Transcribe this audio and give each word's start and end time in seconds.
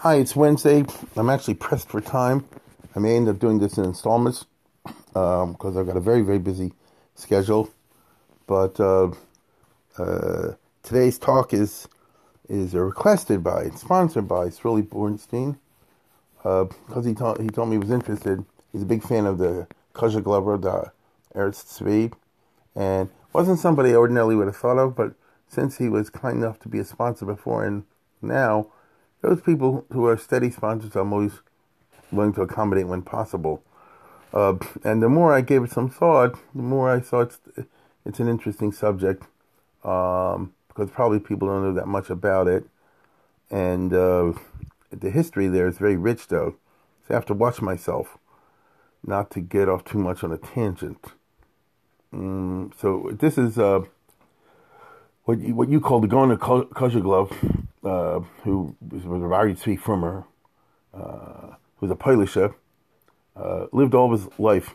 Hi, 0.00 0.16
it's 0.16 0.36
Wednesday. 0.36 0.84
I'm 1.16 1.30
actually 1.30 1.54
pressed 1.54 1.88
for 1.88 2.02
time. 2.02 2.44
I 2.94 2.98
may 2.98 3.16
end 3.16 3.30
up 3.30 3.38
doing 3.38 3.60
this 3.60 3.78
in 3.78 3.84
installments 3.86 4.44
because 4.84 5.42
um, 5.42 5.78
I've 5.78 5.86
got 5.86 5.96
a 5.96 6.00
very, 6.00 6.20
very 6.20 6.38
busy 6.38 6.74
schedule. 7.14 7.70
But 8.46 8.78
uh, 8.78 9.12
uh, 9.96 10.52
today's 10.82 11.18
talk 11.18 11.54
is 11.54 11.88
is 12.46 12.74
requested 12.74 13.42
by, 13.42 13.62
and 13.62 13.78
sponsored 13.78 14.28
by 14.28 14.48
Srili 14.48 14.86
Bornstein 14.86 15.56
because 16.42 17.06
uh, 17.06 17.08
he 17.08 17.14
told 17.14 17.40
he 17.40 17.48
told 17.48 17.70
me 17.70 17.76
he 17.76 17.80
was 17.80 17.90
interested. 17.90 18.44
He's 18.72 18.82
a 18.82 18.86
big 18.86 19.02
fan 19.02 19.24
of 19.24 19.38
the 19.38 19.66
Kozheglover, 19.94 20.60
the 20.60 20.92
Eretz 21.34 21.64
Tzvi, 21.64 22.12
and 22.74 23.08
wasn't 23.32 23.60
somebody 23.60 23.92
I 23.92 23.96
ordinarily 23.96 24.36
would 24.36 24.48
have 24.48 24.56
thought 24.56 24.78
of, 24.78 24.94
but 24.94 25.14
since 25.48 25.78
he 25.78 25.88
was 25.88 26.10
kind 26.10 26.36
enough 26.36 26.60
to 26.60 26.68
be 26.68 26.80
a 26.80 26.84
sponsor 26.84 27.24
before 27.24 27.64
and 27.64 27.84
now, 28.20 28.66
those 29.26 29.40
people 29.40 29.84
who 29.92 30.06
are 30.06 30.16
steady 30.16 30.50
sponsors, 30.52 30.94
I'm 30.94 31.12
always 31.12 31.40
willing 32.12 32.32
to 32.34 32.42
accommodate 32.42 32.86
when 32.86 33.02
possible. 33.02 33.60
Uh, 34.32 34.54
and 34.84 35.02
the 35.02 35.08
more 35.08 35.34
I 35.34 35.40
gave 35.40 35.64
it 35.64 35.72
some 35.72 35.90
thought, 35.90 36.38
the 36.54 36.62
more 36.62 36.88
I 36.88 37.00
saw 37.00 37.22
it's, 37.22 37.40
it's 38.04 38.20
an 38.20 38.28
interesting 38.28 38.70
subject 38.70 39.24
um, 39.82 40.54
because 40.68 40.90
probably 40.90 41.18
people 41.18 41.48
don't 41.48 41.64
know 41.64 41.74
that 41.74 41.88
much 41.88 42.08
about 42.08 42.46
it. 42.46 42.66
And 43.50 43.92
uh, 43.92 44.34
the 44.90 45.10
history 45.10 45.48
there 45.48 45.66
is 45.66 45.78
very 45.78 45.96
rich, 45.96 46.28
though. 46.28 46.54
So 47.06 47.14
I 47.14 47.14
have 47.14 47.26
to 47.26 47.34
watch 47.34 47.60
myself 47.60 48.18
not 49.04 49.32
to 49.32 49.40
get 49.40 49.68
off 49.68 49.84
too 49.84 49.98
much 49.98 50.22
on 50.22 50.30
a 50.30 50.38
tangent. 50.38 51.04
Mm, 52.14 52.72
so 52.80 53.10
this 53.12 53.38
is 53.38 53.58
uh, 53.58 53.80
what 55.24 55.40
you, 55.40 55.54
what 55.56 55.68
you 55.68 55.80
call 55.80 56.00
the 56.00 56.06
Gaon 56.06 56.36
Kozheglov, 56.36 57.65
uh, 57.86 58.20
who 58.42 58.74
was 58.90 59.04
a 59.22 59.28
very 59.28 59.54
sweet 59.54 59.80
from 59.80 60.24
uh, 60.92 61.54
who's 61.76 61.90
a 61.90 61.96
Polisher, 61.96 62.54
uh, 63.36 63.66
lived 63.72 63.94
all 63.94 64.12
his 64.12 64.28
life 64.38 64.74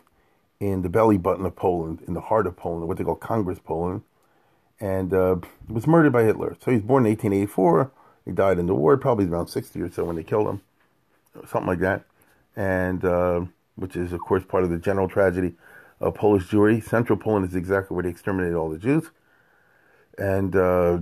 in 0.59 0.81
the 0.81 0.90
belly 0.90 1.17
button 1.17 1.45
of 1.45 1.56
Poland, 1.56 2.04
in 2.08 2.14
the 2.14 2.22
heart 2.22 2.48
of 2.48 2.56
Poland, 2.56 2.88
what 2.88 2.98
they 2.98 3.04
call 3.04 3.16
Congress 3.16 3.59
Poland, 3.64 4.04
and 4.80 5.14
uh, 5.14 5.36
was 5.67 5.88
murdered 5.88 6.14
by 6.14 6.23
Hitler. 6.23 6.56
So 6.64 6.72
he 6.72 6.78
was 6.78 6.86
born 6.86 7.06
in 7.06 7.12
1884. 7.12 7.92
He 8.26 8.32
died 8.32 8.59
in 8.59 8.67
the 8.67 8.76
war, 8.76 8.95
probably 8.98 9.26
around 9.26 9.48
60 9.48 9.82
or 9.82 9.92
so 9.92 10.06
when 10.06 10.16
they 10.16 10.23
killed 10.23 10.48
him, 10.48 10.62
something 11.48 11.67
like 11.67 11.80
that. 11.80 12.04
And 12.56 13.04
uh, 13.04 13.45
which 13.76 13.95
is, 13.95 14.14
of 14.14 14.20
course, 14.22 14.44
part 14.44 14.64
of 14.64 14.70
the 14.70 14.78
general 14.78 15.09
tragedy 15.09 15.54
of 16.00 16.14
Polish 16.14 16.48
Jewry. 16.48 16.84
Central 16.84 17.17
Poland 17.17 17.48
is 17.48 17.56
exactly 17.56 17.95
where 17.95 18.04
they 18.04 18.09
exterminated 18.09 18.56
all 18.56 18.70
the 18.70 18.78
Jews. 18.78 19.09
And 20.17 20.56
uh, 20.56 21.00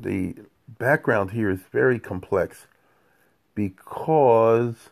the 0.00 0.34
background 0.78 1.32
here 1.32 1.50
is 1.50 1.60
very 1.72 1.98
complex 1.98 2.66
because 3.54 4.90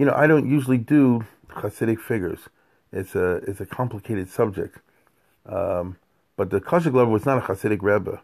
you 0.00 0.06
know, 0.06 0.14
I 0.16 0.26
don't 0.26 0.48
usually 0.48 0.78
do 0.78 1.26
Hasidic 1.48 2.00
figures. 2.00 2.48
It's 2.90 3.14
a 3.14 3.34
it's 3.46 3.60
a 3.60 3.66
complicated 3.66 4.30
subject. 4.30 4.78
Um, 5.44 5.98
but 6.36 6.48
the 6.48 6.58
Kozheglov 6.58 7.10
was 7.10 7.26
not 7.26 7.36
a 7.36 7.42
Hasidic 7.42 7.82
Rebbe. 7.82 8.22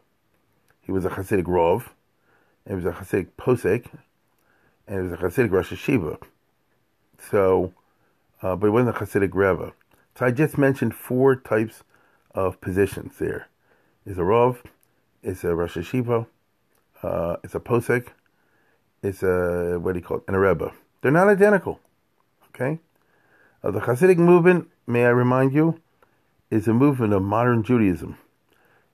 He 0.81 0.91
was 0.91 1.04
a 1.04 1.10
Hasidic 1.10 1.44
Rov, 1.44 1.91
and 2.64 2.81
he 2.81 2.82
was 2.82 2.87
a 2.87 2.98
Hasidic 2.98 3.28
Posek, 3.38 3.91
and 4.88 4.97
he 4.97 5.03
was 5.03 5.12
a 5.12 5.19
Hasidic 5.19 5.50
Rosh 5.50 5.70
Yeshiva. 5.70 6.19
So, 7.31 7.75
uh, 8.41 8.56
but 8.56 8.69
he 8.69 8.70
wasn't 8.70 8.97
a 8.97 8.98
Hasidic 8.98 9.34
Rebbe. 9.34 9.75
So 10.19 10.25
I 10.25 10.31
just 10.31 10.56
mentioned 10.56 10.94
four 10.94 11.37
types 11.37 11.82
of 12.34 12.58
positions 12.62 13.19
there. 13.19 13.48
It's 14.06 14.16
a 14.16 14.22
Rov, 14.22 14.62
it's 15.22 15.44
a 15.44 15.54
Rosh 15.54 15.76
Yeshiva, 15.76 16.26
uh, 17.02 17.36
it's 17.44 17.54
a 17.54 17.60
Posek, 17.60 18.08
it's 19.02 19.22
a, 19.22 19.78
what 19.80 19.92
do 19.92 19.98
you 19.98 20.04
call 20.04 20.18
it, 20.18 20.24
and 20.26 20.36
a 20.36 20.38
Rebbe. 20.38 20.72
They're 21.02 21.12
not 21.12 21.28
identical. 21.28 21.80
Okay? 22.48 22.80
Uh, 23.62 23.70
the 23.70 23.80
Hasidic 23.80 24.18
movement, 24.18 24.68
may 24.86 25.04
I 25.04 25.10
remind 25.10 25.52
you, 25.52 25.80
is 26.50 26.68
a 26.68 26.72
movement 26.72 27.12
of 27.12 27.22
modern 27.22 27.62
Judaism. 27.62 28.18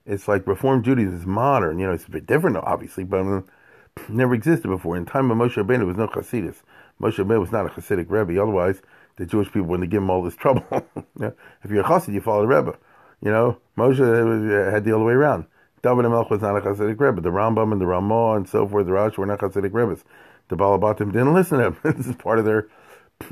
It's 0.05 0.27
like 0.27 0.47
Reform 0.47 0.83
Judaism 0.83 1.17
is 1.17 1.27
modern. 1.27 1.79
You 1.79 1.87
know, 1.87 1.93
it's 1.93 2.07
a 2.07 2.11
bit 2.11 2.27
different, 2.27 2.57
obviously, 2.57 3.05
but 3.05 3.21
um, 3.21 3.49
never 4.09 4.35
existed 4.35 4.69
before. 4.69 4.97
In 4.97 5.07
time 5.07 5.31
of 5.31 5.39
Moshe 5.39 5.55
Rabbeinu, 5.55 5.79
there 5.79 5.87
was 5.87 5.97
no 5.97 6.09
Hasidus. 6.09 6.63
Moshe 7.01 7.19
Rabbeinu 7.19 7.41
was 7.41 7.53
not 7.53 7.67
a 7.67 7.69
Hasidic 7.69 8.07
Rebbe. 8.09 8.41
Otherwise, 8.41 8.83
the 9.17 9.27
Jewish 9.27 9.49
people 9.49 9.69
wouldn't 9.69 9.91
give 9.91 10.03
him 10.03 10.11
all 10.11 10.23
this 10.23 10.37
trouble. 10.37 10.65
if 11.21 11.71
you're 11.71 11.83
a 11.83 11.89
Hasid, 11.89 12.15
you 12.15 12.21
follow 12.21 12.43
the 12.43 12.49
Rebbe. 12.49 12.77
You 13.21 13.31
know, 13.31 13.59
Moshe 13.77 14.01
uh, 14.01 14.71
had 14.71 14.85
the 14.85 14.95
other 14.95 15.05
way 15.05 15.13
around. 15.13 15.47
David 15.83 16.05
Melch 16.05 16.31
was 16.31 16.41
not 16.41 16.57
a 16.57 16.61
Hasidic 16.61 17.01
Rebbe. 17.01 17.21
The 17.21 17.31
Rambam 17.31 17.73
and 17.73 17.81
the 17.81 17.87
Ramah 17.87 18.35
and 18.35 18.49
so 18.49 18.69
forth, 18.69 18.87
the 18.87 18.93
Rash 18.93 19.19
were 19.19 19.27
not 19.27 19.41
Hasidic 19.41 19.73
Rebbes 19.73 20.05
the 20.53 20.57
Balabatim 20.57 21.13
didn't 21.13 21.33
listen 21.33 21.59
to 21.59 21.67
him. 21.69 21.77
this 21.83 22.07
is 22.07 22.17
part 22.17 22.39
of 22.39 22.45
their 22.45 22.69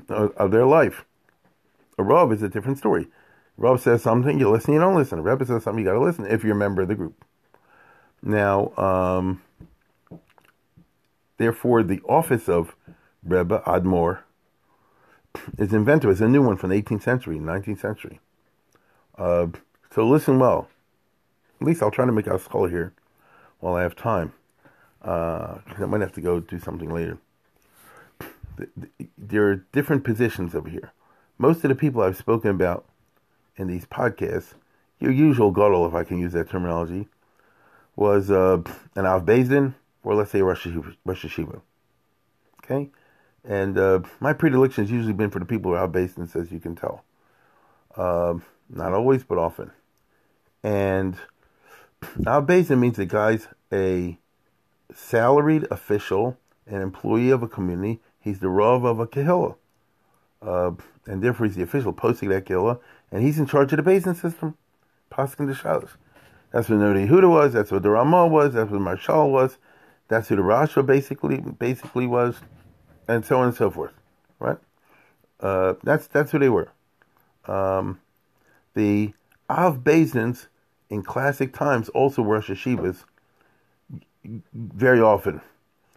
of 0.09 0.51
their 0.51 0.67
life. 0.67 1.05
A 1.99 2.03
Rav 2.03 2.33
is 2.33 2.43
a 2.43 2.49
different 2.49 2.79
story. 2.79 3.09
Rav 3.57 3.81
says 3.81 4.03
something, 4.03 4.39
you 4.41 4.49
listen, 4.49 4.73
you 4.73 4.81
don't 4.81 4.95
listen. 4.95 5.19
A 5.19 5.23
Rebbe 5.23 5.45
says 5.45 5.65
something, 5.65 5.85
you 5.85 5.91
got 5.91 5.99
to 5.99 6.01
listen 6.01 6.27
if 6.27 6.43
you're 6.43 6.55
a 6.55 6.59
member 6.59 6.81
of 6.83 6.89
the 6.89 6.95
group. 6.95 7.25
Now, 8.23 8.73
um, 8.77 9.43
therefore, 11.37 11.83
the 11.83 12.01
office 12.09 12.49
of 12.49 12.75
Rebbe 13.23 13.63
Admor 13.67 14.21
is 15.59 15.75
invented. 15.75 16.11
It's 16.11 16.21
a 16.21 16.29
new 16.29 16.43
one 16.43 16.57
from 16.57 16.71
the 16.71 16.81
18th 16.81 17.03
century, 17.03 17.39
19th 17.39 17.81
century. 17.81 18.21
Uh, 19.19 19.49
so 19.95 20.09
listen 20.09 20.39
well. 20.39 20.69
At 21.61 21.67
least 21.67 21.83
I'll 21.83 21.91
try 21.91 22.07
to 22.07 22.13
make 22.13 22.27
a 22.27 22.39
skull 22.39 22.67
here 22.67 22.93
while 23.59 23.75
I 23.75 23.83
have 23.83 23.95
time. 23.95 24.33
Uh, 25.03 25.59
I 25.79 25.85
might 25.87 26.01
have 26.01 26.13
to 26.15 26.21
go 26.21 26.41
do 26.41 26.59
something 26.59 26.91
later. 26.91 27.19
There 29.17 29.49
are 29.49 29.57
different 29.73 30.05
positions 30.05 30.55
over 30.55 30.69
here. 30.69 30.93
Most 31.39 31.65
of 31.65 31.69
the 31.69 31.75
people 31.75 32.03
I've 32.03 32.17
spoken 32.17 32.51
about 32.51 32.85
in 33.57 33.67
these 33.67 33.87
podcasts, 33.87 34.55
your 34.99 35.11
usual 35.11 35.51
Gadol, 35.51 35.87
if 35.87 35.95
I 35.95 36.05
can 36.05 36.19
use 36.19 36.33
that 36.33 36.51
terminology, 36.51 37.09
was 37.97 38.31
uh, 38.31 38.63
an 38.95 39.07
Av 39.07 39.25
Beis 39.25 39.49
Din, 39.49 39.75
or 40.03 40.15
let's 40.15 40.31
say 40.31 40.41
a 40.41 40.45
Rosh 40.45 40.67
Yeshiva. 40.67 41.61
Okay? 42.65 42.91
And 43.45 43.79
uh, 43.79 44.01
my 44.21 44.33
predilection 44.33 44.85
has 44.85 44.91
usually 44.91 45.15
been 45.15 45.31
for 45.31 45.39
the 45.39 45.47
people 45.47 45.71
who 45.71 45.77
are 45.77 45.85
Av 45.85 45.93
Beis 45.93 46.15
Din, 46.15 46.29
as 46.35 46.53
you 46.53 46.61
can 46.61 46.77
tell. 46.77 47.05
Uh, 47.97 48.35
not 48.69 48.93
always, 48.93 49.25
but 49.25 49.39
often. 49.39 49.71
And 50.63 51.17
Av 52.27 52.47
Beis 52.47 52.69
Din 52.69 52.81
means 52.81 52.97
the 52.97 53.07
guy's 53.07 53.49
a 53.73 54.19
salaried 54.95 55.67
official, 55.71 56.37
an 56.67 56.81
employee 56.81 57.31
of 57.31 57.43
a 57.43 57.49
community. 57.49 58.01
He's 58.21 58.41
the 58.41 58.49
Rav 58.49 58.85
of 58.85 58.99
a 58.99 59.07
Kehillah. 59.07 59.57
Uh, 60.43 60.73
and 61.07 61.23
therefore 61.23 61.47
he's 61.47 61.57
the 61.57 61.63
official 61.63 61.93
posting 61.93 62.29
that 62.31 62.47
Kehillah, 62.47 62.79
and 63.11 63.23
he's 63.23 63.39
in 63.39 63.47
charge 63.47 63.73
of 63.73 63.77
the 63.77 63.83
basin 63.83 64.15
system, 64.15 64.57
Paskin 65.11 65.47
the 65.47 65.55
Shalos. 65.55 65.91
That's 66.53 66.69
what 66.69 66.79
Nodi 66.79 67.09
Huda 67.09 67.29
was, 67.29 67.53
that's 67.53 67.71
what 67.71 67.83
the 67.83 67.91
Ramah 67.91 68.27
was, 68.27 68.55
that's 68.55 68.71
what 68.71 68.81
Maharshal 68.81 69.31
was, 69.31 69.59
that's 70.09 70.29
who 70.29 70.37
the 70.37 70.43
Rasha 70.43 70.85
basically 70.85 71.39
basically 71.39 72.07
was, 72.07 72.41
and 73.07 73.25
so 73.25 73.39
on 73.39 73.49
and 73.49 73.57
so 73.57 73.71
forth. 73.71 73.93
Right? 74.39 74.59
Uh, 75.39 75.75
that's 75.85 76.07
that's 76.09 76.33
who 76.33 76.39
they 76.39 76.49
were. 76.49 76.71
Um, 77.47 78.01
the 78.75 79.13
Av 79.49 79.79
Beis 79.79 80.13
Dins 80.13 80.49
in 80.91 81.03
classic 81.03 81.55
times 81.55 81.89
also 81.91 82.21
were 82.21 82.37
Rosh 82.37 82.51
Yeshivas, 82.51 83.05
very 84.53 85.01
often. 85.01 85.41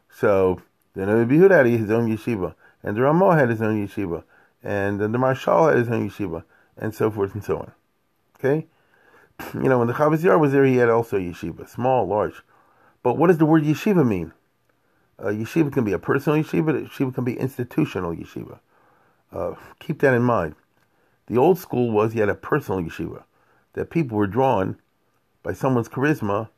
So 0.09 0.61
the 0.93 1.05
Rebbe 1.05 1.33
Yehuda 1.33 1.57
had 1.57 1.65
his 1.65 1.89
own 1.89 2.15
yeshiva, 2.15 2.53
and 2.83 2.95
the 2.95 3.01
Ramah 3.01 3.35
had 3.35 3.49
his 3.49 3.61
own 3.61 3.85
yeshiva, 3.85 4.23
and 4.63 4.99
the 4.99 5.07
Maharshal 5.07 5.69
had 5.69 5.79
his 5.79 5.89
own 5.89 6.09
yeshiva, 6.09 6.43
and 6.77 6.93
so 6.93 7.09
forth 7.09 7.33
and 7.33 7.43
so 7.43 7.57
on. 7.57 7.71
Okay, 8.37 8.67
you 9.55 9.67
know 9.67 9.79
when 9.79 9.87
the 9.87 9.93
Chavos 9.93 10.19
Yair 10.19 10.39
was 10.39 10.51
there, 10.51 10.65
he 10.65 10.77
had 10.77 10.89
also 10.89 11.17
yeshiva, 11.17 11.67
small, 11.67 12.07
large. 12.07 12.43
But 13.01 13.17
what 13.17 13.27
does 13.27 13.39
the 13.39 13.45
word 13.45 13.63
yeshiva 13.63 14.07
mean? 14.07 14.31
Uh, 15.19 15.27
yeshiva 15.27 15.71
can 15.73 15.83
be 15.83 15.93
a 15.93 15.99
personal 15.99 16.41
yeshiva. 16.41 16.87
Yeshiva 16.87 17.13
can 17.13 17.23
be 17.23 17.37
institutional 17.37 18.15
yeshiva. 18.15 18.59
Uh, 19.31 19.55
keep 19.79 19.99
that 19.99 20.13
in 20.13 20.21
mind. 20.21 20.55
The 21.27 21.37
old 21.37 21.57
school 21.57 21.91
was 21.91 22.13
you 22.13 22.21
had 22.21 22.29
a 22.29 22.35
personal 22.35 22.81
yeshiva, 22.81 23.23
that 23.73 23.89
people 23.89 24.17
were 24.17 24.27
drawn 24.27 24.77
by 25.43 25.53
someone's 25.53 25.89
charisma 25.89 26.49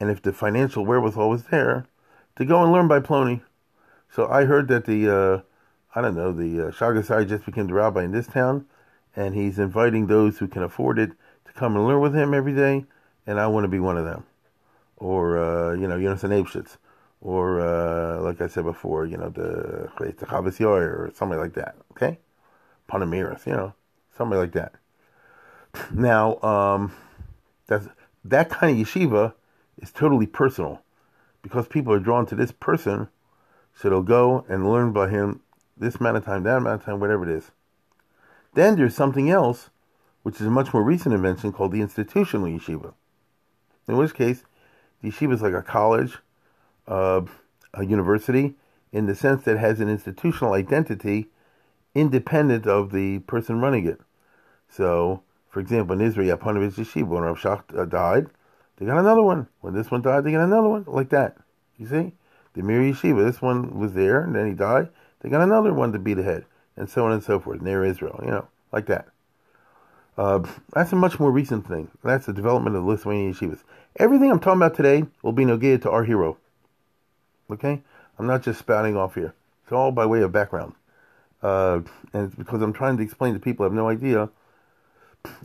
and 0.00 0.10
if 0.10 0.22
the 0.22 0.32
financial 0.32 0.84
wherewithal 0.84 1.28
was 1.28 1.44
there, 1.44 1.86
to 2.36 2.44
go 2.44 2.62
and 2.62 2.72
learn 2.72 2.88
by 2.88 2.98
Plony. 3.00 3.42
So 4.10 4.26
I 4.26 4.46
heard 4.46 4.66
that 4.68 4.86
the, 4.86 5.14
uh, 5.14 5.40
I 5.94 6.00
don't 6.00 6.16
know, 6.16 6.32
the 6.32 6.68
uh, 6.68 6.70
Shagasai 6.70 7.28
just 7.28 7.44
became 7.44 7.66
the 7.66 7.74
rabbi 7.74 8.02
in 8.02 8.12
this 8.12 8.26
town, 8.26 8.64
and 9.14 9.34
he's 9.34 9.58
inviting 9.58 10.06
those 10.06 10.38
who 10.38 10.48
can 10.48 10.62
afford 10.62 10.98
it 10.98 11.10
to 11.44 11.52
come 11.52 11.76
and 11.76 11.86
learn 11.86 12.00
with 12.00 12.14
him 12.14 12.32
every 12.32 12.54
day, 12.54 12.86
and 13.26 13.38
I 13.38 13.46
want 13.46 13.64
to 13.64 13.68
be 13.68 13.78
one 13.78 13.98
of 13.98 14.06
them. 14.06 14.24
Or, 14.96 15.38
uh, 15.38 15.74
you 15.74 15.86
know, 15.86 15.98
Yonasan 15.98 16.30
Eibeshitz. 16.30 16.78
Or, 17.20 17.60
uh, 17.60 18.22
like 18.22 18.40
I 18.40 18.46
said 18.46 18.64
before, 18.64 19.04
you 19.04 19.18
know, 19.18 19.28
the 19.28 19.90
Chavis 19.98 20.60
or 20.62 21.10
something 21.14 21.38
like 21.38 21.52
that, 21.54 21.76
okay? 21.92 22.18
Panamiris, 22.88 23.46
you 23.46 23.52
know, 23.52 23.74
somebody 24.16 24.40
like 24.40 24.52
that. 24.52 24.72
Now, 25.92 26.40
um, 26.40 26.92
that's, 27.66 27.86
that 28.24 28.50
kind 28.50 28.78
of 28.78 28.86
yeshiva 28.86 29.34
is 29.78 29.90
totally 29.90 30.26
personal 30.26 30.82
because 31.42 31.66
people 31.66 31.92
are 31.92 32.00
drawn 32.00 32.26
to 32.26 32.34
this 32.34 32.52
person, 32.52 33.08
so 33.74 33.88
they'll 33.88 34.02
go 34.02 34.44
and 34.48 34.70
learn 34.70 34.92
by 34.92 35.08
him 35.08 35.40
this 35.76 35.96
amount 35.96 36.18
of 36.18 36.24
time, 36.24 36.42
that 36.42 36.58
amount 36.58 36.80
of 36.80 36.84
time, 36.84 37.00
whatever 37.00 37.28
it 37.28 37.34
is. 37.34 37.50
Then 38.54 38.76
there's 38.76 38.94
something 38.94 39.30
else, 39.30 39.70
which 40.22 40.40
is 40.40 40.46
a 40.46 40.50
much 40.50 40.74
more 40.74 40.82
recent 40.82 41.14
invention 41.14 41.52
called 41.52 41.72
the 41.72 41.80
institutional 41.80 42.46
yeshiva. 42.46 42.92
In 43.88 43.96
which 43.96 44.14
case, 44.14 44.44
the 45.00 45.10
yeshiva 45.10 45.34
is 45.34 45.42
like 45.42 45.54
a 45.54 45.62
college, 45.62 46.18
uh, 46.86 47.22
a 47.72 47.84
university, 47.84 48.54
in 48.92 49.06
the 49.06 49.14
sense 49.14 49.44
that 49.44 49.56
it 49.56 49.60
has 49.60 49.80
an 49.80 49.88
institutional 49.88 50.52
identity 50.52 51.28
independent 51.94 52.66
of 52.66 52.92
the 52.92 53.20
person 53.20 53.60
running 53.60 53.86
it. 53.86 54.00
So, 54.68 55.22
for 55.50 55.60
example, 55.60 56.00
in 56.00 56.06
Israel, 56.06 56.36
Ponevezh 56.36 56.74
Yeshiva, 56.74 57.08
when 57.08 57.22
Rav 57.22 57.38
Shach 57.38 57.78
uh, 57.78 57.84
died, 57.84 58.28
they 58.76 58.86
got 58.86 58.98
another 58.98 59.22
one. 59.22 59.48
When 59.60 59.74
this 59.74 59.90
one 59.90 60.00
died, 60.00 60.24
they 60.24 60.32
got 60.32 60.44
another 60.44 60.68
one, 60.68 60.84
like 60.86 61.10
that. 61.10 61.36
You 61.76 61.86
see? 61.86 62.12
The 62.54 62.62
Mir 62.62 62.80
Yeshiva, 62.80 63.24
this 63.24 63.42
one 63.42 63.78
was 63.78 63.92
there, 63.92 64.22
and 64.22 64.34
then 64.34 64.46
he 64.46 64.54
died. 64.54 64.88
They 65.20 65.28
got 65.28 65.42
another 65.42 65.74
one 65.74 65.92
to 65.92 65.98
beat 65.98 66.18
ahead, 66.18 66.46
and 66.76 66.88
so 66.88 67.04
on 67.04 67.12
and 67.12 67.22
so 67.22 67.38
forth, 67.38 67.60
near 67.60 67.84
Israel, 67.84 68.20
you 68.24 68.30
know, 68.30 68.48
like 68.72 68.86
that. 68.86 69.08
Uh, 70.16 70.40
that's 70.72 70.92
a 70.92 70.96
much 70.96 71.18
more 71.18 71.30
recent 71.30 71.66
thing. 71.66 71.88
That's 72.04 72.26
the 72.26 72.32
development 72.32 72.76
of 72.76 72.82
the 72.82 72.88
Lithuanian 72.88 73.32
yeshivas. 73.32 73.60
Everything 73.96 74.30
I'm 74.30 74.40
talking 74.40 74.60
about 74.60 74.74
today 74.74 75.04
will 75.22 75.32
be 75.32 75.44
negated 75.44 75.82
to 75.82 75.90
our 75.90 76.04
hero. 76.04 76.36
Okay? 77.50 77.82
I'm 78.18 78.26
not 78.26 78.42
just 78.42 78.58
spouting 78.58 78.96
off 78.96 79.14
here. 79.14 79.34
It's 79.64 79.72
all 79.72 79.92
by 79.92 80.06
way 80.06 80.20
of 80.20 80.30
background. 80.30 80.74
Uh, 81.42 81.80
and 82.12 82.26
it's 82.26 82.34
because 82.34 82.60
I'm 82.60 82.72
trying 82.72 82.98
to 82.98 83.02
explain 83.02 83.34
to 83.34 83.40
people 83.40 83.64
who 83.64 83.70
have 83.70 83.76
no 83.76 83.88
idea 83.88 84.28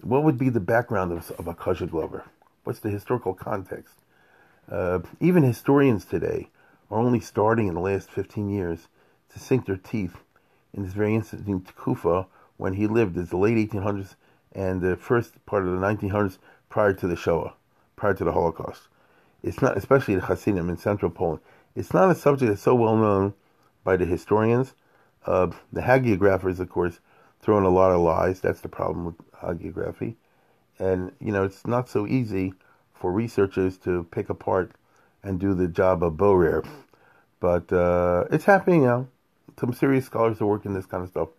what 0.01 0.23
would 0.23 0.37
be 0.37 0.49
the 0.49 0.59
background 0.59 1.11
of, 1.11 1.31
of 1.31 1.47
a 1.47 1.53
Kozheglover. 1.53 2.23
What's 2.63 2.79
the 2.79 2.89
historical 2.89 3.33
context? 3.33 3.95
Uh, 4.71 4.99
even 5.19 5.43
historians 5.43 6.05
today 6.05 6.49
are 6.89 6.99
only 6.99 7.19
starting 7.19 7.67
in 7.67 7.75
the 7.75 7.79
last 7.79 8.09
15 8.09 8.49
years 8.49 8.87
to 9.33 9.39
sink 9.39 9.65
their 9.65 9.77
teeth 9.77 10.17
in 10.73 10.83
this 10.83 10.93
very 10.93 11.15
interesting 11.15 11.65
Kufa 11.75 12.27
when 12.57 12.73
he 12.73 12.87
lived 12.87 13.17
as 13.17 13.29
the 13.29 13.37
late 13.37 13.57
1800s 13.69 14.15
and 14.53 14.81
the 14.81 14.95
first 14.95 15.45
part 15.45 15.65
of 15.65 15.71
the 15.71 15.77
1900s 15.77 16.37
prior 16.69 16.93
to 16.93 17.07
the 17.07 17.15
Shoah, 17.15 17.53
prior 17.95 18.13
to 18.13 18.23
the 18.23 18.31
Holocaust. 18.31 18.83
It's 19.43 19.61
not, 19.61 19.77
especially 19.77 20.15
the 20.15 20.21
Hasidim 20.21 20.69
in 20.69 20.77
central 20.77 21.11
Poland. 21.11 21.41
It's 21.75 21.93
not 21.93 22.09
a 22.09 22.15
subject 22.15 22.49
that's 22.49 22.61
so 22.61 22.73
well 22.73 22.95
known 22.95 23.33
by 23.83 23.97
the 23.97 24.05
historians. 24.05 24.73
Uh, 25.25 25.51
the 25.71 25.81
hagiographers, 25.81 26.59
of 26.59 26.69
course, 26.69 26.99
throw 27.45 27.59
in 27.59 27.63
a 27.63 27.69
lot 27.69 27.91
of 27.91 28.01
lies. 28.01 28.41
That's 28.41 28.61
the 28.61 28.67
problem 28.67 29.05
with 29.05 29.31
hagiography. 29.31 30.15
And, 30.79 31.11
you 31.21 31.31
know, 31.31 31.43
it's 31.43 31.65
not 31.65 31.87
so 31.87 32.07
easy 32.07 32.53
for 32.93 33.11
researchers 33.11 33.77
to 33.79 34.05
pick 34.09 34.29
apart 34.29 34.71
and 35.23 35.39
do 35.39 35.53
the 35.53 35.67
job 35.67 36.03
of 36.03 36.17
Borer. 36.17 36.63
But 37.39 37.71
uh, 37.71 38.25
it's 38.31 38.45
happening 38.45 38.83
now. 38.83 39.07
Some 39.59 39.73
serious 39.73 40.05
scholars 40.05 40.41
are 40.41 40.47
working 40.47 40.73
this 40.73 40.87
kind 40.87 41.03
of 41.03 41.09
stuff. 41.09 41.29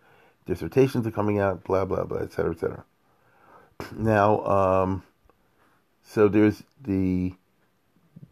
Dissertations 0.45 1.05
are 1.05 1.11
coming 1.11 1.39
out, 1.39 1.65
blah, 1.65 1.83
blah, 1.83 2.05
blah, 2.05 2.19
et 2.19 2.31
cetera, 2.31 2.53
et 2.53 2.59
cetera. 2.59 2.85
Now, 3.95 4.43
um, 4.45 5.03
so 6.01 6.29
there's 6.29 6.63
the 6.81 7.33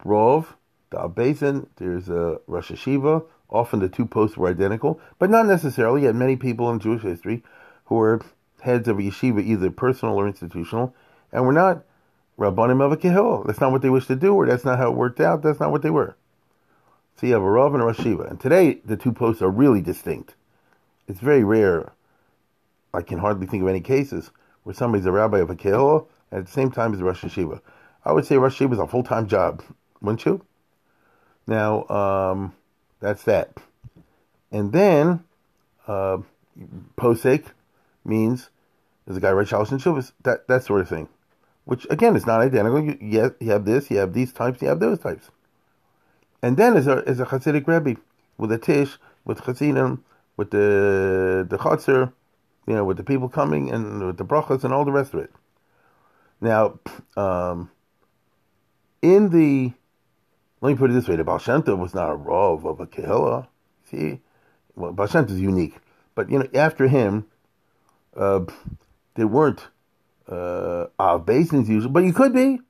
Rov, 0.02 0.46
the 0.90 1.08
Beis 1.08 1.40
Din, 1.40 1.68
there's 1.76 2.08
a 2.08 2.40
Rosh 2.46 2.70
Yeshiva. 2.70 3.24
Often 3.48 3.80
the 3.80 3.88
two 3.88 4.06
posts 4.06 4.36
were 4.36 4.48
identical, 4.48 4.98
but 5.18 5.30
not 5.30 5.46
necessarily. 5.46 6.00
You 6.00 6.06
had 6.08 6.16
many 6.16 6.36
people 6.36 6.70
in 6.70 6.80
Jewish 6.80 7.02
history 7.02 7.44
who 7.86 7.96
were 7.96 8.20
heads 8.60 8.88
of 8.88 8.98
a 8.98 9.02
yeshiva, 9.02 9.42
either 9.42 9.70
personal 9.70 10.16
or 10.16 10.26
institutional, 10.26 10.94
and 11.32 11.44
were 11.44 11.52
not 11.52 11.84
Rabbanim 12.38 12.84
of 12.84 12.92
a 12.92 12.96
Kehil. 12.96 13.44
That's 13.46 13.60
not 13.60 13.72
what 13.72 13.82
they 13.82 13.90
wished 13.90 14.08
to 14.08 14.16
do, 14.16 14.34
or 14.34 14.46
that's 14.46 14.64
not 14.64 14.78
how 14.78 14.90
it 14.90 14.96
worked 14.96 15.20
out. 15.20 15.42
That's 15.42 15.60
not 15.60 15.72
what 15.72 15.82
they 15.82 15.90
were. 15.90 16.16
So 17.16 17.26
you 17.26 17.32
have 17.32 17.42
a 17.42 17.50
Rav 17.50 17.74
and 17.74 17.82
a 17.82 17.86
Hashiva. 17.86 18.30
And 18.30 18.38
today, 18.38 18.80
the 18.84 18.96
two 18.96 19.12
posts 19.12 19.40
are 19.40 19.50
really 19.50 19.80
distinct. 19.80 20.34
It's 21.08 21.20
very 21.20 21.44
rare. 21.44 21.92
I 22.92 23.00
can 23.00 23.18
hardly 23.18 23.46
think 23.46 23.62
of 23.62 23.68
any 23.68 23.80
cases 23.80 24.30
where 24.64 24.74
somebody's 24.74 25.06
a 25.06 25.12
rabbi 25.12 25.38
of 25.38 25.48
a 25.48 25.56
Kehil 25.56 26.08
and 26.30 26.40
at 26.40 26.46
the 26.46 26.52
same 26.52 26.70
time 26.70 26.92
is 26.92 27.00
a 27.00 27.04
Rosh 27.04 27.24
Yeshiva. 27.24 27.60
I 28.04 28.12
would 28.12 28.26
say 28.26 28.36
Rosh 28.36 28.60
is 28.60 28.78
a 28.78 28.86
full 28.86 29.02
time 29.02 29.28
job, 29.28 29.62
wouldn't 30.00 30.24
you? 30.24 30.44
Now, 31.46 31.86
um, 31.88 32.52
that's 33.00 33.22
that. 33.24 33.56
And 34.50 34.72
then, 34.72 35.24
uh, 35.86 36.18
posek 36.96 37.46
means 38.06 38.50
there's 39.04 39.16
a 39.16 39.20
guy 39.20 39.32
writes 39.32 39.50
Shalosh 39.50 39.70
and 39.70 39.80
Shuvas, 39.80 40.12
that, 40.22 40.48
that 40.48 40.64
sort 40.64 40.80
of 40.80 40.88
thing. 40.88 41.08
Which, 41.64 41.86
again, 41.90 42.16
is 42.16 42.26
not 42.26 42.40
identical. 42.40 42.82
You, 42.82 42.98
you, 43.00 43.34
you 43.40 43.50
have 43.50 43.64
this, 43.64 43.90
you 43.90 43.98
have 43.98 44.12
these 44.12 44.32
types, 44.32 44.62
you 44.62 44.68
have 44.68 44.80
those 44.80 44.98
types. 44.98 45.30
And 46.42 46.56
then 46.56 46.76
is 46.76 46.86
a, 46.86 46.98
is 46.98 47.18
a 47.18 47.24
Hasidic 47.24 47.66
Rebbe 47.66 48.00
with 48.38 48.52
a 48.52 48.58
Tish, 48.58 48.98
with 49.24 49.40
Hasidim, 49.40 50.04
with 50.36 50.50
the, 50.50 51.46
the 51.48 51.56
Chatzar, 51.56 52.12
you 52.66 52.74
know, 52.74 52.84
with 52.84 52.96
the 52.96 53.04
people 53.04 53.28
coming 53.28 53.70
and 53.70 54.06
with 54.06 54.16
the 54.16 54.24
brachas 54.24 54.64
and 54.64 54.72
all 54.72 54.84
the 54.84 54.92
rest 54.92 55.14
of 55.14 55.20
it. 55.20 55.32
Now, 56.40 56.78
um, 57.16 57.70
in 59.02 59.30
the, 59.30 59.72
let 60.60 60.70
me 60.70 60.76
put 60.76 60.90
it 60.90 60.94
this 60.94 61.08
way, 61.08 61.16
the 61.16 61.24
Baal 61.24 61.38
Shem 61.38 61.62
Tov 61.62 61.78
was 61.78 61.94
not 61.94 62.10
a 62.10 62.14
Rav 62.14 62.64
of 62.64 62.80
a 62.80 62.86
Kehillah. 62.86 63.46
See, 63.90 64.20
well, 64.74 64.92
Baal 64.92 65.06
Shem 65.06 65.26
Tov 65.26 65.30
is 65.30 65.40
unique. 65.40 65.76
But, 66.14 66.30
you 66.30 66.38
know, 66.38 66.48
after 66.54 66.88
him, 66.88 67.26
uh, 68.16 68.44
there 69.14 69.26
weren't 69.26 69.68
uh, 70.28 70.86
Av 70.98 71.24
Beis 71.24 71.50
Dins 71.50 71.68
usually, 71.68 71.92
but 71.92 72.04
you 72.04 72.12
could 72.12 72.32
be. 72.32 72.60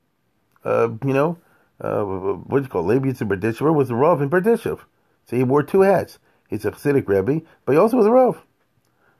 Uh, 0.64 0.88
you 1.04 1.12
know, 1.12 1.38
uh, 1.81 2.02
what 2.02 2.58
do 2.58 2.64
you 2.64 2.69
call 2.69 2.90
it? 2.90 2.94
Levi 2.94 3.08
Yitzhak 3.08 3.28
Berditchev 3.28 3.75
was 3.75 3.90
a 3.90 3.94
Rav 3.94 4.20
in 4.20 4.28
Berditchev. 4.28 4.81
So 5.26 5.37
he 5.37 5.43
wore 5.43 5.62
two 5.62 5.82
hats. 5.82 6.18
He's 6.49 6.64
a 6.64 6.70
Chassidic 6.70 7.09
Rebbe, 7.09 7.44
but 7.64 7.73
he 7.73 7.78
also 7.78 7.97
was 7.97 8.06
a 8.06 8.11
Rav. 8.11 8.42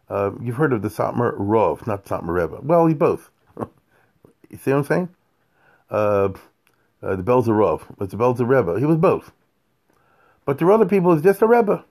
Uh, 0.09 0.33
you've 0.41 0.57
heard 0.57 0.73
of 0.73 0.83
the 0.83 0.89
Satmar 0.89 1.35
Rav, 1.37 1.87
not 1.87 2.05
Satmar 2.05 2.35
Rebbe. 2.35 2.61
Well, 2.63 2.87
he 2.87 2.95
both. 2.95 3.31
you 3.59 4.57
see 4.57 4.71
what 4.71 4.79
I'm 4.79 4.85
saying? 4.85 5.09
Uh, 5.91 6.29
uh, 7.03 7.17
the 7.17 7.23
Belzer 7.23 7.57
Rav. 7.57 7.87
It's 8.01 8.13
the 8.13 8.19
Belzer 8.19 8.49
Rebbe. 8.49 8.79
He 8.79 8.87
was 8.87 8.99
both. 8.99 9.33
But 10.45 10.59
there 10.59 10.69
are 10.69 10.73
other 10.73 10.87
people, 10.87 11.13
it's 11.13 11.23
just 11.23 11.43
a 11.43 11.47
Rebbe. 11.47 11.85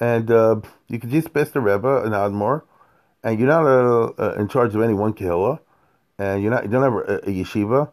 And 0.00 0.30
uh, 0.30 0.60
you 0.88 0.98
can 0.98 1.10
just 1.10 1.32
best 1.32 1.54
a 1.54 1.60
Rebbe, 1.60 2.02
an 2.02 2.10
Admor, 2.10 2.62
and 3.24 3.40
you're 3.40 3.48
not 3.48 3.66
uh, 3.66 4.12
uh, 4.18 4.34
in 4.34 4.46
charge 4.48 4.74
of 4.74 4.82
any 4.82 4.92
one 4.92 5.14
kehillah, 5.14 5.58
and 6.18 6.42
you're 6.42 6.52
not 6.52 6.62
you 6.62 6.70
don't 6.70 6.82
have 6.82 7.08
a, 7.08 7.16
a, 7.28 7.32
yeshiva, 7.32 7.90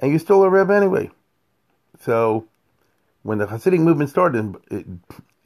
and 0.00 0.10
you're 0.10 0.18
still 0.18 0.42
a 0.42 0.50
rebbe 0.50 0.74
anyway. 0.74 1.08
So, 2.00 2.46
when 3.22 3.38
the 3.38 3.46
Hasidic 3.46 3.78
movement 3.78 4.10
started, 4.10 4.56
it, 4.70 4.86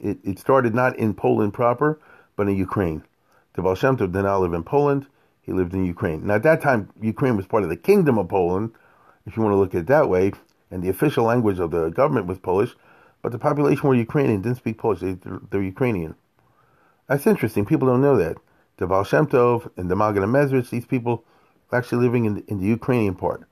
it, 0.01 0.19
it 0.25 0.39
started 0.39 0.75
not 0.75 0.97
in 0.99 1.13
Poland 1.13 1.53
proper, 1.53 2.01
but 2.35 2.49
in 2.49 2.57
Ukraine. 2.57 3.05
The 3.53 3.63
Baal 3.63 3.75
Shem 3.75 3.97
Tov 3.97 4.13
did 4.13 4.23
not 4.23 4.41
live 4.41 4.55
in 4.55 4.65
Poland; 4.65 5.07
he 5.43 5.53
lived 5.53 5.75
in 5.75 5.85
Ukraine. 5.85 6.27
Now, 6.27 6.37
at 6.37 6.43
that 6.45 6.63
time, 6.63 6.89
Ukraine 7.01 7.37
was 7.37 7.47
part 7.47 7.63
of 7.63 7.69
the 7.69 7.77
Kingdom 7.77 8.19
of 8.19 8.29
Poland, 8.29 8.73
if 9.27 9.37
you 9.37 9.43
want 9.43 9.53
to 9.53 9.59
look 9.59 9.75
at 9.75 9.83
it 9.83 9.87
that 9.89 10.09
way, 10.09 10.33
and 10.71 10.83
the 10.83 10.89
official 10.89 11.25
language 11.25 11.59
of 11.59 11.71
the 11.73 11.91
government 11.91 12.27
was 12.27 12.39
Polish, 12.39 12.75
but 13.21 13.33
the 13.33 13.39
population 13.39 13.87
were 13.87 13.95
Ukrainian, 13.95 14.41
didn't 14.41 14.59
speak 14.59 14.79
Polish; 14.79 15.01
they, 15.01 15.19
they're 15.51 15.63
Ukrainian. 15.63 16.15
That's 17.07 17.27
interesting. 17.27 17.67
People 17.67 17.89
don't 17.89 18.01
know 18.01 18.17
that 18.17 18.39
the 18.77 18.87
Baal 18.87 19.05
Shem 19.05 19.27
Tov 19.27 19.71
and 19.77 19.91
the 19.91 19.97
Maggid 19.97 20.23
Mezrich, 20.23 20.71
these 20.71 20.87
people 20.87 21.25
were 21.71 21.79
actually 21.79 22.05
living 22.05 22.25
in 22.25 22.35
the, 22.35 22.45
in 22.49 22.61
the 22.61 22.67
Ukrainian 22.67 23.15
part. 23.15 23.43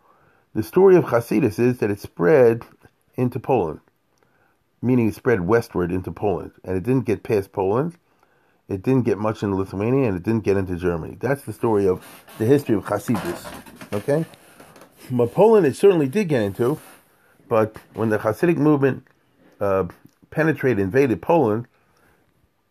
The 0.55 0.63
story 0.63 0.97
of 0.97 1.05
Hasidus 1.05 1.59
is 1.59 1.79
that 1.79 1.91
it 1.91 2.01
spread 2.01 2.63
into 3.17 3.41
Poland, 3.41 3.81
meaning 4.83 5.09
it 5.09 5.15
spread 5.15 5.41
westward 5.41 5.91
into 5.91 6.13
Poland, 6.13 6.53
and 6.63 6.77
it 6.77 6.83
didn't 6.83 7.07
get 7.07 7.23
past 7.23 7.53
Poland. 7.53 7.97
It 8.69 8.83
didn't 8.83 9.03
get 9.03 9.19
much 9.19 9.43
into 9.43 9.57
Lithuania, 9.57 10.09
and 10.09 10.17
it 10.17 10.23
didn't 10.23 10.45
get 10.45 10.57
into 10.57 10.77
Germany. 10.77 11.17
That's 11.21 11.43
the 11.43 11.53
story 11.53 11.87
of 11.87 12.07
the 12.39 12.47
history 12.47 12.75
of 12.75 12.85
Hasidus. 12.85 13.45
Okay, 13.93 14.25
but 15.11 15.35
Poland 15.35 15.67
it 15.67 15.77
certainly 15.77 16.09
did 16.09 16.29
get 16.29 16.43
into, 16.43 16.79
but 17.49 17.77
when 17.95 18.11
the 18.11 18.19
Hasidic 18.19 18.57
movement 18.57 19.07
uh, 19.61 19.85
penetrated, 20.31 20.79
invaded 20.79 21.21
Poland, 21.21 21.67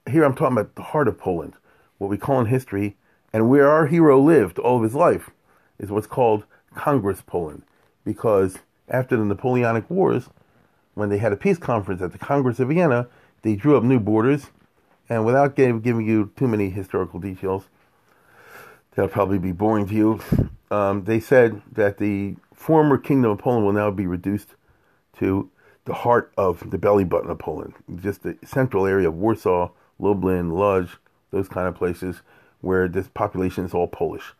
here 0.09 0.23
I'm 0.23 0.35
talking 0.35 0.57
about 0.57 0.75
the 0.75 0.81
heart 0.81 1.07
of 1.07 1.17
Poland 1.17 1.53
what 1.97 2.09
we 2.09 2.17
call 2.17 2.39
in 2.39 2.47
history, 2.47 2.95
and 3.31 3.49
where 3.49 3.69
our 3.69 3.87
hero 3.87 4.19
lived 4.19 4.59
all 4.59 4.77
of 4.77 4.83
his 4.83 4.95
life, 4.95 5.31
is 5.79 5.89
what's 5.89 6.07
called 6.07 6.45
Congress 6.75 7.21
Poland. 7.25 7.63
Because 8.03 8.59
after 8.89 9.15
the 9.15 9.25
Napoleonic 9.25 9.89
Wars, 9.89 10.29
when 10.93 11.09
they 11.09 11.17
had 11.17 11.33
a 11.33 11.37
peace 11.37 11.57
conference 11.57 12.01
at 12.01 12.11
the 12.11 12.17
Congress 12.17 12.59
of 12.59 12.67
Vienna, 12.67 13.07
they 13.41 13.55
drew 13.55 13.77
up 13.77 13.83
new 13.83 13.99
borders, 13.99 14.47
and 15.09 15.25
without 15.25 15.55
giving, 15.55 16.05
you 16.05 16.31
too 16.35 16.47
many 16.47 16.69
historical 16.69 17.19
details, 17.19 17.65
that'll 18.91 19.09
probably 19.09 19.39
be 19.39 19.51
boring 19.51 19.87
to 19.87 19.93
you. 19.93 20.19
Um, 20.71 21.03
they 21.03 21.19
said 21.19 21.61
that 21.71 21.97
the 21.97 22.35
former 22.53 22.97
kingdom 22.97 23.31
of 23.31 23.39
Poland 23.39 23.65
will 23.65 23.73
now 23.73 23.91
be 23.91 24.07
reduced 24.07 24.55
to 25.19 25.49
the 25.85 25.93
heart 25.93 26.31
of 26.37 26.69
the 26.71 26.77
belly 26.77 27.03
button 27.03 27.29
of 27.29 27.39
Poland, 27.39 27.73
just 27.97 28.23
the 28.23 28.37
central 28.43 28.85
area 28.85 29.07
of 29.07 29.15
Warsaw, 29.15 29.69
Lublin, 29.99 30.51
Lodz, 30.51 30.97
those 31.33 31.49
kind 31.49 31.67
of 31.67 31.75
places 31.75 32.21
where 32.61 32.87
this 32.87 33.09
population 33.09 33.65
is 33.65 33.73
all 33.73 33.87
Polish, 33.87 34.33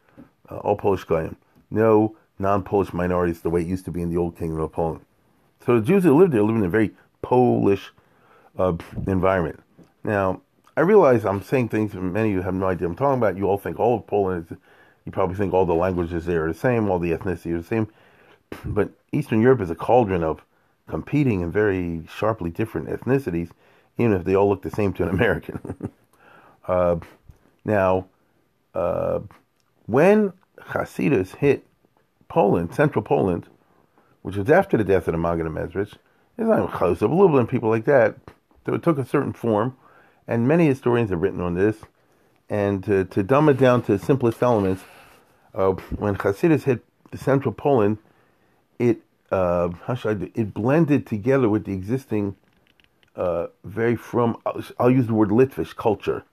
uh, 0.50 0.57
all 0.57 0.77
Polish 0.77 1.03
Goyim. 1.03 1.35
No 1.69 2.15
non-Polish 2.39 2.93
minorities 2.93 3.41
the 3.41 3.50
way 3.50 3.62
it 3.62 3.67
used 3.67 3.85
to 3.85 3.91
be 3.91 4.01
in 4.01 4.09
the 4.09 4.17
old 4.17 4.38
kingdom 4.38 4.59
of 4.59 4.71
Poland. 4.71 5.01
So 5.65 5.79
the 5.79 5.85
Jews 5.85 6.03
that 6.03 6.13
lived 6.13 6.31
there 6.31 6.43
lived 6.43 6.59
in 6.59 6.65
a 6.65 6.69
very 6.69 6.91
Polish 7.21 7.91
uh, 8.57 8.73
environment. 9.07 9.59
Now, 10.03 10.41
I 10.77 10.81
realize 10.81 11.25
I'm 11.25 11.41
saying 11.41 11.69
things 11.69 11.93
many 11.93 12.29
of 12.29 12.35
you 12.35 12.41
have 12.41 12.53
no 12.53 12.67
idea 12.67 12.88
I'm 12.88 12.95
talking 12.95 13.17
about. 13.17 13.38
You 13.38 13.45
all 13.45 13.57
think 13.57 13.79
all 13.79 13.97
of 13.97 14.07
Poland 14.07 14.47
is, 14.50 14.57
you 15.05 15.12
probably 15.12 15.35
think 15.35 15.53
all 15.53 15.65
the 15.65 15.73
languages 15.73 16.25
there 16.25 16.45
are 16.45 16.53
the 16.53 16.57
same, 16.57 16.89
all 16.89 17.00
the 17.00 17.12
ethnicities 17.12 17.53
are 17.53 17.57
the 17.57 17.63
same. 17.63 17.88
But 18.65 18.91
Eastern 19.12 19.41
Europe 19.41 19.62
is 19.62 19.71
a 19.71 19.75
cauldron 19.75 20.23
of 20.23 20.43
competing 20.88 21.41
and 21.41 21.51
very 21.51 22.03
sharply 22.13 22.51
different 22.51 22.88
ethnicities, 22.88 23.50
even 23.97 24.13
if 24.13 24.23
they 24.23 24.35
all 24.35 24.50
look 24.50 24.62
the 24.62 24.69
same 24.69 24.93
to 24.93 25.03
an 25.03 25.09
American. 25.09 25.91
uh, 26.67 26.98
now, 27.65 28.08
uh, 28.74 29.20
when 29.86 30.34
Hasidus 30.60 31.36
hit 31.36 31.65
Poland, 32.27 32.74
central 32.74 33.03
Poland, 33.03 33.48
which 34.22 34.36
was 34.36 34.50
after 34.50 34.77
the 34.77 34.84
death 34.84 35.08
of 35.08 35.13
the 35.13 35.17
Maggid 35.17 35.46
of 35.46 35.53
Mezrich, 35.53 35.93
it's 36.38 36.48
not 36.48 36.74
close 36.74 37.01
little 37.01 37.29
bit 37.29 37.41
of 37.41 37.48
people 37.48 37.70
like 37.70 37.86
that. 37.86 38.15
So 38.65 38.74
it 38.74 38.84
took 38.84 38.98
a 38.98 39.05
certain 39.05 39.34
form, 39.34 39.75
and 40.27 40.48
many 40.48 40.65
historians 40.65 41.10
have 41.10 41.22
written 41.22 41.41
on 41.41 41.53
this. 41.53 41.77
And 42.50 42.84
to, 42.86 43.05
to 43.05 43.24
dumb 43.24 43.50
it 43.50 43.58
down 43.58 43.84
to 43.84 43.98
simplest 43.98 44.41
elements, 44.41 44.84
uh, 45.53 45.72
when 45.98 46.15
Hasidus 46.15 46.63
hit 46.63 46.84
the 47.12 47.17
central 47.17 47.53
Poland, 47.53 47.98
it 48.79 49.01
uh, 49.32 49.70
how 49.86 49.96
should 49.96 50.10
I 50.12 50.13
do? 50.25 50.32
It 50.36 50.53
blended 50.53 51.08
together 51.08 51.50
with 51.50 51.65
the 51.65 51.74
existing 51.74 52.36
uh, 53.15 53.48
very 53.63 53.96
from 53.96 54.38
I'll 54.79 54.91
use 54.91 55.08
the 55.08 55.13
word 55.13 55.29
Litvish 55.29 55.75
culture 55.75 56.24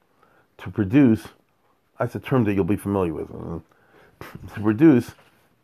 to 0.61 0.71
produce. 0.71 1.29
That's 1.99 2.15
a 2.15 2.21
term 2.21 2.45
that 2.45 2.55
you'll 2.55 2.65
be 2.65 2.77
familiar 2.77 3.13
with. 3.13 3.29
To 3.29 4.61
produce 4.61 5.13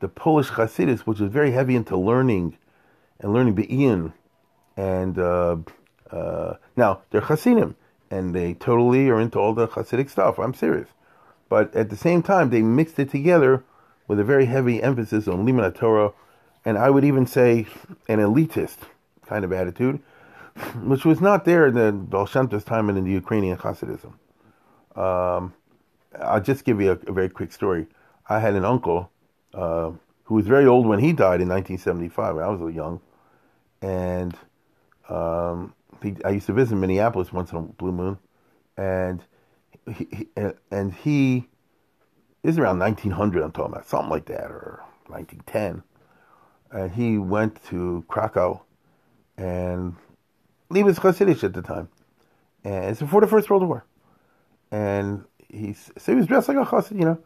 the 0.01 0.09
Polish 0.09 0.49
Hasidus, 0.49 1.01
which 1.01 1.21
is 1.21 1.31
very 1.31 1.53
heavy 1.53 1.77
into 1.77 1.97
learning 1.97 2.57
and 3.21 3.33
learning 3.33 3.55
Be'in. 3.55 4.13
And 4.77 5.19
uh, 5.19 5.57
uh, 6.11 6.55
now 6.77 7.03
they're 7.11 7.23
Hasidim, 7.23 7.77
and 8.11 8.35
they 8.35 8.55
totally 8.55 9.09
are 9.09 9.21
into 9.21 9.39
all 9.39 9.55
the 9.55 9.69
Hasidic 9.69 10.11
stuff. 10.11 10.39
I'm 10.39 10.55
serious. 10.55 10.89
But 11.49 11.75
at 11.75 11.91
the 11.91 11.97
same 11.97 12.23
time, 12.23 12.51
they 12.51 12.63
mixed 12.63 12.99
it 12.99 13.11
together 13.11 13.65
with 14.09 14.21
a 14.21 14.25
very 14.25 14.47
heavy 14.47 14.83
emphasis 14.83 15.29
on 15.29 15.47
Limud 15.47 15.75
Torah 15.75 16.13
and 16.67 16.77
I 16.77 16.91
would 16.91 17.05
even 17.05 17.27
say 17.27 17.67
an 18.09 18.19
elitist 18.19 18.79
kind 19.27 19.45
of 19.45 19.53
attitude, 19.53 20.01
which 20.83 21.05
was 21.05 21.21
not 21.21 21.45
there 21.45 21.69
in 21.69 21.75
the 21.75 21.93
Baal 21.93 22.27
time 22.27 22.89
and 22.89 22.99
in 22.99 23.05
the 23.05 23.13
Ukrainian 23.13 23.57
Hasidism. 23.57 24.13
Um, 24.97 25.53
I'll 26.21 26.41
just 26.41 26.65
give 26.65 26.81
you 26.81 26.93
a, 26.93 27.11
a, 27.11 27.13
very 27.13 27.29
quick 27.29 27.53
story. 27.53 27.87
I 28.29 28.41
had 28.41 28.55
an 28.55 28.65
uncle 28.65 29.11
uh, 29.53 29.93
who 30.25 30.35
was 30.35 30.47
very 30.47 30.67
old 30.67 30.87
when 30.87 30.99
he 30.99 31.13
died 31.13 31.41
in 31.41 31.49
1975. 31.49 32.39
I 32.39 32.49
was 32.49 32.61
a 32.63 32.73
young, 32.73 33.01
and 33.83 34.35
um, 35.09 35.75
he, 36.03 36.17
I 36.25 36.31
used 36.31 36.47
to 36.47 36.55
visit 36.55 36.77
Minneapolis 36.77 37.33
once 37.33 37.53
in 37.53 37.59
a 37.59 37.63
blue 37.63 37.93
moon, 37.93 38.19
and 38.77 39.23
he, 39.95 40.09
he, 40.11 40.29
and 40.71 40.95
he 40.95 41.49
is 42.43 42.59
around 42.59 42.79
1900. 42.79 43.43
I'm 43.43 43.53
talking 43.53 43.73
about 43.73 43.87
something 43.87 44.11
like 44.11 44.27
that, 44.27 44.51
or 44.51 44.83
1910 45.09 45.83
and 46.71 46.93
he 46.93 47.19
went 47.19 47.63
to 47.67 48.05
Krakow, 48.09 48.63
and 49.37 49.95
he 50.73 50.83
was 50.83 50.99
Hasidic 50.99 51.45
at 51.45 51.53
the 51.55 51.63
time, 51.63 51.89
and 52.65 52.87
it's 52.87 53.01
before 53.01 53.21
the 53.21 53.27
First 53.27 53.49
World 53.51 53.67
War, 53.67 53.85
and 54.71 55.25
he 55.49 55.73
so 55.73 56.13
he 56.13 56.15
was 56.15 56.27
dressed 56.27 56.49
like 56.49 56.57
a 56.57 56.65
Hasid, 56.65 56.99
you 56.99 57.05
know, 57.05 57.19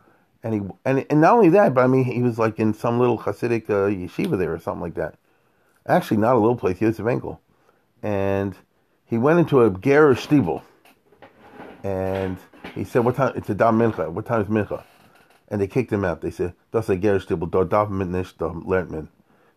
and 0.43 0.55
he 0.55 0.61
and 0.85 1.07
and 1.11 1.21
not 1.21 1.35
only 1.35 1.49
that, 1.51 1.75
but 1.75 1.85
I 1.85 1.87
mean 1.87 2.05
he 2.05 2.23
was 2.23 2.39
like 2.39 2.59
in 2.59 2.75
some 2.75 2.99
little 2.99 3.19
Hasidic 3.19 3.69
uh, 3.71 3.89
yeshiva 3.89 4.39
there 4.39 4.53
or 4.53 4.59
something 4.59 4.83
like 4.83 4.95
that. 4.95 5.17
Actually, 5.87 6.19
not 6.19 6.37
a 6.37 6.39
little 6.39 6.57
place, 6.57 6.81
Yosef 6.81 7.07
Engel, 7.07 7.41
and 8.03 8.57
he 9.05 9.19
went 9.19 9.39
into 9.39 9.63
a 9.63 9.71
ger 9.71 10.15
stiebel, 10.15 10.63
and 11.83 12.37
he 12.75 12.85
said, 12.85 13.05
"What 13.05 13.17
time? 13.17 13.33
It's 13.35 13.51
a 13.51 13.55
dam 13.55 13.79
mincha. 13.79 14.11
What 14.11 14.27
time 14.27 14.43
is 14.43 14.49
mincha?" 14.49 14.85
And 15.49 15.61
they 15.61 15.67
kicked 15.67 15.93
him 15.93 16.05
out. 16.05 16.21
They 16.21 16.31
said, 16.31 16.55
"Das 16.71 16.89
a 16.89 16.97
ger 16.97 17.19
stiebel. 17.19 17.51
Dort 17.51 17.71
darf 17.71 17.89
man 17.91 18.13
nicht, 18.13 18.41
lernt 18.41 18.91
man." 18.91 19.09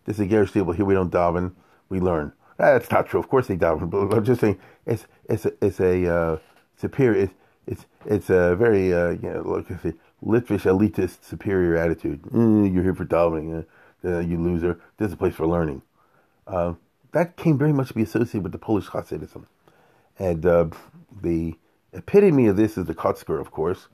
This 0.05 0.19
is 0.19 0.27
Gary 0.27 0.47
Steele. 0.47 0.71
Here 0.71 0.85
we 0.85 0.93
don't 0.93 1.11
daven, 1.11 1.53
we 1.89 1.99
learn. 1.99 2.33
That's 2.57 2.91
not 2.91 3.07
true. 3.07 3.19
Of 3.19 3.29
course 3.29 3.47
they 3.47 3.55
daven, 3.55 3.89
but 4.09 4.17
I'm 4.17 4.25
just 4.25 4.41
saying 4.41 4.59
it's 4.85 5.05
it's 5.29 5.45
a, 5.45 5.53
it's 5.61 5.79
a 5.79 6.13
uh, 6.13 6.37
superior. 6.75 7.23
It's 7.23 7.33
it's 7.67 7.85
it's 8.05 8.29
a 8.29 8.55
very 8.55 8.93
uh, 8.93 9.11
you 9.11 9.29
know 9.29 9.41
like 9.45 9.71
I 9.71 9.77
say 9.77 9.93
Litvish 10.23 10.63
elitist 10.63 11.23
superior 11.23 11.75
attitude. 11.75 12.21
Mm, 12.23 12.73
you're 12.73 12.83
here 12.83 12.95
for 12.95 13.05
davening, 13.05 13.65
uh, 14.03 14.07
uh, 14.07 14.19
you 14.19 14.37
loser. 14.37 14.79
This 14.97 15.07
is 15.07 15.13
a 15.13 15.17
place 15.17 15.35
for 15.35 15.47
learning. 15.47 15.81
Uh, 16.47 16.73
that 17.11 17.37
came 17.37 17.57
very 17.57 17.73
much 17.73 17.89
to 17.89 17.93
be 17.93 18.03
associated 18.03 18.43
with 18.43 18.51
the 18.51 18.57
Polish 18.57 18.87
Hasidism, 18.87 19.45
and 20.19 20.45
uh, 20.45 20.67
the 21.21 21.55
epitome 21.93 22.47
of 22.47 22.57
this 22.57 22.77
is 22.77 22.85
the 22.85 22.95
Kotzker, 22.95 23.39
of 23.39 23.51
course, 23.51 23.87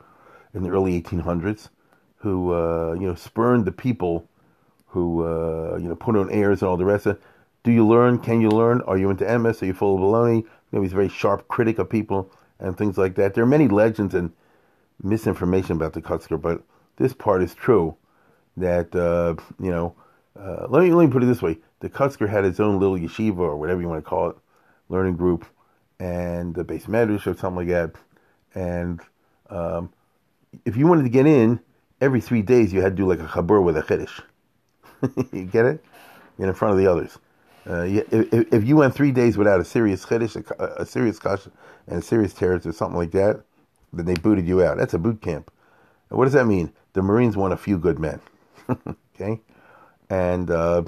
in 0.53 0.63
the 0.63 0.69
early 0.69 0.99
1800s, 1.01 1.69
who 2.17 2.53
uh, 2.53 2.93
you 2.93 3.07
know 3.07 3.15
spurned 3.15 3.65
the 3.65 3.71
people 3.71 4.27
who 4.87 5.23
you 5.79 5.87
know 5.87 5.95
put 5.95 6.15
on 6.15 6.31
airs 6.31 6.61
and 6.61 6.69
all 6.69 6.77
the 6.77 6.85
rest 6.85 7.05
of 7.05 7.17
it. 7.17 7.21
Do 7.63 7.71
you 7.71 7.85
learn? 7.85 8.19
Can 8.19 8.41
you 8.41 8.49
learn? 8.49 8.81
Are 8.81 8.97
you 8.97 9.09
into 9.09 9.25
MS? 9.37 9.61
Are 9.61 9.65
you 9.65 9.73
full 9.73 9.95
of 9.95 10.01
baloney? 10.01 10.37
You 10.37 10.47
know, 10.71 10.81
he's 10.81 10.93
a 10.93 10.95
very 10.95 11.09
sharp 11.09 11.47
critic 11.49 11.77
of 11.77 11.89
people 11.89 12.31
and 12.59 12.77
things 12.77 12.97
like 12.97 13.15
that. 13.15 13.33
There 13.33 13.43
are 13.43 13.47
many 13.47 13.67
legends 13.67 14.13
and 14.13 14.31
misinformation 15.01 15.73
about 15.73 15.93
the 15.93 16.01
Kotzker, 16.01 16.41
but 16.41 16.61
this 16.97 17.13
part 17.13 17.41
is 17.41 17.53
true. 17.53 17.95
That 18.57 18.93
uh, 18.95 19.35
you 19.63 19.71
know, 19.71 19.95
uh, 20.37 20.67
let 20.69 20.83
me 20.83 20.91
let 20.91 21.05
me 21.05 21.11
put 21.11 21.23
it 21.23 21.27
this 21.27 21.41
way: 21.41 21.57
the 21.79 21.89
Kotzker 21.89 22.27
had 22.29 22.43
his 22.43 22.59
own 22.59 22.79
little 22.79 22.97
yeshiva 22.97 23.39
or 23.39 23.57
whatever 23.57 23.81
you 23.81 23.87
want 23.87 24.03
to 24.03 24.09
call 24.09 24.31
it, 24.31 24.35
learning 24.89 25.15
group, 25.15 25.45
and 25.99 26.53
the 26.53 26.65
beis 26.65 26.85
medrash 26.85 27.25
or 27.27 27.35
something 27.37 27.55
like 27.55 27.67
that. 27.67 27.95
And 28.53 28.99
um, 29.49 29.93
if 30.65 30.75
you 30.75 30.87
wanted 30.87 31.03
to 31.03 31.09
get 31.09 31.25
in, 31.25 31.59
every 32.01 32.21
three 32.21 32.41
days 32.41 32.73
you 32.73 32.81
had 32.81 32.97
to 32.97 33.03
do 33.03 33.07
like 33.07 33.19
a 33.19 33.27
chabur 33.27 33.63
with 33.63 33.77
a 33.77 33.81
chiddush. 33.81 34.21
you 35.31 35.45
get 35.45 35.65
it? 35.65 35.83
In 36.37 36.53
front 36.53 36.73
of 36.73 36.77
the 36.79 36.87
others. 36.87 37.17
Uh, 37.69 37.83
if, 37.85 38.51
if, 38.51 38.63
you 38.63 38.75
went 38.75 38.95
three 38.95 39.11
days 39.11 39.37
without 39.37 39.59
a 39.59 39.63
serious 39.63 40.03
chiddush, 40.03 40.35
a, 40.59 40.81
a, 40.81 40.85
serious 40.85 41.19
kasha, 41.19 41.51
and 41.85 41.99
a 41.99 42.01
serious 42.01 42.33
teretz 42.33 42.65
or 42.65 42.71
something 42.71 42.97
like 42.97 43.11
that, 43.11 43.43
then 43.93 44.05
they 44.05 44.15
booted 44.15 44.47
you 44.47 44.63
out. 44.63 44.77
That's 44.77 44.95
a 44.95 44.97
boot 44.97 45.21
camp. 45.21 45.51
And 46.09 46.17
what 46.17 46.25
does 46.25 46.33
that 46.33 46.47
mean? 46.47 46.73
The 46.93 47.03
Marines 47.03 47.37
want 47.37 47.53
a 47.53 47.57
few 47.57 47.77
good 47.77 47.99
men. 47.99 48.19
okay? 49.15 49.39
And 50.09 50.49
uh, 50.49 50.83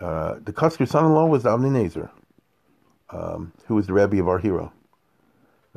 uh, 0.00 0.36
the 0.42 0.52
Kotzker 0.52 0.88
son-in-law 0.88 1.26
was 1.26 1.44
Avnei 1.44 1.70
Nezer, 1.70 2.08
um, 3.10 3.52
who 3.66 3.74
was 3.74 3.86
the 3.86 3.92
Rebbe 3.92 4.18
of 4.18 4.28
our 4.28 4.38
hero. 4.38 4.72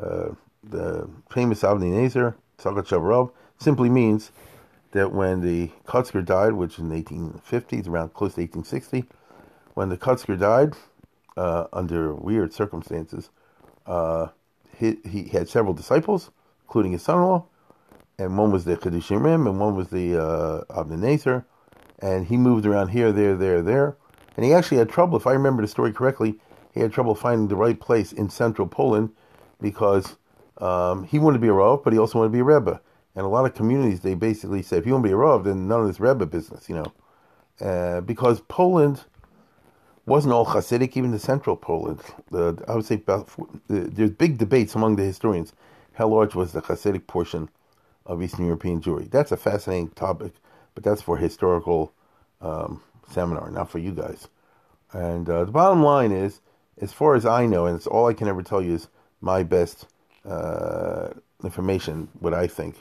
Uh, 0.01 0.29
the 0.63 1.09
famous 1.29 1.61
Avnei 1.61 1.91
Nezer, 1.91 2.35
Sagat 2.57 2.87
Shavarov, 2.87 3.31
simply 3.57 3.89
means 3.89 4.31
that 4.91 5.11
when 5.11 5.41
the 5.41 5.71
Kotzker 5.85 6.23
died, 6.23 6.53
which 6.53 6.79
in 6.79 6.87
the 6.87 7.03
1850s, 7.03 7.87
around 7.87 8.13
close 8.13 8.35
to 8.35 8.41
1860, 8.41 9.05
when 9.81 9.89
the 9.89 9.97
Kotzker 9.97 10.39
died, 10.39 10.75
uh, 11.35 11.65
under 11.73 12.13
weird 12.13 12.53
circumstances, 12.53 13.31
uh, 13.87 14.27
he, 14.77 14.97
he 15.09 15.23
had 15.23 15.49
several 15.49 15.73
disciples, 15.73 16.29
including 16.65 16.91
his 16.91 17.01
son-in-law, 17.01 17.43
and 18.19 18.37
one 18.37 18.51
was 18.51 18.63
the 18.63 18.77
Chiddushei 18.77 19.17
HaRim, 19.17 19.49
and 19.49 19.59
one 19.59 19.75
was 19.75 19.87
the 19.87 20.21
uh, 20.21 20.63
Avnei 20.65 20.99
Nezer, 20.99 21.45
and 21.97 22.27
he 22.27 22.37
moved 22.37 22.67
around 22.67 22.89
here, 22.89 23.11
there, 23.11 23.35
there, 23.35 23.63
there, 23.63 23.97
and 24.37 24.45
he 24.45 24.53
actually 24.53 24.77
had 24.77 24.87
trouble, 24.87 25.17
if 25.17 25.25
I 25.25 25.31
remember 25.31 25.63
the 25.63 25.67
story 25.67 25.91
correctly, 25.91 26.35
he 26.75 26.79
had 26.79 26.93
trouble 26.93 27.15
finding 27.15 27.47
the 27.47 27.55
right 27.55 27.79
place 27.79 28.13
in 28.13 28.29
central 28.29 28.67
Poland 28.67 29.09
because 29.59 30.15
um, 30.59 31.05
he 31.05 31.17
wanted 31.17 31.39
to 31.39 31.41
be 31.41 31.47
a 31.47 31.53
Rav, 31.53 31.83
but 31.83 31.91
he 31.91 31.97
also 31.97 32.19
wanted 32.19 32.29
to 32.29 32.33
be 32.33 32.41
a 32.41 32.43
Rebbe. 32.43 32.79
And 33.15 33.25
a 33.25 33.29
lot 33.29 33.45
of 33.45 33.55
communities, 33.55 34.01
they 34.01 34.13
basically 34.13 34.61
say, 34.61 34.77
if 34.77 34.85
you 34.85 34.93
want 34.93 35.05
to 35.05 35.09
be 35.09 35.13
a 35.13 35.17
Rav, 35.17 35.43
then 35.43 35.67
none 35.67 35.81
of 35.81 35.87
this 35.87 35.99
Rebbe 35.99 36.27
business, 36.27 36.69
you 36.69 36.75
know. 36.75 36.93
Uh, 37.59 38.01
because 38.01 38.41
Poland 38.41 39.05
wasn't 40.11 40.33
all 40.33 40.45
Hasidic, 40.45 40.97
even 40.97 41.11
the 41.11 41.19
central 41.19 41.55
Poland. 41.55 42.01
I 42.33 42.75
would 42.75 42.85
say 42.85 42.95
about, 42.95 43.29
there's 43.69 44.11
big 44.11 44.37
debates 44.37 44.75
among 44.75 44.97
the 44.97 45.03
historians 45.03 45.53
how 45.93 46.09
large 46.09 46.35
was 46.35 46.51
the 46.51 46.61
Hasidic 46.61 47.07
portion 47.07 47.49
of 48.05 48.21
Eastern 48.21 48.45
European 48.45 48.81
Jewry. 48.81 49.09
That's 49.09 49.31
a 49.31 49.37
fascinating 49.37 49.89
topic, 49.91 50.33
but 50.75 50.83
that's 50.83 51.01
for 51.01 51.15
historical 51.15 51.93
um, 52.41 52.81
seminar, 53.09 53.49
not 53.51 53.69
for 53.69 53.79
you 53.79 53.93
guys. 53.93 54.27
And 54.91 55.29
uh, 55.29 55.45
the 55.45 55.51
bottom 55.51 55.81
line 55.81 56.11
is, 56.11 56.41
as 56.81 56.91
far 56.91 57.15
as 57.15 57.25
I 57.25 57.45
know, 57.45 57.65
and 57.65 57.77
it's 57.77 57.87
all 57.87 58.07
I 58.07 58.13
can 58.13 58.27
ever 58.27 58.43
tell 58.43 58.61
you 58.61 58.73
is 58.73 58.89
my 59.21 59.43
best 59.43 59.87
uh, 60.25 61.09
information, 61.41 62.09
what 62.19 62.33
I 62.33 62.47
think. 62.47 62.75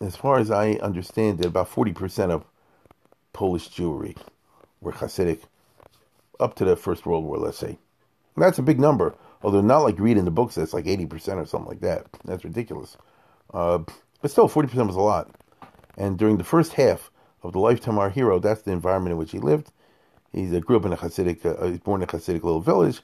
As 0.00 0.16
far 0.16 0.40
as 0.40 0.50
I 0.50 0.72
understand 0.82 1.38
it, 1.40 1.46
about 1.46 1.70
40% 1.70 2.30
of 2.30 2.44
Polish 3.32 3.68
Jewry 3.68 4.16
were 4.80 4.92
Hasidic 4.92 5.42
up 6.40 6.54
to 6.56 6.64
the 6.64 6.76
First 6.76 7.06
World 7.06 7.24
War, 7.24 7.38
let's 7.38 7.58
say. 7.58 7.78
And 8.36 8.44
that's 8.44 8.58
a 8.58 8.62
big 8.62 8.78
number, 8.78 9.14
although 9.42 9.60
not 9.60 9.78
like 9.78 9.98
reading 9.98 10.24
the 10.24 10.30
books, 10.30 10.54
that's 10.54 10.74
like 10.74 10.84
80% 10.84 11.36
or 11.36 11.46
something 11.46 11.68
like 11.68 11.80
that. 11.80 12.06
That's 12.24 12.44
ridiculous. 12.44 12.96
Uh, 13.52 13.78
but 14.20 14.30
still, 14.30 14.48
40% 14.48 14.86
was 14.86 14.96
a 14.96 15.00
lot. 15.00 15.30
And 15.96 16.18
during 16.18 16.36
the 16.36 16.44
first 16.44 16.74
half 16.74 17.10
of 17.42 17.52
the 17.52 17.58
lifetime 17.58 17.94
of 17.94 18.00
our 18.00 18.10
hero, 18.10 18.38
that's 18.38 18.62
the 18.62 18.72
environment 18.72 19.12
in 19.12 19.18
which 19.18 19.32
he 19.32 19.38
lived. 19.38 19.70
He 20.32 20.54
uh, 20.54 20.60
grew 20.60 20.76
up 20.76 20.84
in 20.84 20.92
a 20.92 20.96
Hasidic, 20.96 21.44
uh, 21.46 21.64
he 21.64 21.70
was 21.72 21.80
born 21.80 22.02
in 22.02 22.08
a 22.08 22.12
Hasidic 22.12 22.42
little 22.42 22.60
village, 22.60 23.00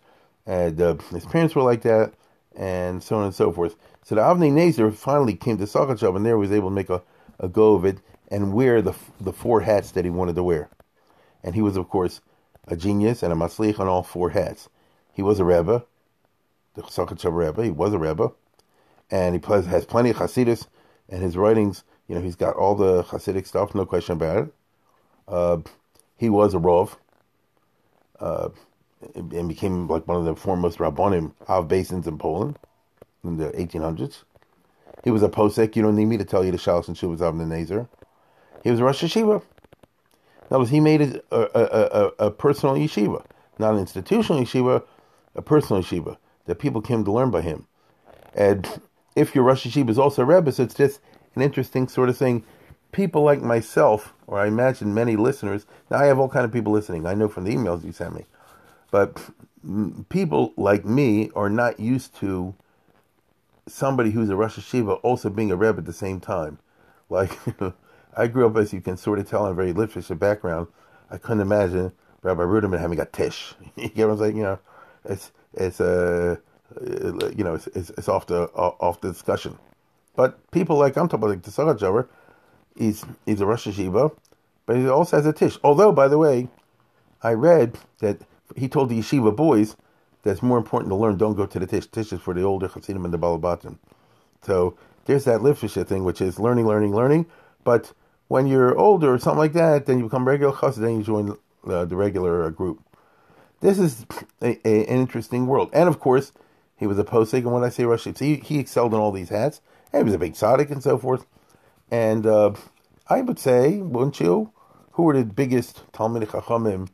and 0.46 0.80
uh, 0.80 0.96
his 1.10 1.24
parents 1.24 1.54
were 1.54 1.62
like 1.62 1.82
that, 1.82 2.12
and 2.54 3.02
so 3.02 3.16
on 3.16 3.24
and 3.24 3.34
so 3.34 3.50
forth. 3.52 3.76
So 4.02 4.16
the 4.16 4.20
Avnei 4.20 4.52
Nezer 4.52 4.92
finally 4.92 5.34
came 5.34 5.56
to 5.58 5.64
Sakachev, 5.64 6.16
and 6.16 6.26
there 6.26 6.34
he 6.34 6.40
was 6.40 6.52
able 6.52 6.68
to 6.68 6.74
make 6.74 6.90
a, 6.90 7.02
a 7.38 7.48
go 7.48 7.74
of 7.74 7.84
it 7.84 7.98
and 8.28 8.52
wear 8.52 8.82
the 8.82 8.94
the 9.20 9.32
four 9.32 9.60
hats 9.60 9.92
that 9.92 10.04
he 10.04 10.10
wanted 10.10 10.34
to 10.34 10.42
wear. 10.42 10.68
And 11.44 11.54
he 11.54 11.62
was, 11.62 11.76
of 11.76 11.88
course, 11.88 12.20
a 12.68 12.76
genius 12.76 13.22
and 13.22 13.32
a 13.32 13.36
matzlich 13.36 13.78
on 13.78 13.88
all 13.88 14.02
four 14.02 14.30
hats. 14.30 14.68
He 15.12 15.22
was 15.22 15.40
a 15.40 15.44
Rebbe, 15.44 15.84
the 16.74 16.82
Sakachev 16.82 17.36
Rebbe. 17.36 17.64
He 17.64 17.70
was 17.70 17.92
a 17.92 17.98
Rebbe, 17.98 18.32
and 19.10 19.34
he 19.34 19.52
has 19.52 19.84
plenty 19.84 20.10
of 20.10 20.16
Hasidus, 20.16 20.66
and 21.08 21.22
his 21.22 21.36
writings, 21.36 21.84
you 22.08 22.14
know, 22.14 22.20
he's 22.20 22.36
got 22.36 22.56
all 22.56 22.74
the 22.74 23.02
Hasidic 23.04 23.46
stuff, 23.46 23.74
no 23.74 23.84
question 23.84 24.14
about 24.14 24.44
it. 24.44 24.54
Uh, 25.28 25.58
he 26.16 26.28
was 26.30 26.54
a 26.54 26.58
Rov, 26.58 26.96
uh, 28.20 28.48
and 29.14 29.48
became 29.48 29.88
like 29.88 30.06
one 30.06 30.16
of 30.16 30.24
the 30.24 30.36
foremost 30.36 30.78
Rabbonim 30.78 31.32
of 31.48 31.68
basins 31.68 32.06
in 32.06 32.18
Poland 32.18 32.58
in 33.24 33.36
the 33.36 33.50
1800s. 33.50 34.22
He 35.04 35.10
was 35.10 35.22
a 35.22 35.28
posek. 35.28 35.74
You 35.74 35.82
don't 35.82 35.96
need 35.96 36.06
me 36.06 36.16
to 36.16 36.24
tell 36.24 36.44
you 36.44 36.52
the 36.52 36.58
Shalos 36.58 36.88
and 36.88 36.96
Shuvas 36.96 37.20
of 37.20 37.36
the 37.36 37.44
Nazer. 37.44 37.88
He 38.62 38.70
was 38.70 38.78
a 38.78 38.84
Rosh 38.84 39.02
Yeshiva. 39.02 39.42
That 40.52 40.68
he 40.68 40.80
made 40.80 41.00
a, 41.00 41.22
a, 41.30 41.40
a, 41.40 42.26
a, 42.26 42.30
personal 42.30 42.74
yeshiva, 42.74 43.24
not 43.58 43.72
an 43.72 43.80
institutional 43.80 44.42
yeshiva, 44.42 44.82
a 45.34 45.40
personal 45.40 45.82
yeshiva 45.82 46.18
that 46.44 46.56
people 46.56 46.82
came 46.82 47.06
to 47.06 47.10
learn 47.10 47.30
by 47.30 47.40
him. 47.40 47.66
And 48.34 48.82
if 49.16 49.34
your 49.34 49.44
Rosh 49.44 49.66
Yeshiva 49.66 49.88
is 49.88 49.98
also 49.98 50.20
a 50.20 50.24
Rebbe, 50.26 50.52
so 50.52 50.64
it's 50.64 50.74
just 50.74 51.00
an 51.36 51.40
interesting 51.40 51.88
sort 51.88 52.10
of 52.10 52.18
thing. 52.18 52.44
People 52.92 53.22
like 53.22 53.40
myself, 53.40 54.12
or 54.26 54.38
I 54.40 54.46
imagine 54.46 54.92
many 54.92 55.16
listeners, 55.16 55.64
now 55.90 55.96
I 55.96 56.04
have 56.04 56.18
all 56.18 56.28
kind 56.28 56.44
of 56.44 56.52
people 56.52 56.70
listening. 56.70 57.06
I 57.06 57.14
know 57.14 57.28
from 57.28 57.44
the 57.44 57.54
emails 57.54 57.82
you 57.82 57.92
sent 57.92 58.14
me, 58.14 58.26
but 58.90 59.30
people 60.10 60.52
like 60.58 60.84
me 60.84 61.30
are 61.34 61.48
not 61.48 61.80
used 61.80 62.14
to 62.16 62.54
somebody 63.66 64.10
who's 64.10 64.28
a 64.28 64.36
Rosh 64.36 64.58
Yeshiva 64.58 65.00
also 65.02 65.30
being 65.30 65.50
a 65.50 65.56
Rebbe 65.56 65.78
at 65.78 65.86
the 65.86 65.94
same 65.94 66.20
time. 66.20 66.58
Like, 67.08 67.38
I 68.16 68.26
grew 68.26 68.46
up, 68.46 68.56
as 68.56 68.72
you 68.72 68.80
can 68.80 68.96
sort 68.96 69.18
of 69.18 69.28
tell, 69.28 69.46
in 69.46 69.52
a 69.52 69.54
very 69.54 69.72
Litvish 69.72 70.16
background. 70.18 70.68
I 71.10 71.18
couldn't 71.18 71.40
imagine 71.40 71.92
Rabbi 72.22 72.42
Ruderman 72.42 72.78
having 72.78 73.00
a 73.00 73.06
tish. 73.06 73.54
you 73.76 73.88
get 73.88 74.06
what 74.06 74.14
I'm 74.14 74.18
saying? 74.18 74.36
You 74.36 74.42
know, 74.42 74.58
it's 75.04 75.32
it's 75.54 75.80
a 75.80 76.40
uh, 76.80 77.30
you 77.36 77.44
know 77.44 77.54
it's, 77.54 77.66
it's, 77.68 77.90
it's 77.90 78.08
off 78.08 78.26
the 78.26 78.44
off 78.54 79.00
the 79.00 79.12
discussion. 79.12 79.58
But 80.14 80.50
people 80.50 80.76
like 80.76 80.96
I'm 80.96 81.08
talking 81.08 81.24
about 81.24 81.30
like 81.30 81.42
the 81.42 81.50
Sarajevo, 81.50 82.06
he's 82.76 83.04
he's 83.26 83.40
a 83.40 83.46
Rosh 83.46 83.66
Yeshiva, 83.66 84.14
but 84.66 84.76
he 84.76 84.88
also 84.88 85.16
has 85.16 85.26
a 85.26 85.32
tish. 85.32 85.58
Although, 85.64 85.92
by 85.92 86.08
the 86.08 86.18
way, 86.18 86.48
I 87.22 87.32
read 87.32 87.78
that 88.00 88.18
he 88.56 88.68
told 88.68 88.90
the 88.90 88.98
yeshiva 88.98 89.34
boys 89.34 89.76
that's 90.22 90.42
more 90.42 90.58
important 90.58 90.90
to 90.90 90.96
learn. 90.96 91.16
Don't 91.16 91.34
go 91.34 91.46
to 91.46 91.58
the 91.58 91.66
tish. 91.66 91.86
Tish 91.86 92.12
is 92.12 92.20
for 92.20 92.34
the 92.34 92.42
older 92.42 92.68
Hasidim 92.68 93.04
and 93.04 93.12
the 93.12 93.18
Balabatim. 93.18 93.78
So 94.42 94.76
there's 95.06 95.24
that 95.24 95.40
Litvish 95.40 95.84
thing, 95.86 96.04
which 96.04 96.20
is 96.20 96.38
learning, 96.38 96.66
learning, 96.66 96.94
learning. 96.94 97.26
But 97.64 97.92
when 98.32 98.46
you're 98.46 98.74
older 98.78 99.12
or 99.12 99.18
something 99.18 99.38
like 99.38 99.52
that, 99.52 99.84
then 99.84 99.98
you 99.98 100.04
become 100.04 100.26
regular 100.26 100.54
chassid, 100.54 100.76
then 100.76 100.96
you 100.96 101.02
join 101.02 101.36
uh, 101.66 101.84
the 101.84 101.94
regular 101.94 102.44
uh, 102.44 102.48
group. 102.48 102.82
This 103.60 103.78
is 103.78 104.06
a, 104.40 104.58
a, 104.66 104.84
an 104.88 105.00
interesting 105.02 105.46
world. 105.46 105.68
And 105.74 105.86
of 105.86 106.00
course, 106.00 106.32
he 106.74 106.86
was 106.86 106.98
a 106.98 107.04
posek, 107.04 107.40
and 107.40 107.52
when 107.52 107.62
I 107.62 107.68
say 107.68 107.84
Rosh 107.84 108.08
he, 108.18 108.36
he 108.36 108.58
excelled 108.58 108.94
in 108.94 109.00
all 109.00 109.12
these 109.12 109.28
hats. 109.28 109.60
And 109.92 110.00
he 110.00 110.04
was 110.04 110.14
a 110.14 110.18
big 110.18 110.32
tzaddik 110.32 110.70
and 110.70 110.82
so 110.82 110.96
forth. 110.96 111.26
And 111.90 112.26
uh, 112.26 112.54
I 113.06 113.20
would 113.20 113.38
say, 113.38 113.76
wouldn't 113.76 114.18
you, 114.18 114.50
who 114.92 115.02
were 115.02 115.18
the 115.18 115.26
biggest 115.26 115.82
Talmud 115.92 116.26
Chachamim 116.26 116.88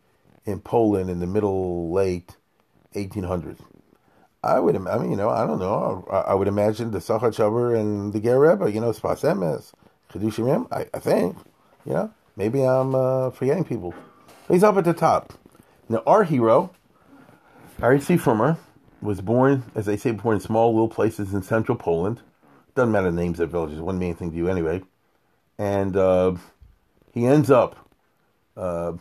in 0.44 0.59
Poland 0.59 1.09
in 1.09 1.20
the 1.20 1.29
middle, 1.29 1.92
late 1.92 2.35
1800s? 2.96 3.61
I 4.42 4.59
would, 4.59 4.74
I 4.74 4.98
mean, 4.98 5.12
you 5.12 5.16
know, 5.16 5.31
I 5.31 5.46
don't 5.46 5.61
know. 5.61 6.05
I, 6.11 6.33
I 6.33 6.35
would 6.35 6.48
imagine 6.48 6.90
the 6.90 6.98
Sachachover 6.98 7.79
and 7.79 8.12
the 8.12 8.18
Ger 8.18 8.40
Rebbe, 8.40 8.72
you 8.72 8.81
know, 8.81 8.90
Sfas 8.90 9.22
Emes. 9.22 9.72
Kedushim 10.12 10.66
I, 10.73 10.87
I 10.92 10.99
think. 10.99 11.37
You 11.85 11.92
know, 11.94 12.14
maybe 12.37 12.62
I'm 12.62 12.94
uh, 12.94 13.31
forgetting 13.31 13.64
people. 13.64 13.94
He's 14.49 14.62
up 14.62 14.77
at 14.77 14.85
the 14.85 14.92
top. 14.92 15.33
Now, 15.88 16.03
our 16.07 16.25
hero, 16.25 16.71
Harry 17.81 18.01
C. 18.01 18.18
Was 19.01 19.21
born, 19.21 19.62
as 19.75 19.87
they 19.87 19.97
say, 19.97 20.11
born 20.11 20.37
in 20.37 20.40
small 20.40 20.73
little 20.73 20.88
places 20.88 21.33
in 21.33 21.42
central 21.42 21.79
Poland. 21.79 22.21
Doesn't 22.75 22.90
matter 22.90 23.11
the 23.11 23.16
names 23.16 23.38
of 23.38 23.51
villages, 23.51 23.81
one 23.81 23.99
main 23.99 24.14
thing 24.14 24.33
to 24.33 24.37
you 24.37 24.49
anyway. 24.49 24.83
And 25.57 25.97
uh, 25.97 26.35
he 27.12 27.27
ends 27.27 27.51
up, 27.51 27.77
uh, 28.57 28.94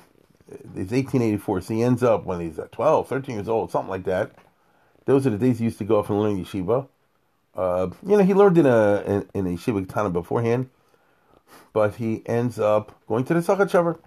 it's 0.47 0.91
1884, 0.91 1.61
so 1.61 1.73
he 1.73 1.83
ends 1.83 2.03
up 2.03 2.25
when 2.25 2.39
he's 2.39 2.59
12, 2.71 3.07
13 3.07 3.35
years 3.35 3.49
old, 3.49 3.71
something 3.71 3.89
like 3.89 4.03
that. 4.03 4.31
Those 5.05 5.25
are 5.25 5.31
the 5.31 5.37
days 5.37 5.59
he 5.59 5.65
used 5.65 5.77
to 5.79 5.83
go 5.83 5.99
off 5.99 6.09
and 6.09 6.19
learn 6.19 6.43
yeshiva. 6.43 6.87
Uh, 7.55 7.89
you 8.05 8.17
know, 8.17 8.23
he 8.23 8.33
learned 8.33 8.57
in 8.57 8.65
a 8.65 9.03
in, 9.07 9.29
in 9.33 9.47
a 9.47 9.57
yeshiva 9.57 9.87
Tana 9.87 10.09
beforehand, 10.09 10.69
but 11.73 11.95
he 11.95 12.23
ends 12.25 12.59
up 12.59 12.99
going 13.07 13.23
to 13.25 13.33
the 13.33 13.39
Sakachever, 13.39 13.99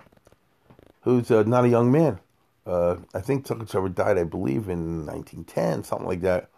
who's 1.02 1.30
uh, 1.30 1.42
not 1.44 1.64
a 1.64 1.68
young 1.68 1.90
man. 1.90 2.20
Uh, 2.66 2.96
I 3.14 3.20
think 3.20 3.46
Sakachever 3.46 3.94
died, 3.94 4.18
I 4.18 4.24
believe, 4.24 4.68
in 4.68 5.06
1910, 5.06 5.84
something 5.84 6.06
like 6.06 6.20
that. 6.20 6.50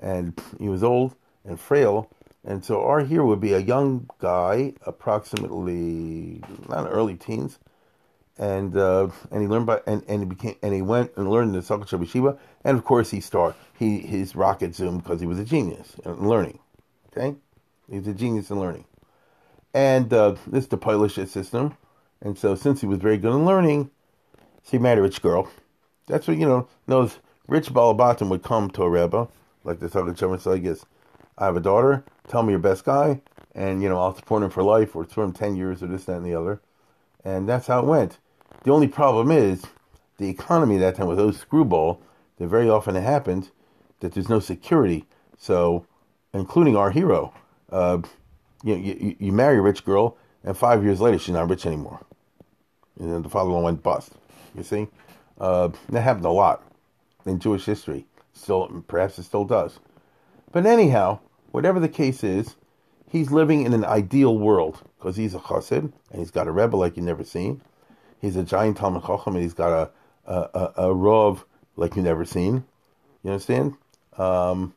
And 0.00 0.40
he 0.58 0.68
was 0.68 0.84
old 0.84 1.14
and 1.44 1.58
frail. 1.58 2.10
And 2.44 2.64
so 2.64 2.84
our 2.84 3.00
hero 3.00 3.26
would 3.26 3.40
be 3.40 3.52
a 3.52 3.58
young 3.58 4.08
guy, 4.18 4.74
approximately 4.86 6.42
not 6.68 6.86
early 6.86 7.16
teens, 7.16 7.58
and 8.38 8.76
uh, 8.76 9.08
and 9.30 9.42
he 9.42 9.48
learned 9.48 9.66
by 9.66 9.82
and, 9.86 10.04
and 10.08 10.20
he 10.20 10.26
became 10.26 10.54
and 10.62 10.72
he 10.72 10.80
went 10.80 11.10
and 11.16 11.28
learned 11.28 11.54
the 11.54 11.58
Sakachever 11.58 12.06
Yeshiva, 12.06 12.38
and 12.64 12.78
of 12.78 12.84
course 12.84 13.10
he 13.10 13.20
started 13.20 13.58
he 13.76 13.98
his 13.98 14.36
rocket 14.36 14.74
zoomed 14.74 15.02
because 15.02 15.20
he 15.20 15.26
was 15.26 15.38
a 15.38 15.44
genius 15.44 15.96
in 16.04 16.28
learning. 16.28 16.60
Okay, 17.08 17.36
he's 17.90 18.06
a 18.06 18.14
genius 18.14 18.50
in 18.50 18.60
learning. 18.60 18.84
And 19.78 20.12
uh, 20.12 20.34
this 20.44 20.64
is 20.64 20.70
the 20.70 20.76
Polish 20.76 21.14
system. 21.14 21.76
And 22.20 22.36
so, 22.36 22.56
since 22.56 22.80
he 22.80 22.86
was 22.88 22.98
very 22.98 23.16
good 23.16 23.32
in 23.32 23.46
learning, 23.46 23.92
he 24.68 24.76
married 24.76 24.98
a 24.98 25.02
rich 25.02 25.22
girl. 25.22 25.48
That's 26.08 26.26
what, 26.26 26.36
you 26.36 26.46
know, 26.46 26.66
those 26.86 27.20
rich 27.46 27.72
Balabatim 27.72 28.28
would 28.28 28.42
come 28.42 28.70
to 28.70 28.82
a 28.82 28.90
Rebbe, 28.90 29.28
like 29.62 29.78
the 29.78 29.88
Talmud 29.88 30.16
Shemer, 30.16 30.40
so 30.40 30.50
I 30.50 30.58
guess, 30.58 30.84
I 31.38 31.44
have 31.44 31.54
a 31.54 31.60
daughter, 31.60 32.02
tell 32.26 32.42
me 32.42 32.50
your 32.50 32.58
best 32.58 32.84
guy, 32.84 33.20
and, 33.54 33.80
you 33.80 33.88
know, 33.88 34.00
I'll 34.00 34.16
support 34.16 34.42
him 34.42 34.50
for 34.50 34.64
life, 34.64 34.96
or 34.96 35.04
support 35.04 35.28
him 35.28 35.32
10 35.32 35.54
years, 35.54 35.80
or 35.80 35.86
this, 35.86 36.06
that, 36.06 36.16
and 36.16 36.26
the 36.26 36.34
other. 36.34 36.60
And 37.24 37.48
that's 37.48 37.68
how 37.68 37.78
it 37.78 37.86
went. 37.86 38.18
The 38.64 38.72
only 38.72 38.88
problem 38.88 39.30
is, 39.30 39.64
the 40.16 40.28
economy 40.28 40.74
at 40.74 40.80
that 40.80 40.94
time 40.96 41.06
was 41.06 41.18
so 41.18 41.30
screwball 41.30 42.02
that 42.38 42.48
very 42.48 42.68
often 42.68 42.96
it 42.96 43.02
happened 43.02 43.52
that 44.00 44.14
there's 44.14 44.28
no 44.28 44.40
security. 44.40 45.04
So, 45.36 45.86
including 46.34 46.74
our 46.74 46.90
hero, 46.90 47.32
uh, 47.70 47.98
you, 48.62 48.74
you, 48.74 49.16
you 49.18 49.32
marry 49.32 49.58
a 49.58 49.62
rich 49.62 49.84
girl, 49.84 50.16
and 50.44 50.56
five 50.56 50.84
years 50.84 51.00
later 51.00 51.18
she's 51.18 51.34
not 51.34 51.48
rich 51.48 51.66
anymore. 51.66 52.00
And 52.98 53.12
then 53.12 53.22
the 53.22 53.28
father-in-law 53.28 53.62
went 53.62 53.82
bust. 53.82 54.12
You 54.56 54.62
see, 54.62 54.88
uh, 55.40 55.70
that 55.90 56.00
happened 56.00 56.26
a 56.26 56.30
lot 56.30 56.62
in 57.26 57.38
Jewish 57.38 57.64
history. 57.64 58.06
Still, 58.32 58.84
perhaps 58.88 59.18
it 59.18 59.24
still 59.24 59.44
does. 59.44 59.78
But 60.52 60.66
anyhow, 60.66 61.20
whatever 61.50 61.80
the 61.80 61.88
case 61.88 62.24
is, 62.24 62.56
he's 63.10 63.30
living 63.30 63.62
in 63.62 63.72
an 63.72 63.84
ideal 63.84 64.36
world 64.36 64.82
because 64.98 65.16
he's 65.16 65.34
a 65.34 65.38
chassid 65.38 65.92
and 66.10 66.18
he's 66.18 66.30
got 66.30 66.48
a 66.48 66.52
rebbe 66.52 66.76
like 66.76 66.96
you've 66.96 67.06
never 67.06 67.24
seen. 67.24 67.60
He's 68.20 68.36
a 68.36 68.42
giant 68.42 68.76
Talmud 68.76 69.04
Chacham 69.04 69.34
and 69.34 69.42
he's 69.42 69.54
got 69.54 69.72
a 69.72 69.90
a, 70.28 70.34
a, 70.54 70.72
a 70.76 70.94
rov 70.94 71.42
like 71.76 71.96
you've 71.96 72.04
never 72.04 72.24
seen. 72.24 72.64
You 73.24 73.32
understand? 73.32 73.76
Um, 74.16 74.74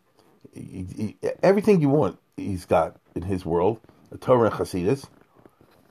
he, 0.54 0.86
he, 0.96 1.18
everything 1.44 1.82
you 1.82 1.90
want, 1.90 2.18
he's 2.38 2.66
got 2.66 2.96
in 3.16 3.24
his 3.24 3.46
world, 3.46 3.80
a 4.12 4.18
Torah 4.18 4.50
and 4.50 4.56
Hasidus. 4.56 5.08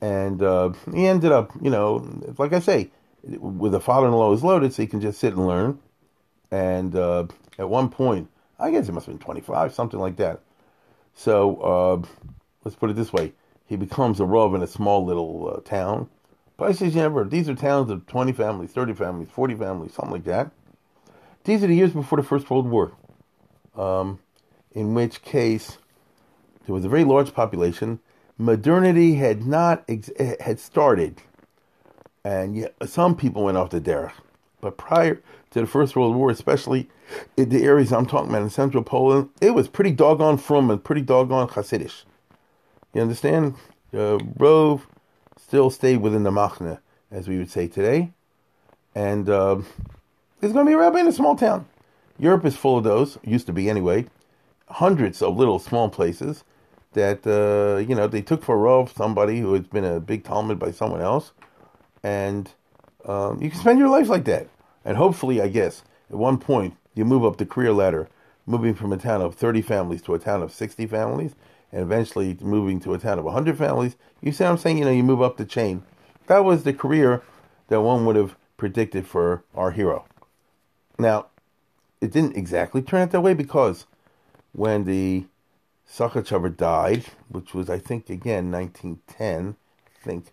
And 0.01 0.41
uh, 0.41 0.73
he 0.93 1.05
ended 1.05 1.31
up, 1.31 1.51
you 1.61 1.69
know, 1.69 2.07
like 2.37 2.53
I 2.53 2.59
say, 2.59 2.89
with 3.23 3.75
a 3.75 3.79
father-in-law 3.79 4.31
who's 4.31 4.43
loaded, 4.43 4.73
so 4.73 4.81
he 4.81 4.87
can 4.87 5.01
just 5.01 5.19
sit 5.19 5.33
and 5.33 5.47
learn. 5.47 5.79
And 6.49 6.95
uh, 6.95 7.27
at 7.59 7.69
one 7.69 7.89
point, 7.89 8.29
I 8.59 8.71
guess 8.71 8.87
he 8.87 8.91
must 8.91 9.05
have 9.05 9.15
been 9.15 9.23
25, 9.23 9.73
something 9.73 9.99
like 9.99 10.17
that. 10.17 10.41
So 11.13 11.55
uh, 11.57 12.07
let's 12.63 12.75
put 12.75 12.89
it 12.89 12.95
this 12.95 13.13
way: 13.13 13.33
he 13.65 13.75
becomes 13.75 14.19
a 14.19 14.23
rov 14.23 14.55
in 14.55 14.63
a 14.63 14.67
small 14.67 15.05
little 15.05 15.53
uh, 15.55 15.61
town, 15.61 16.09
Places 16.61 16.93
you 16.93 17.01
never. 17.01 17.23
These 17.23 17.49
are 17.49 17.55
towns 17.55 17.89
of 17.89 18.05
20 18.05 18.33
families, 18.33 18.69
30 18.69 18.93
families, 18.93 19.29
40 19.31 19.55
families, 19.55 19.95
something 19.95 20.11
like 20.11 20.25
that. 20.25 20.51
These 21.43 21.63
are 21.63 21.67
the 21.67 21.75
years 21.75 21.91
before 21.91 22.17
the 22.19 22.23
First 22.23 22.51
World 22.51 22.67
War, 22.67 22.91
um, 23.75 24.19
in 24.71 24.93
which 24.93 25.23
case 25.23 25.79
there 26.65 26.75
was 26.75 26.85
a 26.85 26.89
very 26.89 27.03
large 27.03 27.33
population. 27.33 27.99
Modernity 28.37 29.15
had 29.15 29.45
not 29.45 29.83
ex- 29.87 30.11
had 30.39 30.59
started, 30.59 31.21
and 32.23 32.55
yet 32.55 32.75
some 32.85 33.15
people 33.15 33.43
went 33.43 33.57
off 33.57 33.69
the 33.69 33.81
derech. 33.81 34.13
But 34.61 34.77
prior 34.77 35.21
to 35.51 35.61
the 35.61 35.67
First 35.67 35.95
World 35.95 36.15
War, 36.15 36.29
especially 36.29 36.89
in 37.35 37.49
the 37.49 37.63
areas 37.63 37.91
I'm 37.91 38.05
talking 38.05 38.29
about 38.29 38.43
in 38.43 38.49
central 38.49 38.83
Poland, 38.83 39.29
it 39.41 39.51
was 39.51 39.67
pretty 39.67 39.91
doggone 39.91 40.37
from 40.37 40.69
and 40.69 40.83
pretty 40.83 41.01
doggone 41.01 41.49
Hasidish. 41.49 42.03
You 42.93 43.01
understand? 43.01 43.55
Uh, 43.93 44.19
Rove 44.37 44.87
still 45.37 45.69
stayed 45.69 45.97
within 45.97 46.23
the 46.23 46.31
Machne, 46.31 46.79
as 47.09 47.27
we 47.27 47.37
would 47.37 47.49
say 47.49 47.67
today. 47.67 48.11
And 48.93 49.29
uh, 49.29 49.61
there's 50.39 50.53
going 50.53 50.65
to 50.65 50.69
be 50.69 50.73
a 50.73 50.77
rabbi 50.77 50.99
in 50.99 51.07
a 51.07 51.11
small 51.11 51.35
town. 51.35 51.65
Europe 52.17 52.45
is 52.45 52.55
full 52.55 52.77
of 52.77 52.83
those, 52.83 53.17
used 53.23 53.47
to 53.47 53.53
be 53.53 53.69
anyway. 53.69 54.05
Hundreds 54.69 55.21
of 55.21 55.35
little 55.35 55.59
small 55.59 55.89
places 55.89 56.43
that, 56.93 57.25
uh, 57.25 57.79
you 57.79 57.95
know, 57.95 58.07
they 58.07 58.21
took 58.21 58.43
for 58.43 58.57
Rove 58.57 58.91
somebody 58.95 59.39
who 59.39 59.53
has 59.53 59.67
been 59.67 59.85
a 59.85 59.99
big 59.99 60.23
Talmud 60.23 60.59
by 60.59 60.71
someone 60.71 61.01
else. 61.01 61.31
And 62.03 62.51
um, 63.05 63.41
you 63.41 63.49
can 63.49 63.59
spend 63.59 63.79
your 63.79 63.89
life 63.89 64.09
like 64.09 64.25
that. 64.25 64.47
And 64.83 64.97
hopefully, 64.97 65.41
I 65.41 65.47
guess, 65.47 65.83
at 66.09 66.17
one 66.17 66.37
point, 66.37 66.75
you 66.93 67.05
move 67.05 67.23
up 67.23 67.37
the 67.37 67.45
career 67.45 67.71
ladder, 67.71 68.09
moving 68.45 68.73
from 68.73 68.91
a 68.91 68.97
town 68.97 69.21
of 69.21 69.35
30 69.35 69.61
families 69.61 70.01
to 70.03 70.13
a 70.13 70.19
town 70.19 70.41
of 70.41 70.51
60 70.51 70.85
families, 70.87 71.35
and 71.71 71.81
eventually 71.81 72.37
moving 72.41 72.79
to 72.81 72.93
a 72.93 72.99
town 72.99 73.17
of 73.17 73.25
100 73.25 73.57
families. 73.57 73.95
You 74.21 74.31
see 74.31 74.43
what 74.43 74.51
I'm 74.51 74.57
saying? 74.57 74.79
You 74.79 74.85
know, 74.85 74.91
you 74.91 75.03
move 75.03 75.21
up 75.21 75.37
the 75.37 75.45
chain. 75.45 75.83
That 76.27 76.43
was 76.43 76.63
the 76.63 76.73
career 76.73 77.23
that 77.69 77.81
one 77.81 78.05
would 78.05 78.15
have 78.15 78.35
predicted 78.57 79.07
for 79.07 79.43
our 79.55 79.71
hero. 79.71 80.05
Now, 80.99 81.27
it 82.01 82.11
didn't 82.11 82.35
exactly 82.35 82.81
turn 82.81 83.01
out 83.01 83.11
that 83.11 83.21
way 83.21 83.33
because 83.33 83.85
when 84.51 84.83
the 84.83 85.25
Sakachover 85.91 86.55
died, 86.55 87.05
which 87.27 87.53
was, 87.53 87.69
I 87.69 87.77
think, 87.77 88.09
again, 88.09 88.49
1910, 88.49 89.55
I 89.85 90.05
think, 90.05 90.27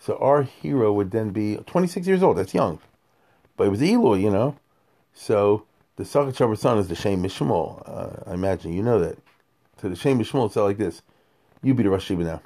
so 0.00 0.16
our 0.16 0.42
hero 0.42 0.92
would 0.92 1.10
then 1.10 1.30
be 1.30 1.56
26 1.56 2.06
years 2.06 2.22
old. 2.22 2.38
That's 2.38 2.54
young. 2.54 2.80
But 3.56 3.64
he 3.64 3.70
was 3.70 3.82
Eloy, 3.82 4.14
you 4.14 4.30
know. 4.30 4.56
So 5.12 5.64
the 5.96 6.04
Sakachover 6.04 6.56
son 6.56 6.78
is 6.78 6.88
the 6.88 6.94
Shem 6.94 7.22
MiShmuel. 7.22 7.82
Uh, 7.86 8.30
I 8.30 8.34
imagine 8.34 8.72
you 8.72 8.82
know 8.82 8.98
that. 8.98 9.18
So 9.80 9.88
the 9.90 9.96
Shem 9.96 10.18
MiShmuel 10.18 10.50
said 10.50 10.62
like 10.62 10.78
this 10.78 11.02
You 11.62 11.74
be 11.74 11.82
the 11.82 11.90
Rosh 11.90 12.10
Yeshiva 12.10 12.24
now. 12.24 12.42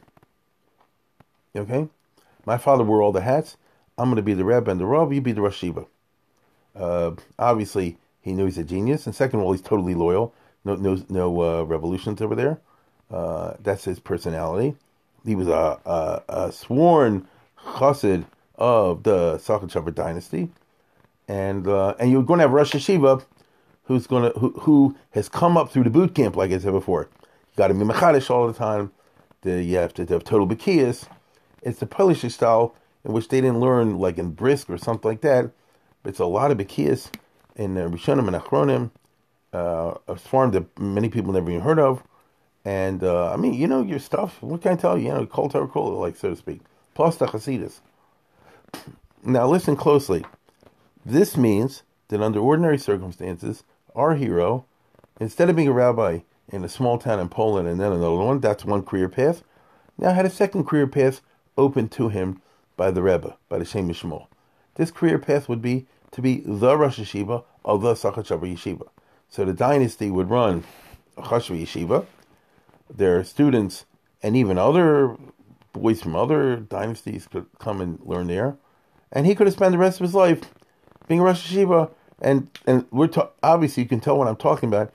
Okay? 1.56 1.88
My 2.44 2.58
father 2.58 2.82
wore 2.82 3.00
all 3.00 3.12
the 3.12 3.20
hats. 3.20 3.56
I'm 3.96 4.06
going 4.06 4.16
to 4.16 4.22
be 4.22 4.34
the 4.34 4.44
Rebbe 4.44 4.70
and 4.70 4.80
the 4.80 4.86
Rav. 4.86 5.12
You 5.12 5.20
be 5.20 5.32
the 5.32 5.40
Rosh 5.40 5.62
Yeshiva. 5.62 5.86
Uh, 6.74 7.12
obviously, 7.38 7.96
he 8.20 8.32
knew 8.32 8.46
he's 8.46 8.58
a 8.58 8.64
genius. 8.64 9.06
And 9.06 9.14
second 9.14 9.38
of 9.38 9.46
all, 9.46 9.52
he's 9.52 9.62
totally 9.62 9.94
loyal. 9.94 10.34
No, 10.64 10.76
no, 10.76 11.02
no 11.08 11.42
uh, 11.42 11.62
revolutions 11.64 12.20
over 12.20 12.34
there. 12.34 12.60
Uh, 13.10 13.54
that's 13.62 13.84
his 13.84 13.98
personality. 14.00 14.76
He 15.24 15.34
was 15.34 15.48
a, 15.48 15.78
a, 15.84 16.22
a 16.28 16.52
sworn 16.52 17.26
chassid 17.58 18.24
of 18.56 19.02
the 19.02 19.36
Sakachover 19.36 19.94
dynasty, 19.94 20.50
and 21.28 21.66
uh, 21.66 21.94
and 21.98 22.10
you're 22.10 22.22
going 22.22 22.38
to 22.38 22.42
have 22.42 22.52
Rosh 22.52 22.74
Yeshiva, 22.74 23.24
who's 23.84 24.06
going 24.06 24.32
to 24.32 24.38
who, 24.38 24.50
who 24.60 24.96
has 25.10 25.28
come 25.28 25.56
up 25.56 25.70
through 25.70 25.84
the 25.84 25.90
boot 25.90 26.14
camp, 26.14 26.36
like 26.36 26.50
I 26.50 26.58
said 26.58 26.72
before. 26.72 27.08
You 27.22 27.56
got 27.56 27.68
to 27.68 27.74
be 27.74 27.80
mechadish 27.80 28.30
all 28.30 28.46
the 28.46 28.52
time. 28.52 28.92
The, 29.42 29.62
you 29.62 29.76
have 29.76 29.94
to 29.94 30.06
have 30.06 30.24
total 30.24 30.48
bakiyas. 30.48 31.06
It's 31.62 31.78
the 31.78 31.86
Polish 31.86 32.22
style 32.32 32.74
in 33.04 33.12
which 33.12 33.28
they 33.28 33.40
didn't 33.40 33.60
learn 33.60 33.98
like 33.98 34.18
in 34.18 34.30
Brisk 34.30 34.70
or 34.70 34.78
something 34.78 35.10
like 35.10 35.20
that. 35.22 35.50
But 36.02 36.10
it's 36.10 36.18
a 36.18 36.26
lot 36.26 36.50
of 36.50 36.58
bakiyas 36.58 37.10
in 37.56 37.76
uh, 37.76 37.88
Rishonim 37.88 38.26
and 38.26 38.36
Achronim, 38.36 38.90
uh, 39.54 39.94
a 40.08 40.16
farm 40.16 40.50
that 40.52 40.78
many 40.78 41.08
people 41.08 41.32
never 41.32 41.50
even 41.50 41.62
heard 41.62 41.78
of. 41.78 42.02
And 42.64 43.02
uh, 43.02 43.32
I 43.32 43.36
mean, 43.36 43.54
you 43.54 43.66
know 43.66 43.82
your 43.82 43.98
stuff. 43.98 44.42
What 44.42 44.62
can 44.62 44.72
I 44.72 44.76
tell 44.76 44.98
you? 44.98 45.06
You 45.06 45.14
know, 45.14 45.26
cold 45.26 45.52
cola, 45.52 45.96
like 45.98 46.16
so 46.16 46.30
to 46.30 46.36
speak 46.36 46.60
plus 46.94 47.16
the 47.16 47.26
Hasidus. 47.26 47.80
Now 49.26 49.48
listen 49.48 49.74
closely. 49.74 50.22
This 51.02 51.34
means 51.34 51.82
that 52.08 52.20
under 52.20 52.40
ordinary 52.40 52.76
circumstances, 52.76 53.64
our 53.94 54.16
hero, 54.16 54.66
instead 55.18 55.48
of 55.48 55.56
being 55.56 55.68
a 55.68 55.72
rabbi 55.72 56.18
in 56.50 56.62
a 56.62 56.68
small 56.68 56.98
town 56.98 57.18
in 57.20 57.30
Poland 57.30 57.66
and 57.66 57.80
then 57.80 57.90
another 57.90 58.16
one, 58.16 58.40
that's 58.40 58.66
one 58.66 58.82
career 58.82 59.08
path, 59.08 59.42
now 59.96 60.12
had 60.12 60.26
a 60.26 60.30
second 60.30 60.66
career 60.66 60.86
path 60.86 61.22
open 61.56 61.88
to 61.88 62.10
him 62.10 62.42
by 62.76 62.90
the 62.90 63.00
Rebbe, 63.00 63.34
by 63.48 63.58
the 63.58 63.64
Shem. 63.64 63.90
This 64.74 64.90
career 64.90 65.18
path 65.18 65.48
would 65.48 65.62
be 65.62 65.86
to 66.10 66.20
be 66.20 66.42
the 66.44 66.76
Rosh 66.76 67.00
Yeshiva 67.00 67.44
of 67.64 67.80
the 67.80 67.94
Sakachover 67.94 68.52
Yeshiva. 68.52 68.88
So 69.28 69.44
the 69.44 69.52
dynasty 69.52 70.10
would 70.10 70.30
run 70.30 70.64
a 71.16 71.22
Chashva 71.22 71.60
Yeshiva. 71.60 72.06
Their 72.94 73.24
students 73.24 73.84
and 74.22 74.36
even 74.36 74.58
other 74.58 75.16
boys 75.72 76.00
from 76.00 76.16
other 76.16 76.56
dynasties 76.56 77.26
could 77.26 77.46
come 77.58 77.80
and 77.80 77.98
learn 78.04 78.28
there, 78.28 78.56
and 79.12 79.26
he 79.26 79.34
could 79.34 79.46
have 79.46 79.54
spent 79.54 79.72
the 79.72 79.78
rest 79.78 80.00
of 80.00 80.04
his 80.04 80.14
life 80.14 80.40
being 81.08 81.20
a 81.20 81.24
Rosh 81.24 81.52
Yeshiva. 81.52 81.90
And 82.22 82.48
and 82.66 82.86
we're 82.90 83.08
ta- 83.08 83.30
obviously 83.42 83.82
you 83.82 83.88
can 83.88 84.00
tell 84.00 84.16
what 84.16 84.28
I'm 84.28 84.36
talking 84.36 84.68
about. 84.68 84.92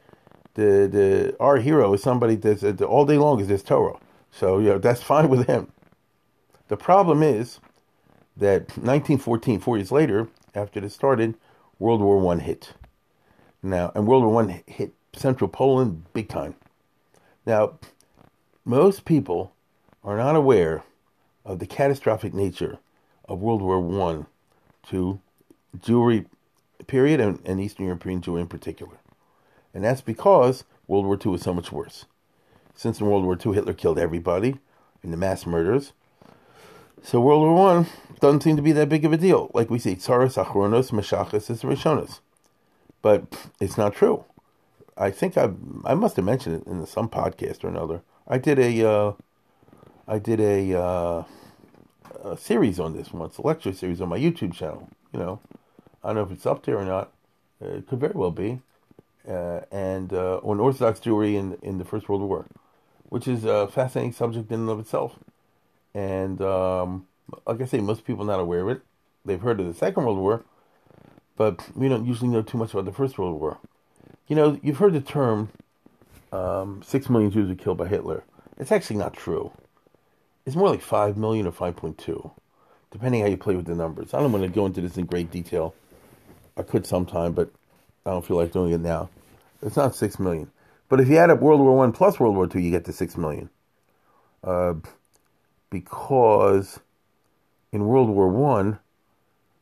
The 0.56 0.88
the 0.92 1.36
our 1.40 1.58
hero 1.58 1.94
is 1.94 2.02
somebody 2.02 2.36
that's 2.36 2.64
uh, 2.64 2.74
all 2.86 3.06
day 3.06 3.18
long 3.18 3.40
is 3.40 3.48
this 3.48 3.62
Torah, 3.62 3.98
so 4.32 4.60
you 4.60 4.70
know 4.70 4.78
that's 4.80 5.04
fine 5.04 5.30
with 5.30 5.48
him. 5.48 5.72
The 6.70 6.78
problem 6.78 7.24
is 7.24 7.60
that 8.38 8.62
1914, 8.78 9.60
four 9.60 9.78
years 9.78 9.92
later, 9.92 10.28
after 10.56 10.80
this 10.80 10.94
started, 10.94 11.36
World 11.78 12.02
War 12.02 12.18
One 12.20 12.40
hit. 12.40 12.74
Now, 13.62 13.92
and 13.94 14.08
World 14.08 14.24
War 14.24 14.34
One 14.34 14.64
hit 14.68 14.94
central 15.14 15.50
Poland 15.50 16.06
big 16.14 16.30
time. 16.30 16.56
Now, 17.46 17.80
most 18.64 19.06
people 19.06 19.54
are 20.04 20.18
not 20.18 20.36
aware 20.36 20.84
of 21.46 21.60
the 21.60 21.66
catastrophic 21.66 22.34
nature 22.34 22.78
of 23.28 23.40
World 23.40 23.62
War 23.62 23.80
One 23.80 24.28
to 24.90 25.20
Jewry 25.78 26.26
period 26.88 27.20
and, 27.20 27.40
and 27.46 27.60
Eastern 27.60 27.86
European 27.86 28.22
Jewry 28.22 28.42
in 28.42 28.48
particular. 28.48 28.98
And 29.74 29.84
that's 29.84 30.02
because 30.02 30.64
World 30.88 31.06
War 31.06 31.20
II 31.24 31.34
was 31.34 31.42
so 31.42 31.54
much 31.54 31.72
worse. 31.72 32.06
Since 32.76 33.00
in 33.00 33.08
World 33.08 33.26
War 33.26 33.38
II 33.44 33.54
Hitler 33.54 33.74
killed 33.74 34.00
everybody 34.00 34.58
in 35.04 35.12
the 35.12 35.18
mass 35.18 35.46
murders. 35.46 35.94
So 37.04 37.20
World 37.20 37.42
War 37.42 37.54
One 37.54 37.88
doesn't 38.20 38.44
seem 38.44 38.56
to 38.56 38.62
be 38.62 38.72
that 38.74 38.90
big 38.90 39.06
of 39.06 39.14
a 39.14 39.18
deal. 39.18 39.52
Like 39.54 39.70
we 39.70 39.80
say, 39.80 39.96
Tsaras 39.96 40.44
Achronos 40.44 40.92
Meshachas 40.92 41.50
is 41.50 41.62
Rishonos. 41.62 42.20
But 43.02 43.50
it's 43.60 43.78
not 43.78 43.94
true. 43.94 44.26
I 44.98 45.12
think 45.12 45.38
I 45.38 45.52
I 45.86 45.94
must 45.94 46.18
have 46.18 46.26
mentioned 46.26 46.62
it 46.62 46.68
in 46.68 46.86
some 46.86 47.10
podcast 47.10 47.64
or 47.64 47.70
another. 47.70 48.02
I 48.28 48.38
did 48.38 48.60
a 48.60 48.90
uh, 48.90 49.14
I 50.10 50.18
did 50.18 50.40
a, 50.40 50.74
uh, 50.74 51.24
a 52.24 52.36
series 52.36 52.80
on 52.80 52.98
this 52.98 53.14
once, 53.14 53.38
a 53.38 53.46
lecture 53.46 53.72
series 53.72 54.02
on 54.02 54.10
my 54.10 54.18
YouTube 54.18 54.54
channel. 54.54 54.90
You 55.14 55.20
know, 55.20 55.40
I 56.04 56.08
don't 56.08 56.16
know 56.16 56.24
if 56.24 56.32
it's 56.32 56.48
up 56.48 56.66
there 56.66 56.80
or 56.80 56.86
not. 56.86 57.12
It 57.62 57.88
could 57.88 58.00
very 58.00 58.14
well 58.16 58.32
be. 58.32 58.60
Uh, 59.28 59.62
and 59.72 60.12
uh, 60.12 60.38
on 60.38 60.60
Orthodox 60.60 61.00
Jewry 61.00 61.36
in 61.36 61.58
in 61.62 61.78
the 61.78 61.86
First 61.86 62.10
World 62.10 62.24
War, 62.24 62.48
which 63.10 63.28
is 63.28 63.46
a 63.46 63.68
fascinating 63.68 64.14
subject 64.14 64.52
in 64.52 64.62
and 64.62 64.70
of 64.70 64.80
itself. 64.80 65.20
And 65.94 66.42
um, 66.42 67.06
like 67.46 67.62
I 67.62 67.66
say, 67.66 67.80
most 67.80 68.04
people 68.04 68.26
not 68.26 68.40
aware 68.40 68.62
of 68.62 68.70
it. 68.70 68.82
They've 69.24 69.40
heard 69.40 69.60
of 69.60 69.68
the 69.68 69.74
Second 69.76 70.06
World 70.06 70.18
War, 70.18 70.44
but 71.40 71.70
we 71.74 71.88
don't 71.88 72.06
usually 72.06 72.28
know 72.28 72.42
too 72.42 72.58
much 72.58 72.74
about 72.74 72.84
the 72.84 72.92
First 72.92 73.18
World 73.18 73.40
War. 73.40 73.60
You 74.28 74.36
know, 74.36 74.60
you've 74.62 74.78
heard 74.78 74.92
the 74.92 75.00
term 75.00 75.50
um, 76.34 76.82
six 76.86 77.10
million 77.10 77.32
Jews 77.32 77.48
were 77.48 77.56
killed 77.56 77.78
by 77.78 77.88
Hitler. 77.88 78.26
It's 78.58 78.74
actually 78.74 78.98
not 78.98 79.14
true. 79.14 79.50
It's 80.46 80.58
more 80.58 80.70
like 80.70 80.82
5 80.82 81.16
million 81.16 81.48
or 81.48 81.54
5.2, 81.54 82.32
depending 82.92 83.22
how 83.22 83.28
you 83.28 83.38
play 83.38 83.56
with 83.56 83.68
the 83.68 83.74
numbers. 83.74 84.14
I 84.14 84.20
don't 84.20 84.34
want 84.34 84.44
to 84.44 84.50
go 84.50 84.66
into 84.66 84.82
this 84.82 84.98
in 84.98 85.06
great 85.06 85.32
detail. 85.32 85.74
I 86.58 86.64
could 86.64 86.86
sometime, 86.86 87.32
but 87.32 87.50
I 88.06 88.10
don't 88.10 88.26
feel 88.26 88.36
like 88.36 88.52
doing 88.52 88.74
it 88.74 88.82
now. 88.82 89.10
It's 89.62 89.78
not 89.78 89.96
6 89.96 90.20
million. 90.20 90.52
But 90.90 91.00
if 91.00 91.08
you 91.08 91.16
add 91.16 91.30
up 91.30 91.40
World 91.40 91.62
War 91.62 91.78
One 91.78 91.94
plus 91.94 92.20
World 92.20 92.36
War 92.36 92.48
Two, 92.48 92.60
you 92.60 92.70
get 92.70 92.84
to 92.84 92.92
6 92.92 93.16
million. 93.16 93.50
Uh, 94.44 94.74
because 95.70 96.82
in 97.72 97.86
World 97.86 98.10
War 98.10 98.28
One, 98.28 98.80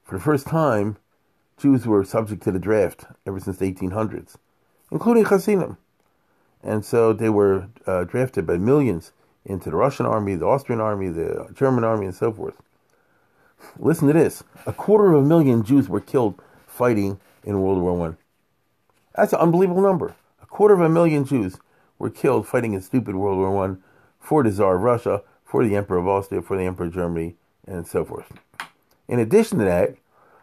for 0.05 0.15
the 0.15 0.23
first 0.23 0.47
time, 0.47 0.97
Jews 1.57 1.87
were 1.87 2.03
subject 2.03 2.43
to 2.43 2.51
the 2.51 2.59
draft 2.59 3.05
ever 3.25 3.39
since 3.39 3.57
the 3.57 3.71
1800s, 3.71 4.35
including 4.91 5.25
Hasidim. 5.25 5.77
And 6.63 6.85
so 6.85 7.13
they 7.13 7.29
were 7.29 7.67
uh, 7.85 8.03
drafted 8.03 8.45
by 8.45 8.57
millions 8.57 9.11
into 9.45 9.69
the 9.69 9.75
Russian 9.75 10.05
army, 10.05 10.35
the 10.35 10.45
Austrian 10.45 10.81
army, 10.81 11.09
the 11.09 11.49
German 11.53 11.83
army, 11.83 12.05
and 12.05 12.15
so 12.15 12.31
forth. 12.31 12.55
Listen 13.79 14.07
to 14.07 14.13
this: 14.13 14.43
a 14.65 14.73
quarter 14.73 15.13
of 15.13 15.23
a 15.23 15.27
million 15.27 15.63
Jews 15.63 15.89
were 15.89 16.01
killed 16.01 16.39
fighting 16.67 17.19
in 17.43 17.61
World 17.61 17.81
War 17.81 17.97
One. 17.97 18.17
That's 19.15 19.33
an 19.33 19.39
unbelievable 19.39 19.81
number. 19.81 20.15
A 20.41 20.45
quarter 20.45 20.75
of 20.75 20.81
a 20.81 20.89
million 20.89 21.25
Jews 21.25 21.57
were 21.97 22.09
killed 22.09 22.47
fighting 22.47 22.73
in 22.73 22.81
stupid 22.81 23.15
World 23.15 23.37
War 23.37 23.51
One 23.51 23.81
for 24.19 24.43
the 24.43 24.51
Tsar 24.51 24.75
of 24.75 24.81
Russia, 24.81 25.23
for 25.43 25.65
the 25.65 25.75
Emperor 25.75 25.97
of 25.97 26.07
Austria, 26.07 26.41
for 26.41 26.57
the 26.57 26.65
Emperor 26.65 26.87
of 26.87 26.93
Germany, 26.93 27.35
and 27.65 27.87
so 27.87 28.05
forth. 28.05 28.31
In 29.07 29.19
addition 29.19 29.57
to 29.59 29.65
that, 29.65 29.95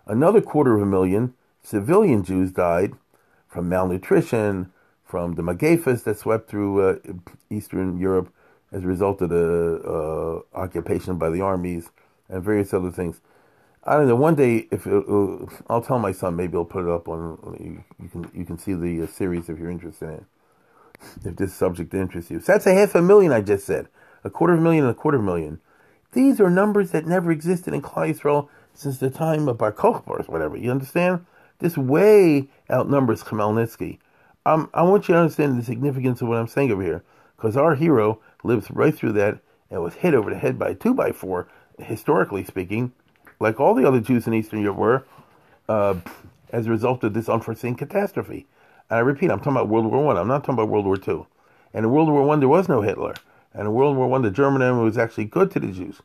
another 0.06 0.40
quarter 0.40 0.76
of 0.76 0.82
a 0.82 0.86
million 0.86 1.34
civilian 1.62 2.22
Jews 2.22 2.52
died 2.52 2.92
from 3.48 3.68
malnutrition, 3.68 4.72
from 5.04 5.34
the 5.34 5.42
Magefas 5.42 6.04
that 6.04 6.18
swept 6.18 6.48
through 6.48 6.80
uh, 6.80 6.96
Eastern 7.50 7.98
Europe 7.98 8.32
as 8.72 8.84
a 8.84 8.86
result 8.86 9.22
of 9.22 9.30
the 9.30 10.44
uh, 10.54 10.58
occupation 10.58 11.18
by 11.18 11.30
the 11.30 11.40
armies 11.40 11.90
and 12.28 12.42
various 12.42 12.74
other 12.74 12.90
things. 12.90 13.20
I 13.84 13.96
don't 13.96 14.08
know. 14.08 14.16
One 14.16 14.34
day, 14.34 14.66
if 14.70 14.86
it, 14.86 15.04
uh, 15.08 15.46
I'll 15.68 15.82
tell 15.82 15.98
my 15.98 16.12
son, 16.12 16.36
maybe 16.36 16.56
I'll 16.56 16.64
put 16.64 16.84
it 16.84 16.90
up 16.90 17.08
on. 17.08 17.56
You, 17.60 17.84
you 18.02 18.08
can 18.08 18.30
you 18.34 18.44
can 18.44 18.58
see 18.58 18.72
the 18.72 19.02
uh, 19.02 19.06
series 19.06 19.48
if 19.48 19.58
you're 19.58 19.70
interested 19.70 20.08
in 20.08 20.14
it. 20.14 20.24
If 21.24 21.36
this 21.36 21.54
subject 21.54 21.92
interests 21.92 22.30
you, 22.30 22.40
so 22.40 22.52
that's 22.52 22.66
a 22.66 22.74
half 22.74 22.94
a 22.94 23.02
million. 23.02 23.30
I 23.30 23.42
just 23.42 23.66
said 23.66 23.88
a 24.24 24.30
quarter 24.30 24.54
of 24.54 24.60
a 24.60 24.62
million 24.62 24.84
and 24.84 24.90
a 24.90 24.94
quarter 24.94 25.18
of 25.18 25.22
a 25.22 25.26
million. 25.26 25.60
These 26.12 26.40
are 26.40 26.48
numbers 26.48 26.92
that 26.92 27.06
never 27.06 27.30
existed 27.30 27.74
in 27.74 27.82
Klal 27.82 28.14
Yisrael 28.14 28.48
since 28.74 28.98
the 28.98 29.10
time 29.10 29.48
of 29.48 29.58
Bar 29.58 29.72
Kokhba 29.72 30.08
or 30.08 30.22
whatever. 30.24 30.56
You 30.56 30.70
understand? 30.70 31.24
This 31.60 31.78
way 31.78 32.48
outnumbers 32.70 33.22
Khmelnytsky. 33.22 33.98
Um, 34.44 34.68
I 34.74 34.82
want 34.82 35.08
you 35.08 35.14
to 35.14 35.20
understand 35.20 35.58
the 35.58 35.64
significance 35.64 36.20
of 36.20 36.28
what 36.28 36.38
I'm 36.38 36.48
saying 36.48 36.70
over 36.70 36.82
here, 36.82 37.02
because 37.36 37.56
our 37.56 37.74
hero 37.74 38.20
lived 38.42 38.68
right 38.70 38.94
through 38.94 39.12
that 39.12 39.38
and 39.70 39.82
was 39.82 39.94
hit 39.94 40.14
over 40.14 40.30
the 40.30 40.38
head 40.38 40.58
by 40.58 40.70
a 40.70 40.74
two 40.74 40.92
by 40.92 41.12
four, 41.12 41.48
historically 41.78 42.44
speaking, 42.44 42.92
like 43.40 43.58
all 43.58 43.74
the 43.74 43.86
other 43.86 44.00
Jews 44.00 44.26
in 44.26 44.34
Eastern 44.34 44.60
Europe 44.60 44.76
were, 44.76 45.04
uh, 45.68 45.94
as 46.50 46.66
a 46.66 46.70
result 46.70 47.02
of 47.04 47.14
this 47.14 47.28
unforeseen 47.28 47.74
catastrophe. 47.74 48.46
And 48.90 48.98
I 48.98 49.00
repeat, 49.00 49.30
I'm 49.30 49.38
talking 49.38 49.52
about 49.52 49.68
World 49.68 49.86
War 49.86 50.04
One. 50.04 50.16
I'm 50.18 50.28
not 50.28 50.44
talking 50.44 50.54
about 50.54 50.68
World 50.68 50.84
War 50.84 50.96
Two. 50.96 51.26
And 51.72 51.86
in 51.86 51.90
World 51.90 52.10
War 52.10 52.22
One, 52.22 52.40
there 52.40 52.48
was 52.48 52.68
no 52.68 52.82
Hitler. 52.82 53.14
And 53.54 53.62
in 53.62 53.72
World 53.72 53.96
War 53.96 54.08
One, 54.08 54.22
the 54.22 54.30
German 54.30 54.60
army 54.60 54.82
was 54.82 54.98
actually 54.98 55.24
good 55.24 55.50
to 55.52 55.60
the 55.60 55.72
Jews. 55.72 56.02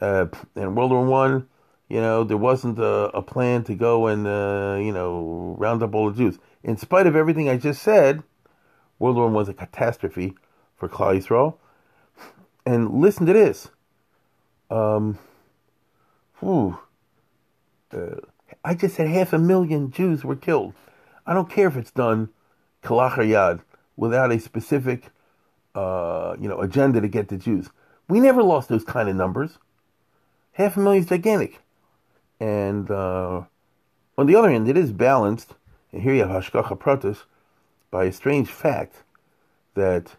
Uh, 0.00 0.26
in 0.54 0.74
World 0.74 0.92
War 0.92 1.04
One, 1.04 1.48
you 1.90 2.00
know, 2.00 2.22
there 2.22 2.36
wasn't 2.36 2.78
a, 2.78 3.10
a 3.16 3.20
plan 3.20 3.64
to 3.64 3.74
go 3.74 4.06
and 4.06 4.26
uh, 4.26 4.78
you 4.80 4.92
know 4.92 5.56
round 5.58 5.82
up 5.82 5.94
all 5.94 6.10
the 6.10 6.16
Jews. 6.16 6.38
In 6.62 6.76
spite 6.76 7.06
of 7.06 7.16
everything 7.16 7.48
I 7.48 7.56
just 7.56 7.82
said, 7.82 8.22
World 9.00 9.16
War 9.16 9.24
One 9.24 9.34
was 9.34 9.48
a 9.48 9.54
catastrophe 9.54 10.34
for 10.76 10.88
Klal 10.88 11.18
Yisrael. 11.18 11.56
And 12.64 13.00
listen 13.00 13.26
to 13.26 13.32
this. 13.32 13.70
Um, 14.70 15.18
whew, 16.38 16.78
uh, 17.92 18.20
I 18.64 18.74
just 18.74 18.94
said 18.94 19.08
half 19.08 19.32
a 19.32 19.38
million 19.38 19.90
Jews 19.90 20.24
were 20.24 20.36
killed. 20.36 20.74
I 21.26 21.34
don't 21.34 21.50
care 21.50 21.66
if 21.66 21.76
it's 21.76 21.90
done 21.90 22.28
kalachar 22.84 23.62
without 23.96 24.30
a 24.30 24.38
specific, 24.38 25.06
uh, 25.74 26.36
you 26.40 26.48
know, 26.48 26.60
agenda 26.60 27.00
to 27.00 27.08
get 27.08 27.28
the 27.28 27.36
Jews. 27.36 27.68
We 28.08 28.20
never 28.20 28.44
lost 28.44 28.68
those 28.68 28.84
kind 28.84 29.08
of 29.08 29.16
numbers. 29.16 29.58
Half 30.52 30.76
a 30.76 30.80
million 30.80 31.02
is 31.02 31.08
gigantic. 31.08 31.60
And 32.40 32.90
uh, 32.90 33.42
on 34.16 34.26
the 34.26 34.34
other 34.34 34.50
hand, 34.50 34.68
it 34.68 34.76
is 34.76 34.92
balanced, 34.92 35.54
and 35.92 36.02
here 36.02 36.14
you 36.14 36.24
have 36.24 36.44
Hashgacha 36.44 36.78
Pratis, 36.78 37.24
by 37.90 38.04
a 38.04 38.12
strange 38.12 38.48
fact 38.48 39.02
that 39.74 40.16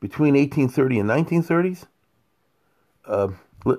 between 0.00 0.34
1830 0.34 1.00
and 1.00 1.10
1930s, 1.10 1.86
uh, 3.06 3.28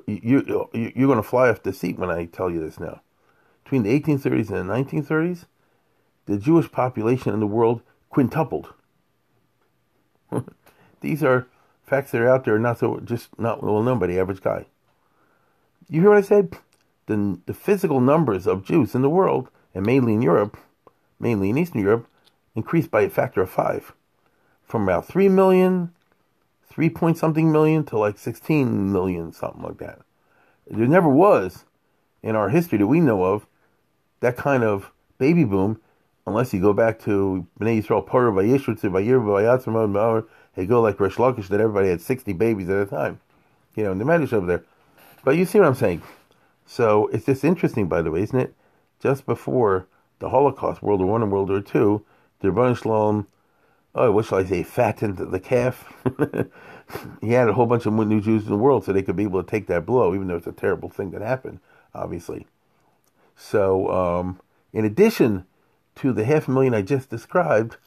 you, 0.05 0.69
you're 0.73 1.07
going 1.07 1.17
to 1.17 1.23
fly 1.23 1.49
off 1.49 1.63
the 1.63 1.71
seat 1.71 1.97
when 1.97 2.09
I 2.09 2.25
tell 2.25 2.49
you 2.49 2.59
this 2.59 2.79
now. 2.79 3.01
Between 3.63 3.83
the 3.83 3.99
1830s 3.99 4.49
and 4.49 4.69
the 4.69 4.73
1930s, 4.73 5.45
the 6.25 6.37
Jewish 6.37 6.71
population 6.71 7.33
in 7.33 7.39
the 7.39 7.47
world 7.47 7.81
quintupled. 8.09 8.73
These 11.01 11.23
are 11.23 11.47
facts 11.85 12.11
that 12.11 12.21
are 12.21 12.29
out 12.29 12.43
there, 12.43 12.59
not 12.59 12.79
so 12.79 12.99
just 12.99 13.37
not 13.39 13.63
well 13.63 13.81
known 13.81 13.99
by 13.99 14.07
the 14.07 14.19
average 14.19 14.41
guy. 14.41 14.65
You 15.89 16.01
hear 16.01 16.09
what 16.09 16.17
I 16.17 16.21
said? 16.21 16.57
The, 17.07 17.39
the 17.45 17.53
physical 17.53 17.99
numbers 17.99 18.45
of 18.45 18.63
Jews 18.63 18.93
in 18.93 19.01
the 19.01 19.09
world, 19.09 19.49
and 19.73 19.85
mainly 19.85 20.13
in 20.13 20.21
Europe, 20.21 20.57
mainly 21.19 21.49
in 21.49 21.57
Eastern 21.57 21.81
Europe, 21.81 22.07
increased 22.55 22.91
by 22.91 23.01
a 23.01 23.09
factor 23.09 23.41
of 23.41 23.49
five, 23.49 23.93
from 24.65 24.83
about 24.83 25.07
three 25.07 25.29
million, 25.29 25.93
three 26.69 26.89
point 26.89 27.17
something 27.17 27.51
million 27.51 27.83
to 27.85 27.97
like 27.97 28.17
sixteen 28.17 28.91
million, 28.91 29.31
something 29.31 29.63
like 29.63 29.77
that. 29.77 29.99
There 30.69 30.87
never 30.87 31.09
was 31.09 31.65
in 32.21 32.35
our 32.35 32.49
history 32.49 32.77
that 32.77 32.87
we 32.87 32.99
know 32.99 33.23
of 33.23 33.47
that 34.19 34.35
kind 34.35 34.63
of 34.63 34.91
baby 35.17 35.45
boom 35.45 35.79
unless 36.25 36.53
you 36.53 36.59
go 36.59 36.73
back 36.73 36.99
to 36.99 37.47
Bnei 37.59 37.81
Yisrael 37.81 38.05
Parah 38.05 38.33
Vayishutz 38.33 38.81
Vayir 38.81 39.21
Vayatzim 39.21 40.27
they 40.55 40.65
go 40.65 40.81
like 40.81 40.99
Rish 40.99 41.15
Lakish 41.15 41.47
that 41.47 41.61
everybody 41.61 41.89
had 41.89 42.01
sixty 42.01 42.33
babies 42.33 42.67
at 42.69 42.81
a 42.81 42.85
time, 42.85 43.21
you 43.75 43.83
know, 43.83 43.91
in 43.93 43.97
the 43.97 44.03
Medrash 44.03 44.33
over 44.33 44.45
there. 44.45 44.63
But 45.23 45.37
you 45.37 45.45
see 45.45 45.59
what 45.59 45.67
I'm 45.67 45.75
saying? 45.75 46.01
So 46.67 47.07
it's 47.07 47.25
just 47.25 47.45
interesting, 47.45 47.87
by 47.87 48.01
the 48.01 48.11
way, 48.11 48.21
isn't 48.21 48.39
it? 48.39 48.53
Just 48.99 49.25
before 49.25 49.87
the 50.19 50.29
Holocaust, 50.29 50.83
World 50.83 50.99
War 50.99 51.13
One 51.13 51.23
and 51.23 51.31
World 51.31 51.49
War 51.49 51.61
Two, 51.61 52.05
the 52.39 52.49
Rebbeinu 52.49 52.77
Shalom, 52.77 53.25
oh, 53.95 54.11
what 54.11 54.25
shall 54.25 54.39
I 54.39 54.43
say, 54.43 54.63
fattened 54.63 55.17
the 55.17 55.39
calf. 55.39 55.91
he 57.21 57.31
had 57.31 57.47
a 57.47 57.53
whole 57.53 57.65
bunch 57.65 57.85
of 57.85 57.93
new 57.93 58.19
Jews 58.19 58.43
in 58.43 58.49
the 58.49 58.57
world 58.57 58.83
so 58.83 58.91
they 58.91 59.01
could 59.01 59.15
be 59.15 59.23
able 59.23 59.41
to 59.41 59.49
take 59.49 59.67
that 59.67 59.85
blow, 59.85 60.13
even 60.13 60.27
though 60.27 60.35
it's 60.35 60.45
a 60.45 60.51
terrible 60.51 60.89
thing 60.89 61.11
that 61.11 61.21
happened, 61.21 61.59
obviously. 61.95 62.45
So, 63.37 63.89
um, 63.89 64.41
in 64.73 64.83
addition 64.83 65.45
to 65.95 66.11
the 66.11 66.25
half 66.25 66.49
million 66.49 66.73
I 66.73 66.81
just 66.81 67.09
described, 67.09 67.77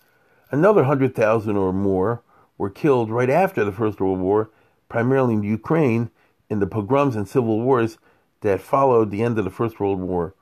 another 0.51 0.83
100,000 0.83 1.57
or 1.57 1.73
more 1.73 2.23
were 2.57 2.71
killed 2.71 3.11
right 3.11 3.31
after 3.31 3.62
the 3.62 3.73
First 3.73 4.01
World 4.01 4.21
War, 4.21 4.51
primarily 4.88 5.35
in 5.35 5.43
Ukraine, 5.43 6.11
in 6.49 6.61
the 6.61 6.66
pogroms 6.66 7.14
and 7.14 7.29
civil 7.29 7.61
wars 7.61 7.99
that 8.40 8.61
followed 8.61 9.11
the 9.11 9.22
end 9.22 9.38
of 9.38 9.44
the 9.44 9.50
First 9.50 9.81
World 9.81 10.00
War. 10.00 10.35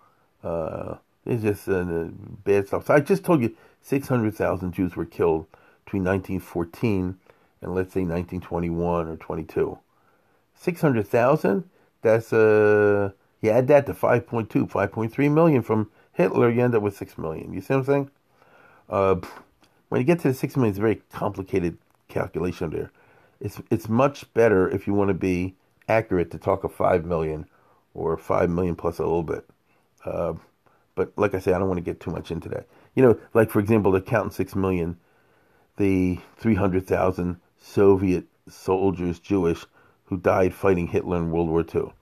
Uh, 0.42 0.96
it's 1.26 1.42
just 1.42 1.68
uh, 1.68 1.84
bad 2.44 2.68
stuff. 2.68 2.87
So 2.87 2.94
I 2.94 3.00
just 3.00 3.24
told 3.24 3.42
you 3.42 3.54
600,000 3.82 4.72
Jews 4.72 4.96
were 4.96 5.04
killed 5.04 5.46
between 5.84 6.04
1914 6.04 7.18
and 7.61 7.74
let's 7.74 7.92
say 7.92 8.00
1921 8.00 9.08
or 9.08 9.16
22. 9.16 9.78
600,000, 10.54 11.68
that's, 12.02 12.32
uh, 12.32 13.11
you 13.40 13.50
add 13.50 13.68
that 13.68 13.87
to 13.87 13.94
5.2, 13.94 14.48
5.3 14.48 15.32
million 15.32 15.62
from 15.62 15.90
Hitler, 16.12 16.50
you 16.50 16.62
end 16.62 16.74
up 16.74 16.82
with 16.82 16.96
six 16.96 17.16
million. 17.16 17.52
You 17.52 17.61
see 17.61 17.74
what 17.74 17.80
I'm 17.80 17.87
saying? 17.87 18.11
Uh, 18.88 19.16
when 19.88 20.00
you 20.00 20.04
get 20.04 20.18
to 20.20 20.28
the 20.28 20.34
six 20.34 20.56
million, 20.56 20.70
it's 20.70 20.78
a 20.78 20.82
very 20.82 21.00
complicated 21.12 21.78
calculation 22.08 22.70
there. 22.70 22.90
It's 23.40 23.62
it's 23.70 23.88
much 23.88 24.32
better 24.34 24.68
if 24.68 24.88
you 24.88 24.94
want 24.94 25.08
to 25.08 25.14
be 25.14 25.54
accurate 25.88 26.32
to 26.32 26.38
talk 26.38 26.64
of 26.64 26.74
five 26.74 27.04
million 27.04 27.46
or 27.94 28.16
five 28.16 28.51
million 28.51 28.77
plus 28.77 28.98
a 28.98 29.03
little 29.03 29.22
bit. 29.22 29.48
Uh, 30.05 30.35
but 30.94 31.12
like 31.16 31.35
I 31.35 31.38
say, 31.38 31.53
I 31.53 31.59
don't 31.59 31.68
want 31.68 31.79
to 31.79 31.85
get 31.85 32.01
too 32.01 32.11
much 32.11 32.31
into 32.31 32.48
that. 32.51 32.66
You 32.94 33.03
know, 33.03 33.18
like 33.35 33.51
for 33.51 33.61
example, 33.61 33.92
the 33.92 34.01
count 34.01 34.33
six 34.33 34.55
million, 34.55 34.98
the 35.77 36.18
three 36.37 36.55
hundred 36.55 36.87
thousand 36.87 37.40
Soviet 37.61 38.24
soldiers, 38.48 39.18
Jewish, 39.18 39.64
who 40.05 40.16
died 40.16 40.55
fighting 40.55 40.87
Hitler 40.87 41.18
in 41.18 41.31
World 41.31 41.48
War 41.48 41.64
II. 41.74 41.92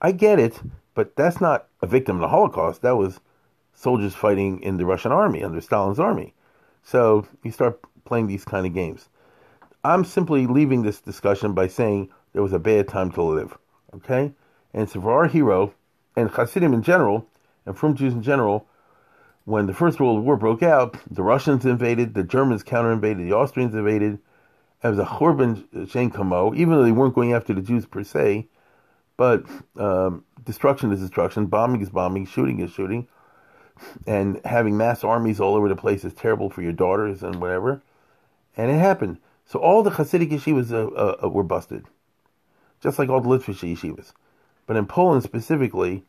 I 0.00 0.12
get 0.12 0.38
it, 0.38 0.60
but 0.94 1.16
that's 1.16 1.40
not 1.40 1.68
a 1.80 1.86
victim 1.86 2.16
of 2.16 2.22
the 2.22 2.28
Holocaust. 2.28 2.82
That 2.82 2.96
was 2.96 3.20
soldiers 3.74 4.14
fighting 4.14 4.60
in 4.62 4.76
the 4.76 4.86
Russian 4.86 5.12
army 5.12 5.42
under 5.42 5.60
Stalin's 5.60 5.98
army. 5.98 6.34
So 6.82 7.26
you 7.42 7.50
start 7.50 7.80
playing 8.04 8.26
these 8.26 8.44
kind 8.44 8.66
of 8.66 8.74
games. 8.74 9.08
I'm 9.84 10.04
simply 10.04 10.46
leaving 10.46 10.82
this 10.82 11.00
discussion 11.00 11.54
by 11.54 11.68
saying 11.68 12.10
there 12.32 12.42
was 12.42 12.52
a 12.52 12.58
bad 12.58 12.88
time 12.88 13.10
to 13.12 13.22
live. 13.22 13.56
Okay? 13.94 14.32
And 14.74 14.88
so 14.88 15.00
for 15.00 15.12
our 15.12 15.28
hero, 15.28 15.74
and 16.16 16.30
Hasidim 16.30 16.72
in 16.72 16.82
general, 16.82 17.26
and 17.66 17.76
from 17.76 17.94
Jews 17.94 18.12
in 18.14 18.22
general, 18.22 18.66
when 19.44 19.66
the 19.66 19.74
First 19.74 20.00
World 20.00 20.24
War 20.24 20.36
broke 20.36 20.62
out, 20.62 20.96
the 21.10 21.22
Russians 21.22 21.64
invaded, 21.64 22.14
the 22.14 22.22
Germans 22.22 22.62
counter 22.62 22.92
invaded, 22.92 23.26
the 23.26 23.34
Austrians 23.34 23.74
invaded. 23.74 24.18
Was 24.82 24.98
a 24.98 25.04
Churban 25.04 25.64
Shein 25.86 26.12
Kamo, 26.12 26.54
even 26.54 26.70
though 26.70 26.82
they 26.82 26.90
weren't 26.90 27.14
going 27.14 27.32
after 27.32 27.54
the 27.54 27.60
Jews 27.60 27.86
per 27.86 28.02
se. 28.02 28.48
But 29.16 29.44
um, 29.76 30.24
destruction 30.44 30.90
is 30.90 30.98
destruction, 30.98 31.46
bombing 31.46 31.82
is 31.82 31.90
bombing, 31.90 32.26
shooting 32.26 32.58
is 32.58 32.72
shooting 32.72 33.06
and 34.06 34.40
having 34.44 34.76
mass 34.76 35.04
armies 35.04 35.40
all 35.40 35.54
over 35.54 35.68
the 35.68 35.76
place 35.76 36.04
is 36.04 36.12
terrible 36.12 36.50
for 36.50 36.62
your 36.62 36.72
daughters 36.72 37.22
and 37.22 37.36
whatever. 37.36 37.82
And 38.56 38.70
it 38.70 38.78
happened. 38.78 39.18
So 39.46 39.58
all 39.58 39.82
the 39.82 39.90
Hasidic 39.90 40.30
yeshivas 40.30 40.72
uh, 40.72 41.24
uh 41.24 41.28
were 41.28 41.42
busted, 41.42 41.84
just 42.80 42.98
like 42.98 43.08
all 43.08 43.20
the 43.20 43.28
Litvish 43.28 43.60
yeshivas. 43.60 44.12
But 44.66 44.76
in 44.76 44.86
Poland 44.86 45.22
specifically, 45.22 46.04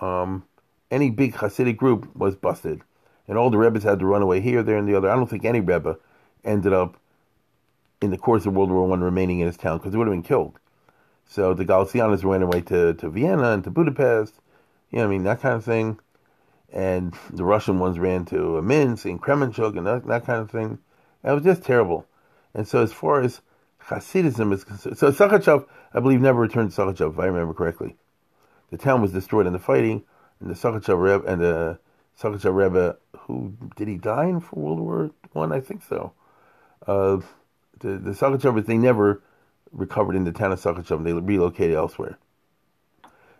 um, 0.00 0.44
any 0.90 1.10
big 1.10 1.34
Hasidic 1.34 1.76
group 1.76 2.14
was 2.14 2.36
busted, 2.36 2.82
and 3.26 3.38
all 3.38 3.50
the 3.50 3.58
rebbes 3.58 3.84
had 3.84 3.98
to 3.98 4.06
run 4.06 4.22
away 4.22 4.40
here, 4.40 4.62
there, 4.62 4.76
and 4.76 4.88
the 4.88 4.94
other. 4.94 5.08
I 5.08 5.16
don't 5.16 5.28
think 5.28 5.44
any 5.44 5.60
rebbe 5.60 5.98
ended 6.44 6.72
up 6.72 6.96
in 8.00 8.10
the 8.10 8.18
course 8.18 8.44
of 8.46 8.54
World 8.54 8.70
War 8.70 8.86
One 8.86 9.02
remaining 9.02 9.40
in 9.40 9.46
his 9.46 9.56
town 9.56 9.78
because 9.78 9.92
they 9.92 9.98
would 9.98 10.06
have 10.06 10.14
been 10.14 10.22
killed. 10.22 10.58
So 11.26 11.54
the 11.54 11.64
Galicianos 11.64 12.22
ran 12.22 12.42
away 12.42 12.60
to, 12.62 12.92
to 12.94 13.08
Vienna 13.08 13.52
and 13.52 13.64
to 13.64 13.70
Budapest, 13.70 14.34
you 14.90 14.98
know, 14.98 15.04
I 15.04 15.08
mean 15.08 15.24
that 15.24 15.40
kind 15.40 15.54
of 15.54 15.64
thing 15.64 15.98
and 16.74 17.14
the 17.30 17.44
Russian 17.44 17.78
ones 17.78 17.98
ran 17.98 18.24
to 18.26 18.60
Minsk 18.60 19.06
and 19.06 19.22
Kremenchuk 19.22 19.78
and 19.78 19.86
that, 19.86 20.06
that 20.06 20.26
kind 20.26 20.40
of 20.40 20.50
thing. 20.50 20.78
It 21.22 21.30
was 21.30 21.44
just 21.44 21.62
terrible. 21.62 22.04
And 22.52 22.66
so, 22.66 22.82
as 22.82 22.92
far 22.92 23.22
as 23.22 23.40
Hasidism 23.86 24.52
is 24.52 24.64
concerned, 24.64 24.98
so 24.98 25.10
Sakhachev, 25.10 25.66
I 25.94 26.00
believe, 26.00 26.20
never 26.20 26.40
returned 26.40 26.72
to 26.72 26.80
Sakhachev, 26.80 27.12
if 27.12 27.18
I 27.18 27.26
remember 27.26 27.54
correctly. 27.54 27.96
the 28.70 28.76
town 28.76 29.00
was 29.00 29.12
destroyed 29.12 29.46
in 29.46 29.52
the 29.52 29.58
fighting, 29.58 30.02
and 30.40 30.50
the 30.50 30.54
Sakacha 30.54 31.00
Rebbe 31.00 31.24
and 31.26 31.40
the 31.40 31.78
Sakacha 32.20 32.54
Rebbe, 32.54 32.96
who 33.20 33.54
did 33.76 33.88
he 33.88 33.96
die 33.96 34.26
in 34.26 34.40
for 34.40 34.56
World 34.56 34.80
War 34.80 35.10
One? 35.32 35.52
I? 35.52 35.56
I 35.56 35.60
think 35.60 35.82
so. 35.82 36.12
Uh, 36.86 37.20
the 37.80 37.98
the 37.98 38.64
they 38.66 38.76
never 38.76 39.22
recovered 39.72 40.16
in 40.16 40.24
the 40.24 40.32
town 40.32 40.52
of 40.52 40.60
Sakacha. 40.60 41.02
They 41.02 41.12
relocated 41.12 41.76
elsewhere. 41.76 42.18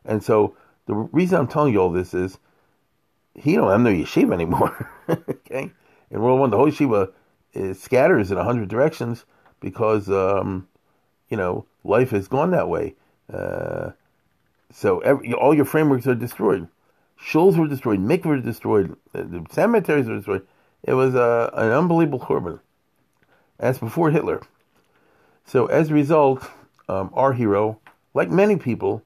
And 0.05 0.23
so 0.23 0.57
the 0.87 0.95
reason 0.95 1.39
I'm 1.39 1.49
telling 1.49 1.73
you 1.73 1.81
all 1.81 1.91
this 1.91 2.15
is 2.15 2.39
he 3.35 3.55
don't 3.55 3.71
have 3.71 3.81
no 3.81 3.91
yeshiva 3.91 4.33
anymore. 4.33 4.91
okay, 5.09 5.73
in 6.11 6.21
World 6.21 6.41
One, 6.41 6.51
the 6.51 6.57
whole 6.57 6.71
yeshiva 6.71 7.13
is, 7.53 7.81
scatters 7.83 8.31
in 8.31 8.39
a 8.39 8.45
hundred 8.45 8.69
directions 8.69 9.25
because 9.61 10.09
um, 10.09 10.69
you 11.29 11.37
know 11.37 11.67
life 11.85 12.11
has 12.11 12.29
gone 12.29 12.51
that 12.51 12.69
way. 12.69 12.95
Uh, 13.33 13.91
so 14.73 14.99
every, 15.01 15.33
all 15.35 15.55
your 15.55 15.65
frameworks 15.65 16.07
are 16.07 16.15
destroyed. 16.15 16.69
Shuls 17.21 17.57
were 17.57 17.69
destroyed. 17.69 18.01
Mikvah 18.01 18.27
were 18.27 18.41
destroyed. 18.41 18.97
The 19.13 19.47
cemeteries 19.51 20.09
were 20.09 20.17
destroyed. 20.17 20.47
It 20.83 20.95
was 20.95 21.15
uh, 21.15 21.51
an 21.55 21.71
unbelievable 21.71 22.19
korban. 22.21 22.61
As 23.59 23.79
before 23.79 24.11
Hitler. 24.11 24.43
So 25.47 25.67
as 25.67 25.91
a 25.91 25.95
result, 25.95 26.51
um, 26.89 27.11
our 27.15 27.33
hero, 27.33 27.79
like 28.13 28.31
many 28.31 28.57
people, 28.57 29.03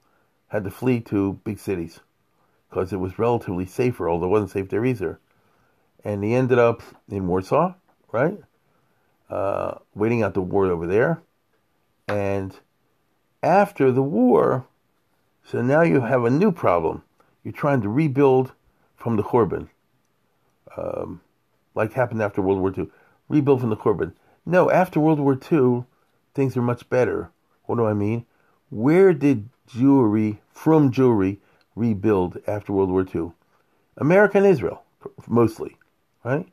had 0.48 0.64
to 0.64 0.70
flee 0.70 1.00
to 1.00 1.34
big 1.44 1.58
cities 1.58 2.00
because 2.68 2.92
it 2.92 2.96
was 2.96 3.18
relatively 3.18 3.66
safer, 3.66 4.08
although 4.08 4.26
it 4.26 4.30
wasn't 4.30 4.50
safe 4.50 4.68
there 4.68 4.84
either. 4.84 5.20
And 6.04 6.24
he 6.24 6.34
ended 6.34 6.58
up 6.58 6.82
in 7.10 7.26
Warsaw, 7.26 7.74
right? 8.12 8.38
Uh, 9.28 9.74
waiting 9.94 10.22
out 10.22 10.34
the 10.34 10.40
war 10.40 10.66
over 10.66 10.86
there. 10.86 11.20
And 12.06 12.58
after 13.42 13.92
the 13.92 14.02
war, 14.02 14.66
so 15.44 15.62
now 15.62 15.82
you 15.82 16.00
have 16.00 16.24
a 16.24 16.30
new 16.30 16.52
problem. 16.52 17.02
You're 17.42 17.52
trying 17.52 17.80
to 17.82 17.88
rebuild 17.88 18.52
from 18.96 19.16
the 19.16 19.22
Korban, 19.22 19.68
um, 20.76 21.20
like 21.74 21.92
happened 21.92 22.22
after 22.22 22.42
World 22.42 22.60
War 22.60 22.74
II. 22.76 22.90
Rebuild 23.28 23.60
from 23.60 23.70
the 23.70 23.76
Korban. 23.76 24.12
No, 24.44 24.70
after 24.70 24.98
World 25.00 25.20
War 25.20 25.38
II, 25.50 25.84
things 26.34 26.56
are 26.56 26.62
much 26.62 26.88
better. 26.88 27.30
What 27.64 27.76
do 27.76 27.86
I 27.86 27.94
mean? 27.94 28.26
Where 28.70 29.12
did 29.12 29.48
Jewry, 29.68 30.38
from 30.50 30.90
Jewry, 30.90 31.38
rebuild 31.76 32.38
after 32.46 32.72
World 32.72 32.90
War 32.90 33.06
II? 33.14 33.32
America 33.96 34.38
and 34.38 34.46
Israel, 34.46 34.82
mostly, 35.26 35.76
right? 36.24 36.46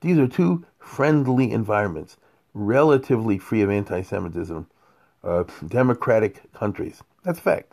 These 0.00 0.18
are 0.18 0.28
two 0.28 0.64
friendly 0.78 1.50
environments, 1.50 2.16
relatively 2.52 3.38
free 3.38 3.62
of 3.62 3.70
anti 3.70 4.02
Semitism, 4.02 4.66
uh, 5.24 5.44
democratic 5.66 6.52
countries. 6.52 7.02
That's 7.24 7.38
a 7.38 7.42
fact. 7.42 7.72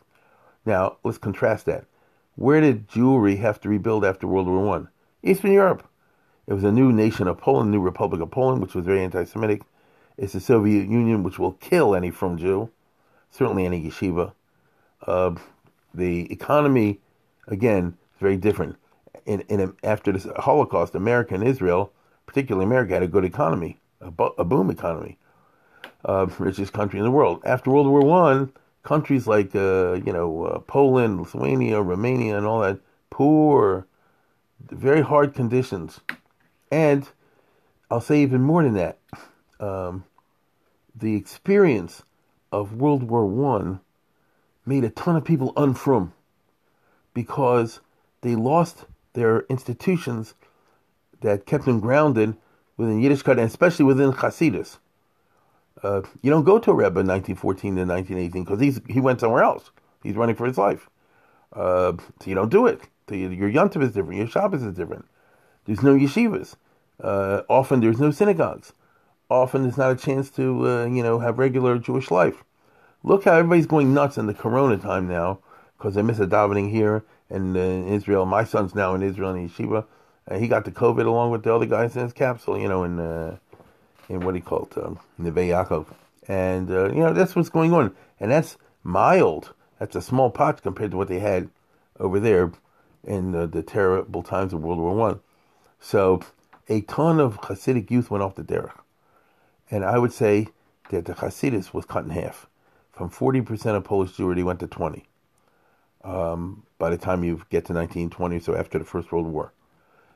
Now, 0.65 0.97
let's 1.03 1.17
contrast 1.17 1.65
that. 1.65 1.85
Where 2.35 2.61
did 2.61 2.87
Jewry 2.87 3.37
have 3.39 3.59
to 3.61 3.69
rebuild 3.69 4.05
after 4.05 4.27
World 4.27 4.47
War 4.47 4.63
One? 4.63 4.87
Eastern 5.23 5.51
Europe. 5.51 5.87
It 6.47 6.53
was 6.53 6.63
a 6.63 6.71
new 6.71 6.91
nation 6.91 7.27
of 7.27 7.37
Poland, 7.37 7.71
new 7.71 7.79
Republic 7.79 8.21
of 8.21 8.31
Poland, 8.31 8.61
which 8.61 8.73
was 8.73 8.85
very 8.85 9.03
anti 9.03 9.23
Semitic. 9.23 9.61
It's 10.17 10.33
the 10.33 10.39
Soviet 10.39 10.87
Union, 10.87 11.23
which 11.23 11.39
will 11.39 11.53
kill 11.53 11.95
any 11.95 12.11
from 12.11 12.37
Jew, 12.37 12.69
certainly 13.29 13.65
any 13.65 13.83
yeshiva. 13.83 14.33
Uh, 15.05 15.35
the 15.93 16.31
economy, 16.31 16.99
again, 17.47 17.97
is 18.13 18.19
very 18.19 18.37
different. 18.37 18.77
In, 19.25 19.41
in 19.41 19.73
after 19.83 20.11
the 20.11 20.33
Holocaust, 20.41 20.95
America 20.95 21.35
and 21.35 21.43
Israel, 21.43 21.93
particularly 22.25 22.65
America, 22.65 22.93
had 22.93 23.03
a 23.03 23.07
good 23.07 23.25
economy, 23.25 23.79
a, 23.99 24.11
a 24.37 24.43
boom 24.43 24.69
economy, 24.69 25.17
uh, 26.05 26.27
richest 26.39 26.73
country 26.73 26.99
in 26.99 27.05
the 27.05 27.11
world. 27.11 27.41
After 27.45 27.71
World 27.71 27.87
War 27.87 28.01
One, 28.01 28.51
countries 28.83 29.27
like 29.27 29.55
uh, 29.55 29.93
you 30.05 30.13
know 30.13 30.43
uh, 30.43 30.59
Poland, 30.59 31.19
Lithuania, 31.19 31.81
Romania, 31.81 32.37
and 32.37 32.45
all 32.45 32.61
that 32.61 32.79
poor, 33.09 33.85
very 34.69 35.01
hard 35.01 35.33
conditions, 35.33 35.99
and 36.71 37.07
I'll 37.89 38.01
say 38.01 38.21
even 38.21 38.41
more 38.41 38.63
than 38.63 38.73
that. 38.73 38.97
Um, 39.59 40.05
the 40.95 41.15
experience 41.15 42.03
of 42.51 42.73
World 42.73 43.03
War 43.03 43.25
One 43.25 43.79
made 44.65 44.83
a 44.83 44.89
ton 44.89 45.15
of 45.15 45.23
people 45.23 45.53
unfrom 45.53 46.11
because 47.13 47.79
they 48.21 48.35
lost 48.35 48.85
their 49.13 49.41
institutions 49.41 50.33
that 51.21 51.45
kept 51.45 51.65
them 51.65 51.79
grounded 51.79 52.35
within 52.77 53.01
Yiddishkeit 53.01 53.31
and 53.31 53.41
especially 53.41 53.85
within 53.85 54.11
Hasidus. 54.11 54.77
Uh, 55.83 56.01
you 56.21 56.29
don't 56.29 56.43
go 56.43 56.59
to 56.59 56.71
a 56.71 56.73
Rebbe 56.73 56.99
in 56.99 57.07
1914 57.07 57.75
to 57.75 57.85
1918 57.85 58.43
because 58.43 58.81
he 58.87 58.99
went 58.99 59.19
somewhere 59.19 59.43
else. 59.43 59.71
He's 60.03 60.15
running 60.15 60.35
for 60.35 60.45
his 60.45 60.57
life. 60.57 60.89
Uh, 61.53 61.93
so 62.19 62.29
you 62.29 62.35
don't 62.35 62.51
do 62.51 62.67
it. 62.67 62.81
So 63.09 63.15
your 63.15 63.49
Yontif 63.49 63.83
is 63.83 63.91
different. 63.91 64.19
Your 64.19 64.27
Shabbos 64.27 64.63
is 64.63 64.73
different. 64.75 65.05
There's 65.65 65.83
no 65.83 65.95
yeshivas. 65.95 66.55
Uh, 67.01 67.41
often 67.49 67.81
there's 67.81 67.99
no 67.99 68.11
synagogues. 68.11 68.73
Often 69.29 69.63
there's 69.63 69.77
not 69.77 69.91
a 69.91 69.95
chance 69.95 70.29
to, 70.31 70.67
uh, 70.67 70.85
you 70.85 71.03
know, 71.03 71.19
have 71.19 71.39
regular 71.39 71.77
Jewish 71.77 72.11
life. 72.11 72.43
Look 73.03 73.23
how 73.25 73.33
everybody's 73.33 73.65
going 73.65 73.93
nuts 73.93 74.17
in 74.17 74.27
the 74.27 74.33
Corona 74.33 74.77
time 74.77 75.07
now 75.07 75.39
because 75.77 75.95
they 75.95 76.01
miss 76.01 76.19
a 76.19 76.27
davening 76.27 76.69
here 76.69 77.03
and 77.29 77.55
uh, 77.57 77.59
in 77.59 77.87
Israel. 77.87 78.25
My 78.25 78.43
son's 78.43 78.75
now 78.75 78.93
in 78.93 79.01
Israel 79.01 79.33
in 79.33 79.49
yeshiva. 79.49 79.85
and 80.27 80.41
he 80.41 80.47
got 80.47 80.65
the 80.65 80.71
COVID 80.71 81.05
along 81.05 81.31
with 81.31 81.43
the 81.43 81.53
other 81.53 81.65
guys 81.65 81.95
in 81.95 82.03
his 82.03 82.13
capsule, 82.13 82.57
you 82.57 82.67
know, 82.67 82.83
in 82.83 82.99
uh, 82.99 83.37
in 84.11 84.19
what 84.21 84.35
he 84.35 84.41
called 84.41 84.73
um, 84.77 84.99
Neve 85.17 85.35
Yaakov. 85.35 85.87
And, 86.27 86.69
uh, 86.69 86.89
you 86.89 86.99
know, 86.99 87.13
that's 87.13 87.35
what's 87.35 87.49
going 87.49 87.73
on. 87.73 87.95
And 88.19 88.29
that's 88.31 88.57
mild. 88.83 89.53
That's 89.79 89.95
a 89.95 90.01
small 90.01 90.29
pot 90.29 90.61
compared 90.61 90.91
to 90.91 90.97
what 90.97 91.07
they 91.07 91.19
had 91.19 91.49
over 91.99 92.19
there 92.19 92.51
in 93.03 93.31
the 93.31 93.63
terrible 93.63 94.21
times 94.21 94.53
of 94.53 94.61
World 94.61 94.79
War 94.79 94.93
One. 94.93 95.19
So 95.79 96.21
a 96.69 96.81
ton 96.81 97.19
of 97.19 97.39
Hasidic 97.41 97.89
youth 97.89 98.11
went 98.11 98.23
off 98.23 98.35
the 98.35 98.43
derech. 98.43 98.77
And 99.71 99.83
I 99.83 99.97
would 99.97 100.13
say 100.13 100.49
that 100.89 101.05
the 101.05 101.13
Hasidus 101.13 101.73
was 101.73 101.85
cut 101.85 102.03
in 102.03 102.11
half. 102.11 102.47
From 102.91 103.09
40% 103.09 103.77
of 103.77 103.83
Polish 103.85 104.11
Jewry 104.11 104.43
went 104.43 104.59
to 104.59 104.67
20 104.67 105.05
um, 106.03 106.63
by 106.77 106.89
the 106.89 106.97
time 106.97 107.23
you 107.23 107.37
get 107.49 107.65
to 107.65 107.73
1920, 107.73 108.39
so 108.39 108.55
after 108.55 108.77
the 108.77 108.85
First 108.85 109.11
World 109.11 109.27
War. 109.27 109.53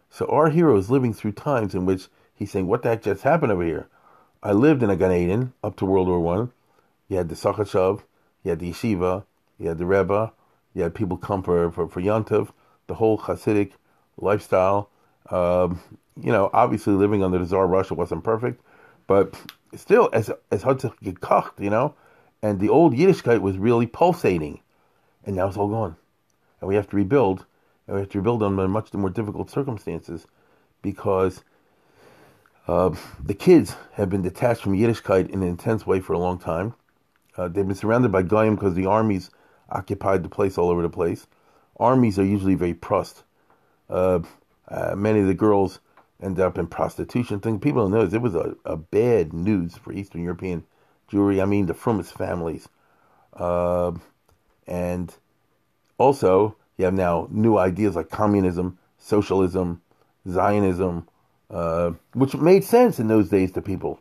So 0.09 0.25
our 0.27 0.49
hero 0.49 0.77
is 0.77 0.91
living 0.91 1.13
through 1.13 1.31
times 1.31 1.73
in 1.73 1.85
which 1.85 2.07
He's 2.35 2.51
saying, 2.51 2.67
what 2.67 2.83
the 2.83 2.89
heck 2.89 3.03
just 3.03 3.23
happened 3.23 3.51
over 3.51 3.63
here? 3.63 3.87
I 4.43 4.51
lived 4.51 4.83
in 4.83 4.89
a 4.89 4.95
Gan 4.95 5.11
Eden 5.11 5.53
up 5.63 5.75
to 5.77 5.85
World 5.85 6.07
War 6.07 6.19
One. 6.19 6.51
You 7.07 7.17
had 7.17 7.29
the 7.29 7.35
Sakachev, 7.35 8.01
you 8.43 8.49
had 8.49 8.59
the 8.59 8.71
Yeshiva, 8.71 9.23
you 9.57 9.69
had 9.69 9.77
the 9.77 9.85
Rebbe, 9.85 10.31
you 10.73 10.83
had 10.83 10.93
people 10.93 11.17
come 11.17 11.41
for, 11.41 11.71
for, 11.71 11.87
for 11.87 12.01
Yontiv, 12.01 12.49
the 12.87 12.95
whole 12.95 13.17
Hasidic 13.17 13.71
lifestyle. 14.17 14.89
Um, 15.29 15.81
you 16.21 16.31
know, 16.31 16.49
obviously 16.53 16.93
living 16.93 17.23
under 17.23 17.39
the 17.39 17.45
Tsar 17.45 17.67
Russia 17.67 17.93
wasn't 17.93 18.23
perfect, 18.23 18.61
but 19.07 19.33
still, 19.75 20.09
as 20.13 20.31
as 20.51 20.63
gekocht, 20.63 21.59
you 21.59 21.69
know, 21.69 21.93
and 22.41 22.59
the 22.59 22.69
old 22.69 22.93
Yiddishkeit 22.93 23.41
was 23.41 23.57
really 23.57 23.87
pulsating, 23.87 24.59
and 25.25 25.35
now 25.35 25.47
it's 25.47 25.57
all 25.57 25.67
gone, 25.67 25.95
and 26.59 26.67
we 26.67 26.75
have 26.75 26.87
to 26.89 26.95
rebuild, 26.95 27.45
and 27.87 27.95
we 27.95 28.01
have 28.01 28.09
to 28.09 28.19
rebuild 28.19 28.43
under 28.43 28.67
much 28.67 28.93
more 28.93 29.09
difficult 29.09 29.49
circumstances, 29.49 30.27
because 30.81 31.43
uh, 32.67 32.95
the 33.23 33.33
kids 33.33 33.75
have 33.93 34.09
been 34.09 34.21
detached 34.21 34.61
from 34.61 34.73
Yiddishkeit 34.73 35.29
in 35.29 35.43
an 35.43 35.47
intense 35.47 35.85
way 35.85 35.99
for 35.99 36.13
a 36.13 36.19
long 36.19 36.39
time. 36.39 36.73
Uh, 37.37 37.47
they've 37.47 37.67
been 37.67 37.75
surrounded 37.75 38.11
by 38.11 38.23
Goyim 38.23 38.55
because 38.55 38.75
the 38.75 38.85
armies 38.85 39.29
occupied 39.69 40.23
the 40.23 40.29
place 40.29 40.57
all 40.57 40.69
over 40.69 40.81
the 40.81 40.89
place. 40.89 41.27
Armies 41.79 42.17
are 42.17 42.25
usually 42.25 42.55
very 42.55 42.73
prust. 42.73 43.23
Uh, 43.89 44.19
uh, 44.67 44.95
many 44.95 45.19
of 45.19 45.27
the 45.27 45.33
girls 45.33 45.79
end 46.21 46.39
up 46.39 46.57
in 46.57 46.65
prostitution. 46.67 47.39
Thing 47.39 47.59
people 47.59 47.83
don't 47.83 47.91
know 47.91 48.01
is 48.01 48.13
it 48.13 48.21
was 48.21 48.35
a, 48.35 48.55
a 48.65 48.77
bad 48.77 49.33
news 49.33 49.75
for 49.75 49.93
Eastern 49.93 50.23
European 50.23 50.63
Jewry. 51.11 51.41
I 51.41 51.45
mean, 51.45 51.65
the 51.65 51.73
Frumis 51.73 52.11
families, 52.11 52.67
uh, 53.33 53.91
and 54.65 55.13
also 55.97 56.55
you 56.77 56.85
have 56.85 56.93
now 56.93 57.27
new 57.29 57.57
ideas 57.57 57.95
like 57.95 58.09
communism, 58.09 58.79
socialism, 58.97 59.81
Zionism, 60.27 61.07
uh, 61.49 61.91
which 62.13 62.35
made 62.35 62.63
sense 62.63 62.99
in 62.99 63.07
those 63.07 63.29
days 63.29 63.51
to 63.53 63.61
people. 63.61 63.99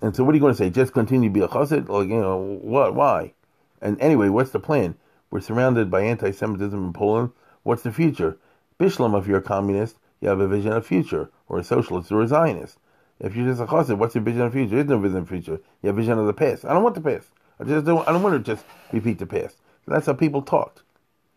And 0.00 0.16
so, 0.16 0.24
what 0.24 0.32
are 0.32 0.36
you 0.36 0.40
going 0.40 0.54
to 0.54 0.58
say? 0.58 0.70
Just 0.70 0.92
continue 0.92 1.28
to 1.28 1.32
be 1.32 1.40
a 1.40 1.48
chassid? 1.48 1.88
Like, 1.88 2.08
you 2.08 2.20
know, 2.20 2.58
what? 2.62 2.94
Why? 2.94 3.34
And 3.82 4.00
anyway, 4.00 4.28
what's 4.28 4.50
the 4.50 4.60
plan? 4.60 4.96
We're 5.30 5.40
surrounded 5.40 5.90
by 5.90 6.02
anti-Semitism 6.02 6.82
in 6.82 6.92
Poland. 6.92 7.32
What's 7.62 7.82
the 7.82 7.92
future? 7.92 8.38
Bishlam, 8.78 9.18
if 9.18 9.26
you're 9.26 9.38
a 9.38 9.42
communist, 9.42 9.96
you 10.20 10.28
have 10.28 10.40
a 10.40 10.48
vision 10.48 10.72
of 10.72 10.86
future, 10.86 11.30
or 11.48 11.58
a 11.58 11.64
socialist, 11.64 12.10
or 12.10 12.22
a 12.22 12.28
Zionist. 12.28 12.78
If 13.20 13.34
you're 13.34 13.46
just 13.46 13.60
a 13.60 13.66
chassid, 13.66 13.98
what's 13.98 14.14
your 14.14 14.24
vision 14.24 14.42
of 14.42 14.52
future? 14.52 14.76
There's 14.76 14.88
no 14.88 14.98
vision 14.98 15.18
of 15.18 15.28
future. 15.28 15.60
You 15.82 15.88
have 15.88 15.96
vision 15.96 16.18
of 16.18 16.26
the 16.26 16.32
past. 16.32 16.64
I 16.64 16.72
don't 16.72 16.82
want 16.82 16.94
the 16.94 17.00
past. 17.00 17.28
I 17.58 17.64
just 17.64 17.86
don't. 17.86 18.06
I 18.06 18.12
don't 18.12 18.22
want 18.22 18.44
to 18.44 18.54
just 18.54 18.64
repeat 18.92 19.18
the 19.18 19.26
past. 19.26 19.56
That's 19.86 20.06
how 20.06 20.14
people 20.14 20.42
talked. 20.42 20.82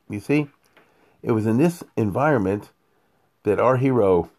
You 0.09 0.19
see, 0.19 0.47
it 1.21 1.31
was 1.31 1.45
in 1.45 1.57
this 1.57 1.83
environment 1.95 2.71
that 3.43 3.59
our 3.59 3.77
hero 3.77 4.29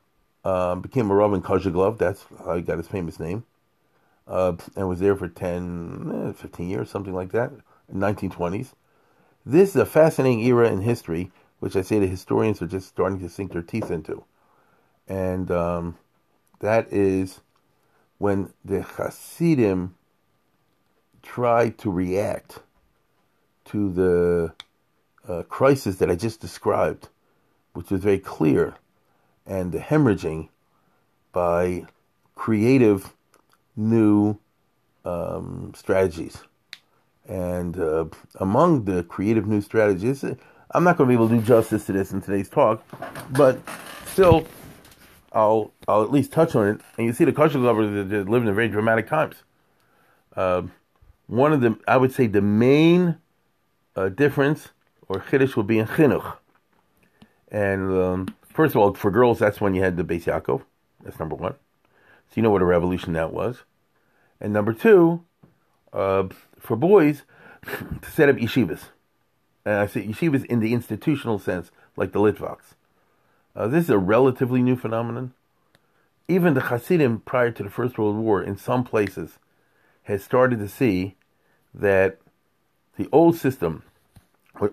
um, 0.45 0.80
became 0.80 1.11
a 1.11 1.14
Rav 1.14 1.32
in 1.34 1.43
Kozheglov. 1.43 1.99
That's 1.99 2.24
how 2.45 2.57
he 2.57 2.62
got 2.62 2.78
his 2.78 2.88
famous 2.88 3.20
name. 3.20 3.45
Uh, 4.26 4.55
and 4.76 4.88
was 4.88 5.01
there 5.01 5.16
for 5.16 5.28
10, 5.28 6.28
eh, 6.28 6.32
15 6.32 6.68
years, 6.68 6.91
something 6.91 7.14
like 7.14 7.32
that, 7.32 7.51
in 7.93 7.99
1920s. 7.99 8.74
This 9.45 9.70
is 9.70 9.76
a 9.76 9.86
fascinating 9.86 10.41
era 10.45 10.70
in 10.70 10.82
history, 10.82 11.32
which 11.59 11.74
I 11.74 11.82
say 11.82 11.99
the 11.99 12.07
historians 12.07 12.62
are 12.62 12.66
just 12.66 12.88
starting 12.88 13.18
to 13.20 13.28
sink 13.28 13.53
their 13.53 13.62
teeth 13.62 13.91
into. 13.91 14.24
And 15.09 15.51
um, 15.51 15.99
that 16.61 16.93
is 16.93 17.41
when 18.18 18.53
the 18.64 18.82
Hasidim 18.82 19.95
tried 21.22 21.78
to 21.78 21.91
react 21.91 22.61
to 23.66 23.91
the 23.91 24.53
uh, 25.28 25.43
crisis 25.45 25.97
that 25.97 26.11
I 26.11 26.16
just 26.16 26.41
described, 26.41 27.09
which 27.72 27.91
was 27.91 28.03
very 28.03 28.18
clear, 28.18 28.74
and 29.51 29.72
the 29.72 29.78
hemorrhaging 29.78 30.48
by 31.32 31.84
creative 32.36 33.12
new 33.76 34.38
um, 35.05 35.72
strategies. 35.76 36.38
And 37.28 37.78
uh, 37.78 38.07
among 38.36 38.84
the 38.84 39.03
creative 39.05 39.46
new 39.46 39.61
strategies, 39.61 40.24
I'm 40.70 40.84
not 40.84 40.96
going 40.96 41.09
to 41.09 41.11
be 41.11 41.14
able 41.14 41.28
to 41.28 41.36
do 41.36 41.42
justice 41.42 41.84
to 41.86 41.92
this 41.92 42.12
in 42.12 42.22
today's 42.22 42.48
talk, 42.48 42.84
but 43.32 43.59
still, 44.07 44.46
I'll 45.32 45.72
I'll 45.86 46.03
at 46.03 46.11
least 46.11 46.32
touch 46.32 46.55
on 46.55 46.66
it. 46.68 46.80
And 46.96 47.07
you 47.07 47.12
see, 47.12 47.24
the 47.24 47.32
Kozheglovers 47.32 48.09
that 48.11 48.28
live 48.28 48.46
in 48.46 48.55
very 48.55 48.68
dramatic 48.68 49.09
times. 49.09 49.36
Uh, 50.36 50.62
one 51.26 51.53
of 51.53 51.61
the, 51.61 51.78
I 51.86 51.96
would 51.96 52.12
say, 52.12 52.26
the 52.26 52.40
main 52.40 53.16
uh, 53.94 54.09
difference 54.09 54.68
or 55.09 55.20
chiddush 55.20 55.55
will 55.55 55.64
be 55.64 55.78
in 55.78 55.86
chinuch. 55.86 56.36
And 57.53 57.92
um, 57.92 58.34
first 58.61 58.74
of 58.74 58.82
all, 58.82 58.92
for 58.92 59.11
girls, 59.11 59.38
that's 59.38 59.58
when 59.58 59.74
you 59.74 59.82
had 59.82 59.96
the 59.96 60.04
Beis 60.04 60.24
Yaakov. 60.24 60.61
That's 61.02 61.18
number 61.18 61.34
one. 61.34 61.54
So 62.28 62.34
you 62.34 62.42
know 62.42 62.50
what 62.50 62.61
a 62.61 62.66
revolution 62.66 63.14
that 63.14 63.32
was. 63.32 63.62
And 64.38 64.52
number 64.52 64.74
two, 64.74 65.24
uh, 65.94 66.24
for 66.58 66.76
boys, 66.76 67.22
to 68.02 68.11
set 68.11 68.28
up 68.28 68.36
yeshivas. 68.36 68.90
And 69.64 69.76
I 69.76 69.86
say 69.86 70.06
yeshivas 70.06 70.44
in 70.44 70.61
the 70.61 70.74
institutional 70.74 71.38
sense, 71.38 71.70
like 71.96 72.12
the 72.12 72.18
Litvaks. 72.18 72.74
Uh, 73.56 73.66
this 73.66 73.84
is 73.84 73.90
a 73.90 73.96
relatively 73.96 74.61
new 74.61 74.76
phenomenon. 74.76 75.32
Even 76.28 76.52
the 76.52 76.61
Hasidim, 76.61 77.20
prior 77.20 77.50
to 77.52 77.62
the 77.62 77.70
First 77.70 77.96
World 77.96 78.16
War, 78.16 78.42
in 78.42 78.58
some 78.58 78.84
places, 78.84 79.38
had 80.02 80.20
started 80.20 80.58
to 80.58 80.68
see 80.68 81.16
that 81.72 82.18
the 82.98 83.08
old 83.11 83.38
system 83.38 83.84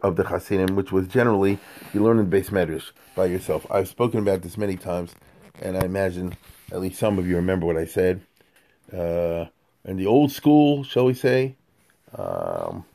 of 0.01 0.15
the 0.15 0.23
Hasidim, 0.23 0.75
which 0.75 0.91
was 0.91 1.07
generally 1.07 1.59
you 1.93 2.03
learn 2.03 2.19
in 2.19 2.29
beis 2.29 2.49
medrash 2.49 2.91
by 3.15 3.25
yourself. 3.25 3.65
I've 3.71 3.87
spoken 3.87 4.19
about 4.19 4.41
this 4.41 4.57
many 4.57 4.75
times, 4.75 5.13
and 5.61 5.77
I 5.77 5.81
imagine 5.81 6.35
at 6.71 6.81
least 6.81 6.99
some 6.99 7.17
of 7.19 7.27
you 7.27 7.35
remember 7.35 7.65
what 7.65 7.77
I 7.77 7.85
said. 7.85 8.21
Uh, 8.91 9.45
in 9.85 9.97
the 9.97 10.05
old 10.05 10.31
school, 10.31 10.83
shall 10.83 11.05
we 11.05 11.13
say, 11.13 11.55
um, 12.17 12.85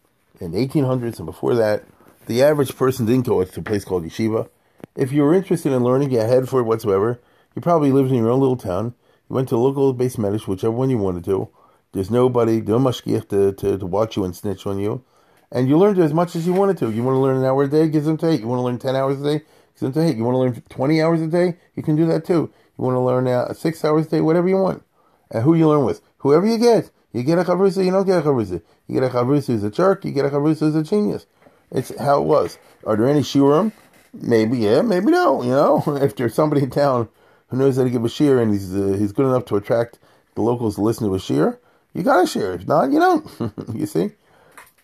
in 0.41 0.53
the 0.53 0.67
1800s 0.67 1.19
and 1.19 1.27
before 1.27 1.55
that, 1.55 1.85
the 2.27 2.43
average 2.43 2.77
person 2.77 3.07
didn't 3.07 3.27
go 3.27 3.43
to 3.43 3.61
a 3.61 3.63
place 3.63 3.85
called 3.85 4.05
yeshiva. 4.05 4.49
If 4.95 5.13
you 5.13 5.23
were 5.23 5.35
interested 5.35 5.73
in 5.73 5.83
learning, 5.83 6.11
you 6.11 6.19
had 6.19 6.49
for 6.49 6.61
it 6.61 6.65
whatsoever. 6.65 7.21
You 7.55 7.63
probably 7.63 7.93
lived 7.93 8.11
in 8.11 8.17
your 8.17 8.31
own 8.31 8.41
little 8.41 8.57
town. 8.57 8.95
You 9.29 9.37
went 9.37 9.49
to 9.49 9.57
local 9.57 9.95
beis 9.95 10.17
medrash, 10.17 10.47
whichever 10.47 10.73
one 10.73 10.91
you 10.91 10.99
wanted 10.99 11.25
to. 11.25 11.49
There's 11.93 12.11
nobody, 12.11 12.61
no 12.61 12.79
mashgiach 12.79 13.29
to, 13.29 13.53
to, 13.53 13.79
to 13.79 13.87
watch 13.87 14.17
you 14.17 14.25
and 14.25 14.35
snitch 14.35 14.67
on 14.67 14.79
you. 14.79 15.05
And 15.53 15.69
you 15.69 15.77
learned 15.77 15.99
as 15.99 16.15
much 16.15 16.35
as 16.35 16.47
you 16.47 16.55
wanted 16.55 16.79
to. 16.79 16.91
You 16.91 17.03
want 17.03 17.15
to 17.15 17.21
learn 17.21 17.37
an 17.37 17.45
hour 17.45 17.65
a 17.65 17.69
day, 17.69 17.87
give 17.87 18.05
them 18.05 18.17
to 18.17 18.37
You 18.37 18.49
want 18.49 18.59
to 18.59 18.63
learn 18.63 18.79
10 18.79 18.97
hours 18.97 19.21
a 19.21 19.25
day, 19.25 19.45
give 19.79 19.93
them 19.93 19.93
to 19.93 20.15
You 20.15 20.25
want 20.25 20.35
to 20.35 20.39
learn 20.39 20.63
20 20.69 21.03
hours 21.03 21.21
a 21.21 21.27
day, 21.27 21.59
you 21.77 21.83
can 21.83 21.95
do 21.95 22.07
that 22.07 22.25
too. 22.25 22.51
You 22.79 22.85
want 22.85 22.95
to 22.95 23.01
learn 23.01 23.29
uh, 23.29 23.53
six 23.53 23.85
hours 23.85 24.07
a 24.07 24.11
day, 24.11 24.21
whatever 24.23 24.49
you 24.49 24.57
want. 24.57 24.83
And 25.31 25.45
who 25.45 25.55
you 25.55 25.69
learn 25.69 25.85
with. 25.85 26.01
Whoever 26.19 26.47
you 26.47 26.57
get. 26.57 26.91
You 27.13 27.23
get 27.23 27.39
a 27.39 27.45
chavrusa, 27.45 27.85
you 27.85 27.91
don't 27.91 28.07
get 28.07 28.19
a 28.19 28.23
chavrusa. 28.23 28.63
You 28.89 29.01
get 29.01 29.05
a 29.05 29.13
chavrusa 29.13 29.49
who's 29.49 29.63
a 29.63 29.71
jerk, 29.71 30.07
you 30.07 30.13
get 30.13 30.25
a 30.25 30.31
chavrusa 30.31 30.61
who's 30.61 30.75
a 30.75 30.83
genius. 30.83 31.27
It's 31.71 31.97
how 31.99 32.23
it 32.23 32.25
was. 32.25 32.59
Are 32.87 32.97
there 32.97 33.09
any 33.09 33.21
shiurim? 33.21 33.73
Maybe 34.15 34.59
yeah, 34.59 34.81
maybe 34.81 35.11
no. 35.11 35.43
You 35.43 35.51
know, 35.51 35.83
if 36.01 36.17
there's 36.17 36.35
somebody 36.35 36.63
in 36.63 36.71
town 36.71 37.09
who 37.49 37.59
knows 37.59 37.77
how 37.77 37.85
to 37.85 37.91
give 37.91 38.05
a 38.05 38.09
shiur 38.09 38.41
and 38.43 38.53
he's 38.53 38.75
uh, 38.75 38.97
he's 38.99 39.13
good 39.13 39.27
enough 39.27 39.45
to 39.47 39.57
attract 39.57 39.99
the 40.35 40.43
locals 40.43 40.77
to 40.77 40.83
listen 40.83 41.07
to 41.09 41.15
a 41.15 41.19
shiur, 41.19 41.59
you 41.93 42.03
got 42.03 42.21
a 42.21 42.27
shiur. 42.27 42.55
If 42.55 42.67
not, 42.67 42.91
you 42.91 42.99
don't. 42.99 43.55
you 43.75 43.87
see? 43.87 44.13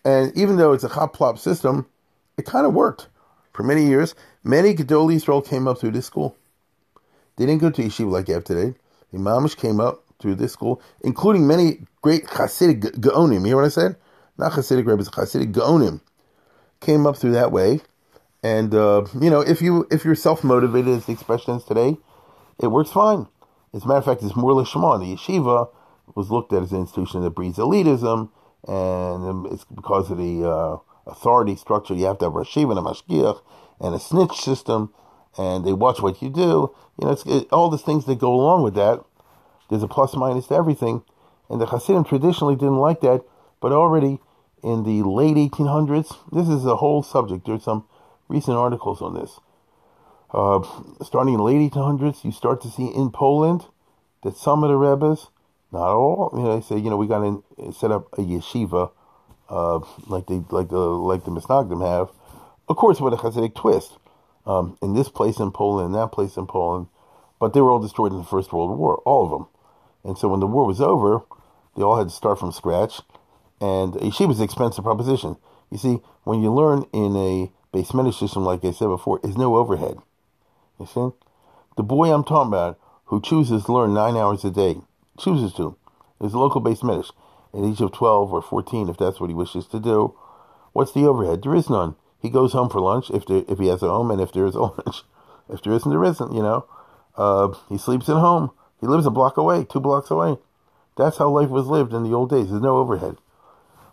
And 0.05 0.35
even 0.35 0.57
though 0.57 0.73
it's 0.73 0.83
a 0.83 0.89
hot 0.89 1.13
plop 1.13 1.37
system, 1.37 1.87
it 2.37 2.45
kind 2.45 2.65
of 2.65 2.73
worked. 2.73 3.07
For 3.53 3.63
many 3.63 3.85
years, 3.85 4.15
many 4.43 4.73
Gedolei 4.73 5.15
Yisrael 5.15 5.45
came 5.45 5.67
up 5.67 5.79
through 5.79 5.91
this 5.91 6.05
school. 6.05 6.37
They 7.35 7.45
didn't 7.45 7.61
go 7.61 7.69
to 7.69 7.81
yeshiva 7.81 8.11
like 8.11 8.27
you 8.27 8.33
have 8.33 8.43
today. 8.43 8.75
The 9.11 9.17
Mamish 9.17 9.57
came 9.57 9.79
up 9.79 10.03
through 10.19 10.35
this 10.35 10.51
school, 10.53 10.81
including 11.01 11.47
many 11.47 11.79
great 12.01 12.25
Hasidic 12.25 12.81
Gaonim. 12.99 13.41
You 13.41 13.45
hear 13.45 13.55
what 13.55 13.65
I 13.65 13.69
said? 13.69 13.95
Not 14.37 14.53
Hasidic 14.53 14.85
rabbis, 14.85 15.09
Hasidic 15.09 15.53
Gaonim 15.53 16.01
came 16.79 17.05
up 17.05 17.17
through 17.17 17.31
that 17.31 17.51
way. 17.51 17.81
And 18.41 18.73
uh, 18.73 19.05
you 19.19 19.29
know, 19.29 19.41
if 19.41 19.61
you 19.61 19.87
if 19.91 20.05
you're 20.05 20.15
self 20.15 20.43
motivated, 20.43 20.95
as 20.95 21.05
the 21.05 21.11
expression 21.11 21.55
is 21.55 21.63
today, 21.63 21.97
it 22.61 22.67
works 22.67 22.91
fine. 22.91 23.27
As 23.73 23.83
a 23.83 23.87
matter 23.87 23.99
of 23.99 24.05
fact, 24.05 24.23
it's 24.23 24.35
more 24.35 24.51
lishma. 24.51 24.99
The 24.99 25.15
yeshiva 25.15 25.69
was 26.15 26.31
looked 26.31 26.53
at 26.53 26.63
as 26.63 26.71
an 26.71 26.79
institution 26.79 27.21
that 27.21 27.31
breeds 27.31 27.57
elitism, 27.57 28.29
and 28.67 29.45
it's 29.47 29.65
because 29.65 30.11
of 30.11 30.17
the 30.17 30.47
uh, 30.47 30.77
authority 31.07 31.55
structure. 31.55 31.93
You 31.93 32.05
have 32.05 32.19
to 32.19 32.25
have 32.25 32.35
a 32.35 32.39
Rashiv 32.39 32.69
and 32.69 32.79
a 32.79 32.81
Mashgiach 32.81 33.41
and 33.79 33.95
a 33.95 33.99
snitch 33.99 34.35
system, 34.37 34.93
and 35.37 35.65
they 35.65 35.73
watch 35.73 36.01
what 36.01 36.21
you 36.21 36.29
do. 36.29 36.73
You 36.99 37.05
know, 37.05 37.11
it's 37.11 37.25
it, 37.25 37.47
all 37.51 37.69
the 37.69 37.77
things 37.77 38.05
that 38.05 38.19
go 38.19 38.33
along 38.33 38.63
with 38.63 38.75
that. 38.75 39.03
There's 39.69 39.83
a 39.83 39.87
plus 39.87 40.15
minus 40.15 40.47
to 40.47 40.55
everything, 40.55 41.03
and 41.49 41.61
the 41.61 41.67
Hasidim 41.67 42.03
traditionally 42.03 42.55
didn't 42.55 42.77
like 42.77 43.01
that, 43.01 43.23
but 43.61 43.71
already 43.71 44.19
in 44.63 44.83
the 44.83 45.03
late 45.03 45.35
1800s, 45.35 46.17
this 46.31 46.49
is 46.49 46.65
a 46.65 46.77
whole 46.77 47.03
subject. 47.03 47.45
There's 47.45 47.63
some 47.63 47.85
recent 48.27 48.57
articles 48.57 49.01
on 49.01 49.13
this. 49.13 49.39
Uh, 50.31 50.61
starting 51.01 51.33
in 51.33 51.37
the 51.39 51.43
late 51.43 51.71
1800s, 51.71 52.23
you 52.23 52.31
start 52.31 52.61
to 52.61 52.69
see 52.69 52.87
in 52.87 53.11
Poland 53.11 53.65
that 54.23 54.37
some 54.37 54.63
of 54.63 54.69
the 54.69 54.75
rebbes 54.75 55.29
not 55.71 55.93
all. 55.93 56.31
You 56.33 56.43
know, 56.43 56.59
they 56.59 56.65
say, 56.65 56.77
you 56.77 56.89
know, 56.89 56.97
we 56.97 57.07
got 57.07 57.19
to 57.19 57.73
set 57.73 57.91
up 57.91 58.13
a 58.13 58.21
yeshiva, 58.21 58.91
uh, 59.49 59.79
like 60.07 60.27
they 60.27 60.41
like 60.49 60.69
the 60.69 60.77
like 60.79 61.25
the 61.25 61.31
Misnagdim 61.31 61.85
have, 61.87 62.11
of 62.67 62.75
course, 62.75 62.99
with 62.99 63.13
a 63.13 63.17
Hasidic 63.17 63.55
twist. 63.55 63.97
Um, 64.45 64.77
in 64.81 64.93
this 64.93 65.09
place 65.09 65.37
in 65.37 65.51
Poland, 65.51 65.87
in 65.87 65.91
that 65.91 66.11
place 66.11 66.35
in 66.35 66.47
Poland, 66.47 66.87
but 67.39 67.53
they 67.53 67.61
were 67.61 67.69
all 67.69 67.79
destroyed 67.79 68.11
in 68.11 68.17
the 68.17 68.23
First 68.23 68.51
World 68.51 68.77
War, 68.79 68.97
all 69.05 69.25
of 69.25 69.31
them. 69.31 69.47
And 70.03 70.17
so 70.17 70.27
when 70.27 70.39
the 70.39 70.47
war 70.47 70.65
was 70.65 70.81
over, 70.81 71.21
they 71.75 71.83
all 71.83 71.97
had 71.97 72.09
to 72.09 72.15
start 72.15 72.39
from 72.39 72.51
scratch. 72.51 73.01
And 73.61 73.93
yeshiva 73.93 74.31
is 74.31 74.39
an 74.39 74.45
expensive 74.45 74.83
proposition. 74.83 75.35
You 75.69 75.77
see, 75.77 75.99
when 76.23 76.41
you 76.41 76.51
learn 76.51 76.85
in 76.93 77.15
a 77.15 77.51
medrash 77.73 78.19
system, 78.19 78.43
like 78.43 78.65
I 78.65 78.71
said 78.71 78.87
before, 78.87 79.19
is 79.23 79.37
no 79.37 79.55
overhead. 79.55 79.97
You 80.79 80.85
see, 80.87 81.09
the 81.77 81.83
boy 81.83 82.11
I'm 82.11 82.23
talking 82.23 82.47
about 82.47 82.79
who 83.05 83.21
chooses 83.21 83.65
to 83.65 83.73
learn 83.73 83.93
nine 83.93 84.15
hours 84.15 84.43
a 84.45 84.51
day 84.51 84.77
chooses 85.19 85.53
to. 85.53 85.75
There's 86.19 86.33
a 86.33 86.39
local 86.39 86.61
beis 86.61 86.81
medrash 86.81 87.11
at 87.53 87.63
age 87.63 87.81
of 87.81 87.91
12 87.91 88.33
or 88.33 88.41
14 88.41 88.89
if 88.89 88.97
that's 88.97 89.19
what 89.19 89.29
he 89.29 89.33
wishes 89.33 89.65
to 89.67 89.79
do. 89.79 90.15
What's 90.73 90.91
the 90.91 91.07
overhead? 91.07 91.41
There 91.43 91.55
is 91.55 91.69
none. 91.69 91.95
He 92.21 92.29
goes 92.29 92.53
home 92.53 92.69
for 92.69 92.81
lunch 92.81 93.09
if 93.09 93.25
there, 93.25 93.43
if 93.47 93.59
he 93.59 93.67
has 93.67 93.81
a 93.81 93.89
home 93.89 94.11
and 94.11 94.21
if 94.21 94.31
there 94.31 94.45
is 94.45 94.55
a 94.55 94.59
lunch. 94.59 95.03
If 95.49 95.63
there 95.63 95.73
isn't, 95.73 95.89
there 95.89 96.03
isn't, 96.03 96.33
you 96.33 96.43
know. 96.43 96.65
Uh, 97.15 97.53
he 97.69 97.77
sleeps 97.77 98.07
at 98.09 98.17
home. 98.17 98.51
He 98.79 98.87
lives 98.87 99.05
a 99.05 99.11
block 99.11 99.37
away, 99.37 99.65
two 99.65 99.79
blocks 99.79 100.11
away. 100.11 100.37
That's 100.95 101.17
how 101.17 101.29
life 101.29 101.49
was 101.49 101.67
lived 101.67 101.93
in 101.93 102.03
the 102.03 102.13
old 102.13 102.29
days. 102.29 102.49
There's 102.49 102.61
no 102.61 102.77
overhead. 102.77 103.17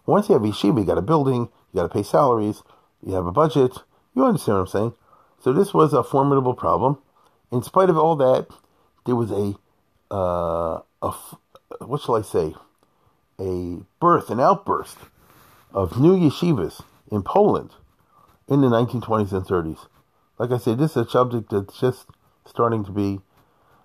Once 0.05 0.29
you 0.29 0.35
have 0.35 0.43
yeshiva, 0.43 0.79
you 0.79 0.85
got 0.85 0.99
a 0.99 1.03
building, 1.03 1.49
you 1.73 1.81
got 1.81 1.83
to 1.83 1.89
pay 1.89 2.03
salaries, 2.03 2.63
you 3.05 3.15
have 3.15 3.27
a 3.27 3.33
budget. 3.33 3.79
You 4.15 4.25
understand 4.25 4.59
what 4.59 4.61
I'm 4.63 4.67
saying? 4.69 4.95
So 5.43 5.53
this 5.53 5.75
was 5.75 5.93
a 5.93 6.03
formidable 6.03 6.55
problem. 6.55 6.99
In 7.51 7.63
spite 7.63 7.91
of 7.91 7.97
all 7.97 8.17
that, 8.17 8.47
there 9.05 9.17
was 9.17 9.31
a 9.31 9.55
uh, 10.15 10.81
a, 11.03 11.13
what 11.81 12.01
shall 12.03 12.17
I 12.17 12.23
say, 12.23 12.55
a 13.39 13.81
birth, 14.01 14.31
an 14.31 14.41
outburst 14.41 14.97
of 15.73 16.01
new 16.01 16.17
yeshivas 16.17 16.83
in 17.11 17.23
Poland 17.23 17.71
in 18.49 18.61
the 18.61 18.69
1920s 18.69 19.33
and 19.33 19.45
30s. 19.45 19.87
Like 20.39 20.51
I 20.51 20.59
said, 20.59 20.79
this 20.79 20.93
is 20.93 21.07
a 21.07 21.11
subject 21.11 21.51
that's 21.51 21.79
just 21.79 22.07
starting 22.47 22.85
to 22.85 22.93
be 22.93 23.21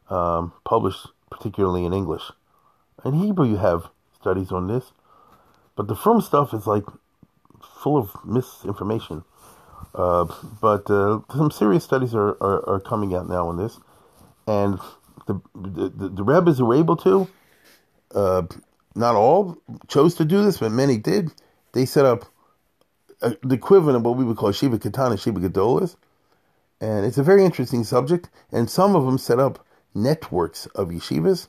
um, 0.09 0.53
published, 0.64 1.07
particularly 1.30 1.86
in 1.86 1.93
English. 1.93 2.24
In 3.03 3.14
Hebrew, 3.14 3.47
you 3.47 3.57
have 3.57 3.88
studies 4.20 4.51
on 4.51 4.68
this, 4.68 4.91
but 5.76 5.88
the 5.88 5.95
firm 5.95 6.22
stuff 6.22 6.53
is 6.53 6.68
like 6.68 6.84
full 7.82 7.97
of 7.97 8.12
misinformation. 8.26 9.24
Uh, 9.93 10.26
but 10.62 10.89
uh, 10.89 11.20
some 11.36 11.51
serious 11.51 11.84
studies 11.84 12.14
are, 12.14 12.38
are, 12.41 12.68
are 12.70 12.80
coming 12.80 13.14
out 13.14 13.28
now 13.28 13.47
on 13.47 13.57
this, 13.57 13.80
and 14.47 14.80
the 15.28 15.41
the, 15.55 16.09
the 16.09 16.24
rabbis 16.24 16.61
were 16.61 16.76
able 16.76 16.95
to, 16.97 17.28
uh, 18.13 18.43
not 18.95 19.15
all 19.15 19.57
chose 19.88 20.15
to 20.15 20.26
do 20.26 20.43
this, 20.43 20.57
but 20.57 20.72
many 20.72 20.97
did. 20.97 21.32
They 21.74 21.86
set 21.86 22.05
up 22.05 22.26
a, 23.22 23.36
the 23.43 23.55
equivalent 23.55 23.97
of 23.97 24.03
what 24.03 24.17
we 24.17 24.26
would 24.26 24.38
call 24.38 24.51
Shiva 24.51 24.80
Katana, 24.80 25.17
Shiva 25.17 25.39
Gadolas. 25.39 25.95
And 26.80 27.05
it's 27.05 27.17
a 27.17 27.24
very 27.24 27.45
interesting 27.45 27.84
subject. 27.84 28.30
And 28.51 28.69
some 28.69 28.95
of 28.95 29.05
them 29.05 29.17
set 29.17 29.39
up 29.39 29.65
networks 29.93 30.65
of 30.67 30.89
yeshivas. 30.89 31.47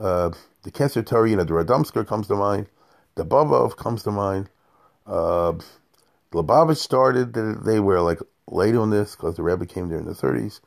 Uh, 0.00 0.30
the 0.62 0.70
Kesser 0.70 1.04
Torah, 1.04 1.28
you 1.28 1.36
know, 1.36 1.44
the 1.44 1.52
Radomsker 1.52 2.06
comes 2.06 2.26
to 2.28 2.34
mind. 2.34 2.66
The 3.14 3.24
Bobov 3.24 3.76
comes 3.76 4.02
to 4.04 4.10
mind. 4.10 4.48
Uh, 5.06 5.54
Lubavitch 6.32 6.78
started. 6.78 7.34
They 7.34 7.78
were 7.78 8.00
like 8.00 8.18
late 8.48 8.74
on 8.74 8.90
this 8.90 9.14
because 9.14 9.36
the 9.36 9.42
Rebbe 9.42 9.66
came 9.66 9.88
there 9.88 9.98
in 9.98 10.06
the 10.06 10.12
30s. 10.12 10.60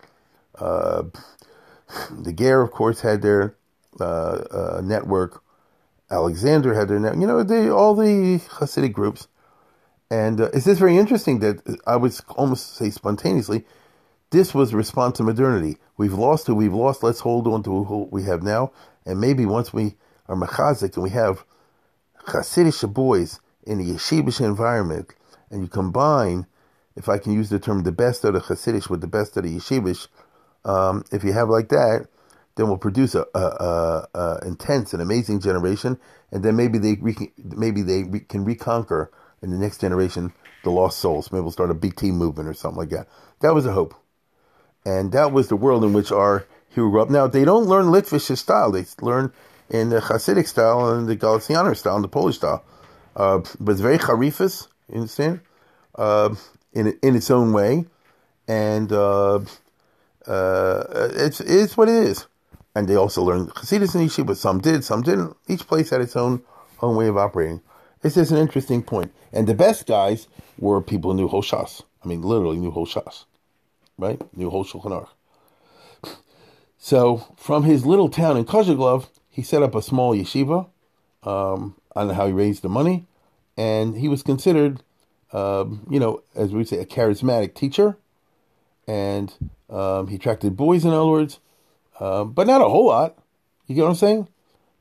Uh, 0.58 1.04
the 2.12 2.34
Ger, 2.34 2.62
of 2.62 2.72
course, 2.72 3.02
had 3.02 3.22
their 3.22 3.56
uh, 4.00 4.04
uh, 4.04 4.82
network. 4.84 5.44
Alexander 6.10 6.74
had 6.74 6.88
their 6.88 7.00
network. 7.00 7.22
You 7.22 7.28
know, 7.28 7.44
they, 7.44 7.70
all 7.70 7.96
the 7.96 8.40
Hasidic 8.40 8.94
groups. 8.94 9.28
And 10.10 10.40
uh, 10.40 10.50
it's 10.54 10.66
just 10.66 10.80
very 10.80 10.98
interesting 10.98 11.40
that 11.40 11.80
I 11.86 11.96
would 11.98 12.16
almost 12.30 12.76
say 12.76 12.90
spontaneously, 12.90 13.66
this 14.30 14.54
was 14.54 14.74
a 14.74 14.78
response 14.78 15.18
to 15.18 15.24
modernity. 15.24 15.78
We've 15.98 16.14
lost 16.14 16.48
who 16.48 16.56
we've 16.56 16.74
lost. 16.74 17.04
Let's 17.04 17.22
hold 17.22 17.48
on 17.48 17.64
to 17.64 17.84
who 17.84 18.08
we 18.12 18.24
have 18.24 18.44
now. 18.44 18.72
And 19.06 19.20
maybe 19.20 19.46
once 19.46 19.74
we 19.74 19.96
are 20.28 20.36
machazik 20.36 20.96
and 20.96 21.04
we 21.04 21.12
have 21.12 21.44
Hasidic 22.28 22.94
boys 22.94 23.40
in 23.66 23.80
a 23.80 23.84
yeshivish 23.84 24.42
environment, 24.46 25.14
and 25.50 25.62
you 25.62 25.68
combine, 25.68 26.46
if 26.96 27.08
I 27.08 27.18
can 27.18 27.32
use 27.34 27.50
the 27.50 27.60
term, 27.60 27.84
the 27.84 27.92
best 27.92 28.26
of 28.26 28.34
the 28.34 28.42
Hasidic 28.42 28.90
with 28.90 29.02
the 29.02 29.08
best 29.08 29.38
of 29.38 29.44
the 29.44 29.58
yeshivish, 29.58 30.08
um, 30.68 31.04
if 31.12 31.24
you 31.24 31.34
have 31.34 31.50
like 31.50 31.70
that, 31.70 32.08
then 32.56 32.68
we'll 32.68 32.78
produce 32.78 33.16
a, 33.16 33.26
a, 33.34 33.40
a, 33.40 34.08
a 34.14 34.40
intense 34.46 34.94
and 34.94 35.02
amazing 35.02 35.40
generation, 35.40 35.98
and 36.32 36.44
then 36.44 36.56
maybe 36.56 36.78
they 36.78 36.96
re- 36.96 37.32
maybe 37.38 37.82
they 37.82 38.04
re- 38.04 38.20
can 38.20 38.44
reconquer 38.44 39.12
in 39.42 39.52
the 39.52 39.58
next 39.58 39.80
generation 39.80 40.34
the 40.64 40.72
lost 40.72 41.00
souls. 41.00 41.32
Maybe 41.32 41.42
we'll 41.42 41.52
start 41.52 41.72
a 41.72 41.76
BT 41.76 42.12
movement 42.12 42.50
or 42.50 42.54
something 42.54 42.80
like 42.80 42.90
that. 42.90 43.08
That 43.40 43.54
was 43.54 43.66
a 43.66 43.72
hope, 43.72 43.96
and 44.86 45.12
that 45.14 45.32
was 45.32 45.48
the 45.48 45.56
world 45.56 45.84
in 45.84 45.94
which 45.94 46.12
our 46.12 46.46
hero 46.70 46.90
grew 46.90 47.02
up. 47.02 47.10
Now 47.10 47.28
they 47.28 47.46
don't 47.46 47.66
learn 47.66 47.86
Litvish 47.86 48.36
style; 48.38 48.72
they 48.72 48.86
learn 49.02 49.32
in 49.70 49.90
the 49.90 50.02
Hasidic 50.02 50.48
style 50.48 50.90
and 50.90 51.08
the 51.08 51.16
Galicianer 51.16 51.78
style 51.78 51.96
and 51.96 52.04
the 52.04 52.10
Polish 52.10 52.38
style. 52.38 52.66
Uh, 53.16 53.40
but 53.60 53.72
it's 53.72 53.82
very 53.82 53.98
charifus, 53.98 54.68
you 54.90 54.96
understand? 54.96 55.40
Uh, 55.96 56.36
in 56.74 56.98
in 57.02 57.16
its 57.16 57.32
own 57.32 57.54
way, 57.54 57.86
and 58.48 58.92
uh, 58.92 59.40
uh, 60.28 61.10
it's 61.14 61.40
it's 61.42 61.78
what 61.78 61.90
it 61.90 61.96
is. 61.96 62.28
And 62.76 62.88
they 62.88 62.96
also 62.96 63.24
learned 63.24 63.50
Hasidus 63.56 63.96
and 63.96 64.08
Yeshiva. 64.08 64.36
Some 64.36 64.60
did, 64.60 64.84
some 64.84 65.02
didn't. 65.02 65.36
Each 65.48 65.66
place 65.66 65.90
had 65.90 66.02
its 66.02 66.16
own 66.16 66.44
own 66.82 66.96
way 66.96 67.08
of 67.08 67.18
operating. 67.18 67.62
This 68.02 68.18
is 68.18 68.32
an 68.32 68.38
interesting 68.38 68.84
point. 68.84 69.12
And 69.34 69.48
the 69.48 69.56
best 69.56 69.88
guys 69.88 70.28
were 70.60 70.82
people 70.82 71.12
who 71.12 71.18
knew 71.18 71.30
Hoshas. 71.30 71.82
I 72.04 72.08
mean, 72.08 72.22
literally 72.22 72.58
knew 72.58 72.72
Hoshas, 72.72 73.26
right? 73.98 74.22
Knew 74.36 74.50
Hoshulchan 74.50 75.08
So 76.78 77.28
from 77.36 77.64
his 77.64 77.86
little 77.86 78.10
town 78.10 78.38
in 78.38 78.46
Kozheglov, 78.46 79.08
he 79.30 79.42
set 79.42 79.64
up 79.64 79.76
a 79.76 79.82
small 79.82 80.16
yeshiva. 80.16 80.70
Um, 81.24 81.76
I 81.96 82.02
don't 82.02 82.10
know 82.10 82.14
how 82.14 82.28
he 82.28 82.34
raised 82.34 82.62
the 82.62 82.70
money, 82.70 83.06
and 83.58 83.98
he 83.98 84.08
was 84.08 84.24
considered, 84.24 84.84
um, 85.34 85.86
you 85.90 86.00
know, 86.00 86.22
as 86.36 86.54
we 86.54 86.64
say, 86.64 86.78
a 86.78 86.86
charismatic 86.86 87.56
teacher, 87.56 87.98
and 88.88 89.34
um, 89.70 90.08
he 90.08 90.16
attracted 90.16 90.56
boys, 90.56 90.86
in 90.86 90.92
other 90.92 91.08
words, 91.08 91.40
uh, 92.00 92.24
but 92.24 92.48
not 92.48 92.62
a 92.62 92.70
whole 92.70 92.88
lot. 92.88 93.18
You 93.68 93.76
get 93.76 93.84
what 93.84 93.90
I'm 93.90 93.96
saying? 93.96 94.28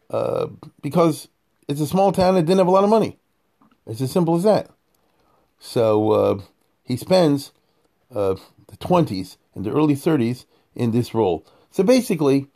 Uh, 0.09 0.47
because 0.83 1.29
it's 1.69 1.81
a 1.81 1.87
small 1.87 2.13
town 2.13 2.35
that 2.35 2.43
didn't 2.43 2.59
have 2.59 2.69
a 2.69 2.71
lot 2.71 2.85
of 2.85 2.91
money. 2.91 3.19
It's 3.87 4.01
as 4.01 4.13
simple 4.13 4.37
as 4.37 4.45
that. 4.45 4.71
So 5.59 6.11
uh, 6.13 6.41
he 6.85 6.97
spends 6.97 7.53
uh, 8.15 8.37
the 8.69 8.77
20s 8.77 9.37
and 9.55 9.65
the 9.65 9.73
early 9.73 9.95
30s 9.95 10.45
in 10.75 10.93
this 10.93 11.15
role. 11.15 11.45
So 11.71 11.83
basically, 11.83 12.47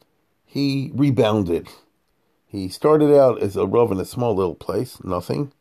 he 0.44 0.90
rebounded. 0.94 1.68
He 2.46 2.68
started 2.68 3.16
out 3.16 3.40
as 3.40 3.57
a 3.57 3.61
rov 3.61 3.92
in 3.92 4.01
a 4.01 4.05
small 4.05 4.34
little 4.34 4.55
place, 4.55 5.03
nothing. 5.05 5.53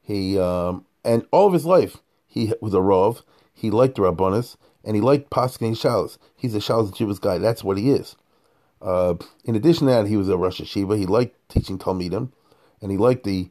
He 0.00 0.38
um, 0.38 0.86
and 1.04 1.26
all 1.32 1.46
of 1.46 1.52
his 1.52 1.66
life 1.66 1.98
he 2.26 2.52
was 2.60 2.74
a 2.74 2.78
rov. 2.78 3.22
He 3.52 3.70
liked 3.70 3.96
the 3.96 4.02
rabbanis 4.02 4.56
and 4.88 4.96
he 4.96 5.02
liked 5.02 5.28
paskin 5.28 5.72
shalos. 5.72 6.16
He's 6.34 6.54
a 6.54 6.60
shalos 6.60 6.96
Jewish 6.96 7.18
guy. 7.18 7.36
That's 7.36 7.62
what 7.62 7.76
he 7.76 7.90
is. 7.90 8.16
Uh, 8.80 9.16
in 9.44 9.54
addition 9.54 9.86
to 9.86 9.92
that, 9.92 10.06
he 10.06 10.16
was 10.16 10.30
a 10.30 10.36
Rosh 10.38 10.62
Hashiva. 10.62 10.96
He 10.96 11.04
liked 11.04 11.36
teaching 11.50 11.78
Talmidim, 11.78 12.32
and 12.80 12.90
he 12.90 12.96
liked 12.96 13.24
the 13.24 13.50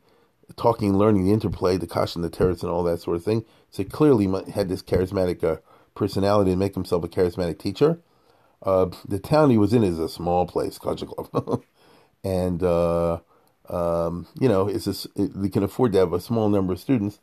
talking, 0.55 0.97
learning, 0.97 1.25
the 1.25 1.31
interplay, 1.31 1.77
the 1.77 1.85
kash 1.85 2.15
the 2.15 2.27
terrorists, 2.31 2.63
and 2.63 2.71
all 2.71 2.83
that 2.85 3.01
sort 3.01 3.17
of 3.17 3.23
thing. 3.23 3.45
So 3.69 3.83
he 3.83 3.89
clearly 3.89 4.25
had 4.51 4.67
this 4.67 4.81
charismatic 4.81 5.43
uh, 5.43 5.57
personality 5.93 6.51
to 6.51 6.57
make 6.57 6.73
himself 6.73 7.03
a 7.03 7.07
charismatic 7.07 7.59
teacher. 7.59 7.99
Uh, 8.63 8.87
the 9.07 9.19
town 9.19 9.51
he 9.51 9.59
was 9.59 9.73
in 9.73 9.83
is 9.83 9.99
a 9.99 10.09
small 10.09 10.47
place, 10.47 10.79
Kozheglov. 10.79 11.61
and 12.23 12.63
uh, 12.63 13.19
um, 13.69 14.25
you 14.39 14.49
know, 14.49 14.67
it's 14.67 14.87
a, 14.87 15.07
it, 15.15 15.39
they 15.39 15.49
can 15.49 15.61
afford 15.61 15.91
to 15.91 15.99
have 15.99 16.13
a 16.13 16.19
small 16.19 16.49
number 16.49 16.73
of 16.73 16.79
students. 16.79 17.19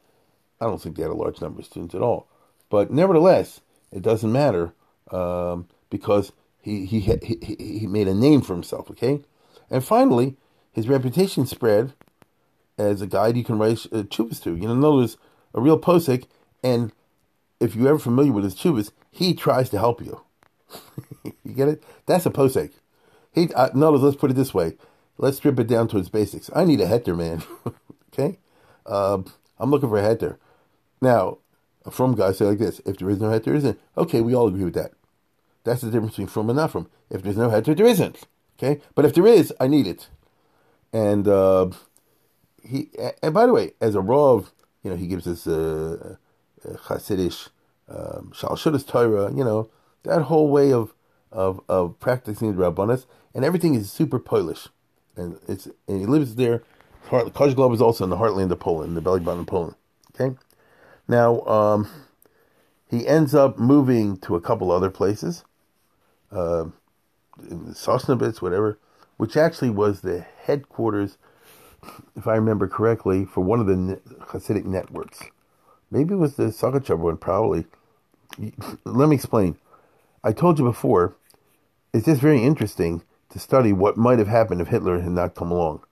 I 0.60 0.66
don't 0.66 0.80
think 0.80 0.94
they 0.94 1.02
had 1.02 1.10
a 1.10 1.14
large 1.14 1.40
number 1.40 1.58
of 1.58 1.66
students 1.66 1.96
at 1.96 2.00
all, 2.00 2.28
but 2.70 2.92
nevertheless, 2.92 3.60
it 3.94 4.02
doesn't 4.02 4.32
matter 4.32 4.74
um, 5.10 5.68
because 5.90 6.32
he, 6.60 6.84
he 6.86 7.00
he 7.00 7.56
he 7.58 7.86
made 7.86 8.08
a 8.08 8.14
name 8.14 8.40
for 8.40 8.54
himself. 8.54 8.90
Okay, 8.90 9.22
and 9.70 9.84
finally, 9.84 10.36
his 10.72 10.88
reputation 10.88 11.46
spread 11.46 11.94
as 12.76 13.00
a 13.00 13.06
guide 13.06 13.36
you 13.36 13.44
can 13.44 13.58
write 13.58 13.86
uh, 13.92 14.02
to. 14.02 14.30
You 14.44 14.68
know, 14.68 14.74
notice 14.74 15.16
a 15.54 15.60
real 15.60 15.78
posik, 15.78 16.26
and 16.62 16.92
if 17.60 17.74
you're 17.74 17.88
ever 17.88 17.98
familiar 17.98 18.32
with 18.32 18.44
his 18.44 18.56
chuvas, 18.56 18.90
he 19.10 19.34
tries 19.34 19.70
to 19.70 19.78
help 19.78 20.02
you. 20.04 20.22
you 21.44 21.52
get 21.54 21.68
it? 21.68 21.84
That's 22.06 22.26
a 22.26 22.30
posik. 22.30 22.72
He 23.32 23.52
uh, 23.54 23.70
notice. 23.74 24.02
Let's 24.02 24.16
put 24.16 24.30
it 24.30 24.34
this 24.34 24.52
way 24.52 24.76
let's 25.18 25.36
strip 25.36 25.58
it 25.58 25.66
down 25.66 25.88
to 25.88 25.98
its 25.98 26.08
basics. 26.08 26.50
I 26.54 26.64
need 26.64 26.80
a 26.80 26.86
heter, 26.86 27.16
man. 27.16 27.42
okay? 28.12 28.38
Uh, 28.86 29.18
I'm 29.58 29.70
looking 29.70 29.88
for 29.88 29.98
a 29.98 30.02
heter. 30.02 30.36
Now, 31.00 31.38
from 31.90 32.14
guys 32.14 32.38
say 32.38 32.46
like 32.46 32.58
this 32.58 32.80
if 32.84 32.98
there 32.98 33.10
is 33.10 33.20
no 33.20 33.28
heter, 33.28 33.44
there 33.44 33.54
isn't. 33.54 33.78
Okay, 33.96 34.20
we 34.20 34.34
all 34.34 34.48
agree 34.48 34.64
with 34.64 34.74
that. 34.74 34.92
That's 35.64 35.80
the 35.80 35.90
difference 35.90 36.12
between 36.12 36.28
from 36.28 36.50
and 36.50 36.56
not 36.56 36.72
from. 36.72 36.88
If 37.10 37.22
there's 37.22 37.36
no 37.36 37.48
heter, 37.48 37.76
there 37.76 37.86
isn't. 37.86 38.26
Okay? 38.58 38.80
But 38.94 39.04
if 39.04 39.14
there 39.14 39.26
is, 39.26 39.52
I 39.58 39.66
need 39.66 39.86
it. 39.86 40.08
And 40.92 41.26
uh, 41.26 41.70
he, 42.62 42.90
and 43.22 43.34
by 43.34 43.46
the 43.46 43.52
way, 43.52 43.72
as 43.80 43.94
a 43.94 44.00
Rav, 44.00 44.52
you 44.82 44.90
know, 44.90 44.96
he 44.96 45.06
gives 45.06 45.26
us 45.26 45.46
a, 45.46 46.18
a 46.64 46.68
Hasidish, 46.68 47.48
um, 47.88 48.32
Torah, 48.86 49.32
you 49.32 49.44
know, 49.44 49.70
that 50.04 50.22
whole 50.22 50.48
way 50.48 50.72
of, 50.72 50.94
of, 51.32 51.60
of 51.68 51.98
practicing 51.98 52.54
the 52.54 52.62
Rabbanas, 52.62 53.06
and 53.34 53.44
everything 53.44 53.74
is 53.74 53.90
super 53.90 54.18
Polish 54.18 54.68
and 55.16 55.38
it's 55.48 55.66
and 55.88 56.00
he 56.00 56.06
lives 56.06 56.34
there. 56.34 56.62
Kozheglov 57.08 57.74
is 57.74 57.82
also 57.82 58.04
in 58.04 58.10
the 58.10 58.16
heartland 58.16 58.50
of 58.50 58.60
Poland, 58.60 58.96
the 58.96 59.00
belly 59.00 59.20
button 59.20 59.40
of 59.40 59.46
Poland. 59.46 59.74
Okay, 60.14 60.36
now 61.08 61.40
um, 61.42 61.88
he 62.90 63.06
ends 63.06 63.34
up 63.34 63.58
moving 63.58 64.16
to 64.18 64.36
a 64.36 64.40
couple 64.40 64.70
other 64.70 64.90
places, 64.90 65.44
uh, 66.30 66.66
Sosnovitz, 67.40 68.40
whatever, 68.40 68.78
which 69.16 69.36
actually 69.36 69.70
was 69.70 70.00
the 70.00 70.24
headquarters, 70.44 71.18
if 72.16 72.26
I 72.26 72.34
remember 72.34 72.68
correctly, 72.68 73.24
for 73.24 73.42
one 73.42 73.60
of 73.60 73.66
the 73.66 74.00
Hasidic 74.28 74.64
networks. 74.64 75.22
Maybe 75.90 76.14
it 76.14 76.18
was 76.18 76.36
the 76.36 76.44
Sakachev 76.44 76.98
one, 76.98 77.16
probably. 77.16 77.66
Let 78.84 79.08
me 79.08 79.16
explain. 79.16 79.56
I 80.22 80.32
told 80.32 80.58
you 80.58 80.64
before, 80.64 81.14
it's 81.92 82.06
just 82.06 82.20
very 82.20 82.42
interesting 82.42 83.02
to 83.30 83.38
study 83.38 83.72
what 83.72 83.96
might 83.96 84.18
have 84.18 84.28
happened 84.28 84.60
if 84.60 84.68
Hitler 84.68 85.00
had 85.00 85.12
not 85.12 85.34
come 85.34 85.50
along. 85.50 85.82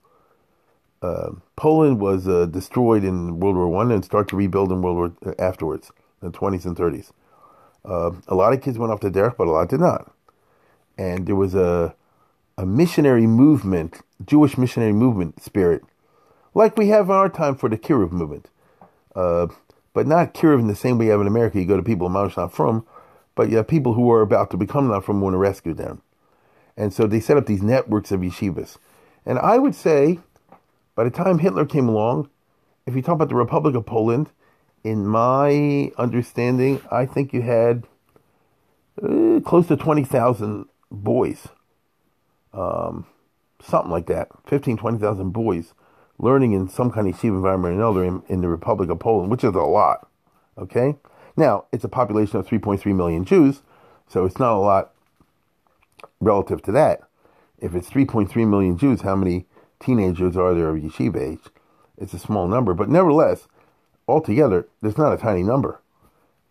Uh, 1.03 1.31
Poland 1.57 1.99
was 1.99 2.27
uh, 2.27 2.45
destroyed 2.45 3.03
in 3.03 3.39
World 3.41 3.57
War 3.57 3.67
One 3.67 3.91
and 3.91 4.05
started 4.05 4.29
to 4.29 4.37
rebuild 4.37 4.71
in 4.71 4.81
World 4.81 4.97
War 4.97 5.11
uh, 5.25 5.33
afterwards, 5.37 5.91
the 6.21 6.31
twenties 6.31 6.65
and 6.65 6.77
thirties. 6.77 7.11
Uh, 7.83 8.11
a 8.29 8.35
lot 8.35 8.53
of 8.53 8.61
kids 8.61 8.77
went 8.79 8.93
off 8.93 9.01
to 9.01 9.11
derech, 9.11 9.35
but 9.37 9.47
a 9.47 9.51
lot 9.51 9.67
did 9.67 9.81
not. 9.81 10.13
And 10.97 11.27
there 11.27 11.35
was 11.35 11.53
a 11.53 11.93
a 12.57 12.65
missionary 12.65 13.27
movement, 13.27 14.01
Jewish 14.25 14.57
missionary 14.57 14.93
movement 14.93 15.43
spirit, 15.43 15.83
like 16.53 16.77
we 16.77 16.87
have 16.87 17.09
in 17.09 17.15
our 17.15 17.29
time 17.29 17.55
for 17.55 17.67
the 17.67 17.77
Kiruv 17.77 18.11
movement, 18.11 18.49
uh, 19.15 19.47
but 19.93 20.07
not 20.07 20.33
Kiruv 20.33 20.59
in 20.59 20.67
the 20.67 20.75
same 20.75 20.97
way 20.97 21.05
you 21.05 21.11
have 21.11 21.21
in 21.21 21.27
America. 21.27 21.59
You 21.59 21.65
go 21.65 21.77
to 21.77 21.83
people 21.83 22.07
who 22.07 22.13
not 22.13 22.53
from, 22.53 22.85
but 23.35 23.49
you 23.49 23.57
have 23.57 23.67
people 23.67 23.93
who 23.93 24.09
are 24.11 24.21
about 24.21 24.51
to 24.51 24.57
become 24.57 24.87
not 24.87 25.03
from 25.03 25.19
want 25.19 25.33
to 25.33 25.37
rescue 25.37 25.73
them. 25.73 26.01
And 26.77 26.93
so 26.93 27.07
they 27.07 27.19
set 27.19 27.37
up 27.37 27.45
these 27.45 27.61
networks 27.61 28.11
of 28.11 28.21
yeshivas. 28.21 28.77
And 29.25 29.37
I 29.39 29.57
would 29.57 29.75
say, 29.75 30.19
by 30.95 31.03
the 31.03 31.09
time 31.09 31.39
Hitler 31.39 31.65
came 31.65 31.87
along, 31.87 32.29
if 32.85 32.95
you 32.95 33.01
talk 33.01 33.15
about 33.15 33.29
the 33.29 33.35
Republic 33.35 33.75
of 33.75 33.85
Poland, 33.85 34.29
in 34.83 35.07
my 35.07 35.91
understanding, 35.97 36.81
I 36.91 37.05
think 37.05 37.33
you 37.33 37.41
had 37.41 37.87
uh, 39.01 39.39
close 39.45 39.67
to 39.67 39.77
20,000 39.77 40.65
boys. 40.91 41.47
Um, 42.53 43.07
something 43.61 43.91
like 43.91 44.07
that. 44.07 44.27
15, 44.45 44.77
20,000 44.77 45.31
boys 45.31 45.73
learning 46.19 46.53
in 46.53 46.69
some 46.69 46.91
kind 46.91 47.07
of 47.07 47.15
yeshiva 47.15 47.35
environment 47.35 47.75
or 47.75 47.77
another 47.77 48.03
in, 48.03 48.21
in 48.27 48.41
the 48.41 48.47
Republic 48.47 48.89
of 48.89 48.99
Poland, 48.99 49.31
which 49.31 49.43
is 49.43 49.55
a 49.55 49.59
lot. 49.59 50.07
Okay? 50.57 50.95
Now, 51.35 51.65
it's 51.71 51.83
a 51.83 51.89
population 51.89 52.39
of 52.39 52.47
3.3 52.47 52.85
million 52.95 53.25
Jews, 53.25 53.61
so 54.07 54.25
it's 54.25 54.37
not 54.37 54.53
a 54.53 54.59
lot 54.59 54.93
relative 56.21 56.61
to 56.63 56.71
that, 56.73 57.01
if 57.57 57.73
it's 57.73 57.89
3.3 57.89 58.47
million 58.47 58.77
Jews, 58.77 59.01
how 59.01 59.15
many 59.15 59.45
teenagers 59.83 60.37
are 60.37 60.53
there 60.53 60.69
of 60.69 60.77
yeshiva 60.77 61.33
age? 61.33 61.51
It's 61.97 62.13
a 62.13 62.19
small 62.19 62.47
number, 62.47 62.73
but 62.73 62.89
nevertheless, 62.89 63.47
altogether, 64.07 64.67
there's 64.81 64.97
not 64.97 65.13
a 65.13 65.17
tiny 65.17 65.43
number. 65.43 65.81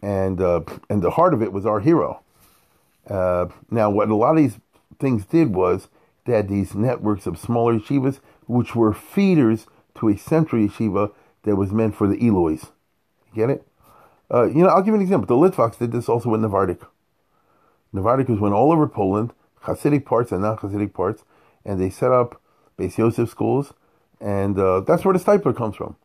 And, 0.01 0.41
uh, 0.41 0.63
and 0.89 1.03
the 1.03 1.11
heart 1.11 1.35
of 1.35 1.43
it 1.43 1.53
was 1.53 1.67
our 1.67 1.81
hero. 1.81 2.23
Uh, 3.09 3.47
now, 3.71 3.91
what 3.91 4.09
a 4.09 4.15
lot 4.15 4.37
of 4.37 4.37
these 4.37 4.59
things 4.99 5.25
did 5.25 5.55
was 5.55 5.89
they 6.25 6.33
had 6.35 6.49
these 6.49 6.75
networks 6.75 7.27
of 7.27 7.39
smaller 7.39 7.79
yeshivas, 7.79 8.21
which 8.47 8.75
were 8.75 8.93
feeders 8.93 9.67
to 9.99 10.09
a 10.09 10.17
central 10.17 10.63
yeshiva 10.63 11.13
that 11.43 11.57
was 11.57 11.73
meant 11.73 11.95
for 11.95 12.07
the 12.07 12.25
Eloys. 12.25 12.67
Get 13.35 13.51
it? 13.51 13.67
Uh, 14.33 14.45
you 14.45 14.63
know, 14.63 14.69
I'll 14.69 14.81
give 14.81 14.89
you 14.89 14.97
an 14.97 15.03
example. 15.03 15.27
The 15.27 15.51
Litvaks 15.51 15.79
did 15.79 15.93
this 15.93 16.09
also 16.09 16.31
with 16.31 16.41
Navardik. 16.41 16.87
Navardik 17.95 18.29
was 18.29 18.41
went 18.41 18.55
all 18.55 18.73
over 18.73 18.89
Poland, 18.89 19.33
Hasidic 19.65 20.05
parts 20.05 20.33
and 20.33 20.43
non-Hasidic 20.43 20.95
parts, 20.95 21.25
and 21.65 21.81
they 21.81 21.91
set 21.91 22.11
up 22.11 22.41
Beis 22.79 22.97
Yosef 22.97 23.29
schools, 23.29 23.73
and 24.21 24.59
uh, 24.59 24.81
that's 24.81 25.05
where 25.05 25.17
the 25.17 25.23
Steipler 25.23 25.57
comes 25.57 25.77
from. 25.77 25.97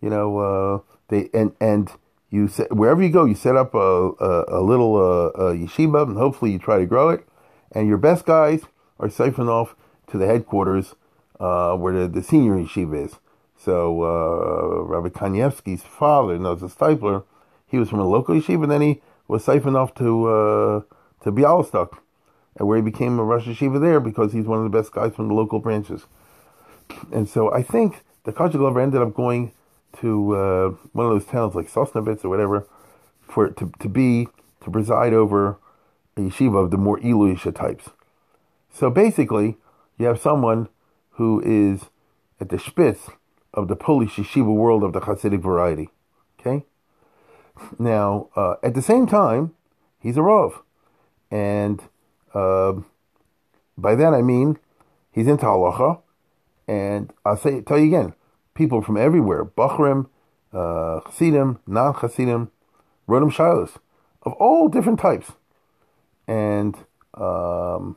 You 0.00 0.10
know, 0.10 0.38
uh, 0.38 0.80
they 1.08 1.30
and 1.34 1.52
and 1.60 1.90
you 2.30 2.48
set, 2.48 2.74
wherever 2.74 3.02
you 3.02 3.10
go, 3.10 3.24
you 3.24 3.34
set 3.34 3.56
up 3.56 3.74
a 3.74 3.78
a, 3.78 4.60
a 4.60 4.62
little 4.62 4.96
uh, 4.96 5.28
a 5.30 5.54
yeshiva, 5.54 6.06
and 6.06 6.16
hopefully 6.16 6.52
you 6.52 6.58
try 6.58 6.78
to 6.78 6.86
grow 6.86 7.10
it. 7.10 7.26
And 7.72 7.88
your 7.88 7.98
best 7.98 8.24
guys 8.24 8.62
are 8.98 9.08
siphoned 9.08 9.48
off 9.48 9.76
to 10.08 10.18
the 10.18 10.26
headquarters 10.26 10.94
uh, 11.38 11.76
where 11.76 11.92
the, 11.92 12.08
the 12.08 12.22
senior 12.22 12.54
yeshiva 12.54 13.06
is. 13.06 13.16
So 13.56 14.02
uh, 14.02 14.82
Rabbi 14.84 15.08
Kanievsky's 15.08 15.82
father, 15.82 16.38
knows 16.38 16.62
a 16.62 16.66
Steipler, 16.66 17.24
he 17.66 17.78
was 17.78 17.90
from 17.90 18.00
a 18.00 18.08
local 18.08 18.34
yeshiva, 18.34 18.62
and 18.62 18.72
then 18.72 18.80
he 18.80 19.02
was 19.28 19.44
siphoned 19.44 19.76
off 19.76 19.94
to 19.94 20.26
uh, 20.26 20.80
to 21.22 21.32
Bialystok, 21.32 21.98
where 22.54 22.76
he 22.76 22.82
became 22.82 23.18
a 23.18 23.24
Rosh 23.24 23.46
Yeshiva 23.46 23.80
there 23.80 24.00
because 24.00 24.32
he's 24.32 24.46
one 24.46 24.58
of 24.58 24.70
the 24.70 24.76
best 24.76 24.92
guys 24.92 25.14
from 25.14 25.28
the 25.28 25.34
local 25.34 25.58
branches. 25.58 26.06
And 27.12 27.28
so 27.28 27.52
I 27.52 27.62
think 27.62 28.02
the 28.24 28.32
Kozheglover 28.32 28.82
ended 28.82 29.00
up 29.00 29.14
going 29.14 29.52
to 30.00 30.36
uh, 30.36 30.68
one 30.92 31.06
of 31.06 31.12
those 31.12 31.24
towns 31.24 31.54
like 31.54 31.70
Sosnovitz 31.70 32.24
or 32.24 32.28
whatever 32.28 32.66
for 33.22 33.48
to 33.48 33.72
to 33.78 33.88
be 33.88 34.28
to 34.62 34.70
preside 34.70 35.12
over 35.12 35.58
a 36.16 36.20
yeshiva 36.20 36.64
of 36.64 36.70
the 36.70 36.76
more 36.76 36.98
Eloisha 37.00 37.54
types. 37.54 37.90
So 38.72 38.90
basically, 38.90 39.56
you 39.98 40.06
have 40.06 40.20
someone 40.20 40.68
who 41.12 41.40
is 41.44 41.86
at 42.40 42.48
the 42.48 42.58
spitz 42.58 43.10
of 43.52 43.68
the 43.68 43.76
Polish 43.76 44.16
yeshiva 44.16 44.54
world 44.54 44.82
of 44.82 44.92
the 44.92 45.00
Hasidic 45.00 45.40
variety. 45.40 45.90
Okay? 46.38 46.64
Now, 47.78 48.28
uh, 48.36 48.54
at 48.62 48.74
the 48.74 48.82
same 48.82 49.06
time, 49.06 49.54
he's 49.98 50.16
a 50.16 50.22
Rav. 50.22 50.62
And 51.30 51.82
uh, 52.34 52.74
by 53.76 53.94
that 53.94 54.14
I 54.14 54.22
mean 54.22 54.58
he's 55.12 55.26
into 55.26 55.44
halacha. 55.44 56.00
And 56.68 57.12
I'll 57.24 57.36
say, 57.36 57.62
tell 57.62 57.78
you 57.78 57.86
again, 57.86 58.14
people 58.54 58.80
from 58.80 58.96
everywhere, 58.96 59.44
Bachrim, 59.44 60.08
uh, 60.52 61.00
Chassidim, 61.00 61.58
non 61.66 61.98
Chassidim, 62.00 62.50
Rodim 63.08 63.32
Shilas, 63.32 63.76
of 64.22 64.34
all 64.34 64.68
different 64.68 65.00
types. 65.00 65.32
And 66.28 66.76
um, 67.14 67.96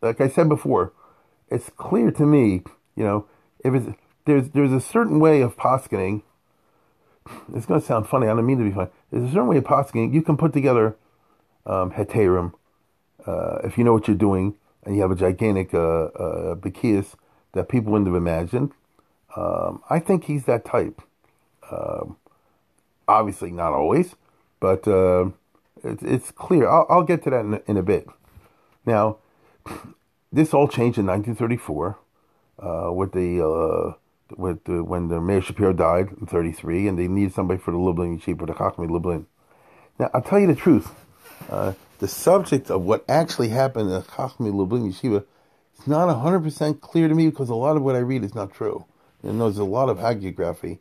like 0.00 0.20
I 0.20 0.28
said 0.28 0.48
before, 0.48 0.92
it's 1.50 1.68
clear 1.76 2.10
to 2.12 2.24
me, 2.24 2.62
you 2.96 3.04
know, 3.04 3.26
if 3.62 3.74
it's 3.74 3.86
there's 4.24 4.48
there's 4.50 4.72
a 4.72 4.80
certain 4.80 5.18
way 5.20 5.42
of 5.42 5.56
poskening. 5.56 6.22
It's 7.54 7.66
going 7.66 7.80
to 7.80 7.86
sound 7.86 8.08
funny. 8.08 8.26
I 8.26 8.34
don't 8.34 8.46
mean 8.46 8.58
to 8.58 8.64
be 8.64 8.70
funny. 8.70 8.90
There's 9.10 9.24
a 9.24 9.32
certain 9.32 9.48
way 9.48 9.58
of 9.58 9.64
poskening. 9.64 10.14
You 10.14 10.22
can 10.22 10.36
put 10.36 10.52
together 10.52 10.96
um, 11.66 11.92
uh, 13.26 13.58
if 13.64 13.76
you 13.76 13.84
know 13.84 13.92
what 13.92 14.08
you're 14.08 14.16
doing 14.16 14.54
and 14.84 14.94
you 14.94 15.02
have 15.02 15.10
a 15.10 15.16
gigantic 15.16 15.74
uh, 15.74 16.04
uh, 16.04 16.54
that 17.52 17.68
people 17.68 17.92
wouldn't 17.92 18.08
have 18.08 18.16
imagined. 18.16 18.72
Um, 19.36 19.82
I 19.88 19.98
think 19.98 20.24
he's 20.24 20.44
that 20.44 20.64
type. 20.64 21.02
Um, 21.70 22.16
obviously, 23.06 23.50
not 23.50 23.72
always, 23.72 24.14
but 24.58 24.86
uh, 24.88 25.30
it's, 25.84 26.02
it's 26.02 26.30
clear. 26.30 26.68
I'll, 26.68 26.86
I'll, 26.88 27.02
get 27.02 27.22
to 27.24 27.30
that 27.30 27.40
in, 27.40 27.60
in 27.66 27.76
a 27.76 27.82
bit. 27.82 28.06
Now, 28.84 29.18
this 30.32 30.54
all 30.54 30.68
changed 30.68 30.98
in 30.98 31.06
1934 31.06 31.98
uh, 32.58 32.92
with 32.92 33.12
the 33.12 33.44
uh, 33.44 33.94
with 34.36 34.64
the, 34.64 34.84
when 34.84 35.08
the 35.08 35.20
Meir 35.20 35.42
Shapiro 35.42 35.72
died 35.72 36.10
in 36.20 36.26
33, 36.26 36.86
and 36.86 36.98
they 36.98 37.08
needed 37.08 37.34
somebody 37.34 37.58
for 37.60 37.72
the 37.72 37.78
Lublin 37.78 38.18
Yeshiva, 38.18 38.38
for 38.38 38.46
the 38.46 38.54
Chachmei 38.54 38.88
Lublin. 38.88 39.26
Now, 39.98 40.10
I'll 40.14 40.22
tell 40.22 40.38
you 40.38 40.46
the 40.46 40.54
truth. 40.54 40.94
Uh, 41.48 41.72
the 41.98 42.08
subject 42.08 42.70
of 42.70 42.82
what 42.82 43.04
actually 43.08 43.48
happened 43.48 43.90
in 43.90 44.02
Chachmei 44.02 44.52
Lublin 44.52 44.90
Yeshiva 44.90 45.24
is 45.78 45.86
not 45.86 46.08
100% 46.08 46.80
clear 46.80 47.08
to 47.08 47.14
me 47.14 47.28
because 47.28 47.48
a 47.48 47.54
lot 47.54 47.76
of 47.76 47.82
what 47.82 47.96
I 47.96 48.00
read 48.00 48.24
is 48.24 48.34
not 48.34 48.52
true. 48.52 48.84
And 49.22 49.40
there's 49.40 49.58
a 49.58 49.64
lot 49.64 49.88
of 49.88 49.98
hagiography 49.98 50.78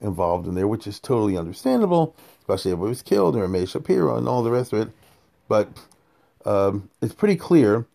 involved 0.00 0.46
in 0.46 0.54
there, 0.54 0.68
which 0.68 0.86
is 0.86 1.00
totally 1.00 1.36
understandable, 1.36 2.14
especially 2.40 2.72
if 2.72 2.78
it 2.78 2.82
was 2.82 3.02
killed, 3.02 3.36
or 3.36 3.48
Meir 3.48 3.66
Shapiro, 3.66 4.16
and 4.16 4.28
all 4.28 4.42
the 4.42 4.50
rest 4.50 4.72
of 4.72 4.88
it. 4.88 4.94
But 5.48 5.68
um, 6.44 6.90
it's 7.00 7.14
pretty 7.14 7.36
clear 7.36 7.86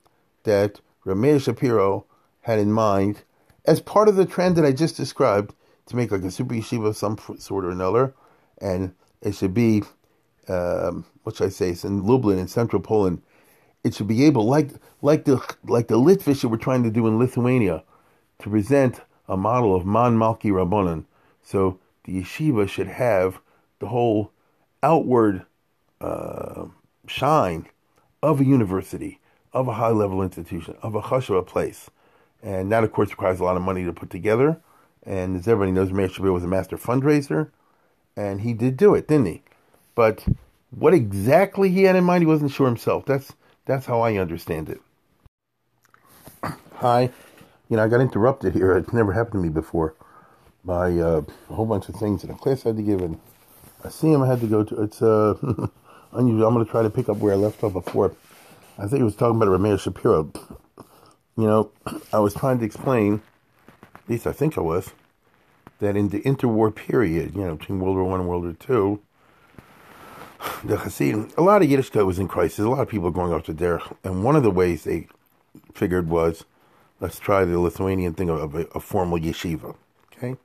that 0.44 0.80
Rameir 1.06 1.42
Shapiro 1.42 2.06
had 2.42 2.60
in 2.60 2.72
mind, 2.72 3.22
as 3.66 3.80
part 3.80 4.08
of 4.08 4.16
the 4.16 4.26
trend 4.26 4.56
that 4.58 4.66
I 4.66 4.72
just 4.72 4.98
described, 4.98 5.54
to 5.88 5.96
make 5.96 6.12
like 6.12 6.24
a 6.24 6.32
super 6.32 6.56
yeshiva 6.56 6.88
of 6.88 6.98
some 6.98 7.18
sort 7.38 7.66
or 7.66 7.70
another, 7.70 8.14
and 8.60 8.94
it 9.22 9.36
should 9.36 9.54
be, 9.54 9.84
um, 10.48 11.06
what 11.24 11.36
should 11.36 11.48
I 11.48 11.50
say, 11.50 11.70
it's 11.70 11.84
in 11.84 12.06
Lublin 12.06 12.40
in 12.40 12.48
central 12.48 12.82
Poland. 12.82 13.22
It 13.84 13.94
should 13.94 14.08
be 14.08 14.26
able, 14.26 14.46
like 14.46 14.70
like 15.02 15.26
the 15.26 15.42
like 15.66 15.88
the 15.88 16.00
Litvish 16.00 16.44
were 16.44 16.58
trying 16.58 16.84
to 16.84 16.92
do 16.92 17.08
in 17.08 17.20
Lithuania, 17.20 17.84
to 18.40 18.50
present 18.50 19.02
a 19.28 19.38
model 19.38 19.76
of 19.76 19.86
Man 19.86 20.18
Malki 20.18 20.52
Rabbanon. 20.52 21.06
So 21.42 21.80
the 22.06 22.22
yeshiva 22.22 22.68
should 22.68 22.88
have 22.88 23.40
the 23.80 23.88
whole 23.88 24.32
outward 24.82 25.46
uh, 26.00 26.66
shine 27.08 27.68
of 28.22 28.40
a 28.40 28.46
university, 28.46 29.20
of 29.52 29.68
a 29.68 29.74
high 29.74 29.90
level 29.90 30.22
institution, 30.22 30.76
of 30.82 30.96
a 30.96 31.02
chashava 31.02 31.46
place. 31.46 31.90
And 32.42 32.72
that, 32.72 32.84
of 32.84 32.92
course, 32.92 33.10
requires 33.10 33.40
a 33.40 33.44
lot 33.44 33.56
of 33.56 33.62
money 33.62 33.86
to 33.86 33.94
put 33.94 34.10
together. 34.10 34.62
And 35.06 35.38
as 35.38 35.48
everybody 35.48 35.72
knows, 35.72 35.92
Meir 35.92 36.10
Shapiro 36.10 36.34
was 36.34 36.44
a 36.44 36.48
master 36.48 36.78
fundraiser. 36.78 37.52
And 38.16 38.42
he 38.42 38.54
did 38.54 38.78
do 38.78 38.96
it, 38.96 39.08
didn't 39.08 39.28
he? 39.28 39.44
But 39.96 40.26
what 40.72 40.94
exactly 40.94 41.70
he 41.70 41.84
had 41.84 41.96
in 41.96 42.04
mind, 42.04 42.24
he 42.24 42.28
wasn't 42.28 42.52
sure 42.52 42.68
himself. 42.68 43.06
That's 43.06 43.34
that's 43.66 43.86
how 43.86 44.02
I 44.02 44.18
understand 44.18 44.70
it. 44.70 44.82
Hi. 46.76 47.12
You 47.70 47.78
know, 47.78 47.84
I 47.84 47.88
got 47.88 48.02
interrupted 48.02 48.54
here. 48.54 48.76
It's 48.78 48.94
never 48.94 49.14
happened 49.14 49.44
to 49.44 49.48
me 49.48 49.50
before 49.50 49.96
by 50.66 50.92
uh, 50.92 51.22
a 51.50 51.54
whole 51.54 51.66
bunch 51.66 51.90
of 51.90 51.96
things 51.96 52.24
in 52.24 52.30
a 52.30 52.36
class 52.36 52.66
I 52.66 52.70
had 52.70 52.78
to 52.78 52.84
give 52.84 53.02
and 53.02 53.20
a 53.84 53.88
CM 53.88 54.24
I 54.24 54.30
had 54.30 54.42
to 54.42 54.48
go 54.48 54.64
to. 54.64 54.84
It's 54.84 55.02
uh, 55.02 55.36
unusual. 56.14 56.48
I'm 56.48 56.54
going 56.54 56.66
to 56.66 56.72
try 56.72 56.84
to 56.84 56.90
pick 56.90 57.10
up 57.10 57.18
where 57.18 57.34
I 57.34 57.38
left 57.38 57.64
off 57.64 57.74
before. 57.74 58.16
I 58.78 58.82
think 58.82 58.98
he 58.98 59.04
was 59.04 59.16
talking 59.16 59.36
about 59.36 59.50
Rameir 59.50 59.80
Shapiro. 59.80 60.32
You 61.38 61.48
know, 61.48 61.72
I 62.12 62.20
was 62.20 62.34
trying 62.34 62.60
to 62.60 62.66
explain, 62.66 63.22
at 63.96 64.10
least 64.10 64.28
I 64.28 64.32
think 64.32 64.58
I 64.58 64.62
was, 64.62 64.92
that 65.80 65.96
in 65.96 66.10
the 66.10 66.22
interwar 66.22 66.74
period, 66.74 67.36
you 67.36 67.42
know, 67.42 67.56
between 67.56 67.80
World 67.80 67.96
War 67.96 68.06
One 68.06 68.20
and 68.20 68.30
World 68.30 68.44
War 68.44 68.54
Two, 68.54 69.02
the 70.64 70.78
Hasidim, 70.78 71.32
a 71.38 71.42
lot 71.42 71.62
of 71.62 71.70
Yiddishkeit 71.70 72.06
was 72.06 72.20
in 72.20 72.28
crisis. 72.28 72.60
A 72.60 72.70
lot 72.70 72.82
of 72.82 72.90
people 72.90 73.06
were 73.06 73.12
going 73.12 73.34
off 73.34 73.44
to 73.46 73.54
derech, 73.54 73.96
and 74.04 74.24
one 74.24 74.36
of 74.36 74.44
the 74.44 74.52
ways 74.52 74.84
they 74.84 75.08
figured 75.74 76.10
was, 76.10 76.46
let's 77.00 77.20
try 77.20 77.46
the 77.46 77.60
Lithuanian 77.60 78.14
thing 78.14 78.30
of 78.30 78.56
a, 78.56 78.66
a 78.76 78.80
formal 78.80 79.20
yeshiva. 79.20 79.76
Okay, 80.16 80.36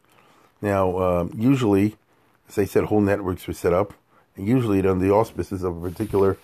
now 0.61 0.99
um, 0.99 1.33
usually, 1.37 1.97
as 2.49 2.59
I 2.59 2.65
said, 2.65 2.85
whole 2.85 3.01
networks 3.01 3.47
were 3.47 3.55
set 3.55 3.73
up, 3.73 3.95
and 4.37 4.47
usually 4.47 4.79
under 4.79 5.05
the 5.05 5.13
auspices 5.13 5.63
of 5.63 5.83
a 5.83 5.91
particular 5.91 6.37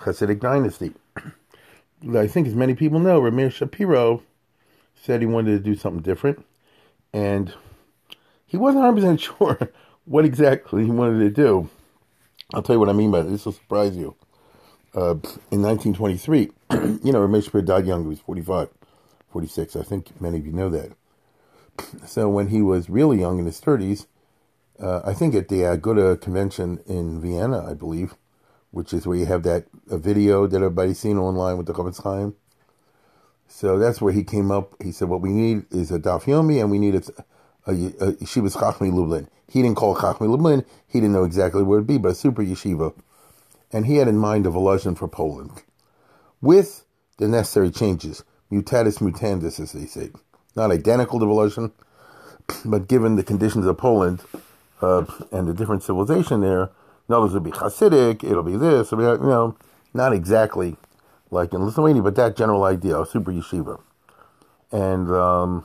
Hasidic 0.00 0.40
dynasty. 0.40 0.92
I 2.14 2.26
think, 2.26 2.46
as 2.46 2.54
many 2.54 2.74
people 2.74 3.00
know, 3.00 3.20
Rameir 3.20 3.50
Shapiro 3.50 4.22
said 4.94 5.20
he 5.20 5.26
wanted 5.26 5.50
to 5.52 5.58
do 5.58 5.74
something 5.74 6.02
different, 6.02 6.44
and 7.12 7.54
he 8.46 8.56
wasn't 8.56 8.84
100% 8.84 9.20
sure 9.38 9.58
what 10.04 10.24
exactly 10.24 10.84
he 10.84 10.90
wanted 10.90 11.18
to 11.20 11.30
do. 11.30 11.70
I'll 12.54 12.62
tell 12.62 12.76
you 12.76 12.80
what 12.80 12.88
I 12.88 12.94
mean 12.94 13.10
by 13.10 13.22
this. 13.22 13.32
This 13.32 13.44
will 13.44 13.52
surprise 13.52 13.96
you. 13.96 14.16
Uh, 14.94 15.14
in 15.50 15.60
1923, 15.62 16.40
you 17.04 17.12
know, 17.12 17.26
Rameir 17.26 17.44
Shapiro 17.44 17.62
died 17.62 17.86
young. 17.86 18.02
He 18.04 18.08
was 18.08 18.20
45, 18.20 18.70
46. 19.30 19.76
I 19.76 19.82
think 19.82 20.18
many 20.20 20.38
of 20.38 20.46
you 20.46 20.52
know 20.52 20.68
that. 20.70 20.92
So 22.06 22.28
when 22.28 22.48
he 22.48 22.60
was 22.60 22.90
really 22.90 23.20
young 23.20 23.38
in 23.38 23.46
his 23.46 23.60
30s, 23.60 24.06
uh, 24.80 25.00
I 25.04 25.14
think 25.14 25.34
at 25.36 25.48
the 25.48 25.60
Aguda 25.60 26.20
convention 26.20 26.80
in 26.86 27.20
Vienna, 27.20 27.64
I 27.70 27.74
believe, 27.74 28.14
which 28.72 28.92
is 28.92 29.06
where 29.06 29.16
you 29.16 29.26
have 29.26 29.44
that 29.44 29.66
video 29.86 30.48
that 30.48 30.56
everybody's 30.56 30.98
seen 30.98 31.18
online 31.18 31.56
with 31.56 31.66
the 31.66 31.72
Chofetz 31.72 32.02
Chaim. 32.02 32.34
So 33.46 33.78
that's 33.78 34.00
where 34.00 34.12
he 34.12 34.24
came 34.24 34.50
up. 34.50 34.74
He 34.82 34.90
said, 34.90 35.08
"What 35.08 35.20
we 35.20 35.30
need 35.30 35.66
is 35.70 35.92
a 35.92 35.98
Daf 36.00 36.24
Yomi, 36.24 36.60
and 36.60 36.70
we 36.70 36.78
need 36.80 36.94
a 36.96 37.02
yeshiva's 37.72 38.56
Chachmei 38.56 38.92
Lublin." 38.92 39.28
He 39.50 39.62
didn't 39.62 39.76
call 39.76 39.96
it 39.96 40.00
Chachmei 40.00 40.28
Lublin. 40.28 40.64
He 40.86 41.00
didn't 41.00 41.12
know 41.12 41.24
exactly 41.24 41.62
what 41.62 41.76
it'd 41.76 41.86
be, 41.86 41.98
but 41.98 42.12
a 42.12 42.14
super 42.14 42.42
yeshiva, 42.42 42.94
and 43.72 43.86
he 43.86 43.96
had 43.96 44.08
in 44.08 44.18
mind 44.18 44.46
a 44.46 44.50
Volozhin 44.50 44.96
for 44.96 45.08
Poland, 45.08 45.50
with 46.40 46.84
the 47.18 47.28
necessary 47.28 47.70
changes, 47.70 48.24
mutatis 48.50 48.98
mutandis, 48.98 49.60
as 49.60 49.72
they 49.72 49.86
say, 49.86 50.10
not 50.56 50.70
identical 50.70 51.18
to 51.18 51.26
Volozhin, 51.26 51.72
but 52.64 52.88
given 52.88 53.16
the 53.16 53.22
conditions 53.22 53.66
of 53.66 53.76
Poland 53.76 54.22
uh, 54.80 55.04
and 55.32 55.48
the 55.48 55.54
different 55.54 55.82
civilization 55.82 56.40
there, 56.40 56.70
in 57.08 57.14
others 57.14 57.30
it'll 57.30 57.40
be 57.40 57.50
Hasidic, 57.50 58.24
it'll 58.24 58.42
be 58.42 58.56
this, 58.56 58.92
it'll 58.92 58.98
be, 58.98 59.22
you 59.22 59.28
know, 59.28 59.56
not 59.94 60.12
exactly 60.12 60.76
like 61.30 61.52
in 61.52 61.64
Lithuania, 61.64 62.02
but 62.02 62.14
that 62.16 62.36
general 62.36 62.64
idea, 62.64 63.00
a 63.00 63.06
super 63.06 63.32
yeshiva. 63.32 63.80
And 64.70 65.10
um, 65.10 65.64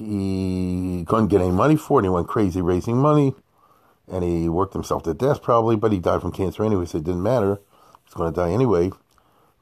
he 0.00 1.04
couldn't 1.06 1.28
get 1.28 1.42
any 1.42 1.50
money 1.50 1.76
for 1.76 1.98
it, 1.98 2.04
and 2.04 2.06
he 2.06 2.14
went 2.14 2.26
crazy 2.26 2.62
raising 2.62 2.96
money, 2.96 3.34
and 4.10 4.24
he 4.24 4.48
worked 4.48 4.72
himself 4.72 5.02
to 5.02 5.14
death 5.14 5.42
probably, 5.42 5.76
but 5.76 5.92
he 5.92 5.98
died 5.98 6.22
from 6.22 6.32
cancer 6.32 6.64
anyway, 6.64 6.86
so 6.86 6.98
it 6.98 7.04
didn't 7.04 7.22
matter. 7.22 7.60
He's 8.04 8.14
going 8.14 8.32
to 8.32 8.40
die 8.40 8.50
anyway. 8.50 8.90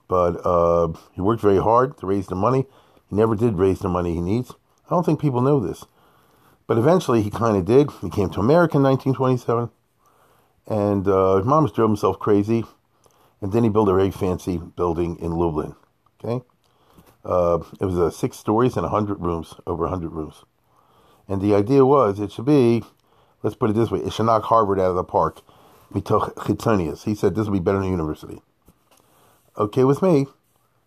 But 0.07 0.41
uh, 0.45 0.93
he 1.13 1.21
worked 1.21 1.43
very 1.43 1.59
hard 1.59 1.99
to 1.99 2.07
raise 2.07 2.29
the 2.29 2.35
money. 2.35 2.67
He 3.11 3.17
never 3.17 3.35
did 3.35 3.59
raise 3.59 3.81
the 3.81 3.89
money 3.89 4.15
he 4.15 4.21
needs. 4.21 4.53
I 4.87 4.91
don't 4.91 5.05
think 5.05 5.21
people 5.21 5.43
know 5.43 5.61
this. 5.61 5.85
But 6.67 6.79
eventually 6.79 7.23
he 7.23 7.31
kind 7.31 7.57
of 7.57 7.65
did. 7.65 7.91
He 8.01 8.09
came 8.09 8.31
to 8.31 8.41
America 8.41 8.77
in 8.77 8.85
1927. 8.85 9.71
And 10.67 11.09
uh, 11.09 11.37
his 11.37 11.47
mom 11.47 11.67
drove 11.67 11.91
himself 11.91 12.19
crazy. 12.19 12.65
And 13.41 13.53
then 13.53 13.65
he 13.65 13.71
built 13.71 13.89
a 13.89 13.95
very 13.95 14.11
fancy 14.11 14.57
building 14.57 15.19
in 15.21 15.33
Lublin. 15.33 15.75
Okay? 16.25 16.45
Uh, 17.29 17.59
it 17.81 17.85
was 17.85 17.97
uh, 17.99 18.11
six 18.11 18.37
stories 18.37 18.75
and 18.75 18.83
100 18.83 19.21
rooms, 19.21 19.55
over 19.67 19.85
100 19.85 20.09
rooms. 20.09 20.45
And 21.29 21.41
the 21.41 21.55
idea 21.55 21.85
was 21.85 22.19
it 22.19 22.33
should 22.33 22.47
be, 22.47 22.83
let's 23.45 23.55
put 23.55 23.71
it 23.71 23.75
this 23.75 23.91
way, 23.91 24.01
it 24.01 24.13
should 24.13 24.27
knock 24.27 24.45
Harvard 24.45 24.81
out 24.81 24.91
of 24.91 24.97
the 24.97 25.05
park. 25.05 25.43
He 25.95 26.01
said 27.15 27.35
this 27.35 27.47
would 27.47 27.53
be 27.53 27.61
better 27.61 27.79
than 27.79 27.91
university 27.91 28.41
okay 29.59 29.85
with 29.85 30.01
me. 30.01 30.27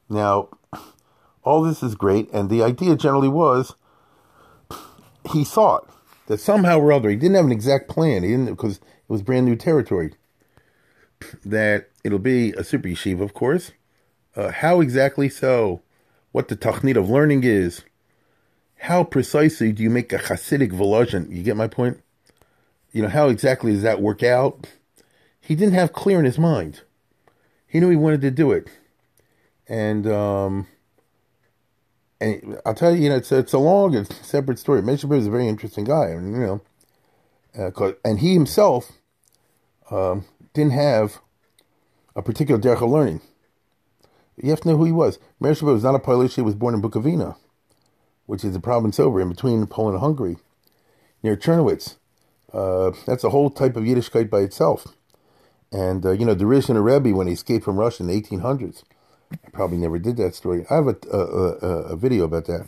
Now, 0.09 0.49
all 1.43 1.61
this 1.61 1.83
is 1.83 1.95
great, 1.95 2.29
and 2.31 2.49
the 2.49 2.63
idea 2.63 2.95
generally 2.95 3.27
was 3.27 3.75
he 5.31 5.43
thought 5.43 5.89
that 6.27 6.39
somehow 6.39 6.79
or 6.79 6.91
other 6.91 7.09
he 7.09 7.15
didn't 7.15 7.35
have 7.35 7.45
an 7.45 7.51
exact 7.51 7.89
plan. 7.89 8.23
He 8.23 8.29
didn't 8.29 8.45
because 8.45 8.77
it 8.77 9.09
was 9.09 9.21
brand 9.21 9.45
new 9.45 9.55
territory. 9.55 10.13
That 11.45 11.89
it'll 12.03 12.19
be 12.19 12.51
a 12.53 12.63
super 12.63 12.87
yeshiva, 12.87 13.21
of 13.21 13.33
course. 13.33 13.73
Uh, 14.35 14.51
how 14.51 14.81
exactly 14.81 15.29
so? 15.29 15.81
What 16.31 16.47
the 16.47 16.55
technique 16.55 16.95
of 16.95 17.09
learning 17.09 17.43
is? 17.43 17.83
How 18.79 19.03
precisely 19.03 19.71
do 19.71 19.83
you 19.83 19.89
make 19.89 20.11
a 20.11 20.17
Hasidic 20.17 20.71
volozhin? 20.71 21.29
You 21.29 21.43
get 21.43 21.55
my 21.55 21.67
point? 21.67 22.01
You 22.91 23.03
know, 23.03 23.09
how 23.09 23.29
exactly 23.29 23.73
does 23.73 23.83
that 23.83 24.01
work 24.01 24.23
out? 24.23 24.67
He 25.39 25.55
didn't 25.55 25.75
have 25.75 25.93
clear 25.93 26.19
in 26.19 26.25
his 26.25 26.39
mind 26.39 26.81
he 27.71 27.79
knew 27.79 27.89
he 27.89 27.95
wanted 27.95 28.19
to 28.21 28.31
do 28.31 28.51
it, 28.51 28.67
and 29.65 30.05
um, 30.05 30.67
and 32.19 32.59
I'll 32.65 32.73
tell 32.73 32.93
you, 32.93 33.03
you 33.03 33.09
know, 33.09 33.15
it's 33.15 33.31
it's 33.31 33.53
a 33.53 33.59
long 33.59 33.95
and 33.95 34.05
separate 34.11 34.59
story. 34.59 34.81
Meir 34.81 34.95
is 34.95 35.27
a 35.27 35.31
very 35.31 35.47
interesting 35.47 35.85
guy, 35.85 36.07
and 36.07 36.33
you 36.33 36.39
know, 36.41 36.61
uh, 37.57 37.91
and 38.03 38.19
he 38.19 38.33
himself 38.33 38.91
um, 39.89 40.25
didn't 40.53 40.73
have 40.73 41.19
a 42.13 42.21
particular 42.21 42.59
derech 42.59 42.83
of 42.83 42.89
learning. 42.89 43.21
You 44.37 44.49
have 44.49 44.61
to 44.61 44.69
know 44.69 44.77
who 44.77 44.85
he 44.85 44.91
was. 44.91 45.19
Meir 45.39 45.55
was 45.61 45.83
not 45.83 45.95
a 45.95 45.99
Polish. 45.99 46.35
He 46.35 46.41
was 46.41 46.55
born 46.55 46.73
in 46.73 46.81
Bukovina, 46.81 47.35
which 48.25 48.43
is 48.43 48.55
a 48.55 48.59
province 48.59 48.99
over 48.99 49.21
in 49.21 49.29
between 49.29 49.65
Poland 49.67 49.95
and 49.95 50.03
Hungary, 50.03 50.37
near 51.21 51.35
Czernowitz. 51.35 51.97
Uh, 52.53 52.91
that's 53.05 53.23
a 53.23 53.29
whole 53.29 53.49
type 53.49 53.75
of 53.75 53.83
Yiddishkeit 53.83 54.29
by 54.29 54.39
itself. 54.39 54.87
And, 55.71 56.05
uh, 56.05 56.11
you 56.11 56.25
know, 56.25 56.33
the 56.33 56.45
Ruzhiner 56.45 56.83
Rebbe, 56.83 57.15
when 57.15 57.27
he 57.27 57.33
escaped 57.33 57.63
from 57.63 57.77
Russia 57.77 58.03
in 58.03 58.07
the 58.07 58.21
1800s, 58.21 58.83
I 59.31 59.49
probably 59.51 59.77
never 59.77 59.99
did 59.99 60.17
that 60.17 60.35
story. 60.35 60.65
I 60.69 60.75
have 60.75 60.87
a, 60.87 60.97
a, 61.11 61.17
a, 61.17 61.67
a 61.93 61.95
video 61.95 62.25
about 62.25 62.45
that. 62.45 62.67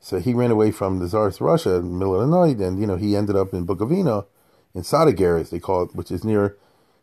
So 0.00 0.20
he 0.20 0.34
ran 0.34 0.50
away 0.50 0.70
from 0.70 0.98
the 0.98 1.08
Tsarist 1.08 1.40
Russia 1.40 1.76
in 1.76 1.92
the 1.92 1.98
middle 1.98 2.20
of 2.20 2.28
the 2.28 2.36
night, 2.36 2.58
and, 2.58 2.80
you 2.80 2.86
know, 2.86 2.96
he 2.96 3.16
ended 3.16 3.36
up 3.36 3.52
in 3.52 3.66
Bukovina, 3.66 4.26
in 4.74 4.82
Sadigar, 4.82 5.40
as 5.40 5.50
they 5.50 5.58
call 5.58 5.82
it, 5.82 5.94
which 5.94 6.10
is 6.10 6.24
near 6.24 6.56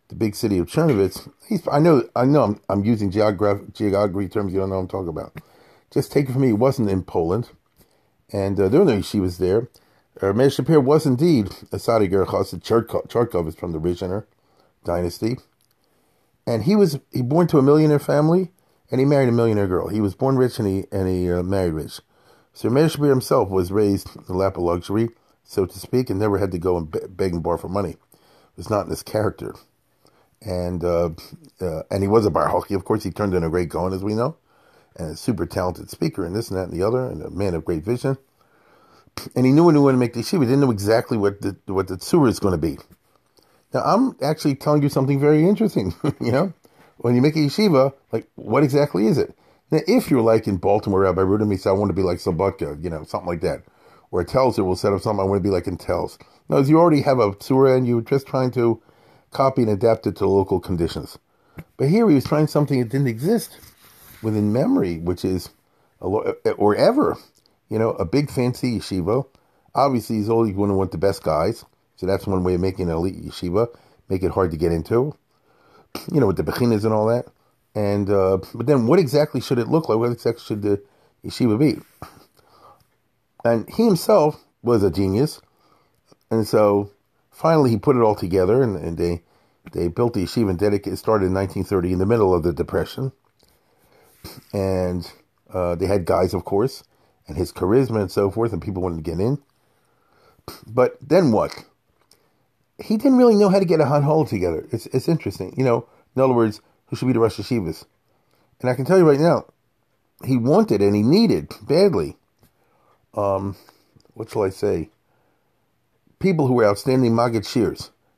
the 0.09 0.15
big 0.15 0.35
city 0.35 0.57
of 0.57 0.67
Chernovitz. 0.67 1.31
He's, 1.47 1.65
I 1.71 1.79
know, 1.79 2.07
I 2.15 2.25
know 2.25 2.43
I'm, 2.43 2.61
I'm 2.67 2.83
using 2.83 3.11
geograph, 3.11 3.61
geography 3.73 4.27
terms 4.27 4.53
you 4.53 4.59
don't 4.59 4.69
know 4.69 4.75
what 4.75 4.81
I'm 4.81 4.87
talking 4.87 5.09
about. 5.09 5.33
Just 5.91 6.11
take 6.11 6.29
it 6.29 6.33
from 6.33 6.41
me, 6.41 6.47
he 6.47 6.53
wasn't 6.53 6.89
in 6.89 7.03
Poland. 7.03 7.49
And 8.31 8.59
uh, 8.59 8.69
there 8.69 8.81
were 8.81 8.85
no 8.85 8.97
yeshivas 8.97 9.37
there. 9.37 9.69
Uh, 10.21 10.33
Meir 10.33 10.49
Shapir 10.49 10.83
was 10.83 11.05
indeed 11.05 11.47
a 11.71 11.77
Sadigar 11.77 12.25
Chassid. 12.25 12.61
Charkov 12.61 13.47
is 13.47 13.55
from 13.55 13.71
the 13.71 13.79
Ruzhiner 13.79 14.25
dynasty. 14.83 15.37
And 16.45 16.63
he 16.63 16.75
was 16.75 16.99
he 17.11 17.21
born 17.21 17.47
to 17.47 17.57
a 17.57 17.63
millionaire 17.63 17.99
family, 17.99 18.51
and 18.91 18.99
he 18.99 19.05
married 19.05 19.29
a 19.29 19.31
millionaire 19.31 19.67
girl. 19.67 19.87
He 19.87 20.01
was 20.01 20.15
born 20.15 20.35
rich 20.35 20.59
and 20.59 20.67
he 20.67 20.85
and 20.91 21.07
he 21.07 21.31
uh, 21.31 21.43
married 21.43 21.73
rich. 21.73 22.01
So 22.53 22.69
Meir 22.69 22.87
Shapir 22.87 23.09
himself 23.09 23.49
was 23.49 23.71
raised 23.71 24.15
in 24.15 24.25
the 24.25 24.33
lap 24.33 24.57
of 24.57 24.63
luxury, 24.63 25.09
so 25.43 25.65
to 25.65 25.79
speak, 25.79 26.09
and 26.09 26.19
never 26.19 26.37
had 26.37 26.51
to 26.51 26.59
go 26.59 26.77
and 26.77 26.91
beg 26.91 27.33
and 27.33 27.43
borrow 27.43 27.57
for 27.57 27.69
money. 27.69 27.91
It 27.91 28.57
was 28.57 28.69
not 28.69 28.85
in 28.85 28.89
his 28.89 29.03
character. 29.03 29.55
And 30.41 30.83
uh, 30.83 31.09
uh, 31.59 31.83
and 31.91 32.01
he 32.01 32.07
was 32.07 32.25
a 32.25 32.29
bar 32.29 32.47
hockey. 32.47 32.73
Of 32.73 32.85
course, 32.85 33.03
he 33.03 33.11
turned 33.11 33.33
into 33.33 33.47
a 33.47 33.49
great 33.49 33.69
Gaon, 33.69 33.93
as 33.93 34.03
we 34.03 34.15
know, 34.15 34.37
and 34.95 35.11
a 35.11 35.15
super 35.17 35.45
talented 35.45 35.89
speaker, 35.89 36.25
and 36.25 36.35
this 36.35 36.49
and 36.49 36.57
that 36.57 36.69
and 36.69 36.79
the 36.79 36.85
other, 36.85 37.05
and 37.05 37.21
a 37.21 37.29
man 37.29 37.53
of 37.53 37.65
great 37.65 37.83
vision. 37.83 38.17
And 39.35 39.45
he 39.45 39.51
knew 39.51 39.65
when 39.65 39.75
he 39.75 39.81
wanted 39.81 39.97
to 39.97 39.99
make 39.99 40.13
the 40.13 40.21
yeshiva. 40.21 40.41
He 40.41 40.45
didn't 40.45 40.61
know 40.61 40.71
exactly 40.71 41.17
what 41.17 41.41
the 41.41 41.57
what 41.65 41.87
the 41.87 41.95
tzura 41.95 42.29
is 42.29 42.39
going 42.39 42.53
to 42.53 42.57
be. 42.57 42.77
Now, 43.73 43.81
I'm 43.81 44.15
actually 44.21 44.55
telling 44.55 44.81
you 44.81 44.89
something 44.89 45.19
very 45.19 45.47
interesting. 45.47 45.93
you 46.21 46.31
know, 46.31 46.53
when 46.97 47.15
you 47.15 47.21
make 47.21 47.35
a 47.35 47.39
yeshiva, 47.39 47.93
like, 48.11 48.29
what 48.35 48.63
exactly 48.63 49.07
is 49.07 49.17
it? 49.17 49.35
Now, 49.71 49.79
if 49.87 50.09
you're 50.09 50.21
like 50.21 50.47
in 50.47 50.57
Baltimore, 50.57 51.01
Rabbi 51.01 51.21
Rudin 51.21 51.55
said, 51.57 51.69
I 51.69 51.73
want 51.73 51.89
to 51.89 51.93
be 51.93 52.01
like 52.01 52.17
Slabodka, 52.17 52.83
you 52.83 52.89
know, 52.89 53.03
something 53.03 53.27
like 53.27 53.41
that. 53.41 53.63
Or 54.11 54.25
Telzer 54.25 54.65
will 54.65 54.75
set 54.75 54.93
up 54.93 55.01
something, 55.01 55.19
I 55.19 55.23
want 55.23 55.43
to 55.43 55.47
be 55.47 55.53
like 55.53 55.67
in 55.67 55.77
Telz. 55.77 56.17
as 56.49 56.69
you 56.69 56.79
already 56.79 57.01
have 57.01 57.19
a 57.19 57.31
tzura 57.31 57.77
and 57.77 57.87
you're 57.87 58.01
just 58.01 58.25
trying 58.25 58.49
to 58.51 58.81
copy 59.31 59.61
and 59.61 59.71
adapt 59.71 60.07
it 60.07 60.15
to 60.17 60.27
local 60.27 60.59
conditions. 60.59 61.17
But 61.77 61.89
here 61.89 62.07
he 62.07 62.15
was 62.15 62.25
trying 62.25 62.47
something 62.47 62.79
that 62.79 62.89
didn't 62.89 63.07
exist 63.07 63.57
within 64.21 64.53
memory, 64.53 64.97
which 64.97 65.23
is, 65.23 65.49
lo- 66.01 66.35
or 66.57 66.75
ever, 66.75 67.17
you 67.69 67.79
know, 67.79 67.91
a 67.91 68.05
big 68.05 68.29
fancy 68.29 68.79
yeshiva. 68.79 69.25
Obviously, 69.75 70.17
he's 70.17 70.29
only 70.29 70.51
going 70.51 70.69
to 70.69 70.75
want 70.75 70.91
the 70.91 70.97
best 70.97 71.23
guys. 71.23 71.65
So 71.95 72.05
that's 72.05 72.25
one 72.25 72.43
way 72.43 72.55
of 72.55 72.61
making 72.61 72.89
an 72.89 72.95
elite 72.95 73.21
yeshiva, 73.23 73.67
make 74.07 74.23
it 74.23 74.31
hard 74.31 74.51
to 74.51 74.57
get 74.57 74.71
into, 74.71 75.15
you 76.11 76.19
know, 76.19 76.27
with 76.27 76.37
the 76.37 76.43
bechinas 76.43 76.85
and 76.85 76.93
all 76.93 77.07
that. 77.07 77.25
And 77.75 78.09
uh, 78.09 78.37
but 78.55 78.65
then, 78.65 78.87
what 78.87 78.99
exactly 78.99 79.41
should 79.41 79.59
it 79.59 79.67
look 79.67 79.89
like? 79.89 79.99
What 79.99 80.11
exactly 80.11 80.43
should 80.43 80.61
the 80.61 80.81
yeshiva 81.23 81.59
be? 81.59 81.79
And 83.43 83.69
he 83.69 83.85
himself 83.85 84.43
was 84.63 84.83
a 84.83 84.91
genius, 84.91 85.39
and 86.31 86.47
so 86.47 86.89
finally 87.39 87.69
he 87.69 87.77
put 87.77 87.95
it 87.95 88.01
all 88.01 88.15
together, 88.15 88.61
and, 88.61 88.75
and 88.75 88.97
they 88.97 89.23
they 89.71 89.87
built 89.87 90.13
the 90.13 90.23
yeshiva 90.23 90.49
and 90.49 90.59
dedicated. 90.59 90.99
Started 90.99 91.27
in 91.27 91.33
1930, 91.33 91.93
in 91.93 91.99
the 91.99 92.05
middle 92.05 92.33
of 92.33 92.43
the 92.43 92.53
depression, 92.53 93.11
and 94.53 95.11
uh, 95.53 95.75
they 95.75 95.87
had 95.87 96.05
guys, 96.05 96.33
of 96.33 96.45
course, 96.45 96.83
and 97.27 97.37
his 97.37 97.51
charisma 97.51 98.01
and 98.01 98.11
so 98.11 98.29
forth, 98.29 98.53
and 98.53 98.61
people 98.61 98.81
wanted 98.81 99.03
to 99.03 99.09
get 99.11 99.19
in. 99.19 99.41
But 100.67 100.97
then 101.01 101.31
what? 101.31 101.65
he 102.81 102.97
didn't 102.97 103.17
really 103.17 103.35
know 103.35 103.49
how 103.49 103.59
to 103.59 103.65
get 103.65 103.81
a 103.81 103.85
hot 103.85 104.03
hole 104.03 104.25
together. 104.25 104.67
It's 104.71 104.85
it's 104.87 105.07
interesting, 105.07 105.53
you 105.57 105.63
know. 105.63 105.87
In 106.15 106.21
other 106.21 106.33
words, 106.33 106.61
who 106.87 106.95
should 106.95 107.07
be 107.07 107.13
the 107.13 107.19
Rosh 107.19 107.39
Hashivas? 107.39 107.85
And 108.61 108.69
I 108.69 108.73
can 108.73 108.85
tell 108.85 108.97
you 108.97 109.07
right 109.07 109.19
now, 109.19 109.45
he 110.25 110.37
wanted 110.37 110.81
and 110.81 110.95
he 110.95 111.03
needed 111.03 111.53
badly. 111.61 112.17
Um, 113.13 113.55
what 114.13 114.29
shall 114.29 114.43
I 114.43 114.49
say? 114.49 114.89
People 116.19 116.47
who 116.47 116.53
were 116.53 116.65
outstanding 116.65 117.15
Maggid 117.15 117.47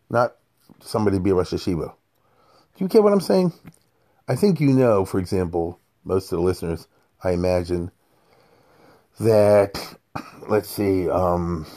not 0.09 0.35
somebody 0.79 1.19
be 1.19 1.29
a 1.29 1.35
Rosh 1.35 1.53
Hashiva. 1.53 1.93
Do 2.75 2.83
you 2.83 2.87
get 2.87 3.03
what 3.03 3.13
I'm 3.13 3.21
saying? 3.21 3.53
I 4.27 4.35
think 4.35 4.59
you 4.59 4.69
know, 4.69 5.05
for 5.05 5.19
example, 5.19 5.79
most 6.03 6.31
of 6.31 6.39
the 6.39 6.43
listeners, 6.43 6.87
I 7.23 7.31
imagine, 7.31 7.91
that, 9.19 9.97
let's 10.47 10.69
see, 10.69 11.09
um, 11.09 11.67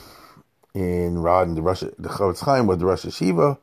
in 0.75 1.19
Rod 1.19 1.55
the 1.55 1.63
Russia, 1.63 1.93
the 1.99 2.09
Chofetz 2.09 2.41
Chaim 2.41 2.67
was 2.67 2.79
the 2.79 2.87
Rosh 2.87 3.05
Hashiva, 3.05 3.59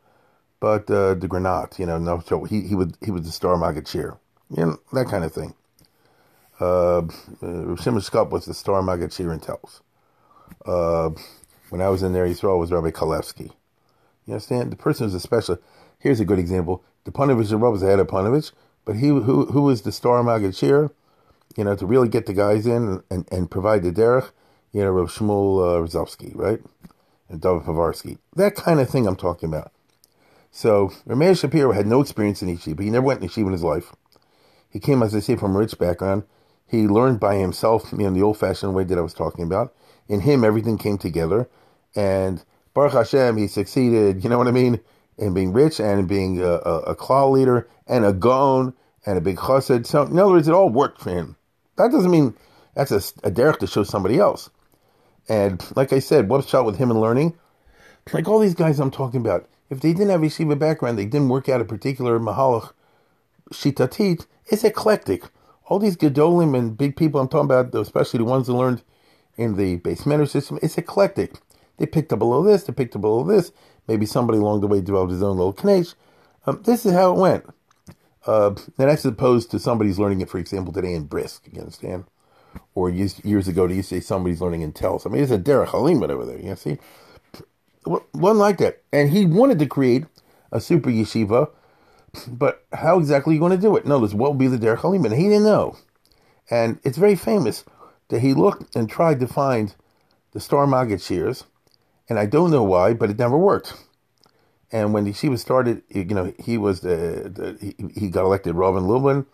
but 0.60 0.90
uh, 0.90 1.16
the 1.16 1.28
Granat, 1.28 1.78
you 1.80 1.86
know, 1.86 1.98
no, 1.98 2.20
so 2.26 2.44
he 2.44 2.62
he 2.62 2.76
would 2.76 2.96
he 3.04 3.12
was 3.12 3.24
the 3.24 3.32
star 3.32 3.58
maggid 3.58 3.86
shiur, 3.86 4.18
you 4.56 4.66
know, 4.66 4.80
that 4.94 5.08
kind 5.08 5.24
of 5.24 5.34
thing. 5.34 5.54
Uh, 6.60 7.00
uh, 7.00 7.76
Shimon 7.76 8.02
Shkop 8.02 8.30
was 8.30 8.46
the 8.46 8.54
star 8.54 8.82
maggid 8.82 9.10
shiur 9.10 9.34
in 9.34 9.40
Telz. 9.40 9.82
Uh, 10.66 11.10
when 11.72 11.82
I 11.82 11.88
was 11.88 12.04
in 12.04 12.12
there, 12.12 12.28
Yisrael 12.28 12.60
was 12.60 12.72
Rabbi 12.72 12.92
Kulefsky. 12.92 13.52
You 14.26 14.34
understand? 14.34 14.72
The 14.72 14.76
person 14.76 15.06
who's 15.06 15.16
a 15.16 15.22
special. 15.22 15.58
Here's 15.98 16.20
a 16.20 16.26
good 16.26 16.38
example. 16.38 16.84
The 17.06 17.12
Ponevezh 17.12 17.50
the 17.50 17.58
was 17.58 17.82
the 17.82 17.88
head 17.88 18.00
of 18.00 18.08
Ponevezh, 18.08 18.52
but 18.84 18.98
he 18.98 19.08
who 19.08 19.46
who 19.46 19.62
was 19.62 19.84
the 19.84 19.92
star 19.94 20.22
Magachir, 20.22 20.92
you 21.56 21.64
know, 21.64 21.76
to 21.76 21.86
really 21.86 22.10
get 22.10 22.26
the 22.26 22.34
guys 22.34 22.68
in 22.68 23.02
and, 23.10 23.26
and 23.32 23.50
provide 23.50 23.84
the 23.84 23.92
derech, 23.92 24.32
you 24.74 24.82
know, 24.82 24.92
Rav 24.92 25.12
Shmuel 25.12 25.96
uh, 25.96 26.38
right? 26.38 26.60
and 27.30 27.40
David 27.40 27.64
Povarsky. 27.64 28.18
That 28.36 28.56
kind 28.56 28.82
of 28.82 28.90
thing 28.90 29.08
I'm 29.08 29.16
talking 29.16 29.48
about. 29.48 29.72
So, 30.52 30.90
Rameir 31.08 31.40
Shapiro 31.40 31.72
had 31.72 31.88
no 31.88 32.02
experience 32.02 32.42
in 32.42 32.50
yeshiva. 32.50 32.82
He 32.82 32.90
never 32.90 33.06
went 33.06 33.22
in 33.22 33.30
yeshiva 33.30 33.46
in 33.48 33.54
his 33.54 33.64
life. 33.64 33.94
He 34.70 34.80
came, 34.80 35.02
as 35.02 35.16
I 35.16 35.20
say, 35.20 35.38
from 35.38 35.56
a 35.56 35.60
rich 35.60 35.78
background. 35.80 36.24
He 36.68 36.88
learned 36.88 37.22
by 37.22 37.36
himself, 37.36 37.94
you 37.94 38.00
know, 38.00 38.12
the 38.12 38.22
old-fashioned 38.22 38.74
way 38.74 38.84
that 38.84 38.98
I 38.98 39.02
was 39.02 39.14
talking 39.14 39.46
about. 39.46 39.74
In 40.08 40.22
him, 40.22 40.44
everything 40.44 40.78
came 40.78 40.98
together, 40.98 41.50
and 41.96 42.44
Baruch 42.74 42.94
Hashem, 42.94 43.38
he 43.38 43.48
succeeded. 43.48 44.24
You 44.24 44.30
know 44.30 44.38
what 44.38 44.48
I 44.48 44.52
mean? 44.52 44.80
In 45.18 45.34
being 45.34 45.54
rich 45.54 45.80
and 45.80 46.00
in 46.00 46.08
being 46.08 46.40
a, 46.42 46.54
a, 46.54 46.80
a 46.80 46.96
klal 46.96 47.32
leader 47.32 47.68
and 47.88 48.06
a 48.06 48.14
gon 48.14 48.74
and 49.06 49.18
a 49.18 49.22
big 49.22 49.38
chassid. 49.38 49.86
So, 49.86 50.04
in 50.04 50.18
other 50.18 50.32
words, 50.32 50.48
it 50.48 50.54
all 50.54 50.70
worked 50.70 51.02
for 51.02 51.10
him. 51.10 51.36
That 51.78 51.92
doesn't 51.92 52.12
mean 52.12 52.36
that's 52.76 52.92
a, 52.92 52.98
a 53.28 53.32
derech 53.32 53.60
to 53.60 53.68
show 53.68 53.84
somebody 53.84 54.20
else. 54.20 54.50
And 55.30 55.64
like 55.76 55.94
I 55.94 56.00
said, 56.00 56.30
what's 56.30 56.50
shot 56.50 56.66
with 56.66 56.78
him 56.78 56.92
and 56.92 57.02
learning? 57.02 57.38
Like 58.12 58.28
all 58.28 58.40
these 58.40 58.56
guys 58.56 58.80
I'm 58.80 58.92
talking 58.92 59.22
about, 59.22 59.48
if 59.70 59.80
they 59.80 59.94
didn't 59.94 60.10
have 60.10 60.24
a 60.24 60.26
yeshiva 60.26 60.58
background, 60.58 60.98
they 60.98 61.06
didn't 61.06 61.30
work 61.30 61.48
out 61.48 61.62
a 61.62 61.66
particular 61.66 62.20
mahalach 62.20 62.74
shitatit, 63.52 64.26
it's 64.48 64.64
eclectic. 64.64 65.24
All 65.66 65.80
these 65.80 65.96
gedolim 65.96 66.58
and 66.58 66.78
big 66.78 66.96
people 66.96 67.22
I'm 67.22 67.28
talking 67.28 67.46
about, 67.46 67.74
especially 67.76 68.20
the 68.20 68.26
ones 68.26 68.48
that 68.48 68.54
learned 68.54 68.82
in 69.38 69.56
the 69.56 69.78
base 69.78 70.06
mentor 70.06 70.26
system, 70.26 70.60
it's 70.62 70.78
eclectic. 70.78 71.36
They 71.82 71.88
picked 71.88 72.14
up 72.14 72.22
a 72.22 72.26
little 72.26 72.44
this, 72.44 72.66
they 72.66 72.74
picked 72.74 72.96
up 72.96 73.04
a 73.04 73.08
little 73.08 73.24
this. 73.24 73.52
Maybe 73.88 74.06
somebody 74.06 74.38
along 74.38 74.62
the 74.62 74.68
way 74.68 74.82
developed 74.82 75.12
his 75.12 75.24
own 75.24 75.38
little 75.38 75.52
knesh. 75.52 75.96
Um, 76.46 76.62
this 76.64 76.86
is 76.86 76.94
how 76.94 77.12
it 77.12 77.20
went. 77.20 77.46
Uh, 78.28 78.50
and 78.50 78.72
that's 78.78 79.04
opposed 79.04 79.50
to 79.50 79.58
somebody's 79.58 79.98
learning 79.98 80.22
it, 80.22 80.30
for 80.30 80.38
example, 80.38 80.72
today 80.72 80.94
in 80.94 81.06
Brisk, 81.06 81.48
you 81.52 81.60
understand? 81.60 82.04
Or 82.76 82.92
years, 82.92 83.20
years 83.26 83.48
ago, 83.48 83.66
you 83.66 83.82
say 83.82 84.00
somebody's 84.00 84.42
learning 84.42 84.62
in 84.62 84.74
Telz. 84.74 85.08
I 85.08 85.10
mean, 85.10 85.24
it's 85.24 85.32
a 85.32 85.40
derech 85.40 85.70
halimud 85.70 86.12
over 86.12 86.24
there, 86.24 86.38
you 86.38 86.56
see? 86.56 86.78
One 87.84 88.38
like 88.38 88.60
that. 88.60 88.84
And 88.94 89.10
he 89.10 89.26
wanted 89.26 89.58
to 89.58 89.66
create 89.66 90.06
a 90.52 90.62
super 90.62 90.92
yeshiva, 90.92 91.50
but 92.28 92.64
how 92.74 93.00
exactly 93.00 93.32
are 93.32 93.34
you 93.34 93.40
going 93.40 93.54
to 93.54 93.58
do 93.58 93.76
it? 93.76 93.88
Notice 93.88 94.14
what 94.14 94.30
will 94.30 94.38
be 94.38 94.46
the 94.46 94.60
derech 94.60 94.82
halimud? 94.82 95.18
He 95.18 95.24
didn't 95.24 95.46
know. 95.46 95.78
And 96.48 96.80
it's 96.84 97.00
very 97.00 97.16
famous 97.16 97.66
that 98.10 98.20
he 98.20 98.36
looked 98.36 98.76
and 98.76 98.88
tried 98.88 99.20
to 99.22 99.28
find 99.28 99.74
the 100.34 100.40
star 100.40 100.68
Maggid 100.68 101.02
shears, 101.02 101.46
and 102.12 102.20
I 102.20 102.26
don't 102.26 102.52
know 102.52 102.64
why, 102.64 102.94
but 102.94 103.10
it 103.10 103.18
never 103.18 103.38
worked. 103.38 103.74
And 104.70 104.94
when 104.94 105.06
the 105.06 105.14
yeshiva 105.14 105.40
started, 105.40 105.82
you 105.88 106.04
know, 106.04 106.34
he 106.38 106.58
was 106.58 106.82
the, 106.82 107.32
the 107.34 107.58
he, 107.62 108.02
he, 108.02 108.10
got 108.10 108.26
elected 108.26 108.54
Rav 108.54 108.76
in 108.76 108.86
Lublin, 108.86 109.26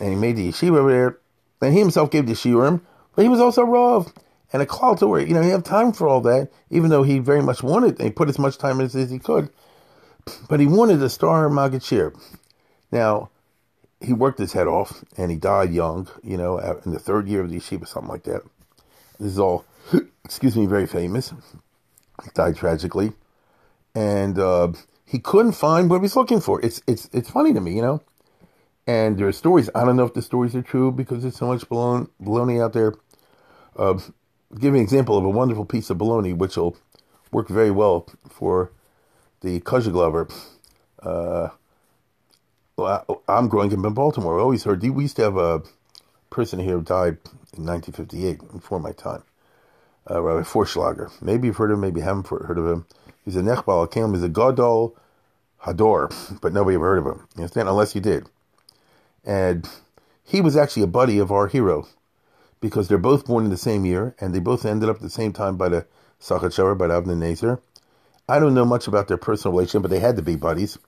and 0.00 0.08
he 0.08 0.16
made 0.16 0.34
the 0.34 0.48
yeshiva 0.48 0.78
over 0.78 0.90
there. 0.90 1.18
And 1.60 1.72
he 1.72 1.78
himself 1.78 2.10
gave 2.10 2.26
the 2.26 2.32
shiurim, 2.32 2.80
but 3.14 3.22
he 3.22 3.28
was 3.28 3.38
also 3.38 3.62
Rav 3.62 4.12
and 4.52 4.60
a 4.60 4.66
call 4.66 4.96
to 4.96 5.06
where 5.06 5.20
you 5.20 5.32
know 5.32 5.42
he 5.42 5.50
had 5.50 5.64
time 5.64 5.92
for 5.92 6.08
all 6.08 6.20
that, 6.22 6.50
even 6.70 6.90
though 6.90 7.04
he 7.04 7.20
very 7.20 7.40
much 7.40 7.62
wanted. 7.62 8.00
And 8.00 8.08
he 8.08 8.10
put 8.10 8.28
as 8.28 8.36
much 8.36 8.58
time 8.58 8.80
as, 8.80 8.96
as 8.96 9.12
he 9.12 9.20
could, 9.20 9.48
but 10.48 10.58
he 10.58 10.66
wanted 10.66 10.98
to 10.98 11.08
star 11.08 11.48
shiur. 11.48 12.20
Now, 12.90 13.30
he 14.00 14.12
worked 14.12 14.40
his 14.40 14.54
head 14.54 14.66
off, 14.66 15.04
and 15.16 15.30
he 15.30 15.36
died 15.36 15.72
young. 15.72 16.08
You 16.24 16.36
know, 16.36 16.58
in 16.84 16.90
the 16.90 16.98
third 16.98 17.28
year 17.28 17.42
of 17.42 17.50
the 17.50 17.58
yeshiva, 17.58 17.86
something 17.86 18.10
like 18.10 18.24
that. 18.24 18.42
This 19.20 19.30
is 19.30 19.38
all, 19.38 19.64
excuse 20.24 20.56
me, 20.56 20.66
very 20.66 20.88
famous. 20.88 21.32
Died 22.34 22.56
tragically, 22.56 23.12
and 23.94 24.38
uh, 24.38 24.72
he 25.04 25.18
couldn't 25.18 25.52
find 25.52 25.90
what 25.90 25.96
he 25.96 26.02
was 26.02 26.16
looking 26.16 26.40
for. 26.40 26.60
It's 26.64 26.82
it's 26.86 27.08
it's 27.12 27.30
funny 27.30 27.52
to 27.52 27.60
me, 27.60 27.74
you 27.74 27.82
know. 27.82 28.02
And 28.86 29.16
there 29.16 29.28
are 29.28 29.32
stories. 29.32 29.70
I 29.74 29.84
don't 29.84 29.96
know 29.96 30.04
if 30.04 30.14
the 30.14 30.22
stories 30.22 30.54
are 30.54 30.62
true 30.62 30.90
because 30.92 31.22
there's 31.22 31.36
so 31.36 31.46
much 31.46 31.68
baloney, 31.68 32.08
baloney 32.20 32.62
out 32.62 32.72
there. 32.72 32.94
Uh, 33.76 33.98
give 34.58 34.72
me 34.72 34.80
an 34.80 34.84
example 34.84 35.16
of 35.16 35.24
a 35.24 35.30
wonderful 35.30 35.64
piece 35.64 35.90
of 35.90 35.98
baloney 35.98 36.36
which 36.36 36.56
will 36.56 36.76
work 37.30 37.48
very 37.48 37.70
well 37.70 38.06
for 38.28 38.72
the 39.40 39.60
Kozheglover. 39.60 40.32
Uh, 41.02 41.48
I'm 43.28 43.48
growing 43.48 43.72
up 43.72 43.84
in 43.84 43.94
Baltimore. 43.94 44.38
I 44.38 44.42
always 44.42 44.64
heard 44.64 44.82
we 44.82 45.04
used 45.04 45.16
to 45.16 45.22
have 45.22 45.36
a 45.36 45.62
person 46.30 46.58
here 46.58 46.76
who 46.76 46.82
died 46.82 47.18
in 47.56 47.66
1958 47.66 48.52
before 48.52 48.80
my 48.80 48.92
time. 48.92 49.22
Uh, 50.10 50.20
Rabbi 50.20 50.42
Forschlager. 50.46 51.10
Maybe 51.22 51.46
you've 51.46 51.56
heard 51.56 51.70
of 51.70 51.76
him, 51.76 51.82
maybe 51.82 52.00
you 52.00 52.04
haven't 52.04 52.26
heard 52.26 52.58
of 52.58 52.66
him. 52.66 52.86
He's 53.24 53.36
a 53.36 53.40
Nechbal 53.40 53.84
Akim, 53.84 54.14
he's 54.14 54.22
a 54.22 54.28
Gadol 54.28 54.96
Hador, 55.62 56.40
but 56.40 56.52
nobody 56.52 56.74
ever 56.74 56.86
heard 56.86 56.98
of 56.98 57.06
him. 57.06 57.26
You 57.36 57.42
understand? 57.42 57.68
Unless 57.68 57.94
you 57.94 58.00
did. 58.00 58.28
And 59.24 59.68
he 60.24 60.40
was 60.40 60.56
actually 60.56 60.82
a 60.82 60.88
buddy 60.88 61.18
of 61.18 61.30
our 61.30 61.46
hero 61.46 61.86
because 62.60 62.88
they're 62.88 62.98
both 62.98 63.26
born 63.26 63.44
in 63.44 63.50
the 63.50 63.56
same 63.56 63.84
year 63.84 64.14
and 64.18 64.34
they 64.34 64.40
both 64.40 64.64
ended 64.64 64.88
up 64.88 64.96
at 64.96 65.02
the 65.02 65.10
same 65.10 65.32
time 65.32 65.56
by 65.56 65.68
the 65.68 65.86
Sakachever, 66.20 66.76
by 66.76 66.86
the 66.86 66.94
Nezer. 66.94 67.60
I 68.28 68.38
don't 68.38 68.54
know 68.54 68.64
much 68.64 68.86
about 68.86 69.08
their 69.08 69.16
personal 69.16 69.52
relationship, 69.52 69.82
but 69.82 69.90
they 69.90 70.00
had 70.00 70.16
to 70.16 70.22
be 70.22 70.36
buddies. 70.36 70.78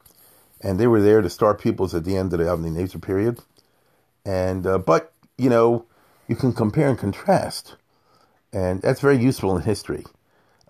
And 0.60 0.78
they 0.78 0.86
were 0.86 1.02
there 1.02 1.20
to 1.20 1.28
start 1.28 1.60
pupils 1.60 1.94
at 1.94 2.04
the 2.04 2.16
end 2.16 2.32
of 2.32 2.38
the 2.38 2.46
Avnei 2.46 2.70
Nezer 2.70 3.02
period. 3.02 3.40
And, 4.24 4.66
uh, 4.66 4.78
but, 4.78 5.12
you 5.36 5.50
know, 5.50 5.84
you 6.26 6.36
can 6.36 6.52
compare 6.52 6.88
and 6.88 6.98
contrast. 6.98 7.74
And 8.54 8.80
that's 8.80 9.00
very 9.00 9.18
useful 9.18 9.56
in 9.56 9.62
history. 9.62 10.06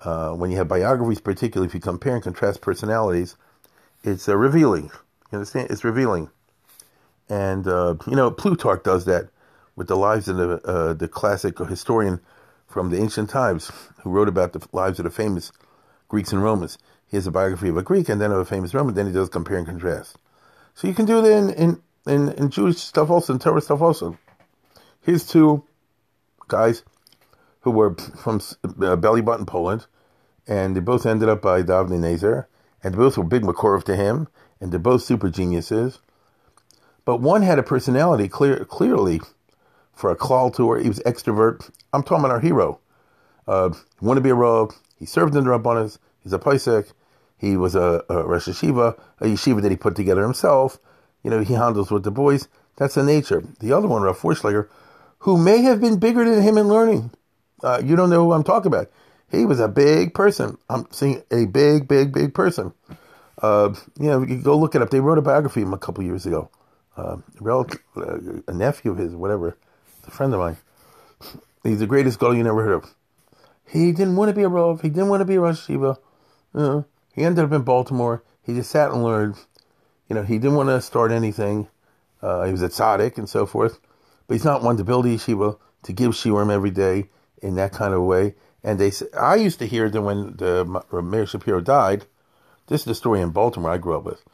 Uh, 0.00 0.30
when 0.30 0.50
you 0.50 0.56
have 0.56 0.68
biographies, 0.68 1.20
particularly 1.20 1.68
if 1.68 1.74
you 1.74 1.80
compare 1.80 2.14
and 2.14 2.24
contrast 2.24 2.62
personalities, 2.62 3.36
it's 4.02 4.26
uh, 4.26 4.36
revealing. 4.36 4.84
You 5.30 5.38
understand? 5.38 5.70
It's 5.70 5.84
revealing. 5.84 6.30
And, 7.28 7.66
uh, 7.66 7.96
you 8.06 8.16
know, 8.16 8.30
Plutarch 8.30 8.82
does 8.82 9.04
that 9.04 9.28
with 9.76 9.88
the 9.88 9.96
lives 9.96 10.28
of 10.28 10.36
the, 10.38 10.60
uh, 10.66 10.94
the 10.94 11.08
classic 11.08 11.58
historian 11.58 12.20
from 12.66 12.90
the 12.90 12.98
ancient 12.98 13.28
times 13.28 13.70
who 14.02 14.10
wrote 14.10 14.28
about 14.28 14.54
the 14.54 14.66
lives 14.72 14.98
of 14.98 15.04
the 15.04 15.10
famous 15.10 15.52
Greeks 16.08 16.32
and 16.32 16.42
Romans. 16.42 16.78
He 17.06 17.18
has 17.18 17.26
a 17.26 17.30
biography 17.30 17.68
of 17.68 17.76
a 17.76 17.82
Greek 17.82 18.08
and 18.08 18.20
then 18.20 18.32
of 18.32 18.38
a 18.38 18.44
famous 18.46 18.72
Roman, 18.72 18.94
then 18.94 19.06
he 19.06 19.12
does 19.12 19.28
compare 19.28 19.58
and 19.58 19.66
contrast. 19.66 20.16
So 20.74 20.88
you 20.88 20.94
can 20.94 21.04
do 21.04 21.20
that 21.20 21.30
in, 21.30 21.50
in, 21.50 21.82
in, 22.06 22.28
in 22.32 22.50
Jewish 22.50 22.78
stuff 22.78 23.10
also, 23.10 23.34
in 23.34 23.38
Torah 23.38 23.60
stuff 23.60 23.82
also. 23.82 24.18
Here's 25.02 25.26
two 25.26 25.64
guys 26.48 26.82
who 27.64 27.70
were 27.70 27.94
from 27.94 28.40
uh, 28.82 28.94
Belly 28.94 29.22
Button, 29.22 29.46
Poland, 29.46 29.86
and 30.46 30.76
they 30.76 30.80
both 30.80 31.06
ended 31.06 31.30
up 31.30 31.40
by 31.40 31.62
Davnei 31.62 31.98
Nezer, 31.98 32.46
and 32.82 32.92
they 32.92 32.98
both 32.98 33.16
were 33.16 33.24
big 33.24 33.42
Makorov 33.42 33.84
to 33.84 33.96
him, 33.96 34.28
and 34.60 34.70
they're 34.70 34.78
both 34.78 35.02
super 35.02 35.30
geniuses. 35.30 35.98
But 37.06 37.22
one 37.22 37.40
had 37.40 37.58
a 37.58 37.62
personality 37.62 38.28
clear, 38.28 38.66
clearly 38.66 39.22
for 39.94 40.10
a 40.10 40.16
klal 40.16 40.54
tour. 40.54 40.78
He 40.78 40.88
was 40.88 41.00
extrovert. 41.00 41.70
I'm 41.94 42.02
talking 42.02 42.24
about 42.24 42.32
our 42.32 42.40
hero. 42.40 42.80
Uh, 43.48 43.70
he 43.70 44.04
wanted 44.04 44.20
to 44.20 44.24
be 44.24 44.30
a 44.30 44.34
Rav. 44.34 44.78
He 44.98 45.06
served 45.06 45.34
in 45.34 45.44
the 45.44 45.50
Rabbanas. 45.50 45.98
He's 46.22 46.34
a 46.34 46.38
Paisek. 46.38 46.92
He 47.38 47.56
was 47.56 47.74
a, 47.74 48.04
a 48.10 48.24
Rosh 48.24 48.46
a 48.48 48.52
yeshiva 48.52 49.62
that 49.62 49.70
he 49.70 49.76
put 49.76 49.96
together 49.96 50.22
himself. 50.22 50.78
You 51.22 51.30
know, 51.30 51.40
he 51.40 51.54
handles 51.54 51.90
with 51.90 52.04
the 52.04 52.10
boys. 52.10 52.48
That's 52.76 52.94
the 52.94 53.02
nature. 53.02 53.42
The 53.60 53.72
other 53.72 53.88
one, 53.88 54.02
Rav 54.02 54.18
Forschlager, 54.18 54.68
who 55.20 55.38
may 55.38 55.62
have 55.62 55.80
been 55.80 55.98
bigger 55.98 56.28
than 56.28 56.42
him 56.42 56.58
in 56.58 56.68
learning. 56.68 57.10
Uh, 57.64 57.80
you 57.82 57.96
don't 57.96 58.10
know 58.10 58.22
who 58.22 58.32
I'm 58.32 58.44
talking 58.44 58.66
about. 58.66 58.90
He 59.30 59.46
was 59.46 59.58
a 59.58 59.68
big 59.68 60.12
person. 60.12 60.58
I'm 60.68 60.86
seeing 60.90 61.22
a 61.30 61.46
big, 61.46 61.88
big, 61.88 62.12
big 62.12 62.34
person. 62.34 62.74
Uh, 63.40 63.74
you 63.98 64.06
know, 64.10 64.22
you 64.22 64.36
go 64.36 64.56
look 64.56 64.74
it 64.74 64.82
up. 64.82 64.90
They 64.90 65.00
wrote 65.00 65.16
a 65.16 65.22
biography 65.22 65.62
of 65.62 65.68
him 65.68 65.74
a 65.74 65.78
couple 65.78 66.04
years 66.04 66.26
ago. 66.26 66.50
Uh, 66.96 67.16
relative, 67.40 67.80
uh, 67.96 68.18
a 68.46 68.52
nephew 68.52 68.92
of 68.92 68.98
his, 68.98 69.14
whatever, 69.14 69.56
a 70.06 70.10
friend 70.10 70.32
of 70.34 70.40
mine. 70.40 70.56
He's 71.64 71.80
the 71.80 71.86
greatest 71.86 72.18
girl 72.18 72.34
you 72.34 72.44
never 72.44 72.62
heard 72.62 72.74
of. 72.74 72.94
He 73.66 73.92
didn't 73.92 74.16
want 74.16 74.28
to 74.28 74.34
be 74.34 74.42
a 74.42 74.48
Rav. 74.48 74.82
He 74.82 74.90
didn't 74.90 75.08
want 75.08 75.22
to 75.22 75.24
be 75.24 75.36
a 75.36 75.40
Rosh 75.40 75.66
Yeshiva. 75.66 75.98
Uh, 76.54 76.82
he 77.14 77.24
ended 77.24 77.46
up 77.46 77.52
in 77.52 77.62
Baltimore. 77.62 78.22
He 78.42 78.54
just 78.54 78.70
sat 78.70 78.92
and 78.92 79.02
learned. 79.02 79.36
You 80.08 80.14
know, 80.14 80.22
he 80.22 80.34
didn't 80.38 80.54
want 80.54 80.68
to 80.68 80.80
start 80.82 81.10
anything. 81.10 81.68
Uh, 82.20 82.44
he 82.44 82.52
was 82.52 82.62
a 82.62 82.68
tzaddik 82.68 83.16
and 83.16 83.28
so 83.28 83.46
forth. 83.46 83.80
But 84.26 84.34
he's 84.34 84.44
not 84.44 84.62
one 84.62 84.76
to 84.76 84.84
build 84.84 85.06
a 85.06 85.08
yeshiva, 85.08 85.58
to 85.84 85.92
give 85.92 86.12
shiurim 86.12 86.52
every 86.52 86.70
day 86.70 87.08
in 87.44 87.54
that 87.56 87.72
kind 87.72 87.92
of 87.92 88.02
way. 88.02 88.34
And 88.64 88.80
they, 88.80 88.90
said, 88.90 89.08
I 89.20 89.36
used 89.36 89.58
to 89.58 89.66
hear 89.66 89.90
that 89.90 90.00
when 90.00 90.36
the 90.36 90.64
Meir 90.90 91.26
Shapiro 91.26 91.60
died, 91.60 92.06
this 92.68 92.80
is 92.80 92.86
the 92.86 92.94
story 92.94 93.20
in 93.20 93.30
Baltimore 93.30 93.70
I 93.70 93.78
grew 93.78 93.96
up 93.96 94.04
with. 94.04 94.24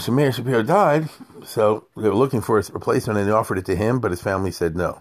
So 0.00 0.12
Meir 0.12 0.32
Shapiro 0.32 0.62
died, 0.62 1.08
so 1.44 1.86
they 1.96 2.08
were 2.08 2.16
looking 2.16 2.40
for 2.40 2.58
a 2.58 2.64
replacement 2.72 3.18
and 3.18 3.28
they 3.28 3.32
offered 3.32 3.58
it 3.58 3.64
to 3.66 3.76
him, 3.76 4.00
but 4.00 4.10
his 4.10 4.20
family 4.20 4.50
said 4.50 4.76
no. 4.76 5.00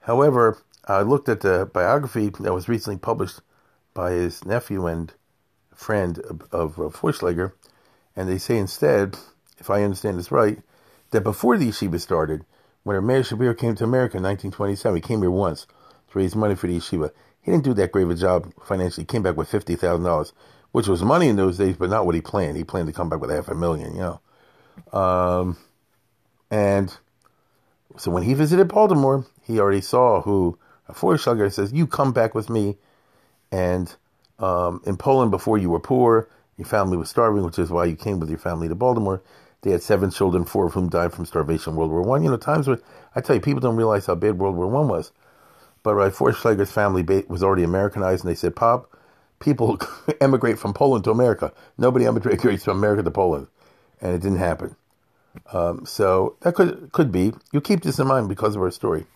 However, 0.00 0.58
I 0.86 1.02
looked 1.02 1.28
at 1.28 1.40
the 1.40 1.70
biography 1.72 2.30
that 2.40 2.52
was 2.52 2.68
recently 2.68 2.98
published 2.98 3.40
by 3.94 4.10
his 4.10 4.44
nephew 4.44 4.86
and 4.86 5.14
friend 5.72 6.18
of, 6.18 6.42
of, 6.52 6.78
of 6.78 7.44
and 8.16 8.28
they 8.28 8.38
say 8.38 8.58
instead, 8.58 9.16
if 9.58 9.70
I 9.70 9.82
understand 9.82 10.18
this 10.18 10.32
right, 10.32 10.58
that 11.12 11.22
before 11.22 11.56
the 11.56 11.68
yeshiva 11.68 12.00
started, 12.00 12.44
when 12.82 13.04
Meir 13.06 13.22
Shapiro 13.22 13.54
came 13.54 13.74
to 13.76 13.84
America 13.84 14.16
in 14.16 14.22
1927, 14.22 14.96
he 14.96 15.00
came 15.00 15.20
here 15.20 15.30
once 15.30 15.66
to 16.10 16.18
raise 16.18 16.34
money 16.34 16.54
for 16.54 16.66
the 16.66 16.78
yeshiva. 16.78 17.10
He 17.42 17.50
didn't 17.50 17.64
do 17.64 17.74
that 17.74 17.92
great 17.92 18.04
of 18.04 18.10
a 18.10 18.14
job 18.14 18.52
financially. 18.64 19.02
He 19.02 19.06
came 19.06 19.22
back 19.22 19.36
with 19.36 19.48
fifty 19.48 19.76
thousand 19.76 20.04
dollars, 20.04 20.32
which 20.72 20.88
was 20.88 21.02
money 21.02 21.28
in 21.28 21.36
those 21.36 21.58
days, 21.58 21.76
but 21.76 21.90
not 21.90 22.06
what 22.06 22.14
he 22.14 22.20
planned. 22.20 22.56
He 22.56 22.64
planned 22.64 22.88
to 22.88 22.92
come 22.92 23.08
back 23.08 23.20
with 23.20 23.30
half 23.30 23.48
a 23.48 23.54
million, 23.54 23.94
you 23.94 24.00
know. 24.00 24.98
Um, 24.98 25.56
and 26.50 26.94
so 27.96 28.10
when 28.10 28.22
he 28.22 28.34
visited 28.34 28.68
Baltimore, 28.68 29.26
he 29.42 29.58
already 29.58 29.80
saw 29.80 30.22
who 30.22 30.58
a 30.88 30.92
Forschlager 30.92 31.52
says, 31.52 31.72
"You 31.72 31.86
come 31.86 32.12
back 32.12 32.34
with 32.34 32.50
me." 32.50 32.76
And 33.52 33.94
um, 34.38 34.82
in 34.86 34.96
Poland, 34.96 35.30
before 35.30 35.58
you 35.58 35.70
were 35.70 35.80
poor, 35.80 36.28
your 36.56 36.66
family 36.66 36.96
was 36.96 37.08
starving, 37.08 37.42
which 37.42 37.58
is 37.58 37.70
why 37.70 37.86
you 37.86 37.96
came 37.96 38.20
with 38.20 38.28
your 38.28 38.38
family 38.38 38.68
to 38.68 38.74
Baltimore. 38.74 39.22
They 39.62 39.72
had 39.72 39.82
seven 39.82 40.10
children, 40.10 40.44
four 40.44 40.66
of 40.66 40.74
whom 40.74 40.88
died 40.88 41.12
from 41.12 41.26
starvation. 41.26 41.72
in 41.72 41.76
World 41.78 41.90
War 41.90 42.02
One. 42.02 42.22
You 42.24 42.30
know, 42.30 42.36
times 42.36 42.68
were 42.68 42.80
I 43.14 43.20
tell 43.20 43.36
you, 43.36 43.42
people 43.42 43.60
don't 43.60 43.76
realize 43.76 44.06
how 44.06 44.14
bad 44.14 44.38
World 44.38 44.56
War 44.56 44.68
One 44.68 44.88
was. 44.88 45.12
But 45.82 45.94
right, 45.94 46.12
Forschlager's 46.12 46.72
family 46.72 47.02
was 47.28 47.42
already 47.42 47.64
Americanized, 47.64 48.24
and 48.24 48.30
they 48.30 48.36
said, 48.36 48.56
"Pop, 48.56 48.90
people 49.40 49.78
emigrate 50.20 50.58
from 50.58 50.74
Poland 50.74 51.04
to 51.04 51.10
America. 51.10 51.52
Nobody 51.78 52.06
emigrates 52.06 52.64
from 52.64 52.78
America 52.78 53.02
to 53.02 53.10
Poland," 53.10 53.48
and 54.00 54.14
it 54.14 54.22
didn't 54.22 54.38
happen. 54.38 54.76
Um, 55.52 55.86
so 55.86 56.36
that 56.40 56.54
could 56.54 56.92
could 56.92 57.12
be. 57.12 57.32
You 57.52 57.60
keep 57.60 57.82
this 57.82 57.98
in 57.98 58.08
mind 58.08 58.28
because 58.28 58.56
of 58.56 58.62
our 58.62 58.70
story. 58.70 59.06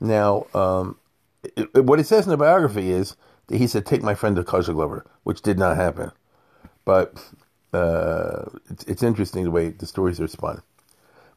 Now, 0.00 0.46
um, 0.54 0.98
it, 1.44 1.68
it, 1.74 1.84
what 1.86 2.00
it 2.00 2.06
says 2.06 2.26
in 2.26 2.30
the 2.30 2.36
biography 2.36 2.90
is 2.90 3.16
that 3.48 3.58
he 3.58 3.66
said, 3.66 3.86
"Take 3.86 4.02
my 4.02 4.14
friend 4.14 4.36
to 4.36 4.44
Kozheglover," 4.44 5.04
which 5.24 5.42
did 5.42 5.58
not 5.58 5.76
happen. 5.76 6.12
But 6.84 7.14
uh, 7.74 8.44
it's, 8.70 8.84
it's, 8.84 9.02
interesting 9.02 9.44
the 9.44 9.50
way 9.50 9.70
the 9.70 9.86
stories 9.86 10.20
are 10.20 10.28
spun. 10.28 10.62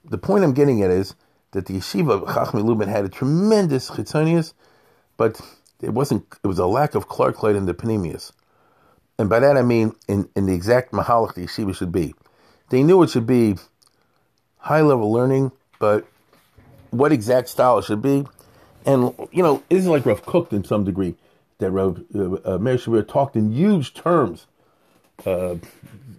The 0.06 0.18
point 0.18 0.44
I'm 0.44 0.54
getting 0.54 0.84
at 0.84 0.92
is 0.92 1.16
that 1.52 1.66
the 1.66 1.74
yeshiva 1.74 2.12
of 2.12 2.22
Chachmei 2.24 2.64
Lublin 2.64 2.90
had 2.90 3.06
a 3.06 3.10
tremendous 3.10 3.90
chitzonius, 3.90 4.54
but 5.18 5.42
it 5.82 5.90
wasn't. 5.90 6.26
It 6.44 6.48
was 6.48 6.60
a 6.60 6.68
lack 6.68 6.96
of 6.96 7.08
Clark 7.08 7.44
in 7.44 7.66
the 7.66 7.74
panemius, 7.74 8.32
and 9.18 9.30
by 9.30 9.40
that 9.40 9.58
I 9.58 9.64
mean 9.64 9.94
in, 10.08 10.30
in 10.36 10.46
the 10.46 10.54
exact 10.54 10.92
mahalach 10.92 11.34
the 11.34 11.46
yeshiva 11.46 11.76
should 11.76 11.92
be. 11.92 12.14
They 12.70 12.84
knew 12.84 13.02
it 13.04 13.10
should 13.10 13.28
be 13.28 13.56
high 14.58 14.82
level 14.82 15.12
learning, 15.12 15.52
but 15.80 16.06
what 16.92 17.12
exact 17.12 17.50
style 17.50 17.80
it 17.80 17.86
should 17.86 18.02
be, 18.02 18.26
and 18.86 19.14
you 19.32 19.44
know, 19.44 19.64
it 19.70 19.78
isn't 19.78 19.92
like 19.92 20.06
Rav 20.06 20.26
Cooked 20.26 20.54
in 20.54 20.64
some 20.64 20.84
degree 20.84 21.16
that 21.58 21.72
Rav 21.72 22.04
uh, 22.14 22.36
uh, 22.46 22.58
Meir 22.60 22.78
Shapiro 22.78 23.02
talked 23.02 23.36
in 23.36 23.52
huge 23.52 23.94
terms 23.94 24.46
uh, 25.26 25.56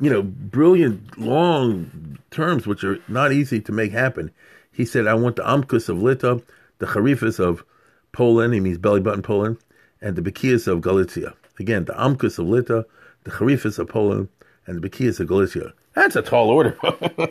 you 0.01 0.11
know, 0.11 0.23
brilliant 0.23 1.19
long 1.19 2.19
terms 2.31 2.67
which 2.67 2.85
are 2.85 2.99
not 3.09 3.33
easy 3.33 3.61
to 3.61 3.73
make 3.73 3.93
happen. 3.93 4.31
He 4.73 4.85
said, 4.85 5.07
I 5.07 5.15
want 5.15 5.37
the 5.37 5.43
Amkus 5.43 5.89
of 5.89 6.03
Lita, 6.03 6.43
the 6.79 6.87
Charifas 6.87 7.41
of 7.41 7.65
Poland, 8.13 8.55
he 8.55 8.61
means 8.61 8.79
belly 8.79 9.01
button 9.01 9.23
Poland, 9.23 9.59
and 10.01 10.17
the 10.17 10.23
Bekias 10.23 10.67
of 10.69 10.81
Galicia. 10.81 11.35
Again, 11.59 11.85
the 11.85 11.95
Amkus 11.95 12.39
of 12.39 12.49
Lita, 12.49 12.87
the 13.25 13.31
Charifas 13.31 13.79
of 13.79 13.89
Poland, 13.89 14.29
and 14.67 14.81
the 14.81 14.89
Bekias 14.89 15.19
of 15.19 15.27
Galicia. 15.27 15.73
That's 15.95 16.15
a 16.15 16.23
tall 16.23 16.51
order. 16.51 16.79
you 16.83 17.29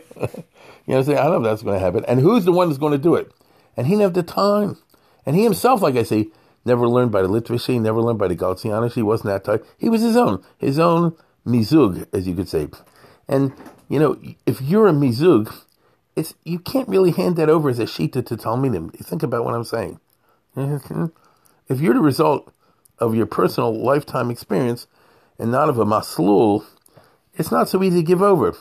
know, 0.87 1.01
say, 1.01 1.15
I 1.15 1.23
don't 1.23 1.31
know 1.31 1.37
if 1.37 1.43
that's 1.43 1.63
going 1.63 1.79
to 1.79 1.85
happen. 1.85 2.03
And 2.05 2.19
who's 2.19 2.43
the 2.43 2.51
one 2.51 2.67
that's 2.67 2.79
going 2.79 2.91
to 2.91 2.97
do 2.97 3.15
it? 3.15 3.31
And 3.77 3.87
he 3.87 3.93
didn't 3.93 4.03
have 4.03 4.13
the 4.13 4.23
time. 4.23 4.77
And 5.25 5.35
he 5.35 5.43
himself, 5.43 5.81
like 5.81 5.95
I 5.95 6.03
say, 6.03 6.27
never 6.65 6.87
learned 6.87 7.11
by 7.11 7.21
the 7.21 7.29
Litvish, 7.29 7.79
never 7.79 8.01
learned 8.01 8.19
by 8.19 8.27
the 8.27 8.35
Galicianish. 8.35 8.93
He 8.93 9.01
wasn't 9.01 9.27
that 9.27 9.45
type. 9.45 9.65
He 9.77 9.87
was 9.87 10.01
his 10.01 10.17
own, 10.17 10.43
his 10.57 10.79
own 10.79 11.15
mizug, 11.47 12.07
as 12.13 12.27
you 12.27 12.35
could 12.35 12.49
say. 12.49 12.69
And, 13.27 13.53
you 13.89 13.99
know, 13.99 14.19
if 14.45 14.61
you're 14.61 14.87
a 14.87 14.93
mizug, 14.93 15.53
it's, 16.15 16.35
you 16.43 16.59
can't 16.59 16.87
really 16.89 17.11
hand 17.11 17.35
that 17.37 17.49
over 17.49 17.69
as 17.69 17.79
a 17.79 17.85
shita 17.85 18.25
to 18.25 18.37
Talmidim. 18.37 18.93
Think 18.93 19.23
about 19.23 19.45
what 19.45 19.55
I'm 19.55 19.63
saying. 19.63 19.99
If 21.69 21.81
you're 21.81 21.93
the 21.93 22.01
result 22.01 22.51
of 22.99 23.15
your 23.15 23.25
personal 23.27 23.73
lifetime 23.73 24.31
experience 24.31 24.87
and 25.39 25.51
not 25.51 25.69
of 25.69 25.77
a 25.77 25.85
maslul, 25.85 26.65
it's 27.35 27.51
not 27.51 27.69
so 27.69 27.83
easy 27.83 27.97
to 27.97 28.03
give 28.03 28.21
over. 28.21 28.55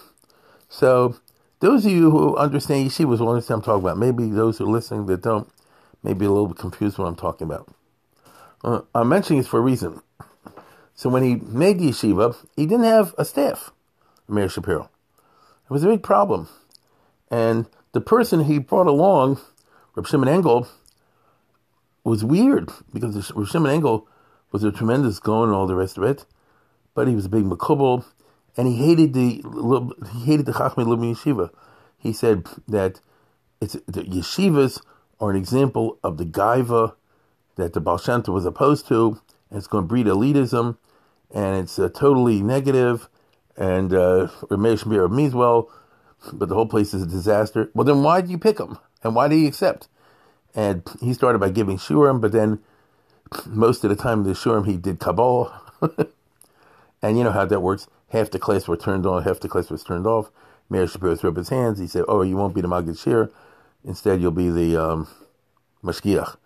So, 0.68 1.16
those 1.60 1.86
of 1.86 1.92
you 1.92 2.10
who 2.10 2.36
understand 2.36 2.90
yeshivas 2.90 3.20
will 3.20 3.30
understand 3.30 3.62
what 3.62 3.72
I'm 3.74 3.82
talking 3.82 3.84
about. 3.84 3.98
Maybe 3.98 4.30
those 4.30 4.58
who 4.58 4.66
are 4.66 4.72
listening 4.72 5.06
that 5.06 5.22
don't 5.22 5.50
may 6.02 6.12
be 6.12 6.26
a 6.26 6.30
little 6.30 6.48
bit 6.48 6.58
confused 6.58 6.98
what 6.98 7.06
I'm 7.06 7.16
talking 7.16 7.46
about. 7.46 7.68
Uh, 8.62 8.82
I'm 8.94 9.08
mentioning 9.08 9.40
this 9.40 9.48
for 9.48 9.58
a 9.58 9.62
reason. 9.62 10.02
So 10.96 11.10
when 11.10 11.22
he 11.22 11.36
made 11.36 11.78
the 11.78 11.90
yeshiva, 11.90 12.34
he 12.56 12.66
didn't 12.66 12.86
have 12.86 13.14
a 13.18 13.24
staff, 13.24 13.70
Meir 14.28 14.48
Shapiro. 14.48 14.90
It 15.68 15.70
was 15.70 15.84
a 15.84 15.88
big 15.88 16.02
problem. 16.02 16.48
And 17.30 17.66
the 17.92 18.00
person 18.00 18.44
he 18.44 18.58
brought 18.58 18.86
along, 18.86 19.38
Reb 19.94 20.06
Shimon 20.06 20.28
Engel, 20.28 20.66
was 22.02 22.24
weird 22.24 22.70
because 22.92 23.30
Reb 23.32 23.46
Shimon 23.46 23.72
Engel 23.72 24.08
was 24.52 24.64
a 24.64 24.72
tremendous 24.72 25.20
Gaon 25.20 25.48
and 25.48 25.56
all 25.56 25.66
the 25.66 25.74
rest 25.74 25.98
of 25.98 26.04
it, 26.04 26.24
but 26.94 27.06
he 27.06 27.14
was 27.14 27.26
a 27.26 27.28
big 27.28 27.44
makubal, 27.44 28.04
and 28.56 28.66
he 28.66 28.76
hated 28.76 29.12
the 29.12 29.42
he 30.12 30.24
hated 30.24 30.46
the 30.46 30.52
Chachmei 30.52 30.86
Lubin 30.86 31.14
Yeshiva. 31.14 31.50
He 31.98 32.12
said 32.12 32.46
that 32.68 33.00
it's 33.60 33.74
the 33.86 34.02
yeshivas 34.02 34.80
are 35.20 35.30
an 35.30 35.36
example 35.36 35.98
of 36.02 36.16
the 36.16 36.24
gaiva 36.24 36.94
that 37.56 37.72
the 37.72 37.80
Tov 37.80 38.28
was 38.28 38.46
opposed 38.46 38.86
to, 38.88 39.20
and 39.50 39.58
it's 39.58 39.66
going 39.66 39.84
to 39.84 39.88
breed 39.88 40.06
elitism, 40.06 40.76
and 41.34 41.64
it's 41.64 41.78
uh, 41.78 41.88
totally 41.88 42.42
negative, 42.42 43.08
and 43.56 43.92
uh, 43.92 44.28
Ramesh 44.42 44.84
Shmir 44.84 45.10
means 45.10 45.34
well, 45.34 45.70
but 46.32 46.48
the 46.48 46.54
whole 46.54 46.66
place 46.66 46.94
is 46.94 47.02
a 47.02 47.06
disaster. 47.06 47.70
Well, 47.74 47.84
then 47.84 48.02
why 48.02 48.20
do 48.20 48.30
you 48.30 48.38
pick 48.38 48.58
him? 48.58 48.78
And 49.02 49.14
why 49.14 49.28
did 49.28 49.36
he 49.36 49.46
accept? 49.46 49.88
And 50.54 50.82
he 51.00 51.12
started 51.12 51.38
by 51.38 51.50
giving 51.50 51.76
shiurim, 51.76 52.20
but 52.20 52.32
then 52.32 52.60
most 53.46 53.84
of 53.84 53.90
the 53.90 53.96
time 53.96 54.24
the 54.24 54.30
shiurim 54.30 54.66
he 54.66 54.76
did 54.76 54.98
Kabbalah. 54.98 55.60
and 57.02 57.18
you 57.18 57.24
know 57.24 57.32
how 57.32 57.44
that 57.44 57.60
works. 57.60 57.88
Half 58.10 58.30
the 58.30 58.38
class 58.38 58.66
were 58.68 58.76
turned 58.76 59.04
on, 59.04 59.24
half 59.24 59.40
the 59.40 59.48
class 59.48 59.70
was 59.70 59.84
turned 59.84 60.06
off. 60.06 60.30
Meir 60.70 60.86
Shapiro 60.86 61.14
threw 61.14 61.30
up 61.30 61.36
his 61.36 61.48
hands. 61.48 61.78
He 61.78 61.86
said, 61.86 62.04
oh, 62.08 62.22
you 62.22 62.36
won't 62.36 62.54
be 62.54 62.60
the 62.60 62.68
Maggid 62.68 62.96
Shiur. 62.96 63.30
Instead, 63.84 64.20
you'll 64.20 64.32
be 64.32 64.50
the 64.50 64.76
um, 64.76 65.08
Mashgiach. 65.84 66.36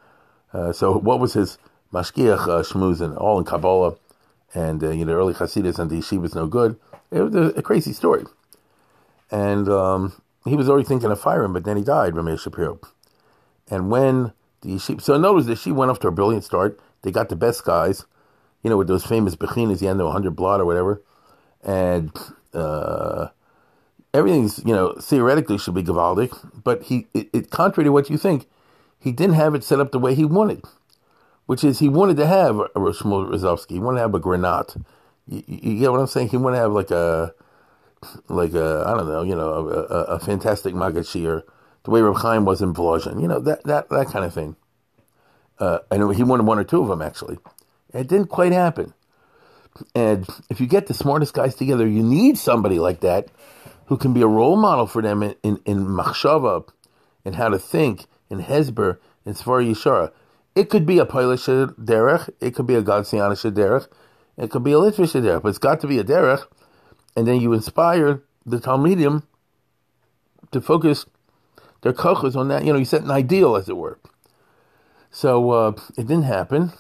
Uh, 0.52 0.72
so 0.72 0.98
what 0.98 1.20
was 1.20 1.34
his 1.34 1.58
Mashgiach 1.92 2.42
uh, 2.42 2.62
shmuzin? 2.62 3.18
All 3.18 3.38
in 3.38 3.44
Kabbalah 3.44 3.96
and 4.54 4.82
uh, 4.82 4.90
you 4.90 5.04
know, 5.04 5.12
early 5.12 5.34
Hasidus 5.34 5.78
and 5.78 5.90
the 5.90 5.96
yeshiva's 5.96 6.34
no 6.34 6.46
good. 6.46 6.78
It 7.10 7.20
was 7.20 7.34
a, 7.34 7.58
a 7.58 7.62
crazy 7.62 7.92
story. 7.92 8.24
And 9.30 9.68
um, 9.68 10.20
he 10.44 10.56
was 10.56 10.68
already 10.68 10.86
thinking 10.86 11.10
of 11.10 11.20
firing, 11.20 11.52
but 11.52 11.64
then 11.64 11.76
he 11.76 11.82
died, 11.82 12.14
Rameir 12.14 12.38
Shapiro. 12.38 12.80
And 13.70 13.90
when 13.90 14.32
the 14.62 14.70
yeshiva, 14.70 15.00
so 15.00 15.16
notice 15.16 15.46
that 15.46 15.58
she 15.58 15.72
went 15.72 15.90
off 15.90 16.00
to 16.00 16.08
a 16.08 16.12
brilliant 16.12 16.44
start. 16.44 16.78
They 17.02 17.10
got 17.10 17.28
the 17.28 17.36
best 17.36 17.64
guys, 17.64 18.04
you 18.62 18.70
know, 18.70 18.76
with 18.76 18.88
those 18.88 19.06
famous 19.06 19.36
bechinas, 19.36 19.78
the 19.78 19.88
end 19.88 20.00
of 20.00 20.06
100 20.06 20.32
blot 20.32 20.60
or 20.60 20.66
whatever. 20.66 21.02
And 21.62 22.10
uh, 22.52 23.28
everything's, 24.12 24.58
you 24.58 24.74
know, 24.74 24.94
theoretically 25.00 25.58
should 25.58 25.74
be 25.74 25.82
Gavaldic, 25.82 26.62
but 26.62 26.82
he, 26.84 27.06
it, 27.14 27.30
it, 27.32 27.50
contrary 27.50 27.86
to 27.86 27.92
what 27.92 28.10
you 28.10 28.18
think, 28.18 28.46
he 28.98 29.12
didn't 29.12 29.36
have 29.36 29.54
it 29.54 29.64
set 29.64 29.80
up 29.80 29.92
the 29.92 29.98
way 29.98 30.14
he 30.14 30.24
wanted 30.24 30.62
which 31.50 31.64
is 31.64 31.80
he 31.80 31.88
wanted 31.88 32.16
to 32.16 32.28
have 32.28 32.60
a 32.60 32.68
Shmuel 32.78 33.28
Rozovsky. 33.28 33.72
He 33.72 33.80
wanted 33.80 33.96
to 33.96 34.02
have 34.02 34.14
a 34.14 34.20
Granat. 34.20 34.80
You, 35.26 35.42
you, 35.48 35.80
get 35.80 35.90
what 35.90 35.98
I'm 35.98 36.06
saying? 36.06 36.28
He 36.28 36.36
wanted 36.36 36.58
to 36.58 36.62
have 36.62 36.70
like 36.70 36.92
a, 36.92 37.34
like 38.28 38.54
a, 38.54 38.84
I 38.86 38.96
don't 38.96 39.08
know, 39.08 39.22
you 39.24 39.34
know, 39.34 39.48
a, 39.50 39.68
a, 39.68 40.02
a 40.14 40.18
fantastic 40.20 40.76
Maggid 40.76 41.06
Shiur, 41.06 41.42
the 41.82 41.90
way 41.90 42.02
Reb 42.02 42.18
Chaim 42.18 42.44
was 42.44 42.62
in 42.62 42.72
Volozhin, 42.72 43.20
you 43.20 43.26
know, 43.26 43.40
that, 43.40 43.64
that, 43.64 43.88
that 43.88 44.06
kind 44.06 44.24
of 44.24 44.32
thing. 44.32 44.54
Uh, 45.58 45.80
and 45.90 46.14
he 46.14 46.22
wanted 46.22 46.46
one 46.46 46.60
or 46.60 46.62
two 46.62 46.82
of 46.82 46.88
them, 46.88 47.02
actually. 47.02 47.40
It 47.92 48.06
didn't 48.06 48.28
quite 48.28 48.52
happen. 48.52 48.94
And 49.92 50.28
if 50.50 50.60
you 50.60 50.68
get 50.68 50.86
the 50.86 50.94
smartest 50.94 51.34
guys 51.34 51.56
together, 51.56 51.84
you 51.84 52.04
need 52.04 52.38
somebody 52.38 52.78
like 52.78 53.00
that 53.00 53.26
who 53.86 53.96
can 53.96 54.12
be 54.14 54.22
a 54.22 54.28
role 54.28 54.54
model 54.54 54.86
for 54.86 55.02
them 55.02 55.24
in, 55.24 55.34
in, 55.42 55.58
in 55.64 55.84
machshava, 55.84 56.68
and 57.24 57.34
how 57.34 57.48
to 57.48 57.58
think, 57.58 58.04
in 58.30 58.40
hezber, 58.40 58.98
in 59.26 59.34
svar 59.34 59.68
yishara. 59.68 60.12
It 60.54 60.68
could 60.68 60.84
be 60.84 60.98
a 60.98 61.06
Polish 61.06 61.46
derech, 61.46 62.28
it 62.40 62.54
could 62.54 62.66
be 62.66 62.74
a 62.74 62.82
Galcianish 62.82 63.50
derech, 63.52 63.86
it 64.36 64.50
could 64.50 64.64
be 64.64 64.72
a 64.72 64.76
Litvish 64.76 65.20
derech, 65.20 65.42
but 65.42 65.48
it's 65.50 65.58
got 65.58 65.80
to 65.80 65.86
be 65.86 65.98
a 65.98 66.04
derech, 66.04 66.44
and 67.16 67.26
then 67.26 67.40
you 67.40 67.52
inspire 67.52 68.22
the 68.44 68.58
Talmidim 68.58 69.22
to 70.50 70.60
focus 70.60 71.06
their 71.82 71.92
kochas 71.92 72.36
on 72.36 72.48
that. 72.48 72.64
You 72.64 72.72
know, 72.72 72.78
you 72.78 72.84
set 72.84 73.02
an 73.02 73.10
ideal, 73.10 73.56
as 73.56 73.68
it 73.68 73.76
were. 73.76 73.98
So 75.10 75.50
uh, 75.50 75.72
it 75.96 76.06
didn't 76.06 76.24
happen, 76.24 76.72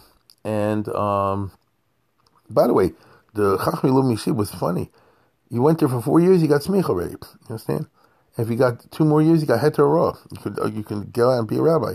and 0.44 0.88
um, 0.88 1.52
by 2.48 2.66
the 2.66 2.74
way, 2.74 2.92
the 3.34 3.56
Chachmi 3.58 3.90
Lumishi 3.90 4.34
was 4.34 4.50
funny. 4.50 4.90
You 5.48 5.62
went 5.62 5.80
there 5.80 5.88
for 5.88 6.00
four 6.00 6.20
years, 6.20 6.42
you 6.42 6.48
got 6.48 6.62
smicha 6.62 6.90
already. 6.90 7.12
You 7.12 7.18
understand? 7.48 7.86
If 8.38 8.48
you 8.48 8.56
got 8.56 8.90
two 8.90 9.04
more 9.04 9.20
years, 9.20 9.40
you 9.40 9.46
got 9.46 9.60
heter. 9.60 10.16
You 10.30 10.38
could 10.38 10.74
you 10.74 10.82
can 10.84 11.10
go 11.10 11.30
out 11.30 11.40
and 11.40 11.48
be 11.48 11.56
a 11.56 11.62
rabbi. 11.62 11.94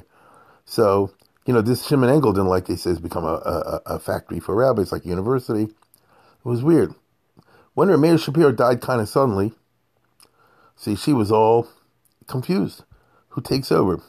So 0.66 1.12
you 1.46 1.54
know, 1.54 1.62
this 1.62 1.86
Shimon 1.86 2.10
Engel 2.10 2.34
didn't 2.34 2.48
like, 2.48 2.68
he 2.68 2.76
says, 2.76 3.00
become 3.00 3.24
a, 3.24 3.36
a, 3.36 3.82
a 3.86 4.00
factory 4.00 4.40
for 4.40 4.56
rabbis, 4.56 4.92
like 4.92 5.06
university. 5.06 5.64
It 5.64 6.46
was 6.46 6.64
weird. 6.64 6.94
When 7.76 8.00
Meir 8.00 8.18
Shapiro 8.18 8.52
died 8.52 8.82
kind 8.82 9.02
of 9.02 9.10
suddenly, 9.10 9.54
see, 10.76 10.96
she 10.96 11.14
was 11.14 11.32
all 11.32 11.68
confused. 12.28 12.84
Who 13.30 13.42
takes 13.42 13.72
over? 13.72 14.02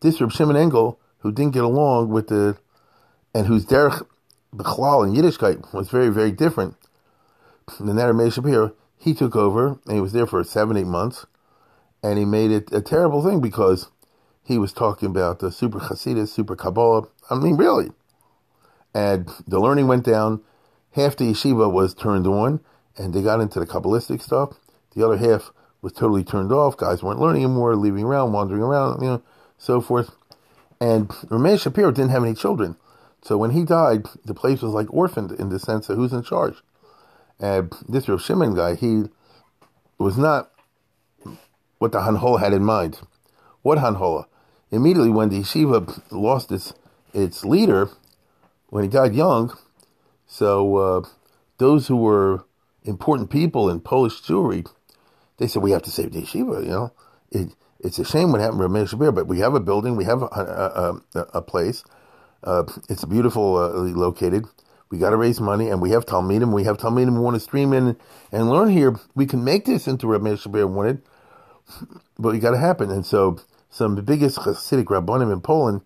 This 0.00 0.20
Reb 0.20 0.32
Shimon 0.32 0.56
Engel, 0.56 0.98
who 1.18 1.32
didn't 1.32 1.54
get 1.54 1.64
along 1.64 2.10
with 2.10 2.28
the, 2.28 2.58
and 3.34 3.46
whose 3.46 3.64
derech 3.64 4.04
bechlal 4.54 5.04
and 5.04 5.16
Yiddishkeit 5.16 5.72
was 5.72 5.88
very, 5.88 6.08
very 6.08 6.32
different 6.32 6.76
than 7.78 7.96
that 7.96 8.10
of 8.10 8.34
Shapiro, 8.34 8.74
he 8.98 9.14
took 9.14 9.34
over, 9.34 9.78
and 9.86 9.94
he 9.94 10.00
was 10.00 10.12
there 10.12 10.26
for 10.26 10.44
seven, 10.44 10.76
eight 10.76 10.86
months, 10.86 11.26
and 12.02 12.18
he 12.18 12.24
made 12.24 12.50
it 12.50 12.72
a 12.72 12.80
terrible 12.80 13.24
thing 13.24 13.40
because 13.40 13.88
he 14.44 14.58
was 14.58 14.72
talking 14.72 15.08
about 15.08 15.38
the 15.38 15.52
super 15.52 15.78
Hasidus, 15.78 16.28
super 16.28 16.56
Kabbalah. 16.56 17.08
I 17.30 17.36
mean, 17.36 17.56
really. 17.56 17.90
And 18.94 19.30
the 19.46 19.60
learning 19.60 19.86
went 19.86 20.04
down. 20.04 20.42
Half 20.92 21.16
the 21.16 21.24
yeshiva 21.24 21.72
was 21.72 21.94
turned 21.94 22.26
on, 22.26 22.60
and 22.96 23.14
they 23.14 23.22
got 23.22 23.40
into 23.40 23.58
the 23.60 23.66
Kabbalistic 23.66 24.20
stuff. 24.20 24.58
The 24.94 25.04
other 25.04 25.16
half 25.16 25.52
was 25.80 25.92
totally 25.92 26.24
turned 26.24 26.52
off. 26.52 26.76
Guys 26.76 27.02
weren't 27.02 27.20
learning 27.20 27.44
anymore, 27.44 27.74
leaving 27.76 28.04
around, 28.04 28.32
wandering 28.32 28.62
around, 28.62 29.00
you 29.00 29.08
know. 29.08 29.22
so 29.56 29.80
forth. 29.80 30.10
And 30.80 31.08
Rameir 31.08 31.60
Shapiro 31.60 31.90
didn't 31.90 32.10
have 32.10 32.24
any 32.24 32.34
children. 32.34 32.76
So 33.22 33.38
when 33.38 33.50
he 33.52 33.64
died, 33.64 34.06
the 34.24 34.34
place 34.34 34.62
was 34.62 34.72
like 34.72 34.92
orphaned 34.92 35.32
in 35.32 35.48
the 35.48 35.58
sense 35.58 35.88
of 35.88 35.96
who's 35.96 36.12
in 36.12 36.22
charge. 36.22 36.56
And 37.38 37.72
this 37.88 38.08
Rav 38.08 38.20
Shimon 38.20 38.54
guy, 38.54 38.74
he 38.74 39.04
was 39.98 40.18
not 40.18 40.50
what 41.78 41.92
the 41.92 42.00
Hanhola 42.00 42.40
had 42.40 42.52
in 42.52 42.64
mind. 42.64 43.00
What 43.62 43.78
Hanhola? 43.78 44.26
Immediately 44.72 45.10
when 45.10 45.28
the 45.28 45.40
yeshiva 45.40 46.02
lost 46.10 46.50
its 46.50 46.72
its 47.14 47.44
leader, 47.44 47.90
when 48.70 48.82
he 48.84 48.88
died 48.88 49.14
young, 49.14 49.56
so 50.26 50.76
uh, 50.76 51.02
those 51.58 51.88
who 51.88 51.96
were 51.96 52.44
important 52.84 53.30
people 53.30 53.68
in 53.68 53.80
Polish 53.80 54.22
Jewry, 54.22 54.66
they 55.36 55.46
said 55.46 55.62
we 55.62 55.72
have 55.72 55.82
to 55.82 55.90
save 55.90 56.12
the 56.12 56.22
yeshiva. 56.22 56.64
You 56.64 56.70
know, 56.70 56.92
it, 57.30 57.54
it's 57.80 57.98
a 57.98 58.04
shame 58.04 58.32
what 58.32 58.40
happened 58.40 58.60
to 58.60 58.68
Rameir 58.68 58.88
Shapiro, 58.88 59.12
but 59.12 59.26
we 59.26 59.40
have 59.40 59.54
a 59.54 59.60
building, 59.60 59.94
we 59.94 60.04
have 60.04 60.22
a, 60.22 60.26
a, 60.26 61.00
a, 61.14 61.20
a 61.34 61.42
place. 61.42 61.84
Uh, 62.42 62.64
it's 62.88 63.04
beautifully 63.04 63.62
uh, 63.62 63.68
located. 63.96 64.46
We 64.90 64.98
got 64.98 65.10
to 65.10 65.16
raise 65.16 65.40
money, 65.40 65.68
and 65.68 65.80
we 65.82 65.90
have 65.90 66.06
Talmidim. 66.06 66.52
We 66.52 66.64
have 66.64 66.78
Talmidim 66.78 67.14
who 67.14 67.22
want 67.22 67.34
to 67.34 67.40
stream 67.40 67.72
in 67.72 67.96
and 68.30 68.50
learn 68.50 68.70
here. 68.70 68.98
We 69.14 69.26
can 69.26 69.44
make 69.44 69.64
this 69.64 69.86
into 69.86 70.06
Rameir 70.06 70.38
Shapiro 70.40 70.66
wanted, 70.66 71.02
but 72.18 72.34
it 72.34 72.40
got 72.40 72.52
to 72.52 72.58
happen. 72.58 72.90
And 72.90 73.04
so, 73.06 73.38
some 73.72 73.92
of 73.92 73.96
the 73.96 74.02
biggest 74.02 74.38
Hasidic 74.40 74.84
rabbanim 74.84 75.32
in 75.32 75.40
Poland 75.40 75.80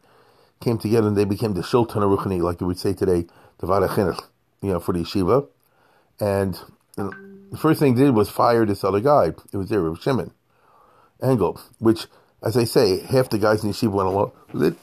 came 0.60 0.76
together, 0.76 1.06
and 1.06 1.16
they 1.16 1.24
became 1.24 1.54
the 1.54 1.60
Shultan 1.62 2.02
Aruchani, 2.02 2.42
like 2.42 2.60
you 2.60 2.66
would 2.66 2.80
say 2.80 2.92
today, 2.92 3.26
the 3.58 3.66
Vada 3.66 3.86
you 4.60 4.72
know, 4.72 4.80
for 4.80 4.92
the 4.92 4.98
yeshiva. 4.98 5.46
And 6.18 6.58
the 6.96 7.56
first 7.56 7.78
thing 7.78 7.94
they 7.94 8.02
did 8.02 8.14
was 8.14 8.28
fire 8.28 8.66
this 8.66 8.82
other 8.82 9.00
guy. 9.00 9.26
It 9.52 9.56
was 9.56 9.68
there, 9.68 9.80
Rav 9.82 10.02
Shimon 10.02 10.32
Engel, 11.22 11.60
which, 11.78 12.06
as 12.42 12.56
I 12.56 12.64
say, 12.64 13.02
half 13.02 13.30
the 13.30 13.38
guys 13.38 13.62
in 13.62 13.70
yeshiva 13.70 13.92
went 13.92 14.08
along. 14.08 14.32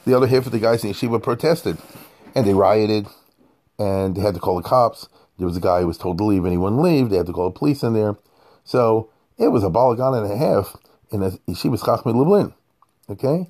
The 0.05 0.15
other 0.15 0.27
half 0.27 0.45
of 0.45 0.53
the 0.53 0.59
guys 0.59 0.85
in 0.85 0.93
yeshiva 0.93 1.21
protested, 1.21 1.77
and 2.33 2.47
they 2.47 2.53
rioted, 2.53 3.07
and 3.77 4.15
they 4.15 4.21
had 4.21 4.35
to 4.35 4.39
call 4.39 4.55
the 4.55 4.63
cops. 4.63 5.09
There 5.37 5.47
was 5.47 5.57
a 5.57 5.61
guy 5.61 5.81
who 5.81 5.87
was 5.87 5.97
told 5.97 6.19
to 6.19 6.23
leave, 6.23 6.45
and 6.45 6.53
he 6.53 6.57
wouldn't 6.57 6.81
leave. 6.81 7.09
They 7.09 7.17
had 7.17 7.25
to 7.25 7.33
call 7.33 7.49
the 7.49 7.59
police 7.59 7.83
in 7.83 7.93
there. 7.95 8.15
So 8.63 9.09
it 9.37 9.49
was 9.49 9.65
a 9.65 9.69
balagan 9.69 10.23
and 10.23 10.31
a 10.31 10.37
half 10.37 10.77
in 11.11 11.21
a 11.21 11.31
yeshiva 11.31 11.77
Chachmei 11.81 12.15
Lublin. 12.15 12.53
Okay, 13.09 13.47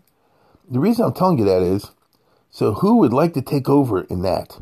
the 0.70 0.80
reason 0.80 1.06
I'm 1.06 1.14
telling 1.14 1.38
you 1.38 1.46
that 1.46 1.62
is, 1.62 1.92
so 2.50 2.74
who 2.74 2.98
would 2.98 3.14
like 3.14 3.34
to 3.34 3.42
take 3.42 3.70
over 3.70 4.02
in 4.02 4.22
that? 4.24 4.60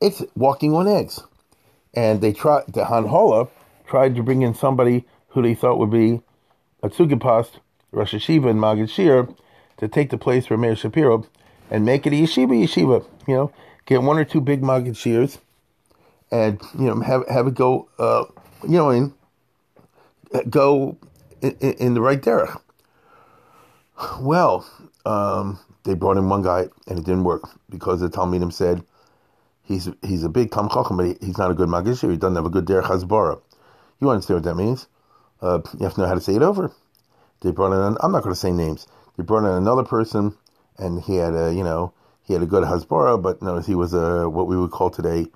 It's 0.00 0.22
walking 0.34 0.74
on 0.74 0.88
eggs 0.88 1.22
and 1.94 2.20
they 2.20 2.32
tried 2.32 2.64
the 2.68 2.84
Hanhola 2.84 3.48
tried 3.86 4.14
to 4.16 4.22
bring 4.22 4.42
in 4.42 4.54
somebody 4.54 5.04
who 5.28 5.42
they 5.42 5.54
thought 5.54 5.78
would 5.78 5.90
be 5.90 6.20
a 6.82 6.88
Tzugipast, 6.88 7.58
Rosh 7.90 8.14
Yeshiva 8.14 8.50
and 8.50 8.60
Maggid 8.60 8.88
Shiur, 8.88 9.34
to 9.78 9.88
take 9.88 10.10
the 10.10 10.18
place 10.18 10.46
for 10.46 10.56
Meir 10.56 10.76
Shapiro 10.76 11.26
and 11.70 11.84
make 11.84 12.06
it 12.06 12.12
a 12.12 12.16
yeshiva 12.16 12.62
yeshiva. 12.62 13.04
You 13.26 13.34
know, 13.34 13.52
get 13.86 14.02
one 14.02 14.18
or 14.18 14.24
two 14.24 14.40
big 14.40 14.62
Maggid 14.62 14.94
Shiurs 14.94 15.38
and 16.30 16.60
you 16.78 16.86
know 16.86 17.00
have 17.00 17.26
have 17.28 17.46
it 17.46 17.54
go 17.54 17.88
uh, 17.98 18.24
you 18.62 18.76
know 18.76 18.90
in 18.90 19.14
go 20.50 20.96
in, 21.40 21.52
in 21.52 21.94
the 21.94 22.00
right 22.00 22.20
derech. 22.20 22.60
Well, 24.20 24.66
um, 25.06 25.58
they 25.84 25.94
brought 25.94 26.16
in 26.18 26.28
one 26.28 26.42
guy 26.42 26.68
and 26.86 26.98
it 26.98 27.04
didn't 27.04 27.24
work 27.24 27.44
because 27.70 28.00
the 28.00 28.08
Talmidim 28.08 28.52
said 28.52 28.84
he's 29.62 29.88
he's 30.02 30.24
a 30.24 30.28
big 30.28 30.50
Tam 30.50 30.68
Chacham, 30.68 30.96
but 30.98 31.18
he's 31.22 31.38
not 31.38 31.50
a 31.50 31.54
good 31.54 31.68
Maggid 31.68 31.94
Shiur. 31.94 32.10
He 32.10 32.16
doesn't 32.16 32.36
have 32.36 32.46
a 32.46 32.50
good 32.50 32.66
Derech 32.66 32.84
Hasbara. 32.84 33.40
You 34.00 34.10
understand 34.10 34.38
what 34.38 34.44
that 34.44 34.54
means? 34.56 34.86
Uh, 35.42 35.60
you 35.78 35.84
have 35.84 35.94
to 35.94 36.00
know 36.02 36.06
how 36.08 36.14
to 36.14 36.20
say 36.20 36.34
it 36.34 36.42
over. 36.42 36.72
They 37.40 37.52
brought 37.52 37.72
in. 37.72 37.96
I'm 38.00 38.12
not 38.12 38.22
going 38.22 38.34
to 38.34 38.40
say 38.40 38.52
names. 38.52 38.86
They 39.16 39.22
brought 39.22 39.44
in 39.44 39.52
another 39.52 39.84
person, 39.84 40.36
and 40.78 41.02
he 41.02 41.16
had 41.16 41.34
a 41.34 41.54
you 41.54 41.64
know 41.64 41.92
he 42.24 42.32
had 42.34 42.42
a 42.42 42.46
good 42.46 42.64
Hasbara, 42.64 43.20
but 43.22 43.42
no, 43.42 43.60
he 43.60 43.74
was 43.74 43.94
a 43.94 44.28
what 44.28 44.46
we 44.48 44.56
would 44.56 44.70
call 44.70 44.90
today 44.90 45.26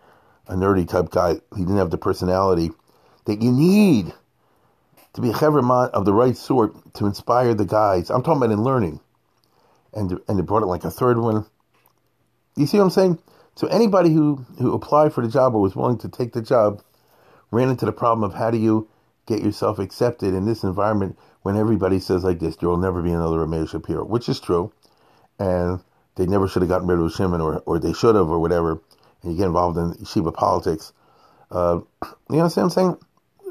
a 0.48 0.54
nerdy 0.54 0.88
type 0.88 1.10
guy. 1.10 1.34
He 1.56 1.62
didn't 1.62 1.78
have 1.78 1.90
the 1.90 1.98
personality 1.98 2.70
that 3.26 3.42
you 3.42 3.52
need 3.52 4.12
to 5.14 5.20
be 5.20 5.30
a 5.30 5.36
Chevron 5.36 5.70
of 5.90 6.04
the 6.04 6.12
right 6.12 6.36
sort 6.36 6.94
to 6.94 7.06
inspire 7.06 7.54
the 7.54 7.66
guys. 7.66 8.10
I'm 8.10 8.22
talking 8.22 8.42
about 8.42 8.52
in 8.52 8.62
learning. 8.62 9.00
And, 9.92 10.18
and 10.26 10.38
they 10.38 10.42
brought 10.42 10.62
it 10.62 10.66
like 10.66 10.84
a 10.84 10.90
third 10.90 11.18
one. 11.18 11.44
You 12.56 12.66
see 12.66 12.78
what 12.78 12.84
I'm 12.84 12.90
saying? 12.90 13.18
So 13.54 13.66
anybody 13.66 14.10
who, 14.12 14.36
who 14.58 14.72
applied 14.72 15.12
for 15.12 15.22
the 15.24 15.30
job 15.30 15.54
or 15.54 15.60
was 15.60 15.76
willing 15.76 15.98
to 15.98 16.08
take 16.08 16.32
the 16.32 16.40
job 16.40 16.82
ran 17.50 17.68
into 17.68 17.84
the 17.84 17.92
problem 17.92 18.24
of 18.24 18.36
how 18.36 18.50
do 18.50 18.56
you 18.56 18.88
get 19.26 19.42
yourself 19.42 19.78
accepted 19.78 20.34
in 20.34 20.46
this 20.46 20.62
environment 20.62 21.18
when 21.42 21.56
everybody 21.56 21.98
says 21.98 22.24
like 22.24 22.38
this, 22.38 22.56
there 22.56 22.68
will 22.68 22.76
never 22.76 23.02
be 23.02 23.12
another 23.12 23.38
Rameir 23.38 23.68
Shapiro, 23.68 24.04
which 24.04 24.28
is 24.28 24.40
true. 24.40 24.72
And 25.38 25.80
they 26.14 26.26
never 26.26 26.48
should 26.48 26.62
have 26.62 26.68
gotten 26.68 26.86
rid 26.86 26.98
of 26.98 27.12
Shimon 27.12 27.40
or, 27.40 27.58
or 27.60 27.78
they 27.78 27.92
should 27.92 28.14
have 28.14 28.28
or 28.28 28.38
whatever. 28.38 28.80
And 29.22 29.32
you 29.32 29.36
get 29.36 29.46
involved 29.46 29.76
in 29.76 29.92
yeshiva 29.94 30.32
politics. 30.32 30.92
Uh, 31.50 31.80
you 32.30 32.36
know 32.36 32.44
what 32.44 32.56
I'm 32.56 32.70
saying? 32.70 32.96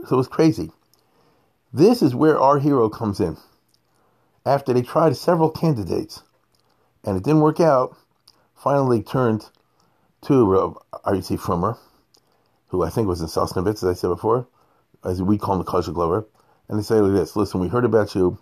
So 0.07 0.15
it 0.15 0.17
was 0.17 0.27
crazy. 0.27 0.71
This 1.73 2.01
is 2.01 2.13
where 2.13 2.37
our 2.37 2.59
hero 2.59 2.89
comes 2.89 3.21
in. 3.21 3.37
After 4.45 4.73
they 4.73 4.81
tried 4.81 5.15
several 5.15 5.49
candidates 5.49 6.21
and 7.05 7.15
it 7.15 7.23
didn't 7.23 7.39
work 7.39 7.61
out, 7.61 7.95
finally 8.53 9.01
turned 9.01 9.49
to 10.23 10.45
Rav 10.45 10.77
R.C. 11.05 11.37
Fromer, 11.37 11.77
who 12.67 12.83
I 12.83 12.89
think 12.89 13.07
was 13.07 13.21
in 13.21 13.27
Sosnovitz, 13.27 13.83
as 13.83 13.85
I 13.85 13.93
said 13.93 14.09
before, 14.09 14.47
as 15.05 15.21
we 15.21 15.37
call 15.37 15.55
him 15.55 15.59
the 15.59 15.71
Kozheglover, 15.71 16.25
and 16.67 16.77
they 16.77 16.83
say 16.83 16.95
like 16.95 17.13
this, 17.13 17.37
listen, 17.37 17.61
we 17.61 17.69
heard 17.69 17.85
about 17.85 18.15
you. 18.15 18.37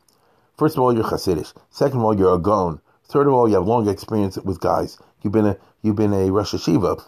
First 0.58 0.76
of 0.76 0.82
all, 0.82 0.92
you're 0.92 1.04
Hasidish. 1.04 1.54
Second 1.70 2.00
of 2.00 2.06
all, 2.06 2.18
you're 2.18 2.34
a 2.34 2.40
Gon. 2.40 2.82
Third 3.06 3.28
of 3.28 3.34
all, 3.34 3.48
you 3.48 3.56
have 3.56 3.68
long 3.68 3.88
experience 3.88 4.38
with 4.40 4.60
guys. 4.60 4.98
You've 5.22 5.34
been 5.34 5.46
a 5.46 5.58
you've 5.84 5.96
been 5.96 6.14
a 6.14 6.32
Rosh 6.32 6.56
Yeshiva, 6.56 7.04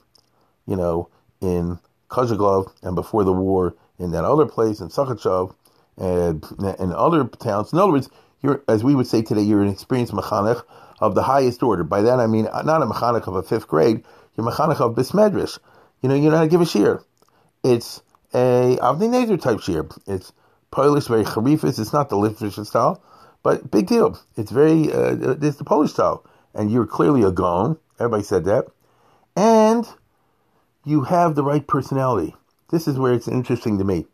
you 0.68 0.76
know, 0.76 1.10
in 1.42 1.80
Kozheglov 2.10 2.72
and 2.84 2.94
before 2.94 3.24
the 3.24 3.34
war 3.34 3.76
in 3.98 4.12
that 4.12 4.24
other 4.24 4.46
place 4.46 4.80
in 4.80 4.90
Sakachev 4.90 5.56
and 6.02 6.44
in 6.80 6.92
other 6.92 7.24
towns. 7.26 7.72
In 7.72 7.80
other 7.80 7.92
words, 7.92 8.10
you're 8.42 8.64
as 8.68 8.84
we 8.84 8.96
would 8.96 9.08
say 9.08 9.22
today, 9.22 9.42
you're 9.42 9.62
an 9.62 9.70
experienced 9.70 10.14
mechanech 10.14 10.64
of 11.00 11.16
the 11.16 11.24
highest 11.24 11.62
order. 11.64 11.84
By 11.84 12.02
that 12.02 12.20
I 12.20 12.28
mean 12.28 12.46
not 12.46 12.82
a 12.82 12.86
mechanech 12.86 13.28
of 13.28 13.36
a 13.36 13.44
fifth 13.44 13.68
grade, 13.68 14.04
you're 14.36 14.46
mechanech 14.46 14.82
of 14.82 14.96
beis 14.96 15.12
medrash. 15.12 15.60
You 16.02 16.10
know, 16.10 16.16
you 16.16 16.30
know 16.30 16.38
how 16.38 16.44
to 16.44 16.50
give 16.50 16.62
a 16.62 16.66
shiur. 16.66 17.04
It's 17.64 18.02
a 18.34 18.78
Avnei 18.82 19.10
Nezer 19.10 19.40
type 19.40 19.60
shiur. 19.60 19.96
It's 20.08 20.34
Polish, 20.72 21.08
very 21.08 21.24
charifis. 21.24 21.78
It's 21.80 21.94
not 21.94 22.10
the 22.10 22.16
Litvish 22.16 22.66
style, 22.66 23.04
but 23.44 23.70
big 23.70 23.88
deal. 23.88 24.20
It's 24.38 24.52
very, 24.52 24.92
uh, 24.92 25.36
it's 25.42 25.58
the 25.58 25.66
Polish 25.66 25.92
style. 25.92 26.26
And 26.54 26.72
you're 26.72 26.88
clearly 26.88 27.24
a 27.24 27.32
Gaon. 27.32 27.78
Everybody 28.00 28.24
said 28.24 28.46
that. 28.46 28.68
And 29.36 29.86
you 30.84 31.04
have 31.04 31.36
the 31.36 31.44
right 31.44 31.66
personality. 31.66 32.36
This 32.72 32.88
is 32.88 32.98
where 32.98 33.14
it's 33.14 33.28
interesting 33.28 33.78
to 33.78 33.84
me. 33.84 34.06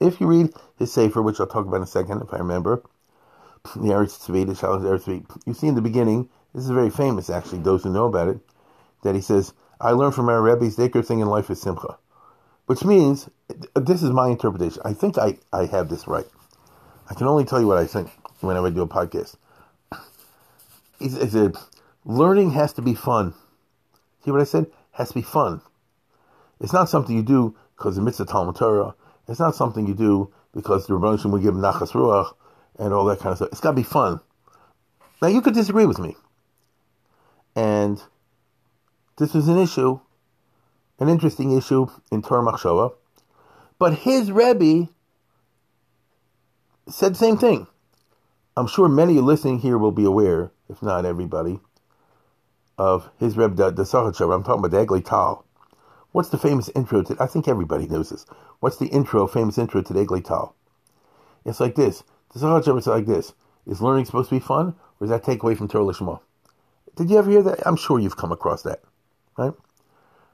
If 0.00 0.20
you 0.20 0.26
read 0.26 0.50
his 0.78 0.92
Sefer, 0.92 1.22
which 1.22 1.40
I'll 1.40 1.46
talk 1.46 1.66
about 1.66 1.76
in 1.76 1.82
a 1.82 1.86
second, 1.86 2.22
if 2.22 2.32
I 2.32 2.38
remember, 2.38 2.82
the 3.74 3.90
Eretz 3.90 4.18
Tzvi, 4.18 4.46
the 4.46 4.52
Eretz 4.54 5.04
Tzvi, 5.04 5.46
you 5.46 5.54
see 5.54 5.66
in 5.66 5.74
the 5.74 5.82
beginning, 5.82 6.28
this 6.54 6.64
is 6.64 6.70
very 6.70 6.90
famous 6.90 7.30
actually, 7.30 7.58
those 7.60 7.82
who 7.82 7.90
know 7.90 8.06
about 8.06 8.28
it, 8.28 8.38
that 9.02 9.14
he 9.14 9.20
says, 9.20 9.52
I 9.80 9.92
learned 9.92 10.14
from 10.14 10.28
our 10.28 10.42
Rebbe's 10.42 10.76
Daker 10.76 11.02
thing 11.02 11.20
in 11.20 11.28
life 11.28 11.50
is 11.50 11.60
Simcha. 11.60 11.98
Which 12.66 12.84
means, 12.84 13.30
this 13.74 14.02
is 14.02 14.10
my 14.10 14.28
interpretation. 14.28 14.82
I 14.84 14.92
think 14.92 15.16
I, 15.18 15.38
I 15.52 15.66
have 15.66 15.88
this 15.88 16.06
right. 16.06 16.26
I 17.08 17.14
can 17.14 17.26
only 17.26 17.44
tell 17.44 17.60
you 17.60 17.66
what 17.66 17.78
I 17.78 17.86
think 17.86 18.10
whenever 18.40 18.66
I 18.66 18.70
do 18.70 18.82
a 18.82 18.88
podcast. 18.88 19.36
He 20.98 21.08
said, 21.08 21.54
learning 22.04 22.50
has 22.50 22.72
to 22.72 22.82
be 22.82 22.94
fun. 22.94 23.32
See 24.24 24.32
what 24.32 24.40
I 24.40 24.44
said? 24.44 24.66
Has 24.90 25.08
to 25.08 25.14
be 25.14 25.22
fun. 25.22 25.60
It's 26.60 26.72
not 26.72 26.88
something 26.88 27.14
you 27.14 27.22
do 27.22 27.56
because 27.76 27.94
the 27.94 28.02
mitzvah 28.02 28.26
Talmud 28.26 28.56
Torah. 28.56 28.94
It's 29.28 29.38
not 29.38 29.54
something 29.54 29.86
you 29.86 29.94
do 29.94 30.32
because 30.52 30.86
the 30.86 30.94
Rebbeinu 30.94 31.30
will 31.30 31.38
give 31.38 31.54
nachas 31.54 31.92
ruach 31.92 32.34
and 32.78 32.94
all 32.94 33.04
that 33.06 33.18
kind 33.18 33.32
of 33.32 33.38
stuff. 33.38 33.48
It's 33.52 33.60
got 33.60 33.70
to 33.70 33.76
be 33.76 33.82
fun. 33.82 34.20
Now 35.20 35.28
you 35.28 35.42
could 35.42 35.54
disagree 35.54 35.84
with 35.84 35.98
me, 35.98 36.16
and 37.56 38.00
this 39.18 39.34
is 39.34 39.48
an 39.48 39.58
issue, 39.58 39.98
an 41.00 41.08
interesting 41.08 41.56
issue 41.56 41.88
in 42.12 42.22
Torah 42.22 42.42
Machshava. 42.42 42.94
But 43.78 43.94
his 43.94 44.30
Rebbe 44.30 44.88
said 46.88 47.14
the 47.14 47.18
same 47.18 47.36
thing. 47.36 47.66
I'm 48.56 48.68
sure 48.68 48.88
many 48.88 49.14
listening 49.14 49.58
here 49.58 49.76
will 49.76 49.92
be 49.92 50.04
aware, 50.04 50.52
if 50.68 50.82
not 50.82 51.04
everybody, 51.04 51.60
of 52.76 53.10
his 53.18 53.36
Rebbe, 53.36 53.54
the, 53.54 53.70
the. 53.70 53.82
I'm 53.92 54.44
talking 54.44 54.64
about 54.64 54.70
the 54.70 54.84
Eglei 54.84 55.04
Tal. 55.04 55.44
What's 56.18 56.30
the 56.30 56.36
famous 56.36 56.68
intro 56.70 57.02
to? 57.02 57.16
I 57.20 57.26
think 57.26 57.46
everybody 57.46 57.86
knows 57.86 58.10
this. 58.10 58.26
What's 58.58 58.76
the 58.76 58.88
intro, 58.88 59.28
famous 59.28 59.56
intro 59.56 59.82
to 59.82 60.20
Tal? 60.20 60.52
It's 61.44 61.60
like 61.60 61.76
this. 61.76 62.02
The 62.34 62.40
Sachachav 62.40 62.76
is 62.76 62.88
like 62.88 63.06
this. 63.06 63.34
Is 63.68 63.80
learning 63.80 64.06
supposed 64.06 64.30
to 64.30 64.34
be 64.34 64.40
fun, 64.40 64.74
or 64.98 65.06
does 65.06 65.10
that 65.10 65.22
take 65.22 65.44
away 65.44 65.54
from 65.54 65.68
Torah 65.68 65.84
Lishma? 65.84 66.18
Did 66.96 67.08
you 67.08 67.18
ever 67.18 67.30
hear 67.30 67.42
that? 67.44 67.64
I'm 67.64 67.76
sure 67.76 68.00
you've 68.00 68.16
come 68.16 68.32
across 68.32 68.62
that. 68.62 68.82
Right? 69.36 69.52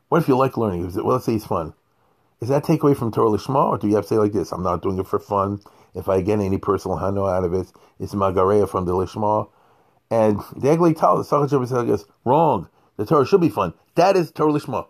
What 0.09 0.23
if 0.23 0.27
you 0.27 0.39
like 0.39 0.57
learning? 0.57 0.91
Well, 0.95 1.17
let's 1.17 1.27
say 1.27 1.35
it's 1.35 1.45
fun. 1.45 1.75
Is 2.41 2.49
that 2.49 2.65
take 2.65 2.83
away 2.83 2.95
from 2.95 3.13
Torah 3.13 3.29
Lishma, 3.29 3.69
or 3.69 3.77
do 3.77 3.87
you 3.87 3.97
have 3.97 4.05
to 4.05 4.09
say 4.09 4.17
like 4.17 4.33
this? 4.33 4.53
I'm 4.53 4.63
not 4.63 4.81
doing 4.81 4.99
it 4.99 5.07
for 5.07 5.19
fun. 5.19 5.61
If 5.95 6.09
I 6.09 6.23
get 6.23 6.41
any 6.41 6.57
personal 6.57 6.97
hano 6.97 7.31
out 7.31 7.45
of 7.45 7.53
it, 7.53 7.71
it's 8.01 8.15
magareya 8.15 8.67
from 8.71 8.87
the 8.87 8.93
Lishma. 8.93 9.51
And 10.11 10.39
the 10.57 10.69
Eglei 10.69 10.97
Tal, 10.97 11.19
the 11.19 11.25
Sachat 11.25 11.87
goes, 11.87 12.07
wrong. 12.25 12.71
The 12.97 13.05
Torah 13.05 13.27
should 13.27 13.43
be 13.43 13.51
fun. 13.51 13.75
That 13.97 14.17
is 14.17 14.31
Torah 14.31 14.55
Lishma. 14.55 14.87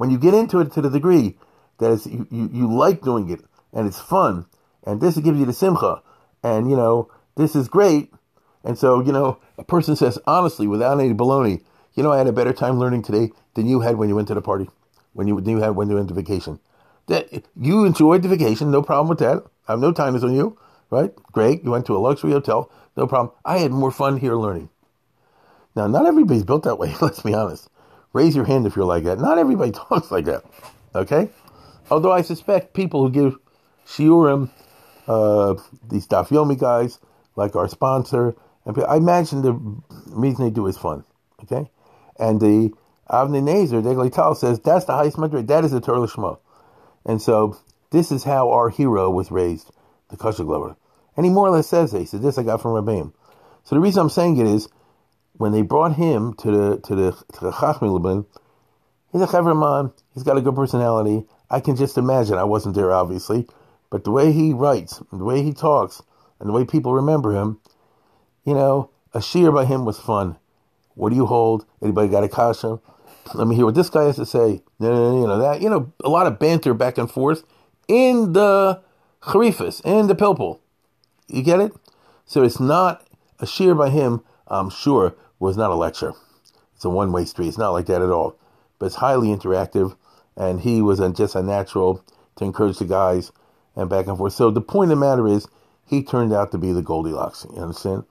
When 0.00 0.08
you 0.08 0.16
get 0.16 0.32
into 0.32 0.60
it 0.60 0.72
to 0.72 0.80
the 0.80 0.88
degree 0.88 1.36
that 1.76 1.90
is, 1.90 2.06
you, 2.06 2.26
you, 2.30 2.48
you 2.54 2.72
like 2.72 3.02
doing 3.02 3.28
it 3.28 3.44
and 3.70 3.86
it's 3.86 4.00
fun, 4.00 4.46
and 4.82 4.98
this 4.98 5.18
gives 5.18 5.38
you 5.38 5.44
the 5.44 5.52
simcha, 5.52 6.00
and 6.42 6.70
you 6.70 6.74
know, 6.74 7.10
this 7.36 7.54
is 7.54 7.68
great. 7.68 8.10
And 8.64 8.78
so, 8.78 9.02
you 9.02 9.12
know, 9.12 9.40
a 9.58 9.62
person 9.62 9.96
says 9.96 10.18
honestly, 10.26 10.66
without 10.66 10.98
any 10.98 11.12
baloney, 11.12 11.62
you 11.92 12.02
know, 12.02 12.12
I 12.12 12.16
had 12.16 12.28
a 12.28 12.32
better 12.32 12.54
time 12.54 12.78
learning 12.78 13.02
today 13.02 13.30
than 13.52 13.66
you 13.66 13.80
had 13.80 13.96
when 13.96 14.08
you 14.08 14.16
went 14.16 14.28
to 14.28 14.34
the 14.34 14.40
party, 14.40 14.70
when 15.12 15.28
you, 15.28 15.38
you 15.38 15.58
had 15.58 15.76
when 15.76 15.90
you 15.90 15.96
went 15.96 16.08
to 16.08 16.14
vacation. 16.14 16.60
That 17.08 17.44
you 17.54 17.84
enjoyed 17.84 18.22
the 18.22 18.28
vacation, 18.28 18.70
no 18.70 18.80
problem 18.80 19.08
with 19.08 19.18
that. 19.18 19.44
I 19.68 19.72
have 19.72 19.80
no 19.80 19.92
time 19.92 20.16
is 20.16 20.24
on 20.24 20.34
you, 20.34 20.58
right? 20.88 21.14
Great, 21.30 21.62
you 21.62 21.72
went 21.72 21.84
to 21.88 21.96
a 21.96 21.98
luxury 21.98 22.32
hotel, 22.32 22.72
no 22.96 23.06
problem. 23.06 23.34
I 23.44 23.58
had 23.58 23.70
more 23.70 23.90
fun 23.90 24.16
here 24.16 24.36
learning. 24.36 24.70
Now, 25.76 25.88
not 25.88 26.06
everybody's 26.06 26.44
built 26.44 26.62
that 26.62 26.78
way. 26.78 26.94
Let's 27.02 27.20
be 27.20 27.34
honest. 27.34 27.68
Raise 28.12 28.34
your 28.34 28.44
hand 28.44 28.66
if 28.66 28.76
you're 28.76 28.84
like 28.84 29.04
that. 29.04 29.18
Not 29.18 29.38
everybody 29.38 29.70
talks 29.88 30.10
like 30.10 30.24
that. 30.26 30.44
Okay, 30.94 31.30
although 31.90 32.12
I 32.12 32.22
suspect 32.22 32.74
people 32.74 33.06
who 33.06 33.10
give 33.12 33.38
shiurim, 33.86 34.50
uh, 35.06 35.54
these 35.88 36.06
daf 36.06 36.28
yomi 36.28 36.58
guys, 36.58 36.98
like 37.36 37.54
our 37.54 37.68
sponsor, 37.68 38.34
and 38.64 38.76
I 38.84 38.96
imagine 38.96 39.42
the 39.42 39.52
reason 40.06 40.44
they 40.44 40.50
do 40.50 40.66
is 40.66 40.76
fun. 40.76 41.04
Okay, 41.42 41.70
and 42.18 42.40
the 42.40 42.72
Avnei 43.10 43.42
Nezer, 43.42 43.82
the 43.82 44.10
Tal 44.10 44.34
says 44.34 44.60
that's 44.60 44.84
the 44.84 44.92
highest 44.92 45.18
madrid. 45.18 45.48
That 45.48 45.64
is 45.64 45.72
the 45.72 45.80
Torah 45.80 46.08
Shema. 46.08 46.36
And 47.04 47.20
so 47.20 47.58
this 47.90 48.12
is 48.12 48.24
how 48.24 48.50
our 48.50 48.68
hero 48.68 49.10
was 49.10 49.30
raised, 49.30 49.70
the 50.10 50.16
Kozheglover. 50.16 50.76
And 51.16 51.26
he 51.26 51.32
more 51.32 51.48
or 51.48 51.50
less 51.50 51.66
says 51.66 51.92
this. 51.92 52.00
He 52.00 52.06
said, 52.06 52.22
this 52.22 52.38
I 52.38 52.44
got 52.44 52.62
from 52.62 52.72
Rabbeim. 52.72 53.12
So 53.64 53.74
the 53.74 53.80
reason 53.80 54.00
I'm 54.00 54.10
saying 54.10 54.36
it 54.36 54.46
is, 54.46 54.68
when 55.40 55.52
they 55.52 55.62
brought 55.62 55.94
him 55.94 56.34
to 56.34 56.50
the 56.50 56.80
to 56.80 56.94
the 56.94 57.12
to 57.32 57.40
the 57.40 57.50
Chachmi 57.50 58.26
he's 59.10 59.22
a 59.22 59.26
clever 59.26 59.54
man. 59.54 59.90
He's 60.12 60.22
got 60.22 60.36
a 60.36 60.42
good 60.42 60.54
personality. 60.54 61.24
I 61.48 61.60
can 61.60 61.76
just 61.76 61.96
imagine. 61.96 62.36
I 62.36 62.44
wasn't 62.44 62.74
there, 62.74 62.92
obviously, 62.92 63.46
but 63.88 64.04
the 64.04 64.10
way 64.10 64.32
he 64.32 64.52
writes, 64.52 65.02
the 65.10 65.24
way 65.24 65.42
he 65.42 65.54
talks, 65.54 66.02
and 66.38 66.46
the 66.50 66.52
way 66.52 66.66
people 66.66 66.92
remember 66.92 67.32
him, 67.32 67.58
you 68.44 68.52
know, 68.52 68.90
a 69.14 69.20
shiur 69.20 69.52
by 69.52 69.64
him 69.64 69.86
was 69.86 69.98
fun. 69.98 70.36
What 70.94 71.08
do 71.08 71.16
you 71.16 71.24
hold? 71.24 71.64
Anybody 71.82 72.08
got 72.08 72.22
a 72.22 72.28
kasha? 72.28 72.78
Let 73.32 73.46
me 73.46 73.56
hear 73.56 73.64
what 73.64 73.74
this 73.74 73.88
guy 73.88 74.04
has 74.04 74.16
to 74.16 74.26
say. 74.26 74.62
You 74.78 74.88
know 74.88 75.38
that. 75.38 75.62
You 75.62 75.70
know 75.70 75.90
a 76.04 76.10
lot 76.10 76.26
of 76.26 76.38
banter 76.38 76.74
back 76.74 76.98
and 76.98 77.10
forth 77.10 77.44
in 77.88 78.34
the 78.34 78.82
charifas 79.22 79.80
in 79.86 80.06
the 80.06 80.14
pilpul. 80.14 80.60
You 81.28 81.42
get 81.42 81.60
it? 81.60 81.72
So 82.26 82.42
it's 82.42 82.60
not 82.60 83.06
a 83.38 83.46
shiur 83.46 83.74
by 83.74 83.88
him. 83.88 84.20
I'm 84.46 84.68
sure 84.68 85.14
was 85.40 85.56
not 85.56 85.70
a 85.70 85.74
lecture. 85.74 86.12
It's 86.76 86.84
a 86.84 86.90
one 86.90 87.10
way 87.10 87.24
street. 87.24 87.48
It's 87.48 87.58
not 87.58 87.70
like 87.70 87.86
that 87.86 88.02
at 88.02 88.10
all. 88.10 88.36
But 88.78 88.86
it's 88.86 88.96
highly 88.96 89.28
interactive, 89.28 89.96
and 90.36 90.60
he 90.60 90.80
was 90.80 91.00
just 91.16 91.34
a 91.34 91.42
natural 91.42 92.04
to 92.36 92.44
encourage 92.44 92.78
the 92.78 92.84
guys 92.84 93.32
and 93.74 93.90
back 93.90 94.06
and 94.06 94.16
forth. 94.16 94.34
So 94.34 94.52
the 94.52 94.60
point 94.60 94.92
of 94.92 94.98
the 94.98 95.04
matter 95.04 95.26
is, 95.26 95.48
he 95.84 96.04
turned 96.04 96.32
out 96.32 96.52
to 96.52 96.58
be 96.58 96.72
the 96.72 96.82
Goldilocks. 96.82 97.46
You 97.52 97.62
understand? 97.62 98.04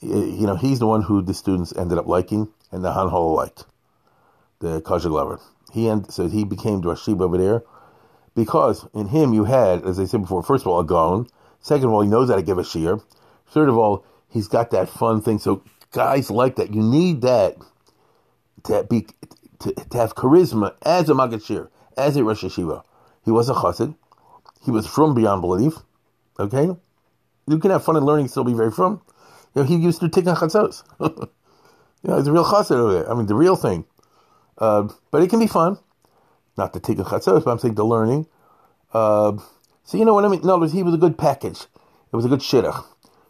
You 0.00 0.46
know, 0.46 0.56
he's 0.56 0.78
the 0.78 0.86
one 0.86 1.02
who 1.02 1.20
the 1.20 1.34
students 1.34 1.74
ended 1.76 1.98
up 1.98 2.06
liking, 2.06 2.48
and 2.70 2.82
the 2.82 2.92
Hanhol 2.92 3.36
liked 3.36 3.66
the 4.60 4.80
Kozheglover. 4.80 5.40
He 5.72 5.88
end, 5.88 6.10
so 6.10 6.28
he 6.28 6.44
became 6.44 6.80
Drashib 6.80 7.20
over 7.20 7.36
there 7.36 7.62
because 8.34 8.86
in 8.94 9.08
him 9.08 9.32
you 9.32 9.44
had, 9.44 9.84
as 9.84 9.98
I 9.98 10.06
said 10.06 10.22
before, 10.22 10.42
first 10.42 10.62
of 10.62 10.68
all, 10.68 10.80
a 10.80 10.84
Gaon. 10.84 11.28
Second 11.60 11.86
of 11.86 11.92
all, 11.92 12.02
he 12.02 12.08
knows 12.08 12.28
how 12.28 12.36
to 12.36 12.42
give 12.42 12.58
a 12.58 12.62
shiur. 12.62 13.02
Third 13.46 13.68
of 13.68 13.76
all, 13.76 14.04
he's 14.28 14.48
got 14.48 14.70
that 14.70 14.88
fun 14.88 15.20
thing. 15.20 15.38
So 15.38 15.62
guys 15.92 16.30
like 16.30 16.56
that. 16.56 16.74
You 16.74 16.82
need 16.82 17.22
that 17.22 17.56
to 18.64 18.84
be 18.88 19.06
to, 19.60 19.72
to 19.72 19.98
have 19.98 20.14
charisma 20.14 20.74
as 20.82 21.08
a 21.08 21.14
Maggid 21.14 21.40
Shiur, 21.40 21.68
as 21.96 22.16
a 22.16 22.24
Rosh 22.24 22.44
Yeshiva. 22.44 22.82
He 23.24 23.30
was 23.30 23.48
a 23.48 23.54
chassid. 23.54 23.94
He 24.64 24.70
was 24.70 24.86
from 24.86 25.14
beyond 25.14 25.42
belief. 25.42 25.74
Okay? 26.38 26.70
You 27.46 27.58
can 27.58 27.70
have 27.70 27.84
fun 27.84 27.96
and 27.96 28.06
learning, 28.06 28.28
still 28.28 28.44
be 28.44 28.54
very 28.54 28.70
from. 28.70 29.00
You 29.54 29.62
know, 29.62 29.68
he 29.68 29.76
used 29.76 30.00
to 30.00 30.08
take 30.08 30.26
on 30.26 30.36
you 31.00 31.28
know, 32.04 32.16
he's 32.16 32.26
a 32.26 32.32
real 32.32 32.44
chassid 32.44 32.76
over 32.76 32.92
there. 32.92 33.10
I 33.10 33.14
mean, 33.14 33.26
the 33.26 33.34
real 33.34 33.56
thing. 33.56 33.84
Uh, 34.58 34.88
but 35.10 35.22
it 35.22 35.30
can 35.30 35.38
be 35.38 35.46
fun. 35.46 35.78
Not 36.56 36.72
to 36.74 36.80
take 36.80 36.98
a 36.98 37.04
chatzos, 37.04 37.44
but 37.44 37.50
I'm 37.50 37.58
saying 37.58 37.74
the 37.74 37.84
learning. 37.84 38.26
Uh, 38.92 39.36
so 39.84 39.96
you 39.96 40.04
know 40.04 40.14
what 40.14 40.24
I 40.24 40.28
mean? 40.28 40.42
No, 40.44 40.62
he 40.62 40.82
was 40.82 40.94
a 40.94 40.98
good 40.98 41.16
package. 41.16 41.62
It 42.12 42.16
was 42.16 42.24
a 42.24 42.28
good 42.28 42.40
shidduch. 42.40 42.84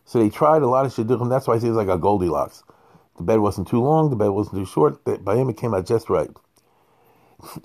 So 0.04 0.18
they 0.18 0.28
tried 0.28 0.62
a 0.62 0.66
lot 0.66 0.86
of 0.86 0.92
shidduchim. 0.92 1.28
That's 1.28 1.46
why 1.46 1.54
I 1.54 1.58
say 1.58 1.68
it's 1.68 1.76
like 1.76 1.88
a 1.88 1.98
Goldilocks. 1.98 2.62
The 3.16 3.22
bed 3.22 3.40
wasn't 3.40 3.68
too 3.68 3.80
long. 3.80 4.10
The 4.10 4.16
bed 4.16 4.28
wasn't 4.28 4.56
too 4.56 4.66
short. 4.66 5.04
By 5.04 5.36
him, 5.36 5.48
it 5.48 5.56
came 5.56 5.74
out 5.74 5.86
just 5.86 6.10
right. 6.10 6.30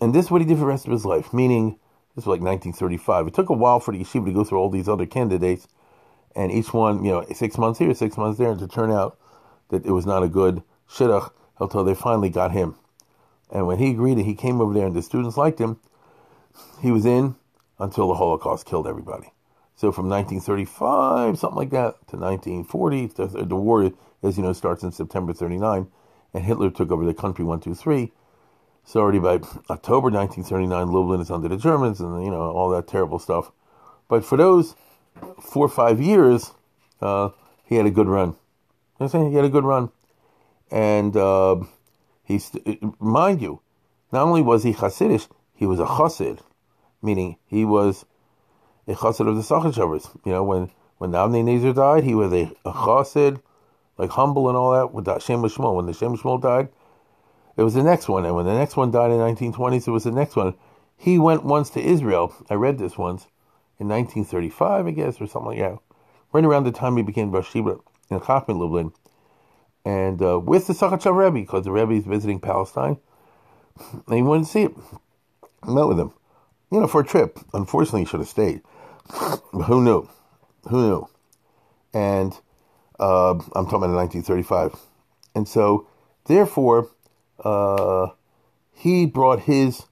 And 0.02 0.14
this 0.14 0.26
is 0.26 0.32
what 0.32 0.42
he 0.42 0.48
did 0.48 0.56
for 0.56 0.62
the 0.62 0.68
rest 0.68 0.86
of 0.86 0.92
his 0.92 1.06
life. 1.06 1.34
Meaning, 1.34 1.80
this 2.16 2.26
was 2.26 2.40
like 2.40 2.42
1935. 2.42 3.28
It 3.28 3.34
took 3.34 3.50
a 3.50 3.54
while 3.54 3.80
for 3.80 3.92
the 3.92 4.00
yeshiva 4.00 4.26
to 4.26 4.34
go 4.34 4.44
through 4.44 4.58
all 4.58 4.70
these 4.70 4.90
other 4.90 5.06
candidates, 5.06 5.68
and 6.36 6.52
each 6.52 6.74
one, 6.74 7.04
you 7.04 7.12
know, 7.12 7.26
six 7.34 7.58
months 7.58 7.80
here, 7.80 7.94
six 7.94 8.18
months 8.18 8.38
there, 8.38 8.52
and 8.52 8.60
to 8.60 8.68
turn 8.68 8.92
out 8.92 9.18
that 9.70 9.86
it 9.86 9.92
was 9.92 10.06
not 10.06 10.24
a 10.24 10.28
good 10.28 10.64
shidduch 10.90 11.32
until 11.60 11.84
they 11.84 11.94
finally 11.94 12.30
got 12.30 12.52
him. 12.52 12.76
And 13.52 13.68
when 13.68 13.78
he 13.78 13.92
agreed 13.92 14.18
he 14.18 14.36
came 14.36 14.62
over 14.62 14.74
there 14.74 14.88
and 14.88 14.96
the 14.96 15.02
students 15.02 15.38
liked 15.38 15.60
him, 15.60 15.80
he 16.82 16.92
was 16.92 17.06
in 17.06 17.36
until 17.80 18.08
the 18.08 18.16
Holocaust 18.16 18.66
killed 18.66 18.88
everybody. 18.88 19.32
So 19.78 19.92
from 19.92 20.10
1935, 20.10 21.38
something 21.38 21.56
like 21.56 21.70
that, 21.70 22.08
to 22.08 22.18
1940, 22.18 23.06
the, 23.08 23.28
the 23.46 23.56
war, 23.56 23.92
as 24.24 24.36
you 24.36 24.42
know, 24.42 24.52
starts 24.52 24.82
in 24.82 24.92
September 24.92 25.34
39, 25.34 25.86
and 26.34 26.44
Hitler 26.44 26.72
took 26.72 26.90
over 26.90 27.06
the 27.06 27.14
country 27.14 27.46
one, 27.46 27.60
two, 27.60 27.76
three. 27.76 28.12
So 28.84 29.02
already 29.02 29.20
by 29.20 29.36
October 29.70 30.10
1939, 30.10 30.92
Lublin 30.92 31.22
is 31.22 31.30
under 31.30 31.48
the 31.48 31.58
Germans, 31.58 32.02
and 32.02 32.26
you 32.26 32.32
know 32.32 32.42
all 32.42 32.72
that 32.72 32.88
terrible 32.88 33.20
stuff. 33.20 33.52
But 34.08 34.26
for 34.26 34.36
those 34.36 34.76
four 35.40 35.66
or 35.66 35.70
five 35.70 36.02
years, 36.02 36.54
uh, 37.00 37.30
he 37.64 37.76
had 37.76 37.86
a 37.86 37.92
good 37.92 38.08
run. 38.08 38.30
You 38.30 38.34
know 38.34 39.06
I'm 39.06 39.10
saying? 39.10 39.30
He 39.30 39.36
had 39.36 39.46
a 39.46 39.50
good 39.50 39.66
run, 39.66 39.92
and 40.72 41.16
uh, 41.16 41.58
he, 42.24 42.42
mind 43.00 43.44
you, 43.44 43.62
not 44.12 44.24
only 44.24 44.42
was 44.42 44.64
he 44.64 44.74
Hasidish, 44.74 45.28
he 45.54 45.68
was 45.68 45.80
a 45.80 45.86
Chassid, 45.86 46.40
meaning 47.04 47.38
he 47.46 47.64
was 47.64 48.06
a 48.88 48.94
Chassid 48.94 49.28
of 49.28 49.36
the 49.36 49.42
Sachat 49.42 50.16
You 50.26 50.32
know, 50.32 50.44
when 50.44 50.72
when 50.98 51.12
Avnei 51.12 51.44
Nezer 51.44 51.76
died, 51.76 52.04
he 52.04 52.16
was 52.16 52.34
a, 52.34 52.52
a 52.66 52.72
Chassid, 52.72 53.42
like 53.98 54.12
humble 54.12 54.48
and 54.48 54.58
all 54.58 54.72
that. 54.72 54.94
With 54.94 55.06
that 55.06 55.22
Shem 55.22 55.42
Shmuel, 55.42 55.76
when 55.76 55.86
the 55.86 55.94
Shem 55.94 56.18
Shmuel 56.18 56.42
died, 56.42 56.70
it 57.56 57.64
was 57.64 57.74
the 57.74 57.84
next 57.84 58.08
one, 58.10 58.26
and 58.26 58.36
when 58.36 58.46
the 58.46 58.54
next 58.54 58.78
one 58.78 58.92
died 58.92 59.12
in 59.12 59.18
1920s, 59.18 59.88
it 59.88 59.92
was 59.92 60.04
the 60.04 60.12
next 60.12 60.36
one. 60.36 60.54
He 60.96 61.20
went 61.20 61.44
once 61.44 61.70
to 61.72 61.82
Israel. 61.82 62.34
I 62.50 62.56
read 62.56 62.80
this 62.80 62.98
once 62.98 63.28
in 63.80 63.88
1935, 63.88 64.88
I 64.88 64.92
guess, 64.92 65.22
or 65.22 65.28
something 65.28 65.52
like 65.52 65.60
that. 65.60 65.80
Right 66.32 66.46
around 66.46 66.64
the 66.64 66.72
time 66.72 66.98
he 66.98 67.04
became 67.04 67.32
Rosh 67.32 67.54
Yeshiva 67.54 67.80
in 68.10 68.20
Chachmei 68.20 68.58
Lublin 68.58 68.92
and 69.88 70.22
uh, 70.22 70.38
with 70.38 70.68
the 70.68 70.74
Sakachev 70.74 71.16
Rebbe, 71.16 71.40
because 71.40 71.64
the 71.64 71.72
Rebbe 71.72 71.94
is 71.94 72.04
visiting 72.04 72.42
Palestine, 72.42 72.98
and 74.06 74.16
he 74.16 74.22
wanted 74.22 74.44
to 74.44 74.52
see 74.52 74.64
it. 74.64 74.74
I 75.64 75.72
met 75.72 75.88
with 75.88 75.98
him, 75.98 76.12
you 76.70 76.82
know, 76.82 76.88
for 76.88 77.00
a 77.00 77.06
trip. 77.06 77.40
Unfortunately, 77.54 78.02
he 78.02 78.06
should 78.06 78.20
have 78.20 78.28
stayed. 78.28 78.62
Who 79.52 79.82
knew? 79.82 80.10
Who 80.70 80.82
knew? 80.82 81.10
And 81.94 82.34
uh, 83.00 83.32
I'm 83.32 83.66
talking 83.66 83.84
about 83.84 83.96
1935. 83.96 84.76
And 85.36 85.48
so, 85.48 85.88
therefore, 86.26 86.90
uh, 87.44 88.08
he 88.74 89.06
brought 89.06 89.42
his 89.42 89.86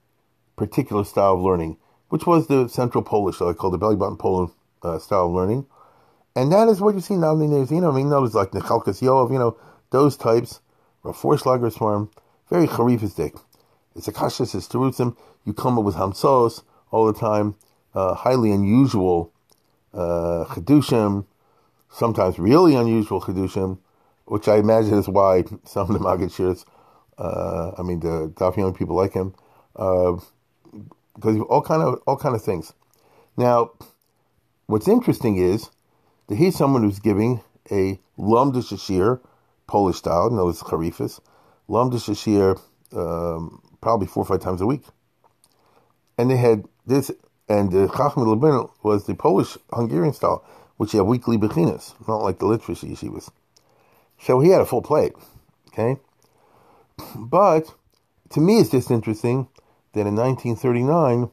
particular 0.56 1.04
style 1.04 1.34
of 1.34 1.42
learning, 1.42 1.78
which 2.10 2.26
was 2.26 2.48
the 2.48 2.68
Central 2.68 3.04
Polish, 3.04 3.38
so 3.38 3.50
I 3.50 3.54
call 3.54 3.72
the 3.72 3.78
belly 3.78 3.96
button 3.96 4.18
Poland 4.18 4.52
uh, 4.84 5.00
style 5.00 5.28
of 5.28 5.32
learning. 5.32 5.66
And 6.36 6.52
that 6.52 6.68
is 6.68 6.82
what 6.82 6.96
you 6.96 7.02
see 7.02 7.16
now 7.16 7.32
in 7.40 7.50
the. 7.50 7.74
You 7.74 7.82
know, 7.82 7.92
I 7.92 7.96
mean, 7.96 8.10
those 8.10 8.36
like 8.36 8.52
Nechalkas 8.52 9.02
Yoav, 9.02 9.32
you 9.32 9.40
know, 9.40 9.58
those 9.92 10.18
types, 10.18 10.60
Rafor 11.04 11.72
swarm, 11.72 12.12
very 12.50 12.68
charifistic. 12.68 13.40
It's 13.96 14.08
a 14.08 14.12
kashas, 14.12 14.54
it's 14.54 14.68
terutzim. 14.68 15.16
You 15.46 15.54
come 15.54 15.78
up 15.78 15.86
with 15.86 15.96
hamsos 15.96 16.64
all 16.92 17.06
the 17.06 17.18
time, 17.18 17.56
uh, 17.96 18.14
highly 18.14 18.52
unusual 18.52 19.32
uh, 19.94 20.46
chedushim, 20.50 21.26
sometimes 21.90 22.38
really 22.38 22.76
unusual 22.76 23.22
chedushim, 23.22 23.80
which 24.26 24.48
I 24.48 24.58
imagine 24.58 24.96
is 24.96 25.08
why 25.08 25.44
some 25.64 25.90
of 25.90 25.94
the 25.94 26.00
Maggid 26.00 26.32
uh, 27.18 27.72
I 27.78 27.82
mean 27.82 28.02
the 28.02 28.32
Daf 28.36 28.56
Yomi 28.56 28.78
people 28.78 28.96
like 28.96 29.14
him, 29.14 29.34
because 29.74 31.38
uh, 31.38 31.42
all 31.44 31.62
kind 31.62 31.82
of 31.82 32.02
all 32.06 32.18
kind 32.18 32.36
of 32.36 32.44
things. 32.44 32.74
Now, 33.38 33.72
what's 34.68 34.88
interesting 34.88 35.38
is 35.38 35.70
that 36.28 36.36
he's 36.36 36.56
someone 36.56 36.84
who's 36.84 37.00
giving 37.00 37.42
a 37.72 38.00
lumdish 38.18 38.72
shashir, 38.72 39.20
Polish 39.68 39.98
style, 39.98 40.30
you 40.30 40.36
know, 40.36 40.50
it's 40.50 40.64
charifis, 40.64 41.20
lumdish 41.70 42.08
shashir, 42.10 42.60
um, 42.96 43.62
probably 43.82 44.08
four 44.08 44.24
or 44.24 44.26
five 44.26 44.42
times 44.42 44.62
a 44.62 44.66
week. 44.66 44.84
And 46.18 46.32
they 46.32 46.38
had 46.38 46.66
this, 46.86 47.12
and 47.48 47.72
the 47.72 47.88
Chachmei 47.88 48.26
Lublin 48.26 48.68
was 48.84 49.06
the 49.06 49.16
Polish 49.16 49.58
Hungarian 49.72 50.14
style, 50.14 50.44
which 50.78 50.94
have 50.94 51.06
weekly 51.06 51.38
bechinas, 51.38 51.94
not 52.08 52.18
like 52.18 52.40
the 52.40 52.46
Litvish 52.46 52.84
yeshivas. 52.84 53.30
So 54.20 54.40
he 54.40 54.50
had 54.50 54.62
a 54.62 54.66
full 54.66 54.82
plate. 54.82 55.14
Okay. 55.68 55.98
But 57.16 57.74
to 58.30 58.40
me, 58.40 58.60
it's 58.60 58.70
just 58.70 58.90
interesting 58.90 59.48
that 59.94 60.08
in 60.08 60.16
1939, 60.16 61.30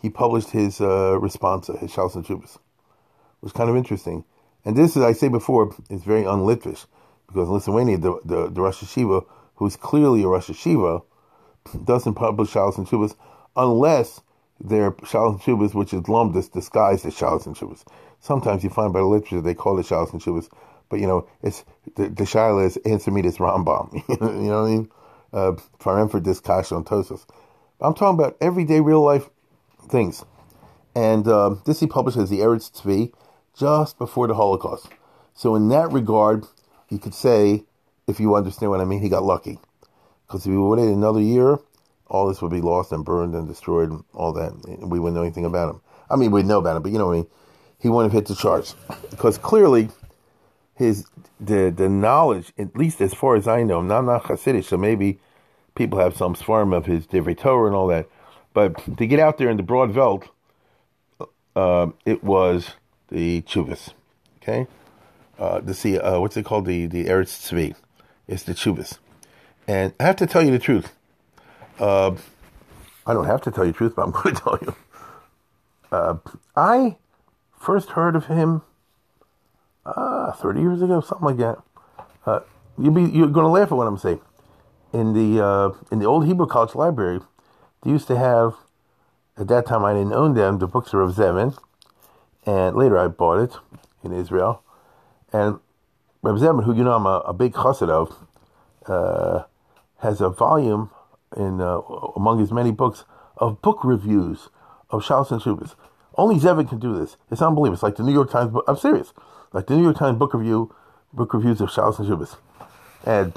he 0.00 0.10
published 0.10 0.50
his 0.50 0.80
uh, 0.80 1.18
responsa, 1.20 1.78
his 1.78 1.92
Shalos 1.92 2.14
and 2.14 2.24
Tshuvos. 2.24 2.56
It 2.56 3.42
was 3.42 3.52
kind 3.52 3.68
of 3.68 3.76
interesting. 3.76 4.24
And 4.64 4.76
this, 4.76 4.96
as 4.96 5.02
I 5.02 5.12
say 5.12 5.28
before, 5.28 5.74
is 5.90 6.02
very 6.04 6.26
un-Litvish 6.26 6.86
because 7.26 7.48
in 7.48 7.54
Lithuania, 7.54 7.98
the, 7.98 8.20
the, 8.24 8.48
the 8.48 8.60
Rosh 8.60 8.82
Yeshiva, 8.82 9.24
who's 9.56 9.76
clearly 9.76 10.22
a 10.22 10.28
Rosh 10.28 10.48
Yeshiva, 10.48 11.02
doesn't 11.84 12.14
publish 12.14 12.52
Shalos 12.52 12.78
and 12.78 12.86
Tshuvos 12.86 13.14
unless 13.56 14.20
they're 14.60 14.92
Shalos 14.92 15.32
and 15.32 15.40
Tshuvos, 15.40 15.74
which 15.74 15.92
is 15.92 16.08
lumped 16.08 16.36
as 16.36 16.48
disguised 16.48 17.06
as 17.06 17.14
Shalos 17.14 17.46
and 17.46 17.56
Tshuvos. 17.56 17.84
Sometimes 18.20 18.64
you 18.64 18.70
find 18.70 18.92
by 18.92 19.00
the 19.00 19.06
literature 19.06 19.40
they 19.40 19.54
call 19.54 19.78
it 19.78 19.86
Shalos 19.86 20.12
and 20.12 20.22
Tshuvos, 20.22 20.48
but 20.88 21.00
you 21.00 21.06
know, 21.06 21.28
it's 21.42 21.64
the, 21.96 22.08
the 22.08 22.24
Shaila 22.24 22.66
is 22.66 22.76
answer 22.78 23.10
me 23.10 23.22
this 23.22 23.38
Rambam. 23.38 23.92
you 24.08 24.16
know 24.18 24.62
what 24.62 24.68
I 24.68 24.70
mean? 24.70 24.90
Uh, 25.32 25.56
for 25.78 26.20
this 26.20 26.40
Kasha 26.40 26.74
on 26.74 26.84
Tosos. 26.84 27.26
I'm 27.80 27.94
talking 27.94 28.18
about 28.18 28.36
everyday 28.40 28.80
real 28.80 29.02
life 29.02 29.28
things. 29.88 30.24
And 30.94 31.28
uh, 31.28 31.56
this 31.66 31.80
he 31.80 31.86
published 31.86 32.16
as 32.16 32.30
the 32.30 32.38
Eretz 32.38 32.70
Tzvi 32.70 33.12
just 33.54 33.98
before 33.98 34.26
the 34.28 34.34
Holocaust. 34.34 34.88
So 35.34 35.54
in 35.54 35.68
that 35.68 35.92
regard, 35.92 36.46
you 36.88 36.98
could 36.98 37.14
say, 37.14 37.64
if 38.06 38.18
you 38.18 38.34
understand 38.34 38.70
what 38.70 38.80
I 38.80 38.84
mean, 38.84 39.02
he 39.02 39.08
got 39.08 39.24
lucky. 39.24 39.58
Because 40.26 40.46
if 40.46 40.52
he 40.52 40.56
waited 40.56 40.88
another 40.88 41.20
year, 41.20 41.58
all 42.08 42.28
this 42.28 42.40
would 42.42 42.50
be 42.50 42.60
lost 42.60 42.92
and 42.92 43.04
burned 43.04 43.34
and 43.34 43.48
destroyed 43.48 43.90
and 43.90 44.04
all 44.14 44.32
that. 44.32 44.52
We 44.80 44.98
wouldn't 44.98 45.16
know 45.16 45.22
anything 45.22 45.44
about 45.44 45.74
him. 45.74 45.80
I 46.10 46.16
mean, 46.16 46.30
we'd 46.30 46.46
know 46.46 46.58
about 46.58 46.76
him, 46.76 46.82
but 46.82 46.92
you 46.92 46.98
know 46.98 47.06
what 47.06 47.14
I 47.14 47.16
mean? 47.16 47.26
He 47.80 47.88
wouldn't 47.88 48.12
have 48.12 48.22
hit 48.22 48.28
the 48.28 48.40
charts. 48.40 48.74
Because 49.10 49.38
clearly, 49.38 49.90
his 50.74 51.06
the 51.40 51.70
the 51.70 51.88
knowledge, 51.88 52.52
at 52.58 52.76
least 52.76 53.00
as 53.00 53.12
far 53.12 53.36
as 53.36 53.48
I 53.48 53.62
know, 53.62 53.80
I'm 53.80 54.06
not 54.06 54.24
Hasidic, 54.24 54.64
so 54.64 54.76
maybe 54.76 55.18
people 55.74 55.98
have 55.98 56.16
some 56.16 56.34
swarm 56.34 56.72
of 56.72 56.86
his 56.86 57.06
Divrei 57.06 57.36
Torah 57.36 57.66
and 57.66 57.76
all 57.76 57.86
that. 57.88 58.08
But 58.54 58.96
to 58.96 59.06
get 59.06 59.20
out 59.20 59.36
there 59.38 59.50
in 59.50 59.58
the 59.58 59.62
broad 59.62 59.90
veld, 59.92 60.28
uh, 61.54 61.88
it 62.04 62.24
was 62.24 62.70
the 63.08 63.42
Chuvas. 63.42 63.92
Okay? 64.42 64.66
Uh, 65.38 65.60
to 65.60 65.74
see, 65.74 65.98
uh, 65.98 66.18
what's 66.20 66.36
it 66.36 66.44
called? 66.44 66.64
The, 66.64 66.86
the 66.86 67.06
Eretz 67.06 67.52
Tzvi. 67.52 67.74
It's 68.26 68.44
the 68.44 68.54
Chuvas. 68.54 68.98
And 69.68 69.92
I 70.00 70.04
have 70.04 70.16
to 70.16 70.26
tell 70.26 70.42
you 70.42 70.50
the 70.50 70.58
truth. 70.58 70.94
Uh, 71.78 72.14
I 73.06 73.12
don't 73.12 73.26
have 73.26 73.42
to 73.42 73.50
tell 73.50 73.64
you 73.64 73.72
the 73.72 73.78
truth, 73.78 73.94
but 73.96 74.02
I'm 74.02 74.10
going 74.22 74.34
to 74.34 74.40
tell 74.40 74.58
you. 74.60 74.74
Uh, 75.92 76.16
I 76.56 76.96
first 77.58 77.90
heard 77.90 78.16
of 78.16 78.26
him 78.26 78.62
uh, 79.84 80.32
30 80.32 80.60
years 80.60 80.82
ago, 80.82 81.00
something 81.00 81.26
like 81.26 81.36
that. 81.36 81.58
Uh, 82.24 82.40
you'll 82.78 82.94
be, 82.94 83.02
you're 83.02 83.28
going 83.28 83.44
to 83.44 83.50
laugh 83.50 83.70
at 83.70 83.76
what 83.76 83.86
I'm 83.86 83.98
saying. 83.98 84.20
In 84.92 85.12
the, 85.12 85.44
uh, 85.44 85.70
in 85.92 85.98
the 85.98 86.06
old 86.06 86.26
Hebrew 86.26 86.46
College 86.46 86.74
Library, 86.74 87.20
they 87.82 87.90
used 87.90 88.06
to 88.08 88.16
have, 88.16 88.54
at 89.36 89.48
that 89.48 89.66
time 89.66 89.84
I 89.84 89.92
didn't 89.92 90.12
own 90.12 90.34
them, 90.34 90.58
the 90.58 90.66
books 90.66 90.92
of 90.92 91.14
Zevin. 91.14 91.56
And 92.44 92.76
later 92.76 92.98
I 92.98 93.08
bought 93.08 93.40
it 93.40 93.56
in 94.02 94.12
Israel. 94.12 94.62
And 95.32 95.58
Reb 96.22 96.36
Zevin, 96.36 96.64
who 96.64 96.74
you 96.74 96.84
know 96.84 96.94
I'm 96.94 97.06
a, 97.06 97.18
a 97.26 97.32
big 97.34 97.52
chassid 97.52 97.90
of, 97.90 98.16
uh, 98.86 99.44
has 99.98 100.20
a 100.20 100.30
volume 100.30 100.90
in 101.36 101.60
uh, 101.60 101.80
among 102.14 102.38
his 102.38 102.52
many 102.52 102.70
books 102.70 103.04
of 103.38 103.60
book 103.62 103.84
reviews 103.84 104.48
of 104.90 105.02
Shalos 105.02 105.30
and 105.30 105.40
Tshuvos. 105.40 105.74
Only 106.14 106.36
Zevin 106.36 106.68
can 106.68 106.78
do 106.78 106.98
this. 106.98 107.16
It's 107.30 107.42
unbelievable. 107.42 107.74
It's 107.74 107.82
like 107.82 107.96
the 107.96 108.02
New 108.02 108.12
York 108.12 108.30
Times. 108.30 108.56
I'm 108.66 108.76
serious. 108.76 109.12
Like 109.52 109.66
the 109.66 109.76
New 109.76 109.82
York 109.82 109.98
Times 109.98 110.18
book 110.18 110.34
review, 110.34 110.74
book 111.12 111.34
reviews 111.34 111.60
of 111.60 111.68
Shalos 111.70 111.98
and 111.98 112.08
Tshuvos. 112.08 112.36
And 113.04 113.32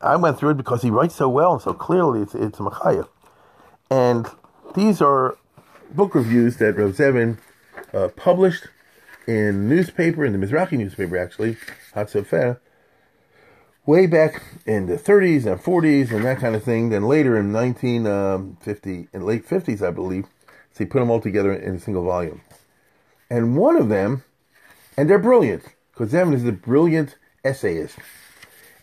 I 0.00 0.16
went 0.16 0.38
through 0.38 0.50
it 0.50 0.56
because 0.56 0.82
he 0.82 0.90
writes 0.90 1.14
so 1.14 1.28
well 1.28 1.52
and 1.54 1.62
so 1.62 1.72
clearly. 1.72 2.20
It's 2.22 2.34
it's 2.34 2.58
Machaya. 2.58 3.08
And 3.90 4.26
these 4.74 5.00
are 5.00 5.36
book 5.94 6.14
reviews 6.14 6.56
that 6.58 6.76
Rav 6.76 6.92
Zevin 6.92 7.38
uh, 7.92 8.08
published 8.08 8.68
in 9.26 9.68
newspaper, 9.68 10.24
in 10.24 10.38
the 10.38 10.44
Mizrahi 10.44 10.72
newspaper 10.72 11.16
actually, 11.16 11.56
HaTzofeh, 11.94 12.58
way 13.84 14.06
back 14.06 14.42
in 14.64 14.86
the 14.86 14.96
30s 14.96 15.44
and 15.44 15.60
40s 15.60 16.12
and 16.12 16.24
that 16.24 16.38
kind 16.38 16.54
of 16.54 16.62
thing. 16.62 16.90
Then 16.90 17.04
later 17.04 17.36
in 17.36 17.52
1950, 17.52 18.90
um, 18.90 19.08
in 19.12 19.26
late 19.26 19.48
50s, 19.48 19.86
I 19.86 19.90
believe, 19.90 20.26
so 20.72 20.78
he 20.78 20.84
put 20.84 21.00
them 21.00 21.10
all 21.10 21.20
together 21.20 21.52
in 21.52 21.76
a 21.76 21.80
single 21.80 22.04
volume. 22.04 22.40
And 23.28 23.56
one 23.56 23.76
of 23.76 23.88
them, 23.88 24.24
and 24.96 25.08
they're 25.08 25.18
brilliant, 25.18 25.64
because 25.92 26.12
Zevin 26.12 26.34
is 26.34 26.44
a 26.44 26.52
brilliant 26.52 27.16
essayist. 27.44 27.98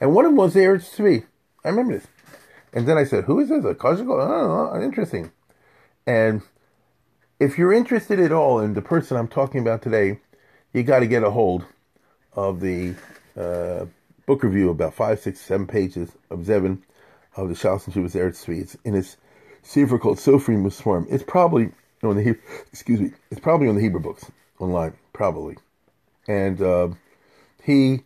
And 0.01 0.13
one 0.13 0.25
of 0.25 0.31
them 0.31 0.37
was 0.37 0.53
there 0.53 0.77
to 0.77 1.03
me. 1.03 1.23
I 1.63 1.69
remember 1.69 1.93
this. 1.93 2.07
And 2.73 2.87
then 2.87 2.97
I 2.97 3.03
said, 3.03 3.25
who 3.25 3.39
is 3.39 3.49
this? 3.49 3.65
A 3.65 3.73
Koshiko? 3.73 4.73
Oh, 4.73 4.81
interesting. 4.81 5.31
And 6.05 6.41
if 7.39 7.57
you're 7.57 7.73
interested 7.73 8.19
at 8.19 8.31
all 8.31 8.59
in 8.59 8.73
the 8.73 8.81
person 8.81 9.17
I'm 9.17 9.27
talking 9.27 9.61
about 9.61 9.81
today, 9.81 10.19
you 10.73 10.83
got 10.83 10.99
to 10.99 11.07
get 11.07 11.23
a 11.23 11.31
hold 11.31 11.65
of 12.33 12.59
the 12.59 12.95
uh, 13.35 13.85
book 14.29 14.43
review, 14.43 14.69
about 14.69 14.93
five, 14.93 15.19
six, 15.19 15.41
seven 15.41 15.65
pages 15.65 16.11
of 16.29 16.41
Zevin 16.41 16.77
of 17.35 17.49
the 17.49 17.55
Shalos 17.55 17.87
and 17.87 17.95
Tshuvos 17.95 18.13
Eretz 18.13 18.45
Tzvi. 18.45 18.77
in 18.85 18.93
his 18.93 19.17
sefer 19.63 19.97
called 19.97 20.19
Sofrim 20.19 20.63
U'Sfarim. 20.67 21.07
It's 21.09 21.23
probably 21.23 21.71
on 22.03 22.15
the 22.15 22.21
Hebrew, 22.21 22.41
excuse 22.71 22.99
me. 22.99 23.11
It's 23.31 23.41
probably 23.41 23.67
on 23.67 23.73
the 23.73 23.81
Hebrew 23.81 23.99
books 23.99 24.29
online, 24.59 24.93
probably. 25.13 25.57
And 26.27 26.61
uh, 26.61 26.89
he, 27.63 28.01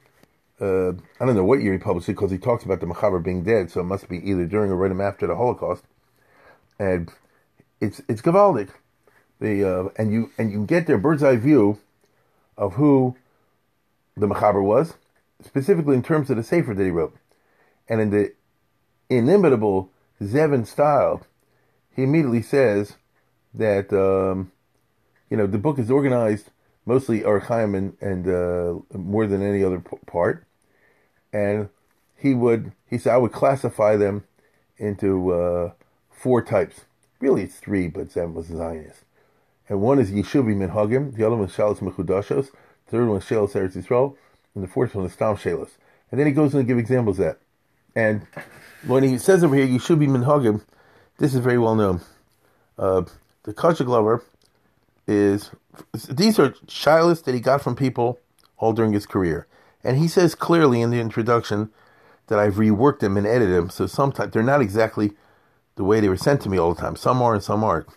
uh, 0.61 0.91
I 0.91 1.25
don't 1.25 1.35
know 1.35 1.43
what 1.43 1.61
year 1.61 1.73
he 1.73 1.77
published 1.77 2.07
it 2.07 2.13
because 2.13 2.31
he 2.31 2.37
talks 2.37 2.63
about 2.63 2.79
the 2.79 2.85
Machaber 2.85 3.21
being 3.21 3.43
dead, 3.43 3.69
so 3.69 3.81
it 3.81 3.83
must 3.83 4.07
be 4.07 4.17
either 4.19 4.45
during 4.45 4.71
or 4.71 4.77
right 4.77 4.97
after 5.05 5.27
the 5.27 5.35
Holocaust. 5.35 5.83
And 6.79 7.11
it's 7.81 8.01
it's 8.07 8.21
Gavaldic. 8.21 8.69
The 9.41 9.69
uh, 9.69 9.89
and 9.97 10.13
you 10.13 10.31
and 10.37 10.53
you 10.53 10.65
get 10.65 10.87
their 10.87 10.97
bird's 10.97 11.21
eye 11.21 11.35
view 11.35 11.79
of 12.57 12.75
who 12.75 13.17
the 14.15 14.25
Machaber 14.25 14.63
was, 14.63 14.93
specifically 15.43 15.95
in 15.95 16.03
terms 16.03 16.29
of 16.29 16.37
the 16.37 16.43
Sefer 16.43 16.73
that 16.73 16.83
he 16.83 16.89
wrote. 16.89 17.15
And 17.87 18.01
in 18.01 18.09
the 18.09 18.33
inimitable 19.09 19.91
Zevin 20.21 20.65
style, 20.65 21.25
he 21.95 22.03
immediately 22.03 22.41
says 22.41 22.97
that, 23.53 23.91
um, 23.93 24.51
you 25.29 25.37
know, 25.37 25.47
the 25.47 25.57
book 25.57 25.79
is 25.79 25.91
organized 25.91 26.49
mostly 26.85 27.21
Orach 27.21 27.45
Chaim 27.45 27.75
and, 27.75 27.97
and 28.01 28.27
uh, 28.27 28.97
more 28.97 29.27
than 29.27 29.41
any 29.41 29.63
other 29.63 29.79
p- 29.79 29.97
part. 30.05 30.45
And 31.31 31.69
he 32.17 32.33
would, 32.33 32.71
he 32.89 32.97
said, 32.97 33.13
I 33.13 33.17
would 33.17 33.31
classify 33.31 33.95
them 33.95 34.23
into 34.77 35.31
uh, 35.31 35.71
four 36.09 36.41
types. 36.41 36.81
Really, 37.19 37.43
it's 37.43 37.57
three, 37.57 37.87
but 37.87 38.09
Zevin 38.09 38.33
was 38.33 38.49
a 38.49 38.57
Zionist 38.57 39.03
and 39.69 39.81
one 39.81 39.99
is 39.99 40.11
Yeshuvi 40.11 40.55
Minhagim, 40.55 41.15
the 41.15 41.25
other 41.25 41.35
one 41.35 41.47
is 41.47 41.55
Shalos 41.55 41.79
Mechudashos, 41.79 42.51
the 42.85 42.91
third 42.91 43.07
one 43.07 43.17
is 43.17 43.23
Shalos 43.23 43.53
Eretz 43.53 43.75
Yisrael, 43.77 44.15
and 44.55 44.63
the 44.63 44.67
fourth 44.67 44.95
one 44.95 45.05
is 45.05 45.13
Stam 45.13 45.35
Shalos. 45.35 45.71
And 46.11 46.19
then 46.19 46.27
he 46.27 46.33
goes 46.33 46.53
on 46.53 46.61
to 46.61 46.67
give 46.67 46.77
examples 46.77 47.19
of 47.19 47.25
that. 47.25 47.39
And 47.95 48.27
when 48.85 49.03
he 49.03 49.17
says 49.17 49.43
over 49.43 49.55
here, 49.55 49.65
you 49.65 49.79
should 49.79 49.99
be 49.99 50.07
Minhagim, 50.07 50.61
this 51.17 51.33
is 51.33 51.39
very 51.39 51.57
well 51.57 51.75
known. 51.75 52.01
Uh, 52.77 53.03
the 53.43 53.53
Kozheglover 53.53 54.21
is, 55.07 55.51
these 56.09 56.39
are 56.39 56.51
Shilas 56.67 57.23
that 57.23 57.33
he 57.33 57.39
got 57.39 57.61
from 57.61 57.75
people 57.75 58.19
all 58.57 58.73
during 58.73 58.93
his 58.93 59.05
career. 59.05 59.47
And 59.83 59.97
he 59.97 60.07
says 60.07 60.35
clearly 60.35 60.81
in 60.81 60.91
the 60.91 60.99
introduction 60.99 61.71
that 62.27 62.39
I've 62.39 62.55
reworked 62.55 62.99
them 62.99 63.17
and 63.17 63.27
edited 63.27 63.55
them, 63.55 63.69
so 63.69 63.85
sometimes 63.85 64.31
they're 64.31 64.43
not 64.43 64.61
exactly 64.61 65.11
the 65.75 65.83
way 65.83 65.99
they 65.99 66.09
were 66.09 66.17
sent 66.17 66.41
to 66.41 66.49
me 66.49 66.57
all 66.57 66.73
the 66.73 66.81
time. 66.81 66.95
Some 66.95 67.21
are 67.21 67.33
and 67.33 67.43
some 67.43 67.63
aren't. 67.63 67.87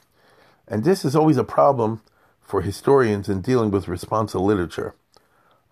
And 0.66 0.82
this 0.82 1.04
is 1.04 1.14
always 1.14 1.36
a 1.36 1.44
problem 1.44 2.02
for 2.40 2.62
historians 2.62 3.28
in 3.28 3.40
dealing 3.40 3.70
with 3.70 3.86
responsa 3.86 4.40
literature. 4.40 4.94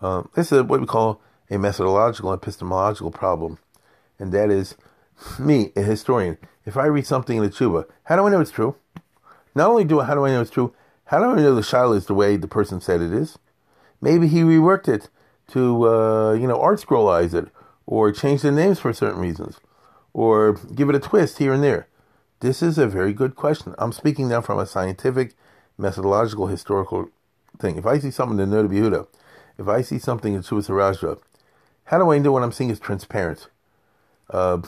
Uh, 0.04 0.22
this 0.34 0.52
is 0.52 0.62
what 0.64 0.82
we 0.82 0.86
call 0.86 1.18
a 1.48 1.56
methodological 1.56 2.30
epistemological 2.30 3.10
problem, 3.10 3.56
and 4.18 4.32
that 4.32 4.50
is 4.50 4.74
me, 5.38 5.72
a 5.76 5.80
historian. 5.80 6.36
If 6.66 6.76
I 6.76 6.84
read 6.84 7.06
something 7.06 7.38
in 7.38 7.42
the 7.42 7.48
tshuva, 7.48 7.86
how 8.02 8.16
do 8.16 8.26
I 8.26 8.30
know 8.30 8.42
it's 8.42 8.50
true? 8.50 8.76
Not 9.54 9.70
only 9.70 9.84
do 9.84 10.00
I, 10.00 10.04
how 10.04 10.14
do 10.14 10.26
I 10.26 10.30
know 10.30 10.42
it's 10.42 10.50
true, 10.50 10.74
how 11.06 11.20
do 11.20 11.24
I 11.24 11.36
know 11.36 11.54
the 11.54 11.62
shaila 11.62 11.96
is 11.96 12.04
the 12.04 12.12
way 12.12 12.36
the 12.36 12.46
person 12.46 12.82
said 12.82 13.00
it 13.00 13.14
is? 13.14 13.38
Maybe 14.02 14.28
he 14.28 14.42
reworked 14.42 14.88
it 14.88 15.08
to, 15.52 15.88
uh, 15.88 16.32
you 16.34 16.46
know, 16.46 16.60
art 16.60 16.82
scrollize 16.82 17.32
it, 17.32 17.48
or 17.86 18.12
change 18.12 18.42
the 18.42 18.52
names 18.52 18.78
for 18.78 18.92
certain 18.92 19.20
reasons, 19.20 19.58
or 20.12 20.52
give 20.74 20.90
it 20.90 20.94
a 20.94 21.00
twist 21.00 21.38
here 21.38 21.54
and 21.54 21.64
there. 21.64 21.88
This 22.40 22.60
is 22.60 22.76
a 22.76 22.86
very 22.86 23.14
good 23.14 23.36
question. 23.36 23.74
I'm 23.78 23.92
speaking 23.92 24.28
now 24.28 24.42
from 24.42 24.58
a 24.58 24.66
scientific, 24.66 25.32
methodological, 25.78 26.48
historical 26.48 27.08
thing. 27.58 27.78
If 27.78 27.86
I 27.86 27.98
see 27.98 28.10
something 28.10 28.38
in 28.38 28.50
the 28.50 28.54
Noda 28.54 28.68
Yehuda, 28.68 29.06
if 29.58 29.68
I 29.68 29.82
see 29.82 29.98
something 29.98 30.34
in 30.34 30.42
Suas 30.42 30.68
Rajra, 30.68 31.18
how 31.84 31.98
do 31.98 32.10
I 32.10 32.18
know 32.18 32.32
what 32.32 32.42
I'm 32.42 32.52
seeing 32.52 32.70
is 32.70 32.80
transparent? 32.80 33.48
Uh, 34.30 34.62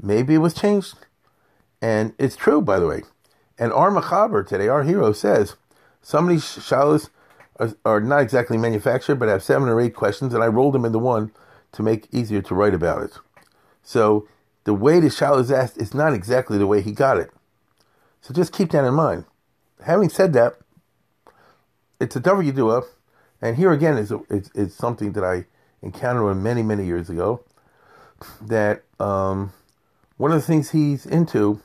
maybe 0.00 0.34
it 0.34 0.38
was 0.38 0.54
changed. 0.54 0.94
And 1.82 2.14
it's 2.18 2.36
true, 2.36 2.60
by 2.60 2.78
the 2.78 2.86
way. 2.86 3.02
And 3.58 3.72
our 3.72 3.90
Machaber 3.90 4.46
today, 4.46 4.68
our 4.68 4.82
hero, 4.82 5.12
says 5.12 5.56
some 6.02 6.24
of 6.24 6.30
these 6.30 6.44
shalos 6.44 7.10
are, 7.84 8.00
not 8.00 8.22
exactly 8.22 8.56
manufactured, 8.56 9.16
but 9.16 9.28
have 9.28 9.42
seven 9.42 9.68
or 9.68 9.80
eight 9.80 9.94
questions, 9.94 10.32
and 10.32 10.42
I 10.42 10.46
rolled 10.46 10.74
them 10.74 10.84
into 10.84 10.98
one 10.98 11.32
to 11.72 11.82
make 11.82 12.08
easier 12.12 12.42
to 12.42 12.54
write 12.54 12.74
about 12.74 13.02
it. 13.02 13.12
So 13.82 14.26
the 14.64 14.74
way 14.74 15.00
the 15.00 15.08
shaila 15.08 15.40
is 15.40 15.52
asked 15.52 15.78
is 15.78 15.94
not 15.94 16.14
exactly 16.14 16.58
the 16.58 16.66
way 16.66 16.80
he 16.80 16.92
got 16.92 17.18
it. 17.18 17.30
So 18.22 18.32
just 18.34 18.52
keep 18.52 18.70
that 18.70 18.84
in 18.84 18.94
mind. 18.94 19.24
Having 19.84 20.10
said 20.10 20.32
that, 20.34 20.54
it's 22.00 22.16
a 22.16 22.20
do 22.20 22.68
up, 22.70 22.84
and 23.42 23.56
here 23.56 23.72
again 23.72 23.96
is 23.96 24.12
it's, 24.28 24.50
it's 24.54 24.74
something 24.74 25.12
that 25.12 25.24
I 25.24 25.46
encountered 25.82 26.34
many 26.34 26.62
many 26.62 26.84
years 26.84 27.08
ago. 27.08 27.42
That 28.40 28.82
um, 28.98 29.52
one 30.16 30.32
of 30.32 30.40
the 30.40 30.46
things 30.46 30.70
he's 30.70 31.06
into 31.06 31.62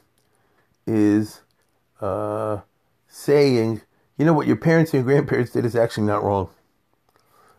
is 0.87 1.41
uh, 1.99 2.59
saying, 3.07 3.81
you 4.17 4.25
know 4.25 4.33
what 4.33 4.47
your 4.47 4.55
parents 4.55 4.93
and 4.93 5.05
your 5.05 5.13
grandparents 5.13 5.51
did 5.51 5.65
is 5.65 5.75
actually 5.75 6.07
not 6.07 6.23
wrong. 6.23 6.49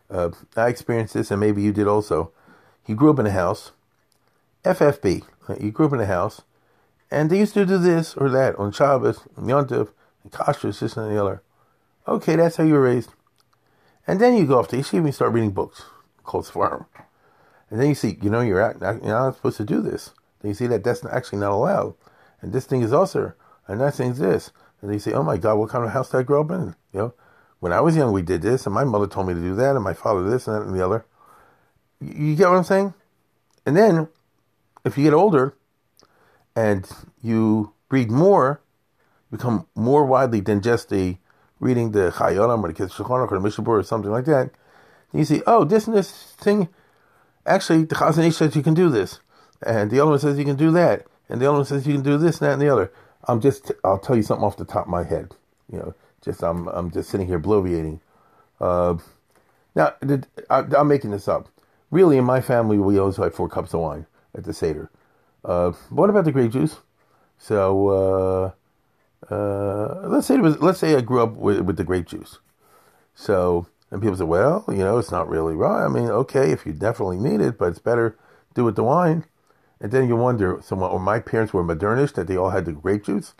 Uh, 0.09 0.31
I 0.55 0.69
experienced 0.69 1.13
this, 1.13 1.31
and 1.31 1.39
maybe 1.39 1.61
you 1.61 1.71
did 1.71 1.87
also. 1.87 2.31
He 2.83 2.93
grew 2.93 3.11
up 3.11 3.19
in 3.19 3.27
a 3.27 3.31
house, 3.31 3.71
FFB. 4.63 5.23
You 5.59 5.71
grew 5.71 5.87
up 5.87 5.93
in 5.93 5.99
a 5.99 6.05
house, 6.05 6.41
and 7.11 7.29
they 7.29 7.39
used 7.39 7.53
to 7.53 7.65
do 7.65 7.77
this 7.77 8.15
or 8.15 8.29
that 8.29 8.55
on 8.55 8.71
Shabbos, 8.71 9.19
Yontif, 9.37 9.89
and 10.23 10.31
Kashrus, 10.31 10.79
this 10.79 10.97
and 10.97 11.11
the 11.11 11.21
other. 11.21 11.41
Okay, 12.07 12.37
that's 12.37 12.55
how 12.55 12.63
you 12.63 12.73
were 12.73 12.81
raised. 12.81 13.11
And 14.07 14.19
then 14.21 14.37
you 14.37 14.45
go 14.47 14.59
off 14.59 14.69
to 14.69 14.77
yeshiva 14.77 15.03
and 15.03 15.13
start 15.13 15.33
reading 15.33 15.51
books 15.51 15.83
called 16.23 16.45
Svarim. 16.45 16.85
And 17.69 17.79
then 17.79 17.89
you 17.89 17.95
see, 17.95 18.17
you 18.21 18.29
know, 18.29 18.39
you're, 18.39 18.59
you're 18.79 18.99
not 19.01 19.35
supposed 19.35 19.57
to 19.57 19.65
do 19.65 19.81
this. 19.81 20.11
Then 20.39 20.49
you 20.49 20.55
see 20.55 20.67
that 20.67 20.83
that's 20.83 21.05
actually 21.05 21.39
not 21.39 21.51
allowed. 21.51 21.95
And 22.41 22.53
this 22.53 22.65
thing 22.65 22.81
is 22.81 22.93
also, 22.93 23.33
and 23.67 23.81
that 23.81 23.95
thing's 23.95 24.19
this. 24.19 24.51
And 24.81 24.89
then 24.89 24.93
you 24.93 24.99
say, 24.99 25.13
oh 25.13 25.23
my 25.23 25.37
God, 25.37 25.55
what 25.55 25.69
kind 25.69 25.83
of 25.83 25.91
house 25.91 26.11
did 26.11 26.17
I 26.17 26.23
grow 26.23 26.41
up 26.41 26.51
in? 26.51 26.75
You 26.93 26.99
know, 26.99 27.13
when 27.59 27.73
I 27.73 27.81
was 27.81 27.95
young, 27.95 28.13
we 28.13 28.21
did 28.21 28.41
this, 28.41 28.65
and 28.65 28.75
my 28.75 28.83
mother 28.83 29.07
told 29.07 29.27
me 29.27 29.33
to 29.33 29.39
do 29.39 29.55
that, 29.55 29.75
and 29.75 29.83
my 29.83 29.93
father 29.93 30.29
this 30.29 30.47
and 30.47 30.55
that 30.55 30.67
and 30.67 30.75
the 30.75 30.85
other. 30.85 31.05
You 31.99 32.35
get 32.35 32.47
what 32.47 32.57
I'm 32.57 32.63
saying? 32.63 32.93
And 33.65 33.75
then, 33.75 34.07
if 34.85 34.97
you 34.97 35.03
get 35.03 35.13
older 35.13 35.55
and 36.55 36.87
you 37.21 37.73
read 37.89 38.11
more, 38.11 38.61
become 39.31 39.67
more 39.75 40.05
widely 40.05 40.39
than 40.39 40.61
just 40.61 40.89
the 40.89 41.17
reading 41.59 41.91
the 41.91 42.11
Chayonim 42.11 42.63
or 42.63 42.71
the 42.71 42.73
Kitzur 42.73 43.09
or 43.09 43.27
the 43.27 43.39
Mishnah 43.39 43.63
Berurah 43.63 43.79
or 43.79 43.83
something 43.83 44.11
like 44.11 44.25
that, 44.25 44.51
you 45.13 45.23
see, 45.25 45.41
oh, 45.47 45.63
this 45.63 45.87
and 45.87 45.95
this 45.95 46.11
thing, 46.11 46.69
actually, 47.45 47.85
the 47.85 47.95
Chazon 47.95 48.27
Ish 48.27 48.35
says 48.35 48.55
you 48.55 48.63
can 48.63 48.73
do 48.73 48.89
this, 48.89 49.19
and 49.65 49.89
the 49.89 49.99
other 49.99 50.11
one 50.11 50.19
says 50.19 50.37
you 50.37 50.45
can 50.45 50.57
do 50.57 50.71
that, 50.71 51.05
and 51.29 51.41
the 51.41 51.47
other 51.47 51.57
one 51.57 51.65
says 51.65 51.87
you 51.87 51.93
can 51.93 52.03
do 52.03 52.17
this, 52.17 52.39
and 52.39 52.47
that, 52.47 52.53
and 52.53 52.61
the 52.61 52.69
other. 52.69 52.91
I'm 53.27 53.41
just, 53.41 53.71
I'll 53.83 53.99
tell 53.99 54.15
you 54.15 54.23
something 54.23 54.45
off 54.45 54.57
the 54.57 54.65
top 54.65 54.85
of 54.85 54.91
my 54.91 55.03
head. 55.03 55.33
You 55.71 55.79
know, 55.79 55.95
just 56.23 56.43
I'm 56.43 56.67
I'm 56.67 56.91
just 56.91 57.09
sitting 57.09 57.27
here 57.27 57.39
bloviating. 57.39 57.99
Uh, 58.59 58.97
now 59.75 59.93
I, 60.49 60.63
am 60.77 60.87
making 60.87 61.11
this 61.11 61.27
up. 61.27 61.47
Really, 61.91 62.17
in 62.17 62.25
my 62.25 62.41
family, 62.41 62.77
we 62.77 62.99
always 62.99 63.17
had 63.17 63.33
four 63.33 63.49
cups 63.49 63.73
of 63.73 63.81
wine 63.81 64.07
at 64.35 64.43
the 64.43 64.53
seder. 64.53 64.89
Uh, 65.43 65.71
what 65.89 66.09
about 66.09 66.25
the 66.25 66.31
grape 66.31 66.51
juice? 66.51 66.77
So 67.37 67.87
uh, 67.87 68.51
uh, 69.29 70.07
let's 70.07 70.27
say 70.27 70.35
it 70.35 70.41
was 70.41 70.59
let's 70.59 70.79
say 70.79 70.95
I 70.95 71.01
grew 71.01 71.21
up 71.21 71.33
with, 71.33 71.61
with 71.61 71.77
the 71.77 71.83
grape 71.83 72.07
juice. 72.07 72.39
So 73.15 73.67
and 73.89 74.01
people 74.01 74.17
say, 74.17 74.25
well, 74.25 74.65
you 74.67 74.77
know, 74.77 74.97
it's 74.97 75.11
not 75.11 75.29
really 75.29 75.55
right. 75.55 75.85
I 75.85 75.87
mean, 75.87 76.09
okay, 76.09 76.51
if 76.51 76.65
you 76.65 76.73
definitely 76.73 77.17
need 77.17 77.39
it, 77.41 77.57
but 77.57 77.69
it's 77.69 77.79
better 77.79 78.17
do 78.53 78.65
with 78.65 78.75
the 78.75 78.83
wine. 78.83 79.25
And 79.79 79.91
then 79.91 80.07
you 80.07 80.15
wonder, 80.15 80.59
someone, 80.63 80.91
or 80.91 80.99
my 80.99 81.19
parents 81.19 81.53
were 81.53 81.63
modernish 81.63 82.13
that 82.15 82.27
they 82.27 82.35
all 82.35 82.49
had 82.49 82.65
the 82.65 82.73
grape 82.73 83.05
juice. 83.05 83.33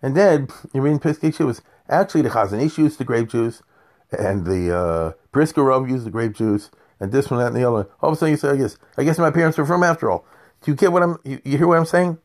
And 0.00 0.16
then 0.16 0.48
you 0.72 0.80
Piskei 0.80 1.44
was 1.44 1.60
Actually, 1.88 2.22
the 2.22 2.30
Chazon 2.30 2.64
Ish 2.64 2.78
used 2.78 2.98
the 2.98 3.04
grape 3.04 3.28
juice, 3.28 3.62
and 4.10 4.44
the 4.44 4.76
uh, 4.76 5.12
Briskerov 5.32 5.88
used 5.88 6.04
the 6.04 6.10
grape 6.10 6.34
juice, 6.34 6.70
and 6.98 7.12
this 7.12 7.30
one, 7.30 7.38
that, 7.38 7.48
and 7.48 7.56
the 7.56 7.68
other. 7.68 7.88
All 8.00 8.10
of 8.10 8.14
a 8.14 8.16
sudden, 8.16 8.32
you 8.32 8.36
say, 8.36 8.50
"I 8.50 8.56
guess, 8.56 8.76
I 8.96 9.04
guess 9.04 9.18
my 9.18 9.30
parents 9.30 9.56
were 9.56 9.66
from 9.66 9.82
after 9.82 10.10
all." 10.10 10.24
Do 10.62 10.70
you 10.70 10.76
get 10.76 10.90
what 10.90 11.02
I'm? 11.02 11.18
You, 11.24 11.40
you 11.44 11.58
hear 11.58 11.66
what 11.66 11.78
I'm 11.78 11.86
saying? 11.86 12.18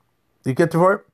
Do 0.44 0.50
you 0.50 0.56
get 0.56 0.72
the 0.72 0.80
part? 0.80 1.08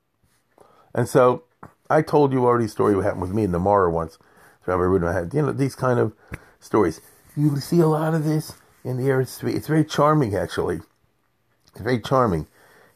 And 0.94 1.06
so, 1.08 1.44
I 1.90 2.02
told 2.02 2.32
you 2.32 2.44
already 2.44 2.66
a 2.66 2.68
story 2.68 2.94
what 2.94 3.04
happened 3.04 3.22
with 3.22 3.32
me 3.32 3.44
in 3.44 3.52
the 3.52 3.58
Mara 3.58 3.90
once. 3.90 4.18
Rabbi 4.66 4.82
Rudin 4.82 5.12
had, 5.12 5.32
you 5.32 5.42
know, 5.42 5.52
these 5.52 5.74
kind 5.74 5.98
of 5.98 6.12
stories. 6.60 7.00
You 7.36 7.56
see 7.58 7.80
a 7.80 7.86
lot 7.86 8.14
of 8.14 8.24
this 8.24 8.54
in 8.84 8.98
the 8.98 9.04
Eretz 9.04 9.42
It's 9.42 9.66
very 9.66 9.84
charming, 9.84 10.36
actually. 10.36 10.80
It's 11.72 11.80
very 11.80 12.00
charming. 12.00 12.46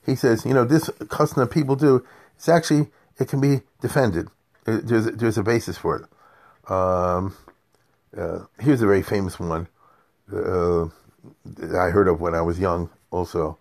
He 0.05 0.14
says, 0.14 0.44
you 0.44 0.52
know, 0.52 0.64
this 0.64 0.90
custom 1.09 1.40
that 1.40 1.51
people 1.51 1.77
do, 1.77 2.05
it's 2.36 2.48
actually, 2.48 2.89
it 3.19 3.28
can 3.28 3.40
be 3.40 3.62
defended. 3.81 4.28
There's 4.64 5.06
there's 5.06 5.39
a 5.39 5.43
basis 5.43 5.77
for 5.77 5.97
it. 5.97 6.70
Um, 6.70 7.35
uh, 8.16 8.40
here's 8.60 8.82
a 8.82 8.86
very 8.86 9.02
famous 9.02 9.40
one 9.40 9.66
uh, 10.32 10.85
I 10.85 11.90
heard 11.90 12.09
of 12.09 12.20
when 12.20 12.35
I 12.35 12.43
was 12.43 12.59
young. 12.59 12.90
Also, 13.10 13.59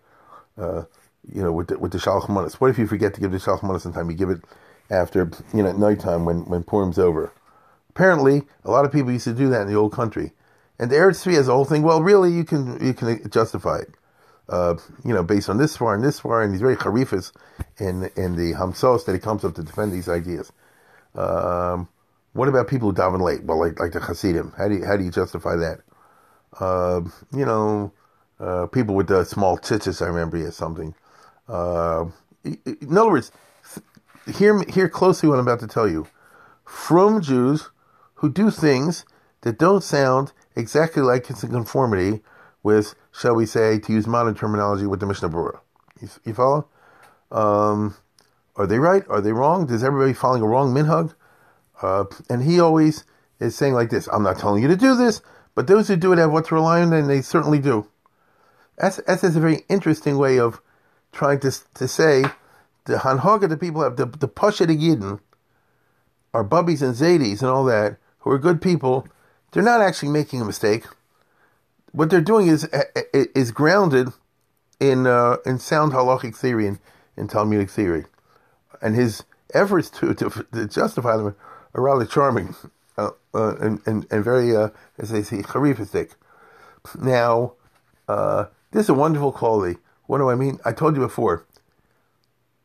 uh, 0.58 0.84
you 1.32 1.42
know, 1.42 1.52
with 1.52 1.68
the, 1.68 1.78
with 1.78 1.92
the 1.92 1.98
Shalach 1.98 2.28
Manas. 2.28 2.60
What 2.60 2.70
if 2.70 2.78
you 2.78 2.86
forget 2.86 3.14
to 3.14 3.20
give 3.20 3.32
the 3.32 3.38
Shalach 3.38 3.62
Manas 3.62 3.84
in 3.84 3.92
time? 3.92 4.10
You 4.10 4.16
give 4.16 4.30
it 4.30 4.40
after 4.92 5.30
you 5.54 5.62
know 5.62 5.70
at 5.70 5.78
nighttime 5.78 6.24
when 6.24 6.44
when 6.48 6.62
Purim's 6.62 6.98
over. 6.98 7.32
Apparently, 7.90 8.42
a 8.64 8.70
lot 8.70 8.84
of 8.84 8.92
people 8.92 9.12
used 9.12 9.24
to 9.24 9.34
do 9.34 9.48
that 9.50 9.62
in 9.62 9.68
the 9.68 9.74
old 9.74 9.92
country, 9.92 10.32
and 10.78 10.90
the 10.90 10.96
Eretz 10.96 11.24
Tzvi 11.24 11.34
has 11.34 11.46
the 11.46 11.52
whole 11.52 11.64
thing. 11.64 11.82
Well, 11.82 12.02
really, 12.02 12.30
you 12.30 12.44
can 12.44 12.84
you 12.84 12.94
can 12.94 13.28
justify 13.30 13.78
it. 13.78 13.90
Uh, 14.48 14.76
you 15.04 15.14
know, 15.14 15.22
based 15.22 15.48
on 15.48 15.56
this 15.56 15.76
far 15.76 15.94
and 15.94 16.04
this 16.04 16.20
far, 16.20 16.42
and 16.42 16.52
he's 16.52 16.60
very 16.60 16.76
harifis 16.76 17.32
in 17.78 18.10
in 18.16 18.36
the 18.36 18.52
hamsos 18.54 19.04
that 19.06 19.12
he 19.12 19.18
comes 19.18 19.44
up 19.44 19.54
to 19.54 19.62
defend 19.62 19.92
these 19.92 20.08
ideas. 20.08 20.52
Um, 21.14 21.88
what 22.32 22.48
about 22.48 22.68
people 22.68 22.90
who 22.90 22.94
daven 22.94 23.20
late? 23.20 23.44
Well, 23.44 23.58
like 23.58 23.78
like 23.78 23.92
the 23.92 24.00
Hasidim, 24.00 24.52
how 24.56 24.68
do 24.68 24.76
you, 24.76 24.84
how 24.84 24.96
do 24.96 25.04
you 25.04 25.10
justify 25.10 25.56
that? 25.56 25.80
Uh, 26.58 27.02
you 27.34 27.44
know, 27.44 27.92
uh, 28.40 28.66
people 28.66 28.94
with 28.94 29.06
the 29.06 29.24
small 29.24 29.58
tzitzis, 29.58 30.02
I 30.02 30.06
remember 30.06 30.44
or 30.46 30.50
something. 30.50 30.94
Uh, 31.48 32.06
in 32.44 32.96
other 32.98 33.10
words, 33.10 33.32
hear 34.26 34.62
hear 34.68 34.88
closely 34.88 35.28
what 35.28 35.38
I'm 35.38 35.46
about 35.46 35.60
to 35.60 35.66
tell 35.66 35.88
you. 35.88 36.06
From 36.64 37.20
Jews 37.20 37.70
who 38.14 38.30
do 38.30 38.50
things 38.50 39.04
that 39.42 39.58
don't 39.58 39.82
sound 39.82 40.32
exactly 40.54 41.02
like 41.02 41.28
it's 41.28 41.42
in 41.42 41.50
conformity 41.50 42.22
with, 42.62 42.94
shall 43.12 43.34
we 43.34 43.46
say, 43.46 43.78
to 43.80 43.92
use 43.92 44.06
modern 44.06 44.34
terminology, 44.34 44.86
with 44.86 45.00
the 45.00 45.06
Mishnah 45.06 45.28
Berurah. 45.28 45.60
You, 46.00 46.08
you 46.24 46.34
follow? 46.34 46.68
Um, 47.32 47.96
are 48.56 48.66
they 48.66 48.78
right? 48.78 49.04
Are 49.08 49.20
they 49.20 49.32
wrong? 49.32 49.68
Is 49.70 49.82
everybody 49.82 50.12
following 50.12 50.42
a 50.42 50.46
wrong 50.46 50.72
minhag? 50.72 51.14
Uh, 51.80 52.04
and 52.30 52.44
he 52.44 52.60
always 52.60 53.04
is 53.40 53.56
saying 53.56 53.74
like 53.74 53.90
this: 53.90 54.08
"I'm 54.12 54.22
not 54.22 54.38
telling 54.38 54.62
you 54.62 54.68
to 54.68 54.76
do 54.76 54.94
this, 54.94 55.20
but 55.54 55.66
those 55.66 55.88
who 55.88 55.96
do 55.96 56.12
it 56.12 56.18
have 56.18 56.30
what 56.30 56.46
to 56.46 56.54
rely 56.54 56.82
on, 56.82 56.92
and 56.92 57.08
they 57.08 57.22
certainly 57.22 57.58
do." 57.58 57.88
That's 58.78 59.00
that's 59.06 59.24
a 59.24 59.30
very 59.30 59.64
interesting 59.68 60.18
way 60.18 60.38
of 60.38 60.60
trying 61.10 61.40
to 61.40 61.52
to 61.74 61.88
say 61.88 62.24
the 62.84 62.98
hanhaga 62.98 63.48
the 63.48 63.56
people 63.56 63.82
have 63.82 63.96
the 63.96 64.06
the 64.06 64.28
pasha 64.28 64.66
yidden 64.66 65.20
are 66.34 66.44
bubbies 66.44 66.82
and 66.82 66.94
zadis 66.94 67.40
and 67.40 67.50
all 67.50 67.64
that 67.64 67.98
who 68.20 68.30
are 68.30 68.38
good 68.38 68.60
people. 68.60 69.06
They're 69.52 69.62
not 69.62 69.80
actually 69.80 70.08
making 70.10 70.40
a 70.40 70.44
mistake. 70.44 70.84
What 71.92 72.10
they're 72.10 72.20
doing 72.20 72.48
is 72.48 72.68
is 73.12 73.50
grounded 73.50 74.08
in 74.80 75.06
uh, 75.06 75.36
in 75.44 75.58
sound 75.58 75.92
halachic 75.92 76.36
theory 76.36 76.66
and 76.66 76.78
in 77.16 77.28
Talmudic 77.28 77.70
theory 77.70 78.06
and 78.82 78.96
his 78.96 79.24
efforts 79.54 79.88
to, 79.88 80.12
to, 80.14 80.46
to 80.52 80.66
justify 80.66 81.16
them 81.16 81.36
are 81.74 81.82
rather 81.82 82.04
charming 82.04 82.54
uh, 82.98 83.10
uh, 83.32 83.56
and, 83.56 83.80
and, 83.86 84.06
and 84.10 84.24
very, 84.24 84.54
uh, 84.54 84.68
as 84.98 85.10
they 85.10 85.22
say, 85.22 85.38
harifistic. 85.38 86.10
Now, 86.98 87.54
uh, 88.08 88.46
this 88.72 88.84
is 88.84 88.88
a 88.90 88.94
wonderful 88.94 89.32
quality. 89.32 89.78
What 90.06 90.18
do 90.18 90.28
I 90.28 90.34
mean? 90.34 90.58
I 90.64 90.72
told 90.72 90.96
you 90.96 91.02
before. 91.02 91.46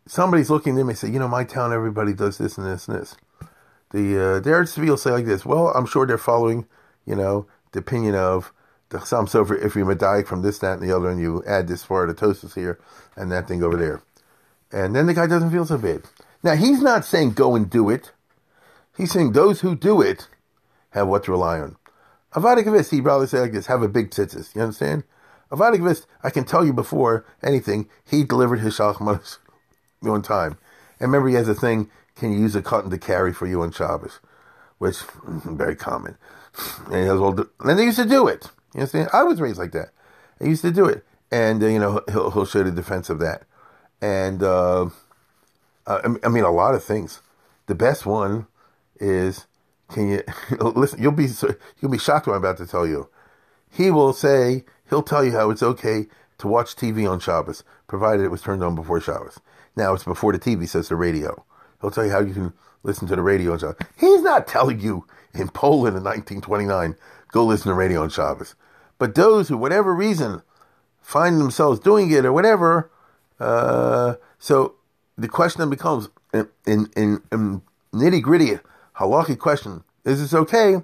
Somebody's 0.07 0.49
looking 0.49 0.73
at 0.73 0.77
them 0.77 0.89
and 0.89 0.97
say, 0.97 1.09
you 1.09 1.19
know, 1.19 1.27
my 1.27 1.43
town, 1.43 1.73
everybody 1.73 2.13
does 2.13 2.37
this 2.37 2.57
and 2.57 2.65
this 2.65 2.87
and 2.87 2.99
this. 2.99 3.15
The 3.91 4.37
uh, 4.37 4.39
the 4.39 4.49
Eretz 4.49 4.77
will 4.77 4.97
say 4.97 5.11
like 5.11 5.25
this. 5.25 5.45
Well, 5.45 5.67
I'm 5.69 5.85
sure 5.85 6.05
they're 6.05 6.17
following, 6.17 6.65
you 7.05 7.15
know, 7.15 7.47
the 7.71 7.79
opinion 7.79 8.15
of 8.15 8.51
the 8.89 8.99
Chassam 8.99 9.29
Sofer 9.29 9.61
if 9.63 9.75
you 9.75 9.85
medayik 9.85 10.27
from 10.27 10.41
this, 10.41 10.59
that, 10.59 10.79
and 10.79 10.89
the 10.89 10.95
other, 10.95 11.09
and 11.09 11.19
you 11.19 11.43
add 11.45 11.67
this 11.67 11.83
far, 11.83 12.07
the 12.07 12.13
toast 12.13 12.45
here, 12.55 12.79
and 13.15 13.31
that 13.31 13.47
thing 13.47 13.63
over 13.63 13.77
there. 13.77 14.01
And 14.71 14.95
then 14.95 15.07
the 15.07 15.13
guy 15.13 15.27
doesn't 15.27 15.51
feel 15.51 15.65
so 15.65 15.77
bad. 15.77 16.03
Now, 16.43 16.55
he's 16.55 16.81
not 16.81 17.05
saying 17.05 17.31
go 17.31 17.55
and 17.55 17.69
do 17.69 17.89
it. 17.89 18.11
He's 18.95 19.11
saying 19.11 19.33
those 19.33 19.61
who 19.61 19.75
do 19.75 20.01
it 20.01 20.27
have 20.91 21.07
what 21.07 21.25
to 21.25 21.31
rely 21.31 21.59
on. 21.59 21.77
Avada 22.33 22.89
he'd 22.89 23.01
rather 23.01 23.27
say 23.27 23.39
like 23.39 23.53
this, 23.53 23.67
have 23.67 23.81
a 23.81 23.87
big 23.87 24.11
tzitzis. 24.11 24.53
You 24.55 24.61
understand? 24.61 25.03
Avada 25.51 26.05
I 26.23 26.29
can 26.29 26.43
tell 26.43 26.65
you 26.65 26.73
before 26.73 27.25
anything, 27.41 27.89
he 28.05 28.23
delivered 28.23 28.59
his 28.59 28.77
shalach 28.77 29.37
on 30.03 30.21
time. 30.21 30.57
And 30.99 31.11
remember, 31.11 31.29
he 31.29 31.35
has 31.35 31.47
a 31.47 31.55
thing, 31.55 31.89
can 32.15 32.31
you 32.31 32.39
use 32.39 32.55
a 32.55 32.61
cotton 32.61 32.89
to 32.89 32.97
carry 32.97 33.33
for 33.33 33.47
you 33.47 33.61
on 33.61 33.71
Shabbos? 33.71 34.19
Which, 34.77 34.97
very 35.25 35.75
common. 35.75 36.17
And 36.85 36.95
he 36.95 37.01
has 37.01 37.19
all, 37.19 37.33
the, 37.33 37.49
and 37.61 37.77
they 37.77 37.83
used 37.83 37.99
to 37.99 38.05
do 38.05 38.27
it. 38.27 38.49
You 38.73 38.81
understand? 38.81 39.09
I 39.13 39.23
was 39.23 39.39
raised 39.39 39.59
like 39.59 39.71
that. 39.73 39.89
I 40.41 40.45
used 40.45 40.61
to 40.63 40.71
do 40.71 40.85
it. 40.85 41.05
And, 41.31 41.61
uh, 41.61 41.67
you 41.67 41.79
know, 41.79 42.01
he'll, 42.09 42.31
he'll 42.31 42.45
show 42.45 42.63
the 42.63 42.71
defense 42.71 43.09
of 43.09 43.19
that 43.19 43.43
and 44.01 44.43
uh, 44.43 44.89
uh 45.85 46.15
I 46.23 46.29
mean 46.29 46.43
a 46.43 46.51
lot 46.51 46.75
of 46.75 46.83
things. 46.83 47.21
The 47.67 47.75
best 47.75 48.05
one 48.05 48.47
is 48.99 49.45
can 49.89 50.09
you 50.09 50.23
listen? 50.59 51.01
You'll 51.01 51.11
be 51.11 51.27
you'll 51.81 51.91
be 51.91 51.97
shocked 51.97 52.27
what 52.27 52.33
I'm 52.33 52.43
about 52.43 52.57
to 52.57 52.67
tell 52.67 52.85
you. 52.85 53.09
He 53.69 53.91
will 53.91 54.13
say 54.13 54.63
he'll 54.89 55.03
tell 55.03 55.23
you 55.23 55.31
how 55.31 55.49
it's 55.49 55.63
okay 55.63 56.07
to 56.37 56.47
watch 56.47 56.75
TV 56.75 57.09
on 57.09 57.19
Shabbos, 57.19 57.63
provided 57.87 58.23
it 58.23 58.29
was 58.29 58.41
turned 58.41 58.63
on 58.63 58.75
before 58.75 59.01
Shabbos. 59.01 59.39
Now 59.77 59.93
it's 59.93 60.03
before 60.03 60.33
the 60.33 60.39
TV, 60.39 60.67
says 60.67 60.89
the 60.89 60.95
radio. 60.95 61.45
He'll 61.79 61.91
tell 61.91 62.03
you 62.03 62.11
how 62.11 62.19
you 62.19 62.33
can 62.33 62.53
listen 62.81 63.07
to 63.07 63.15
the 63.15 63.21
radio 63.21 63.53
on 63.53 63.59
Shabbos. 63.59 63.77
He's 63.95 64.23
not 64.23 64.47
telling 64.47 64.79
you 64.79 65.05
in 65.35 65.49
Poland 65.49 65.95
in 65.95 66.03
1929, 66.03 66.95
go 67.31 67.45
listen 67.45 67.69
to 67.69 67.75
radio 67.75 68.01
on 68.01 68.09
Shabbos. 68.09 68.55
But 68.97 69.13
those 69.13 69.49
who, 69.49 69.57
whatever 69.57 69.93
reason, 69.93 70.41
find 70.99 71.39
themselves 71.39 71.79
doing 71.79 72.09
it 72.09 72.25
or 72.25 72.33
whatever, 72.33 72.89
uh, 73.39 74.15
so 74.39 74.73
the 75.15 75.27
question 75.27 75.59
then 75.59 75.69
becomes, 75.69 76.09
in, 76.33 76.49
in, 76.65 76.89
in, 76.95 77.21
in 77.31 77.61
nitty 77.93 78.23
gritty, 78.23 78.59
halachic 78.97 79.37
question, 79.37 79.83
is 80.03 80.19
this 80.19 80.33
okay? 80.33 80.77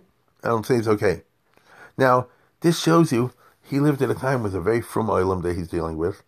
I 0.43 0.47
don't 0.47 0.67
say 0.67 0.75
it's 0.75 0.87
okay. 0.87 1.23
Now, 1.97 2.27
this 2.61 2.79
shows 2.79 3.11
you 3.11 3.33
he 3.63 3.79
lived 3.79 4.03
at 4.03 4.11
a 4.11 4.15
time 4.15 4.43
with 4.43 4.53
a 4.53 4.61
very 4.61 4.81
frum 4.81 5.07
oilam 5.07 5.41
that 5.41 5.55
he's 5.55 5.69
dealing 5.69 5.97
with. 5.97 6.21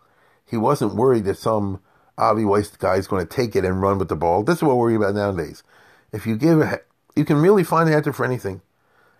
He 0.49 0.57
wasn't 0.57 0.95
worried 0.95 1.25
that 1.25 1.37
some 1.37 1.79
Avi 2.17 2.45
Weiss 2.45 2.69
guy 2.69 2.95
is 2.95 3.07
going 3.07 3.25
to 3.25 3.33
take 3.33 3.55
it 3.55 3.65
and 3.65 3.81
run 3.81 3.97
with 3.97 4.09
the 4.09 4.15
ball. 4.15 4.43
This 4.43 4.57
is 4.57 4.63
what 4.63 4.77
we're 4.77 4.83
worried 4.83 4.95
about 4.95 5.15
nowadays. 5.15 5.63
If 6.11 6.25
you 6.25 6.37
give, 6.37 6.61
a, 6.61 6.79
you 7.15 7.25
can 7.25 7.37
really 7.37 7.63
find 7.63 7.89
an 7.89 7.95
answer 7.95 8.13
for 8.13 8.25
anything. 8.25 8.61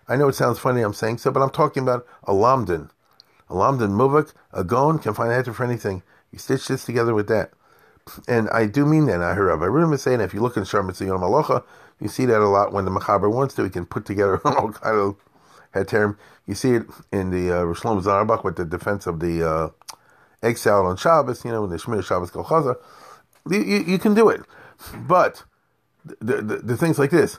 I 0.08 0.16
know 0.16 0.28
it 0.28 0.34
sounds 0.34 0.58
funny 0.58 0.82
I'm 0.82 0.94
saying 0.94 1.18
so, 1.18 1.30
but 1.30 1.42
I'm 1.42 1.50
talking 1.50 1.82
about 1.82 2.06
a 2.24 2.32
lamdan. 2.32 2.90
A 3.48 3.54
lamdan 3.54 3.90
muvak, 3.90 4.32
a 4.52 4.64
gon 4.64 4.98
can 4.98 5.14
find 5.14 5.30
an 5.30 5.38
answer 5.38 5.52
for 5.52 5.64
anything. 5.64 6.02
You 6.32 6.38
stitch 6.38 6.68
this 6.68 6.84
together 6.84 7.14
with 7.14 7.28
that. 7.28 7.52
And 8.28 8.48
I 8.50 8.66
do 8.66 8.86
mean 8.86 9.06
that, 9.06 9.20
I 9.20 9.34
heard 9.34 9.50
of. 9.50 9.62
I 9.62 9.66
remember 9.66 9.96
saying 9.96 10.20
if 10.20 10.32
you 10.32 10.40
look 10.40 10.56
in 10.56 10.62
Sharm 10.62 10.88
Malocha, 10.88 11.64
you 12.00 12.08
see 12.08 12.24
that 12.26 12.40
a 12.40 12.48
lot 12.48 12.72
when 12.72 12.84
the 12.84 12.90
Machaber 12.90 13.32
wants 13.32 13.54
to. 13.54 13.64
He 13.64 13.70
can 13.70 13.86
put 13.86 14.04
together 14.04 14.40
all 14.44 14.72
kind 14.72 14.96
of 14.96 15.16
heterim. 15.74 16.16
You 16.46 16.54
see 16.54 16.74
it 16.74 16.86
in 17.12 17.30
the 17.30 17.50
uh, 17.50 17.62
Rishlomo 17.62 18.02
Zalman 18.02 18.06
Auerbach 18.06 18.44
with 18.44 18.56
the 18.56 18.64
defense 18.64 19.06
of 19.06 19.20
the 19.20 19.48
uh, 19.48 19.68
exile 20.42 20.86
on 20.86 20.96
Shabbos, 20.96 21.44
you 21.44 21.50
know, 21.50 21.62
when 21.62 21.70
the 21.70 21.76
Shmir 21.76 22.04
Shabbos 22.04 22.30
Kol 22.30 22.76
You, 23.50 23.62
you, 23.62 23.84
you, 23.86 23.98
can 23.98 24.14
do 24.14 24.28
it. 24.28 24.42
But 24.94 25.44
the, 26.04 26.42
the, 26.42 26.56
the 26.58 26.76
things 26.76 26.98
like 26.98 27.10
this 27.10 27.38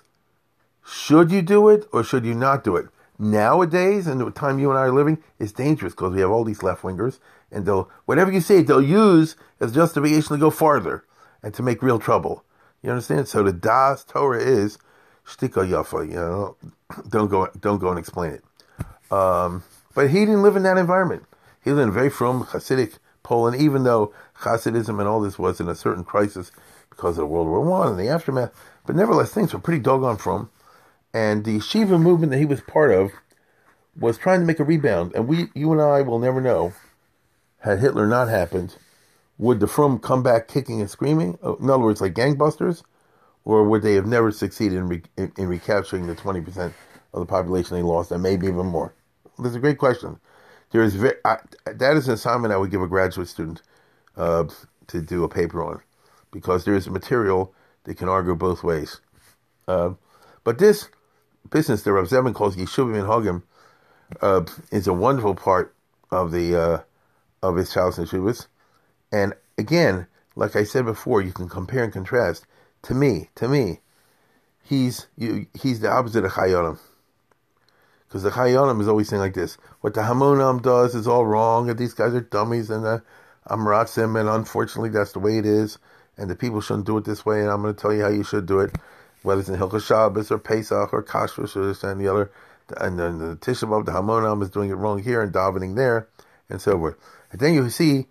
should 0.85 1.31
you 1.31 1.41
do 1.41 1.69
it 1.69 1.85
or 1.91 2.03
should 2.03 2.25
you 2.25 2.33
not 2.33 2.63
do 2.63 2.75
it? 2.75 2.87
Nowadays, 3.19 4.07
in 4.07 4.19
the 4.19 4.29
time 4.31 4.59
you 4.59 4.69
and 4.69 4.77
I 4.77 4.83
are 4.83 4.91
living, 4.91 5.17
it's 5.39 5.51
dangerous 5.51 5.93
because 5.93 6.13
we 6.13 6.21
have 6.21 6.29
all 6.29 6.43
these 6.43 6.61
left 6.61 6.83
wingers, 6.83 7.19
and 7.51 7.65
they'll 7.65 7.89
whatever 8.05 8.31
you 8.31 8.41
say, 8.41 8.61
they'll 8.61 8.81
use 8.81 9.35
as 9.59 9.73
justification 9.73 10.35
to 10.35 10.37
go 10.37 10.51
farther 10.51 11.03
and 11.41 11.53
to 11.55 11.63
make 11.63 11.81
real 11.81 11.97
trouble. 11.97 12.43
You 12.83 12.91
understand? 12.91 13.27
So 13.27 13.41
the 13.41 13.51
Das 13.51 14.03
Torah 14.03 14.39
is 14.39 14.77
shtika 15.25 15.67
yafa. 15.67 16.07
You 16.07 16.15
know, 16.15 16.57
don't 17.09 17.29
go, 17.29 17.47
don't 17.59 17.79
go 17.79 17.89
and 17.89 17.97
explain 17.97 18.33
it. 18.33 18.43
Um, 19.11 19.63
but 19.95 20.09
he 20.11 20.19
didn't 20.19 20.43
live 20.43 20.55
in 20.55 20.63
that 20.63 20.77
environment. 20.77 21.23
He 21.67 21.73
very 21.73 22.09
from 22.09 22.45
Hasidic 22.45 22.97
Poland, 23.23 23.61
even 23.61 23.83
though 23.83 24.13
Hasidism 24.39 24.99
and 24.99 25.07
all 25.07 25.19
this 25.19 25.37
was 25.37 25.59
in 25.59 25.67
a 25.67 25.75
certain 25.75 26.05
crisis 26.05 26.49
because 26.89 27.17
of 27.17 27.27
World 27.27 27.49
War 27.49 27.59
One 27.59 27.89
and 27.89 27.99
the 27.99 28.07
aftermath. 28.07 28.53
But 28.85 28.95
nevertheless, 28.95 29.31
things 29.31 29.53
were 29.53 29.59
pretty 29.59 29.81
doggone 29.81 30.15
from. 30.15 30.49
And 31.13 31.43
the 31.43 31.59
Shiva 31.59 31.99
movement 31.99 32.31
that 32.31 32.37
he 32.37 32.45
was 32.45 32.61
part 32.61 32.91
of 32.91 33.11
was 33.99 34.17
trying 34.17 34.39
to 34.39 34.45
make 34.45 34.61
a 34.61 34.63
rebound. 34.63 35.13
And 35.13 35.27
we, 35.27 35.47
you 35.55 35.73
and 35.73 35.81
I, 35.81 36.03
will 36.03 36.19
never 36.19 36.39
know. 36.39 36.71
Had 37.59 37.79
Hitler 37.79 38.07
not 38.07 38.29
happened, 38.29 38.77
would 39.37 39.59
the 39.59 39.67
Frum 39.67 39.99
come 39.99 40.23
back 40.23 40.47
kicking 40.47 40.79
and 40.79 40.89
screaming? 40.89 41.37
Uh, 41.43 41.57
in 41.57 41.69
other 41.69 41.83
words, 41.83 41.99
like 41.99 42.13
gangbusters? 42.13 42.83
Or 43.43 43.65
would 43.65 43.81
they 43.81 43.95
have 43.95 44.05
never 44.05 44.31
succeeded 44.31 44.77
in, 44.77 44.87
re- 44.87 45.03
in, 45.17 45.33
in 45.37 45.47
recapturing 45.49 46.07
the 46.07 46.15
20% 46.15 46.73
of 47.13 47.19
the 47.19 47.25
population 47.25 47.75
they 47.75 47.83
lost, 47.83 48.11
and 48.11 48.23
maybe 48.23 48.47
even 48.47 48.67
more? 48.67 48.93
That's 49.37 49.55
a 49.55 49.59
great 49.59 49.77
question. 49.77 50.17
There 50.71 50.83
is 50.83 50.95
very, 50.95 51.15
I, 51.23 51.37
that 51.65 51.95
is 51.95 52.07
an 52.07 52.15
assignment 52.15 52.53
I 52.53 52.57
would 52.57 52.71
give 52.71 52.81
a 52.81 52.87
graduate 52.87 53.27
student 53.27 53.61
uh, 54.15 54.45
to 54.87 55.01
do 55.01 55.23
a 55.23 55.29
paper 55.29 55.63
on, 55.63 55.81
because 56.31 56.65
there 56.65 56.75
is 56.75 56.89
material 56.89 57.53
that 57.83 57.97
can 57.97 58.09
argue 58.09 58.35
both 58.35 58.63
ways. 58.63 58.99
Uh, 59.67 59.91
but 60.43 60.59
this 60.59 60.89
business 61.49 61.83
that 61.83 61.93
Rav 61.93 62.07
Zevin 62.07 62.33
calls 62.33 62.55
Yeshuvim 62.55 62.99
and 62.99 63.07
Hagim 63.07 63.43
uh, 64.21 64.45
is 64.71 64.87
a 64.87 64.93
wonderful 64.93 65.35
part 65.35 65.73
of 66.11 66.31
the 66.31 66.55
uh, 66.55 66.79
of 67.41 67.55
his 67.55 67.73
Shalos 67.73 67.97
and. 67.97 68.47
And 69.11 69.33
again, 69.57 70.07
like 70.35 70.55
I 70.55 70.63
said 70.63 70.85
before, 70.85 71.21
you 71.21 71.31
can 71.31 71.49
compare 71.49 71.83
and 71.83 71.93
contrast. 71.93 72.45
To 72.83 72.93
me, 72.93 73.29
to 73.35 73.47
me, 73.47 73.79
he's 74.63 75.07
you, 75.17 75.47
he's 75.53 75.79
the 75.79 75.89
opposite 75.89 76.25
of 76.25 76.31
Chayonim. 76.31 76.79
Because 78.07 78.23
the 78.23 78.29
Chayonim 78.31 78.79
is 78.81 78.87
always 78.87 79.09
saying 79.09 79.21
like 79.21 79.33
this: 79.33 79.57
what 79.81 79.93
the 79.93 80.01
Hamonam 80.01 80.61
does 80.61 80.95
is 80.95 81.07
all 81.07 81.25
wrong, 81.25 81.69
and 81.69 81.77
these 81.77 81.93
guys 81.93 82.13
are 82.13 82.21
dummies, 82.21 82.69
and 82.69 82.85
uh, 82.85 82.99
I'm 83.45 83.61
Ratzim, 83.61 84.19
and 84.19 84.29
unfortunately 84.29 84.89
that's 84.89 85.11
the 85.11 85.19
way 85.19 85.37
it 85.37 85.45
is, 85.45 85.77
and 86.17 86.29
the 86.29 86.35
people 86.35 86.61
shouldn't 86.61 86.85
do 86.85 86.97
it 86.97 87.05
this 87.05 87.25
way, 87.25 87.41
and 87.41 87.49
I'm 87.49 87.61
going 87.61 87.73
to 87.73 87.79
tell 87.79 87.93
you 87.93 88.03
how 88.03 88.09
you 88.09 88.23
should 88.23 88.45
do 88.45 88.59
it, 88.59 88.75
whether 89.23 89.41
it's 89.41 89.49
in 89.49 89.55
Hilchah 89.57 89.85
Shabbos 89.85 90.31
or 90.31 90.37
Pesach 90.37 90.93
or 90.93 91.03
Kashrus 91.03 91.55
or 91.55 91.65
this 91.65 91.83
and 91.83 91.99
the 91.99 92.07
other, 92.07 92.31
and 92.77 92.99
then 92.99 93.19
the 93.19 93.35
Tisha 93.35 93.67
B'av, 93.67 93.85
the 93.85 93.91
Hamonam 93.91 94.41
is 94.41 94.49
doing 94.49 94.69
it 94.69 94.75
wrong 94.75 95.01
here 95.01 95.21
and 95.21 95.33
davening 95.33 95.75
there, 95.75 96.07
and 96.49 96.61
so 96.61 96.77
forth. 96.77 96.95
And 97.31 97.39
then 97.39 97.53
you 97.53 97.69
see 97.69 98.07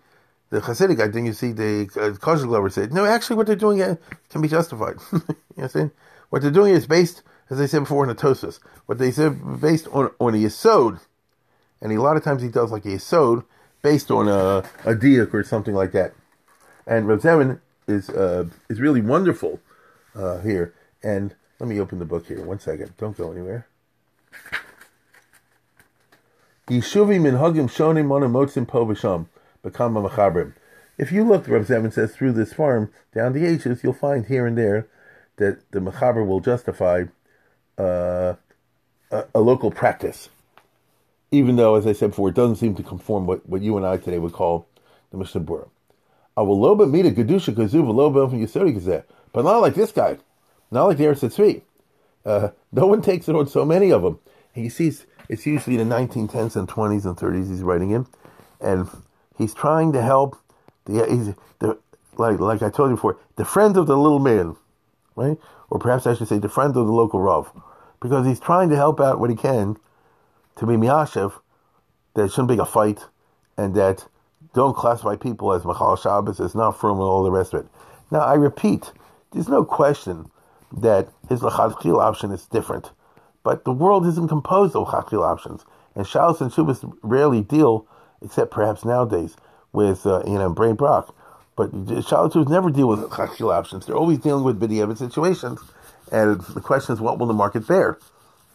the 0.49 0.61
Hasidic, 0.61 0.99
I 1.01 1.11
think 1.11 1.27
you 1.27 1.33
see 1.33 1.51
the 1.51 1.89
uh, 1.95 2.15
Kozheglover 2.17 2.71
said, 2.71 2.93
no, 2.93 3.05
actually 3.05 3.35
what 3.35 3.47
they're 3.47 3.55
doing 3.55 3.81
uh, 3.81 3.95
can 4.29 4.41
be 4.41 4.47
justified. 4.47 4.95
you 5.11 5.19
know 5.19 5.35
what 5.55 5.63
I'm 5.63 5.69
saying? 5.69 5.91
What 6.29 6.41
they're 6.41 6.51
doing 6.51 6.73
is 6.73 6.87
based, 6.87 7.23
as 7.49 7.59
I 7.59 7.65
said 7.65 7.79
before, 7.79 8.07
in 8.07 8.15
tosis. 8.15 8.59
What 8.85 8.97
they 8.97 9.11
said 9.11 9.61
based 9.61 9.87
on, 9.87 10.11
on 10.19 10.35
a 10.35 10.37
yisod, 10.37 10.99
and 11.81 11.91
a 11.91 12.01
lot 12.01 12.17
of 12.17 12.23
times 12.23 12.41
he 12.41 12.49
does 12.49 12.71
like 12.71 12.85
a 12.85 12.89
yisod, 12.89 13.45
based 13.81 14.11
on 14.11 14.27
a, 14.27 14.65
a 14.85 14.95
diak 14.95 15.33
or 15.33 15.43
something 15.43 15.73
like 15.73 15.91
that. 15.91 16.13
And 16.85 17.07
Rav 17.07 17.21
Zevin 17.21 17.59
is, 17.87 18.09
uh, 18.09 18.45
is 18.69 18.81
really 18.81 19.01
wonderful 19.01 19.59
uh, 20.15 20.39
here. 20.39 20.73
And 21.03 21.35
let 21.59 21.69
me 21.69 21.79
open 21.79 21.99
the 21.99 22.05
book 22.05 22.27
here. 22.27 22.43
One 22.43 22.59
second. 22.59 22.93
Don't 22.97 23.17
go 23.17 23.31
anywhere. 23.31 23.67
Yishuvim 26.67 27.21
min 27.21 27.35
hagim 27.35 27.69
shonim 27.69 28.07
monim 28.07 28.31
motzim 28.31 28.67
po 28.67 28.85
v'sham. 28.85 29.27
If 30.97 31.11
you 31.11 31.23
look, 31.25 31.47
Reb 31.47 31.65
Zevin 31.65 31.91
says, 31.91 32.15
through 32.15 32.31
this 32.33 32.53
farm 32.53 32.91
down 33.13 33.33
the 33.33 33.45
ages, 33.45 33.83
you'll 33.83 33.91
find 33.91 34.25
here 34.25 34.47
and 34.47 34.57
there 34.57 34.87
that 35.35 35.69
the 35.71 35.79
Mechaber 35.79 36.25
will 36.25 36.39
justify 36.39 37.05
uh, 37.77 38.35
a, 39.11 39.25
a, 39.35 39.39
local 39.39 39.71
practice. 39.71 40.29
Even 41.31 41.55
though, 41.55 41.75
as 41.75 41.85
I 41.85 41.93
said 41.93 42.11
before, 42.11 42.29
it 42.29 42.35
doesn't 42.35 42.55
seem 42.55 42.75
to 42.75 42.83
conform 42.83 43.27
what, 43.27 43.47
what 43.47 43.61
you 43.61 43.77
and 43.77 43.85
I 43.85 43.97
today 43.97 44.19
would 44.19 44.33
call 44.33 44.67
the 45.11 45.17
Mishnah 45.17 45.41
Berurah. 45.41 45.69
Awaloba 46.37 46.89
mita 46.89 47.11
gedusha 47.11 47.53
kazuv 47.53 47.87
aloba 47.87 48.29
from 48.29 48.39
Yisori 48.39 48.75
gazeh. 48.75 49.03
But 49.33 49.43
not 49.43 49.57
like 49.59 49.75
this 49.75 49.91
guy. 49.91 50.17
Not 50.71 50.85
like 50.85 50.97
the 50.97 51.05
Eretz 51.05 51.61
uh, 52.25 52.49
No 52.71 52.87
one 52.87 53.01
takes 53.01 53.27
it 53.27 53.35
on 53.35 53.47
so 53.47 53.65
many 53.65 53.91
of 53.91 54.01
them. 54.01 54.19
And 54.55 54.63
you 54.63 54.69
see, 54.69 54.91
it's 55.29 55.45
usually 55.45 55.77
the 55.77 55.83
1910s 55.83 56.55
and 56.55 56.67
20s 56.67 57.05
and 57.05 57.17
30s 57.17 57.49
he's 57.49 57.61
writing 57.61 57.91
in. 57.91 58.07
And 58.59 58.89
He's 59.37 59.53
trying 59.53 59.93
to 59.93 60.01
help 60.01 60.37
the 60.85 61.05
he's 61.05 61.33
the 61.59 61.77
like 62.17 62.39
like 62.39 62.61
I 62.63 62.69
told 62.69 62.89
you 62.89 62.95
before, 62.95 63.17
the 63.35 63.45
friend 63.45 63.77
of 63.77 63.85
the 63.85 63.95
little 63.95 64.19
man, 64.19 64.55
right? 65.15 65.37
Or 65.69 65.79
perhaps 65.79 66.07
I 66.07 66.15
should 66.15 66.27
say 66.27 66.39
the 66.39 66.49
friend 66.49 66.75
of 66.75 66.87
the 66.87 66.91
local 66.91 67.19
rav, 67.19 67.51
because 67.99 68.25
he's 68.25 68.39
trying 68.39 68.69
to 68.69 68.75
help 68.75 68.99
out 68.99 69.19
what 69.19 69.29
he 69.29 69.35
can 69.35 69.77
to 70.57 70.65
be 70.65 70.73
miyashiv 70.73 71.33
that 72.13 72.25
it 72.25 72.29
shouldn't 72.29 72.49
be 72.49 72.57
a 72.57 72.65
fight, 72.65 73.05
and 73.57 73.75
that 73.75 74.07
don't 74.53 74.75
classify 74.75 75.15
people 75.15 75.53
as 75.53 75.63
machal 75.63 75.95
Shabbos, 75.95 76.39
as 76.39 76.55
not 76.55 76.79
from 76.79 76.93
and 76.93 77.01
all 77.01 77.23
the 77.23 77.31
rest 77.31 77.53
of 77.53 77.61
it. 77.61 77.67
Now 78.09 78.19
I 78.21 78.33
repeat, 78.33 78.91
there's 79.31 79.47
no 79.47 79.63
question 79.63 80.31
that 80.71 81.09
his 81.29 81.41
lachadchil 81.41 82.01
option 82.01 82.31
is 82.31 82.45
different, 82.45 82.89
but 83.43 83.65
the 83.65 83.71
world 83.71 84.07
isn't 84.07 84.29
composed 84.29 84.75
of 84.75 84.87
lachadchil 84.87 85.23
options, 85.23 85.63
and 85.95 86.05
Shalos 86.05 86.41
and 86.41 86.51
Shubas 86.51 86.91
rarely 87.03 87.41
deal 87.41 87.85
except 88.23 88.51
perhaps 88.51 88.83
nowadays 88.83 89.35
with 89.73 90.05
uh, 90.05 90.23
you 90.25 90.33
know 90.39 90.49
brain 90.49 90.75
Brock. 90.75 91.15
But 91.55 91.71
Shalatus 91.71 92.47
never 92.49 92.69
deal 92.69 92.87
with 92.87 92.99
chachil 93.09 93.51
options. 93.53 93.85
They're 93.85 93.95
always 93.95 94.19
dealing 94.19 94.43
with 94.43 94.59
video 94.59 94.93
situations, 94.93 95.59
and 96.11 96.41
the 96.41 96.61
question 96.61 96.93
is, 96.93 97.01
what 97.01 97.19
will 97.19 97.27
the 97.27 97.33
market 97.33 97.67
bear? 97.67 97.97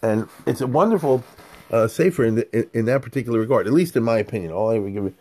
And 0.03 0.29
it's 0.47 0.61
a 0.61 0.66
wonderful 0.66 1.23
uh, 1.70 1.89
safer 1.89 2.24
in, 2.24 2.37
the, 2.37 2.57
in, 2.57 2.70
in 2.74 2.85
that 2.87 3.03
particular 3.03 3.39
regard, 3.39 3.66
at 3.66 3.73
least 3.73 3.97
in 3.97 4.03
my 4.03 4.19
opinion. 4.19 4.53
All 4.53 4.70
I 4.70 4.79
would 4.79 4.93
give 4.93 5.15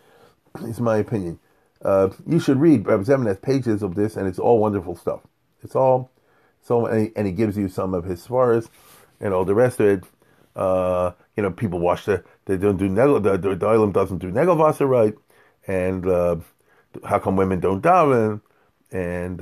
is 0.62 0.80
my 0.80 0.96
opinion. 0.98 1.38
Uh, 1.84 2.10
you 2.26 2.38
should 2.38 2.60
read 2.60 2.86
Rabbi 2.86 3.02
Zevin 3.02 3.26
has 3.26 3.38
pages 3.38 3.82
of 3.82 3.94
this, 3.94 4.16
and 4.16 4.28
it's 4.28 4.38
all 4.38 4.58
wonderful 4.58 4.96
stuff. 4.96 5.20
It's 5.62 5.74
all 5.74 6.10
so, 6.62 6.86
and 6.86 7.06
he, 7.06 7.12
and 7.16 7.26
he 7.26 7.32
gives 7.32 7.56
you 7.56 7.68
some 7.68 7.92
of 7.92 8.04
his 8.04 8.24
svaras 8.24 8.68
and 9.20 9.34
all 9.34 9.44
the 9.44 9.54
rest 9.54 9.80
of 9.80 9.86
it. 9.86 10.04
Uh, 10.54 11.12
you 11.36 11.42
know, 11.42 11.50
people 11.50 11.80
watch 11.80 12.04
the 12.04 12.22
they 12.44 12.56
don't 12.56 12.76
do 12.76 12.88
negel, 12.88 13.22
the, 13.22 13.36
the, 13.36 13.56
the 13.56 13.90
doesn't 13.92 14.18
do 14.18 14.30
negelvasser 14.30 14.88
right, 14.88 15.14
and 15.66 16.06
uh, 16.06 16.36
how 17.04 17.18
come 17.18 17.36
women 17.36 17.58
don't 17.58 17.82
daven, 17.82 18.40
and 18.90 19.40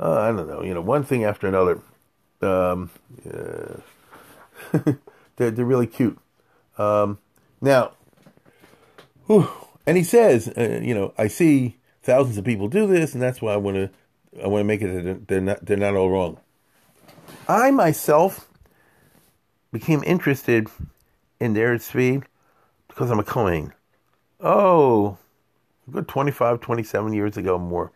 uh, 0.00 0.02
uh, 0.02 0.20
I 0.20 0.32
don't 0.32 0.48
know, 0.48 0.62
you 0.62 0.74
know, 0.74 0.80
one 0.80 1.04
thing 1.04 1.24
after 1.24 1.46
another. 1.46 1.80
Um, 2.42 2.90
they're, 4.72 5.50
they're 5.50 5.64
really 5.64 5.86
cute. 5.86 6.18
Um, 6.78 7.18
now, 7.60 7.92
Whew. 9.30 9.48
And 9.86 9.96
he 9.96 10.02
says, 10.02 10.48
uh, 10.48 10.80
you 10.82 10.92
know, 10.92 11.14
I 11.16 11.28
see 11.28 11.76
thousands 12.02 12.36
of 12.36 12.44
people 12.44 12.66
do 12.66 12.88
this, 12.88 13.12
and 13.12 13.22
that's 13.22 13.40
why 13.40 13.52
I 13.52 13.56
want 13.58 13.76
to, 13.76 13.88
I 14.42 14.48
want 14.48 14.60
to 14.60 14.64
make 14.64 14.82
it 14.82 15.04
that 15.04 15.28
they're 15.28 15.40
not, 15.40 15.64
they're 15.64 15.76
not 15.76 15.94
all 15.94 16.10
wrong. 16.10 16.38
I 17.48 17.70
myself 17.70 18.48
became 19.72 20.02
interested 20.02 20.66
in 21.38 21.52
the 21.52 21.60
Eretz 21.60 21.92
Tzvi 21.92 22.24
because 22.88 23.12
I'm 23.12 23.20
a 23.20 23.24
Kohen. 23.24 23.72
Oh, 24.40 25.16
good 25.92 26.08
25, 26.08 26.60
27 26.60 27.12
years 27.12 27.36
ago 27.36 27.56
more. 27.56 27.92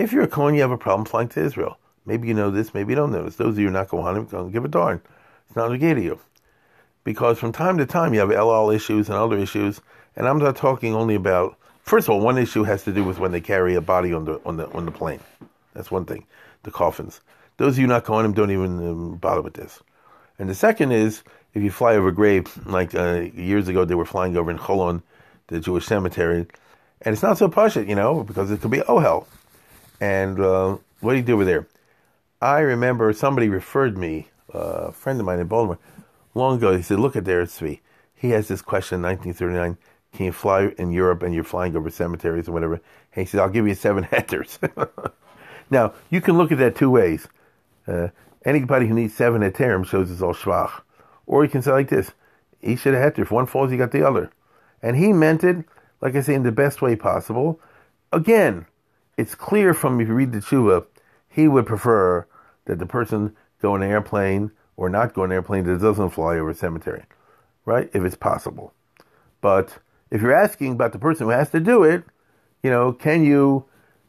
If 0.00 0.14
you're 0.14 0.22
a 0.22 0.28
Kohen, 0.28 0.54
you 0.54 0.62
have 0.62 0.70
a 0.70 0.78
problem 0.78 1.04
flying 1.04 1.28
to 1.28 1.40
Israel. 1.40 1.78
Maybe 2.06 2.26
you 2.26 2.32
know 2.32 2.50
this, 2.50 2.72
maybe 2.72 2.92
you 2.92 2.96
don't 2.96 3.12
know 3.12 3.24
this. 3.24 3.36
Those 3.36 3.52
of 3.52 3.58
you 3.58 3.66
who 3.66 3.68
are 3.68 3.78
not 3.80 3.88
Kohanim, 3.88 4.30
don't 4.30 4.50
give 4.50 4.64
a 4.64 4.68
darn. 4.68 5.02
It's 5.46 5.54
not 5.54 5.66
obligated 5.66 5.98
to 5.98 6.02
you. 6.02 6.20
Because 7.04 7.38
from 7.38 7.52
time 7.52 7.76
to 7.76 7.84
time 7.84 8.14
you 8.14 8.20
have 8.20 8.32
El 8.32 8.70
issues 8.70 9.10
and 9.10 9.18
other 9.18 9.36
issues, 9.36 9.82
and 10.16 10.26
I'm 10.26 10.38
not 10.38 10.56
talking 10.56 10.94
only 10.94 11.14
about 11.14 11.58
first 11.82 12.08
of 12.08 12.14
all, 12.14 12.20
one 12.20 12.38
issue 12.38 12.62
has 12.62 12.82
to 12.84 12.92
do 12.92 13.04
with 13.04 13.18
when 13.18 13.30
they 13.30 13.42
carry 13.42 13.74
a 13.74 13.82
body 13.82 14.14
on 14.14 14.24
the 14.24 14.40
on 14.46 14.56
the 14.56 14.70
on 14.70 14.86
the 14.86 14.90
plane. 14.90 15.20
That's 15.74 15.90
one 15.90 16.06
thing. 16.06 16.24
The 16.62 16.70
coffins. 16.70 17.20
Those 17.58 17.74
of 17.74 17.80
you 17.80 17.86
not 17.86 18.06
Kohanim 18.06 18.34
don't 18.34 18.50
even 18.50 18.78
um, 18.88 19.16
bother 19.16 19.42
with 19.42 19.52
this. 19.52 19.82
And 20.38 20.48
the 20.48 20.54
second 20.54 20.92
is 20.92 21.22
if 21.52 21.62
you 21.62 21.70
fly 21.70 21.96
over 21.96 22.08
a 22.08 22.14
grave, 22.14 22.58
like 22.64 22.94
uh, 22.94 23.26
years 23.34 23.68
ago 23.68 23.84
they 23.84 23.94
were 23.94 24.06
flying 24.06 24.34
over 24.38 24.50
in 24.50 24.56
Cholon, 24.56 25.02
the 25.48 25.60
Jewish 25.60 25.84
cemetery, 25.84 26.46
and 27.02 27.12
it's 27.12 27.22
not 27.22 27.36
so 27.36 27.52
it, 27.54 27.86
you 27.86 27.94
know, 27.94 28.24
because 28.24 28.50
it 28.50 28.62
could 28.62 28.70
be 28.70 28.78
Ohel. 28.78 29.26
And 30.00 30.40
uh, 30.40 30.78
what 31.00 31.12
do 31.12 31.18
you 31.18 31.24
do 31.24 31.34
over 31.34 31.44
there? 31.44 31.68
I 32.40 32.60
remember 32.60 33.12
somebody 33.12 33.48
referred 33.48 33.98
me, 33.98 34.28
uh, 34.54 34.88
a 34.88 34.92
friend 34.92 35.20
of 35.20 35.26
mine 35.26 35.40
in 35.40 35.46
Baltimore, 35.46 35.78
long 36.34 36.56
ago. 36.56 36.74
He 36.74 36.82
said, 36.82 36.98
"Look 36.98 37.16
at 37.16 37.26
there, 37.26 37.44
Tzvi. 37.44 37.80
He 38.14 38.30
has 38.30 38.48
this 38.48 38.62
question 38.62 38.96
in 38.96 39.02
1939. 39.02 39.76
Can 40.12 40.26
you 40.26 40.32
fly 40.32 40.72
in 40.78 40.90
Europe 40.90 41.22
and 41.22 41.34
you're 41.34 41.44
flying 41.44 41.76
over 41.76 41.90
cemeteries 41.90 42.48
or 42.48 42.52
whatever?" 42.52 42.74
And 42.74 42.82
he 43.14 43.24
said, 43.26 43.40
"I'll 43.40 43.50
give 43.50 43.68
you 43.68 43.74
seven 43.74 44.04
heterim." 44.10 45.12
now 45.70 45.92
you 46.08 46.22
can 46.22 46.38
look 46.38 46.50
at 46.50 46.58
that 46.58 46.76
two 46.76 46.90
ways. 46.90 47.28
Uh, 47.86 48.08
anybody 48.44 48.86
who 48.86 48.94
needs 48.94 49.14
seven 49.14 49.42
heterim 49.42 49.86
shows 49.86 50.10
it's 50.10 50.22
all 50.22 50.34
schwach. 50.34 50.82
Or 51.26 51.44
you 51.44 51.50
can 51.50 51.60
say 51.60 51.72
like 51.72 51.90
this: 51.90 52.12
He 52.60 52.74
should 52.74 52.94
have 52.94 53.12
heterim. 53.12 53.22
If 53.22 53.30
one 53.30 53.46
falls, 53.46 53.70
you 53.70 53.76
got 53.76 53.92
the 53.92 54.06
other. 54.06 54.30
And 54.82 54.96
he 54.96 55.12
meant 55.12 55.44
it, 55.44 55.66
like 56.00 56.16
I 56.16 56.22
say, 56.22 56.34
in 56.34 56.42
the 56.42 56.52
best 56.52 56.80
way 56.80 56.96
possible. 56.96 57.60
Again, 58.12 58.64
it's 59.20 59.34
clear 59.34 59.74
from 59.74 60.00
if 60.00 60.08
you 60.08 60.14
read 60.14 60.32
the 60.32 60.38
tshuva, 60.38 60.86
he 61.28 61.46
would 61.46 61.66
prefer 61.66 62.26
that 62.64 62.78
the 62.78 62.86
person 62.86 63.36
go 63.60 63.76
in 63.76 63.82
an 63.82 63.90
airplane 63.90 64.50
or 64.76 64.88
not 64.88 65.12
go 65.12 65.24
in 65.24 65.30
an 65.30 65.34
airplane 65.34 65.64
that 65.64 65.78
doesn't 65.78 66.10
fly 66.10 66.38
over 66.38 66.50
a 66.50 66.54
cemetery, 66.54 67.04
right? 67.66 67.90
If 67.92 68.02
it's 68.02 68.16
possible. 68.16 68.72
But 69.42 69.76
if 70.10 70.22
you're 70.22 70.34
asking 70.34 70.72
about 70.72 70.92
the 70.92 70.98
person 70.98 71.26
who 71.26 71.32
has 71.32 71.50
to 71.50 71.60
do 71.60 71.84
it, 71.84 72.02
you 72.62 72.70
know, 72.70 72.94
can 72.94 73.22
you 73.22 73.66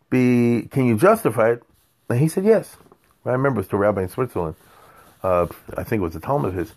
be, 0.10 0.70
can 0.72 0.86
you 0.86 0.98
justify 0.98 1.52
it? 1.52 1.64
And 2.10 2.18
he 2.18 2.30
said 2.30 2.46
yes. 2.46 2.78
I 3.26 3.32
remember 3.32 3.60
it 3.60 3.64
was 3.64 3.68
to 3.70 3.76
a 3.76 3.80
rabbi 3.80 4.04
in 4.04 4.10
Switzerland. 4.10 4.56
Uh, 5.22 5.48
I 5.76 5.84
think 5.84 6.00
it 6.00 6.04
was 6.04 6.16
a 6.16 6.22
talmid 6.22 6.48
of 6.48 6.54
his. 6.54 6.74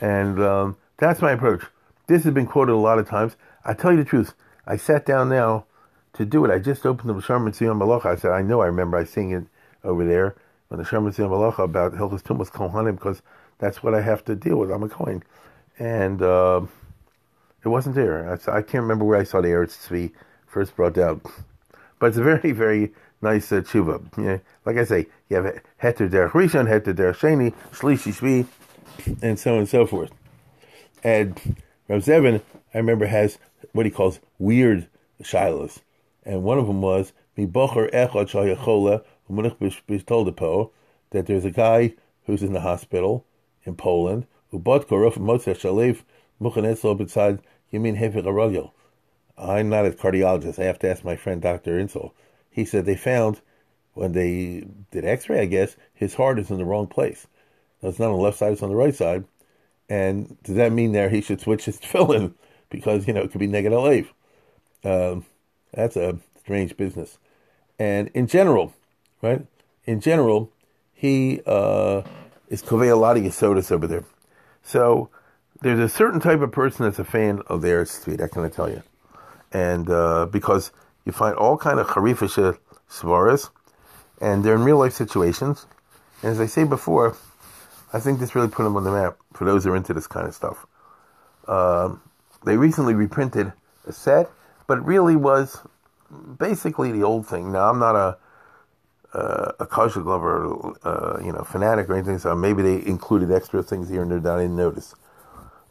And 0.00 0.42
um, 0.42 0.76
that's 0.96 1.20
my 1.20 1.32
approach. 1.32 1.62
This 2.06 2.24
has 2.24 2.32
been 2.32 2.46
quoted 2.46 2.72
a 2.72 2.76
lot 2.76 2.98
of 2.98 3.06
times. 3.06 3.36
I 3.66 3.74
tell 3.74 3.92
you 3.92 3.98
the 3.98 4.04
truth. 4.04 4.32
I 4.66 4.78
sat 4.78 5.04
down 5.04 5.28
now 5.28 5.66
to 6.16 6.24
do 6.24 6.44
it. 6.44 6.50
I 6.50 6.58
just 6.58 6.84
opened 6.86 7.10
the 7.10 7.14
Sharm 7.14 7.48
Tzion 7.48 7.80
Malacha. 7.80 8.06
I 8.06 8.16
said, 8.16 8.30
I 8.30 8.42
know 8.42 8.60
I 8.60 8.66
remember 8.66 8.96
I 8.96 9.04
seeing 9.04 9.32
it 9.32 9.44
over 9.84 10.04
there 10.04 10.34
on 10.70 10.78
the 10.78 10.84
Sharm 10.84 11.04
Tzion 11.08 11.30
Malacha 11.30 11.64
about 11.64 11.92
Hilchas 11.92 12.22
Tumas 12.22 12.50
Kohanim 12.50 12.96
because 12.96 13.22
that's 13.58 13.82
what 13.82 13.94
I 13.94 14.00
have 14.00 14.24
to 14.26 14.34
deal 14.34 14.56
with. 14.56 14.70
I'm 14.70 14.82
a 14.82 14.88
Kohen. 14.88 15.22
And 15.78 16.22
uh, 16.22 16.62
it 17.64 17.68
wasn't 17.68 17.94
there. 17.94 18.30
I, 18.30 18.58
I, 18.58 18.62
can't 18.62 18.82
remember 18.82 19.04
where 19.04 19.18
I 19.18 19.24
saw 19.24 19.40
the 19.40 19.48
Eretz 19.48 19.88
Tzvi 19.88 20.12
first 20.46 20.76
brought 20.76 20.98
out. 20.98 21.20
But 21.98 22.08
it's 22.08 22.18
a 22.18 22.22
very, 22.22 22.52
very 22.52 22.92
nice 23.22 23.50
uh, 23.52 23.62
tshuva. 23.62 24.02
Yeah, 24.22 24.38
like 24.66 24.76
I 24.76 24.84
say, 24.84 25.06
you 25.30 25.36
have 25.36 25.62
heter 25.82 26.10
derech 26.10 26.32
rishon, 26.32 26.68
heter 26.68 26.94
derech 26.94 27.16
sheni, 27.16 27.54
shlishi 27.72 28.12
shvi, 28.12 29.16
and 29.22 29.38
so 29.38 29.54
on 29.54 29.60
and 29.60 29.68
so 29.68 29.86
forth. 29.86 30.10
And 31.02 31.56
Rav 31.88 32.02
Zevin, 32.02 32.42
I 32.74 32.78
remember, 32.78 33.06
has 33.06 33.38
what 33.72 33.86
he 33.86 33.90
calls 33.90 34.20
weird 34.38 34.88
shilas, 35.22 35.80
and 36.26 36.42
one 36.42 36.58
of 36.58 36.66
them 36.66 36.82
was 36.82 37.12
mi 37.36 37.46
bocher 37.46 37.90
echad 37.92 38.28
shayachola 38.28 39.02
umunich 39.30 40.70
that 41.10 41.26
there's 41.26 41.44
a 41.44 41.50
guy 41.50 41.94
who's 42.26 42.42
in 42.42 42.52
the 42.52 42.60
hospital 42.60 43.24
in 43.64 43.76
Poland 43.76 44.26
who 44.50 44.58
bought 44.58 44.88
korov 44.88 45.14
motzeh 45.14 45.56
shalev 45.56 46.02
muchanetzlo 46.40 46.98
b'tzad 46.98 47.38
yamin 47.72 47.98
hefik 47.98 48.24
aragel. 48.24 48.72
I'm 49.38 49.68
not 49.68 49.86
a 49.86 49.90
cardiologist. 49.90 50.58
I 50.58 50.64
have 50.64 50.78
to 50.80 50.90
ask 50.90 51.04
my 51.04 51.16
friend 51.16 51.40
Dr. 51.40 51.78
Insel 51.78 52.12
he 52.56 52.64
said 52.64 52.86
they 52.86 52.96
found 52.96 53.42
when 53.92 54.12
they 54.12 54.66
did 54.90 55.04
X-ray, 55.04 55.40
I 55.40 55.44
guess 55.44 55.76
his 55.94 56.14
heart 56.14 56.38
is 56.38 56.50
in 56.50 56.56
the 56.56 56.64
wrong 56.64 56.86
place. 56.86 57.26
it's 57.82 57.98
not 57.98 58.10
on 58.10 58.16
the 58.16 58.22
left 58.22 58.38
side; 58.38 58.52
it's 58.52 58.62
on 58.62 58.70
the 58.70 58.76
right 58.76 58.94
side. 58.94 59.24
And 59.90 60.42
does 60.42 60.56
that 60.56 60.72
mean 60.72 60.92
there 60.92 61.10
he 61.10 61.20
should 61.20 61.40
switch 61.40 61.66
his 61.66 61.78
tefillin 61.80 62.34
because 62.70 63.06
you 63.06 63.12
know 63.12 63.20
it 63.20 63.30
could 63.30 63.40
be 63.40 63.46
negative? 63.46 64.12
Um, 64.84 65.26
that's 65.76 65.96
a 65.96 66.18
strange 66.40 66.76
business. 66.76 67.18
And 67.78 68.08
in 68.14 68.26
general, 68.26 68.72
right? 69.22 69.46
In 69.84 70.00
general, 70.00 70.50
he 70.94 71.42
uh, 71.46 72.02
is 72.48 72.62
conveying 72.62 72.92
a 72.92 72.96
lot 72.96 73.16
of 73.16 73.22
Yesodis 73.22 73.70
over 73.70 73.86
there. 73.86 74.04
So 74.62 75.10
there's 75.60 75.78
a 75.78 75.88
certain 75.88 76.18
type 76.18 76.40
of 76.40 76.50
person 76.50 76.84
that's 76.84 76.98
a 76.98 77.04
fan 77.04 77.42
of 77.46 77.60
their 77.60 77.84
street. 77.84 78.20
I 78.20 78.28
can 78.28 78.50
tell 78.50 78.70
you, 78.70 78.82
and 79.52 79.88
uh, 79.90 80.26
because 80.26 80.72
you 81.04 81.12
find 81.12 81.36
all 81.36 81.56
kind 81.56 81.78
of 81.78 81.86
harifisha 81.88 82.58
svaras, 82.90 83.50
and 84.20 84.42
they're 84.42 84.56
in 84.56 84.64
real 84.64 84.78
life 84.78 84.94
situations. 84.94 85.66
And 86.22 86.32
as 86.32 86.40
I 86.40 86.46
say 86.46 86.64
before, 86.64 87.16
I 87.92 88.00
think 88.00 88.18
this 88.18 88.34
really 88.34 88.48
put 88.48 88.64
them 88.64 88.76
on 88.76 88.84
the 88.84 88.90
map 88.90 89.18
for 89.34 89.44
those 89.44 89.64
who 89.64 89.72
are 89.72 89.76
into 89.76 89.92
this 89.92 90.06
kind 90.06 90.26
of 90.26 90.34
stuff. 90.34 90.66
Um, 91.46 92.00
they 92.44 92.56
recently 92.56 92.94
reprinted 92.94 93.52
a 93.86 93.92
set, 93.92 94.30
but 94.66 94.78
it 94.78 94.84
really 94.84 95.16
was 95.16 95.60
basically 96.38 96.92
the 96.92 97.02
old 97.02 97.26
thing. 97.26 97.52
Now 97.52 97.70
I'm 97.70 97.78
not 97.78 97.96
a 97.96 98.18
uh, 99.14 99.52
a 99.60 99.66
Kozheglover, 99.66 100.76
uh, 100.84 101.24
you 101.24 101.32
know, 101.32 101.42
fanatic 101.42 101.88
or 101.88 101.94
anything. 101.94 102.18
So 102.18 102.34
maybe 102.34 102.62
they 102.62 102.86
included 102.86 103.32
extra 103.32 103.62
things 103.62 103.88
here 103.88 104.02
and 104.02 104.10
there 104.10 104.20
that 104.20 104.38
I 104.38 104.42
didn't 104.42 104.56
notice. 104.56 104.94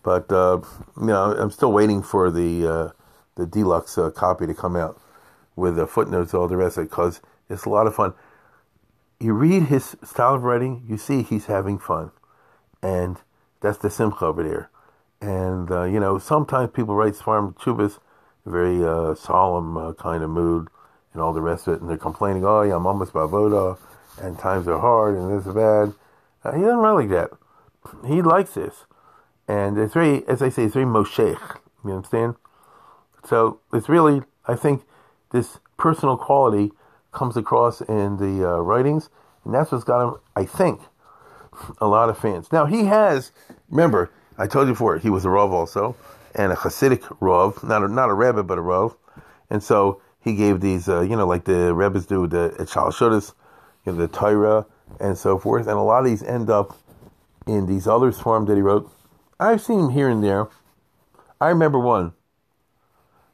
But 0.03 0.31
uh, 0.31 0.61
you 0.99 1.07
know, 1.07 1.35
I'm 1.35 1.51
still 1.51 1.71
waiting 1.71 2.01
for 2.01 2.31
the 2.31 2.67
uh, 2.67 2.89
the 3.35 3.45
deluxe 3.45 3.97
uh, 3.97 4.09
copy 4.11 4.47
to 4.47 4.53
come 4.53 4.75
out 4.75 4.99
with 5.55 5.75
the 5.75 5.87
footnotes, 5.87 6.33
all 6.33 6.47
the 6.47 6.57
rest 6.57 6.77
of 6.77 6.85
it, 6.85 6.89
because 6.89 7.21
it's 7.49 7.65
a 7.65 7.69
lot 7.69 7.87
of 7.87 7.95
fun. 7.95 8.13
You 9.19 9.33
read 9.33 9.63
his 9.63 9.95
style 10.03 10.35
of 10.35 10.43
writing, 10.43 10.85
you 10.87 10.97
see 10.97 11.23
he's 11.23 11.45
having 11.45 11.79
fun, 11.79 12.11
and 12.81 13.17
that's 13.61 13.77
the 13.77 13.89
simcha 13.89 14.25
over 14.25 14.43
there. 14.43 14.69
And 15.21 15.71
uh, 15.71 15.83
you 15.83 15.99
know, 15.99 16.17
sometimes 16.19 16.71
people 16.71 16.95
write 16.95 17.13
Svarim 17.13 17.55
Chubas, 17.55 17.99
very 18.45 18.83
uh, 18.83 19.15
solemn 19.15 19.77
uh, 19.77 19.93
kind 19.93 20.23
of 20.23 20.29
mood, 20.29 20.67
and 21.13 21.21
all 21.21 21.33
the 21.33 21.41
rest 21.41 21.67
of 21.67 21.75
it, 21.75 21.81
and 21.81 21.89
they're 21.89 21.97
complaining, 21.97 22.45
"Oh, 22.45 22.61
yeah, 22.61 22.75
I'm 22.75 22.85
almost 22.85 23.13
bavoda, 23.13 23.77
and 24.21 24.37
times 24.37 24.67
are 24.67 24.79
hard, 24.79 25.15
and 25.15 25.37
this 25.37 25.47
is 25.47 25.53
bad." 25.53 25.93
Uh, 26.43 26.51
he 26.51 26.61
doesn't 26.61 26.77
write 26.77 26.91
like 26.91 27.09
that. 27.09 27.31
He 28.05 28.21
likes 28.21 28.53
this, 28.53 28.85
and 29.47 29.77
it's 29.77 29.93
very, 29.93 30.27
as 30.27 30.41
I 30.41 30.49
say, 30.49 30.63
it's 30.63 30.73
very 30.73 30.85
moshech. 30.85 31.59
You 31.83 31.91
understand? 31.93 32.35
So 33.23 33.59
it's 33.73 33.89
really, 33.89 34.21
I 34.47 34.55
think, 34.55 34.83
this 35.31 35.59
personal 35.77 36.17
quality 36.17 36.71
comes 37.11 37.37
across 37.37 37.81
in 37.81 38.17
the 38.17 38.47
uh, 38.47 38.57
writings, 38.59 39.09
and 39.43 39.53
that's 39.53 39.71
what's 39.71 39.83
got 39.83 40.07
him, 40.07 40.19
I 40.35 40.45
think, 40.45 40.81
a 41.79 41.87
lot 41.87 42.09
of 42.09 42.17
fans. 42.17 42.51
Now 42.51 42.65
he 42.65 42.85
has, 42.85 43.31
remember, 43.69 44.11
I 44.37 44.47
told 44.47 44.67
you 44.67 44.73
before, 44.73 44.97
he 44.97 45.09
was 45.09 45.25
a 45.25 45.29
Rav 45.29 45.51
also, 45.51 45.95
and 46.35 46.51
a 46.51 46.55
Hasidic 46.55 47.15
Rav, 47.19 47.63
not 47.63 47.83
a, 47.83 47.87
not 47.87 48.09
a 48.09 48.13
Rebbe, 48.13 48.43
but 48.43 48.57
a 48.57 48.61
Rav, 48.61 48.95
and 49.49 49.63
so 49.63 50.01
he 50.19 50.35
gave 50.35 50.61
these, 50.61 50.89
uh, 50.89 51.01
you 51.01 51.15
know, 51.15 51.27
like 51.27 51.45
the 51.45 51.73
Rebbes 51.73 52.05
do 52.05 52.27
the 52.27 52.55
Echal 52.59 52.91
Shudas, 52.93 53.33
you 53.85 53.91
know, 53.91 53.97
the 53.97 54.07
Torah, 54.07 54.65
and 54.99 55.17
so 55.17 55.37
forth, 55.37 55.67
and 55.67 55.77
a 55.77 55.81
lot 55.81 55.99
of 55.99 56.05
these 56.05 56.23
end 56.23 56.49
up 56.49 56.77
in 57.47 57.65
these 57.65 57.87
other 57.87 58.11
forms 58.11 58.47
that 58.47 58.55
he 58.55 58.61
wrote. 58.61 58.91
I've 59.39 59.61
seen 59.61 59.79
him 59.79 59.89
here 59.89 60.09
and 60.09 60.23
there. 60.23 60.47
I 61.39 61.49
remember 61.49 61.79
one, 61.79 62.13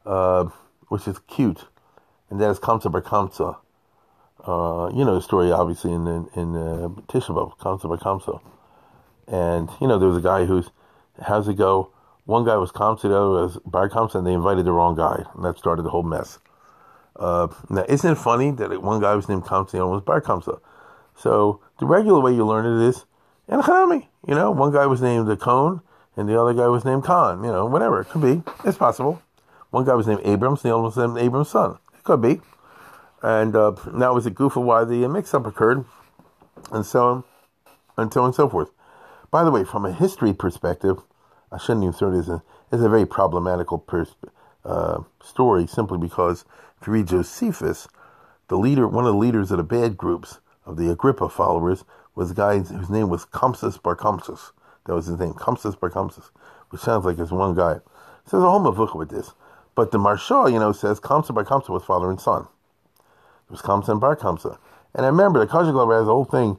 uh, 0.05 0.45
which 0.87 1.07
is 1.07 1.19
cute 1.27 1.65
and 2.31 2.39
that 2.39 2.49
is 2.49 2.59
Kamsa 2.59 2.91
Bar 2.91 3.01
Kamsa. 3.01 3.57
Uh, 4.43 4.89
you 4.95 5.05
know 5.05 5.13
the 5.13 5.21
story, 5.21 5.51
obviously, 5.51 5.91
in 5.91 6.07
in, 6.07 6.29
in 6.33 6.55
uh, 6.55 6.87
Tisha 7.07 7.29
B'av, 7.35 7.57
Kamsa 7.59 7.83
Bar 7.83 7.97
Kamsa. 7.97 8.41
And, 9.27 9.69
you 9.79 9.87
know, 9.87 9.99
there 9.99 10.09
was 10.09 10.17
a 10.17 10.21
guy 10.21 10.45
who's, 10.45 10.71
how's 11.21 11.47
it 11.47 11.55
go? 11.55 11.91
One 12.25 12.45
guy 12.45 12.55
was 12.57 12.71
Kamsa, 12.71 13.03
the 13.03 13.15
other 13.15 13.29
was 13.29 13.57
Bar 13.65 13.89
Kamsa, 13.89 14.15
and 14.15 14.27
they 14.27 14.33
invited 14.33 14.65
the 14.65 14.71
wrong 14.71 14.95
guy. 14.95 15.23
And 15.35 15.43
that 15.43 15.57
started 15.57 15.83
the 15.83 15.89
whole 15.89 16.03
mess. 16.03 16.39
Uh, 17.15 17.47
now, 17.69 17.85
isn't 17.89 18.11
it 18.11 18.15
funny 18.15 18.51
that 18.51 18.81
one 18.81 19.01
guy 19.01 19.15
was 19.15 19.27
named 19.27 19.43
Kamsa, 19.43 19.71
the 19.71 19.83
other 19.83 19.87
was 19.87 20.03
Bar 20.03 20.21
Kamsa? 20.21 20.59
So, 21.15 21.61
the 21.79 21.85
regular 21.85 22.19
way 22.19 22.33
you 22.33 22.45
learn 22.45 22.65
it 22.65 22.87
is, 22.87 23.05
and 23.47 23.61
Hanami, 23.63 24.07
you 24.27 24.35
know, 24.35 24.51
one 24.51 24.71
guy 24.71 24.85
was 24.85 25.01
named 25.01 25.27
the 25.27 25.35
Cone, 25.35 25.81
and 26.15 26.29
the 26.29 26.39
other 26.39 26.53
guy 26.53 26.67
was 26.67 26.85
named 26.85 27.03
Khan, 27.03 27.43
you 27.43 27.51
know, 27.51 27.65
whatever. 27.65 28.01
It 28.01 28.09
could 28.09 28.21
be. 28.21 28.43
It's 28.63 28.77
possible. 28.77 29.21
One 29.71 29.85
guy 29.85 29.93
was 29.93 30.07
named 30.07 30.21
Abrams, 30.23 30.61
the 30.61 30.73
other 30.73 30.83
was 30.83 30.97
named 30.97 31.17
Abrams' 31.17 31.49
son. 31.49 31.77
It 31.93 32.03
could 32.03 32.21
be. 32.21 32.41
And 33.21 33.55
uh, 33.55 33.71
that 33.71 34.13
was 34.13 34.25
a 34.25 34.31
goof 34.31 34.55
of 34.55 34.63
why 34.63 34.83
the 34.83 35.07
mix-up 35.07 35.45
occurred, 35.45 35.85
and 36.71 36.85
so 36.85 37.05
on, 37.05 37.23
and 37.97 38.13
so 38.13 38.21
on 38.21 38.27
and 38.27 38.35
so 38.35 38.49
forth. 38.49 38.71
By 39.29 39.43
the 39.43 39.51
way, 39.51 39.63
from 39.63 39.85
a 39.85 39.93
history 39.93 40.33
perspective, 40.33 40.97
I 41.51 41.57
shouldn't 41.57 41.83
even 41.83 41.93
throw 41.93 42.13
it 42.13 42.17
as 42.17 42.29
a, 42.29 42.43
as 42.71 42.81
a 42.81 42.89
very 42.89 43.05
problematical 43.05 43.77
pers- 43.77 44.15
uh, 44.63 45.01
story, 45.23 45.67
simply 45.67 45.97
because 45.97 46.45
if 46.79 46.87
you 46.87 46.93
read 46.93 47.07
Josephus, 47.07 47.87
the 48.47 48.57
leader, 48.57 48.87
one 48.87 49.05
of 49.05 49.13
the 49.13 49.19
leaders 49.19 49.51
of 49.51 49.57
the 49.57 49.63
bad 49.63 49.97
groups 49.97 50.39
of 50.65 50.77
the 50.77 50.89
Agrippa 50.91 51.29
followers, 51.29 51.83
was 52.15 52.31
a 52.31 52.35
guy 52.35 52.59
whose 52.59 52.89
name 52.89 53.09
was 53.09 53.25
Compsus 53.25 53.77
Bar 53.77 53.95
Compsus. 53.95 54.51
That 54.85 54.95
was 54.95 55.07
his 55.07 55.19
name, 55.19 55.33
Compsus 55.33 55.75
Bar 55.75 55.89
Compsus, 55.89 56.31
which 56.69 56.81
sounds 56.81 57.05
like 57.05 57.17
it's 57.17 57.31
one 57.31 57.55
guy. 57.55 57.75
So 58.25 58.37
there's 58.37 58.43
a 58.43 58.49
whole 58.49 58.59
mavucha 58.59 58.95
with 58.95 59.09
this. 59.09 59.33
But 59.75 59.91
the 59.91 59.97
Maharsha, 59.97 60.51
you 60.51 60.59
know, 60.59 60.71
says 60.71 60.99
Compsus 60.99 61.33
Bar 61.33 61.45
Compsus 61.45 61.69
was 61.69 61.83
father 61.83 62.09
and 62.09 62.19
son. 62.19 62.47
It 62.97 63.51
was 63.51 63.61
Compsus 63.61 63.89
and 63.89 64.01
Bar 64.01 64.15
Compsus. 64.15 64.57
And 64.93 65.05
I 65.05 65.09
remember 65.09 65.39
the 65.39 65.47
Kozheglov 65.47 65.97
has 65.97 66.07
a 66.07 66.11
whole 66.11 66.25
thing 66.25 66.57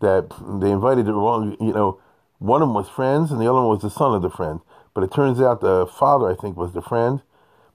that 0.00 0.30
they 0.60 0.70
invited 0.70 1.06
the 1.06 1.12
wrong, 1.12 1.56
you 1.60 1.72
know, 1.72 1.98
one 2.42 2.60
of 2.60 2.68
them 2.68 2.74
was 2.74 2.88
friends 2.88 3.30
and 3.30 3.40
the 3.40 3.44
other 3.48 3.60
one 3.60 3.68
was 3.68 3.82
the 3.82 3.90
son 3.90 4.14
of 4.14 4.22
the 4.22 4.30
friend. 4.30 4.60
But 4.94 5.04
it 5.04 5.12
turns 5.12 5.40
out 5.40 5.60
the 5.60 5.86
father, 5.86 6.28
I 6.28 6.34
think, 6.34 6.56
was 6.56 6.72
the 6.72 6.82
friend, 6.82 7.22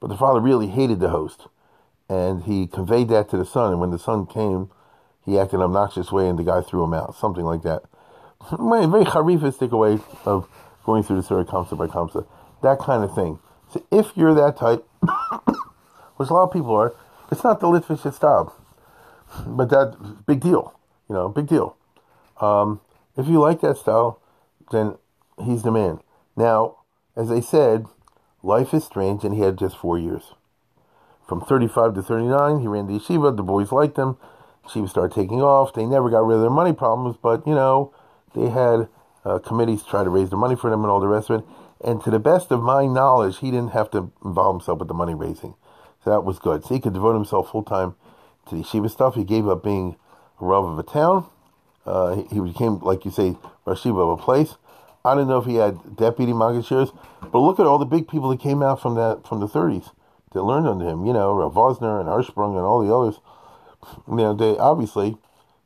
but 0.02 0.08
the 0.08 0.18
father 0.18 0.42
really 0.42 0.68
hated 0.68 1.00
the 1.00 1.10
host. 1.10 1.48
And 2.10 2.44
he 2.44 2.68
conveyed 2.68 3.08
that 3.10 3.30
to 3.30 3.38
the 3.38 3.46
son. 3.46 3.72
And 3.72 3.80
when 3.80 3.92
the 3.92 4.00
son 4.00 4.26
came, 4.26 4.70
he 5.26 5.40
acted 5.40 5.58
an 5.58 5.64
obnoxious 5.64 6.12
way 6.12 6.28
and 6.28 6.38
the 6.38 6.44
guy 6.44 6.62
threw 6.62 6.84
him 6.84 6.94
out, 6.94 7.16
something 7.16 7.46
like 7.46 7.62
that. 7.64 7.84
a 8.52 8.58
very 8.88 9.06
harifistic 9.06 9.72
way 9.72 10.00
of 10.26 10.50
going 10.86 11.02
through 11.02 11.18
the 11.18 11.24
Surah 11.24 11.46
Kamsa 11.46 11.78
by 11.78 11.88
Kamsa. 11.88 12.28
That 12.62 12.80
kind 12.80 13.04
of 13.04 13.16
thing. 13.16 13.40
So 13.72 13.86
if 13.90 14.12
you're 14.18 14.34
that 14.36 14.58
type, 14.58 14.86
which 16.18 16.30
a 16.30 16.34
lot 16.34 16.44
of 16.44 16.52
people 16.52 16.76
are, 16.76 16.94
it's 17.32 17.44
not 17.44 17.62
the 17.62 17.68
Litvish 17.68 18.14
style. 18.14 18.54
But 19.46 19.70
that 19.70 20.26
big 20.26 20.42
deal. 20.42 20.78
You 21.08 21.16
know, 21.16 21.30
big 21.30 21.48
deal. 21.48 21.78
Um, 22.42 22.82
if 23.16 23.28
you 23.28 23.40
like 23.40 23.62
that 23.62 23.78
style, 23.78 24.22
then 24.72 24.98
he's 25.44 25.64
the 25.64 25.72
man. 25.72 26.00
Now, 26.36 26.78
as 27.16 27.32
I 27.32 27.40
said, 27.40 27.86
life 28.44 28.74
is 28.74 28.84
strange, 28.84 29.24
and 29.24 29.34
he 29.34 29.42
had 29.42 29.58
just 29.58 29.78
four 29.78 29.98
years. 29.98 30.34
From 31.28 31.42
35 31.42 31.96
to 31.96 32.02
39, 32.02 32.60
he 32.60 32.68
ran 32.68 32.88
the 32.88 32.94
yeshiva. 32.94 33.36
The 33.36 33.44
boys 33.44 33.72
liked 33.72 33.98
him. 33.98 34.18
Yeshiva 34.66 34.90
started 34.90 35.16
taking 35.16 35.42
off. 35.42 35.74
They 35.74 35.86
never 35.86 36.10
got 36.10 36.26
rid 36.26 36.36
of 36.36 36.42
their 36.42 36.50
money 36.50 36.74
problems, 36.74 37.18
but, 37.22 37.46
you 37.46 37.54
know, 37.54 37.94
they 38.34 38.50
had 38.50 38.88
uh, 39.26 39.40
committees 39.40 39.84
try 39.84 40.04
to 40.04 40.10
raise 40.10 40.30
the 40.30 40.38
money 40.38 40.56
for 40.56 40.70
them 40.70 40.82
and 40.82 40.92
all 40.92 41.00
the 41.00 41.08
rest 41.08 41.30
of 41.30 41.42
it. 41.42 41.48
And 41.84 42.02
to 42.04 42.10
the 42.10 42.20
best 42.20 42.52
of 42.52 42.62
my 42.62 42.86
knowledge, 42.86 43.40
he 43.40 43.52
didn't 43.52 43.72
have 43.72 43.92
to 43.92 44.12
involve 44.24 44.56
himself 44.56 44.80
with 44.80 44.88
the 44.88 44.94
money 44.94 45.14
raising. 45.14 45.56
So 46.04 46.10
that 46.12 46.22
was 46.22 46.40
good. 46.40 46.64
So 46.64 46.74
he 46.74 46.80
could 46.80 46.94
devote 46.94 47.14
himself 47.14 47.52
full 47.52 47.64
time 47.64 47.96
to 48.48 48.56
the 48.56 48.62
yeshiva 48.62 48.90
stuff. 48.90 49.16
He 49.16 49.24
gave 49.24 49.48
up 49.48 49.64
being 49.64 49.98
a 50.40 50.46
of 50.46 50.80
a 50.80 50.84
town. 50.84 51.26
Uh, 51.88 52.24
he, 52.30 52.40
became, 52.40 52.80
like 52.80 53.06
you 53.06 53.12
say, 53.12 53.38
Rosh 53.66 53.84
Yeshiva 53.84 54.14
of 54.14 54.20
a 54.20 54.22
place. 54.22 54.56
I 55.06 55.16
don't 55.16 55.28
know 55.28 55.38
if 55.38 55.46
he 55.46 55.56
had 55.56 55.96
deputy 55.96 56.34
shares, 56.64 56.92
but 57.32 57.40
look 57.40 57.60
at 57.60 57.66
all 57.66 57.78
the 57.78 57.86
big 57.86 58.08
people 58.08 58.30
that 58.30 58.42
came 58.42 58.62
out 58.62 58.82
from 58.82 58.96
that 58.96 59.26
from 59.26 59.40
the 59.40 59.48
30s 59.48 59.92
that 60.34 60.42
learned 60.44 60.68
under 60.68 60.86
him. 60.86 61.06
You 61.06 61.14
know, 61.14 61.34
Rav 61.34 61.54
Wosner 61.54 62.00
and 62.02 62.10
Hirschprung 62.10 62.58
and 62.58 62.66
all 62.66 62.86
the 62.86 62.94
others. 62.94 63.20
You 64.08 64.16
know, 64.18 64.34
they 64.34 64.58
obviously, 64.58 65.18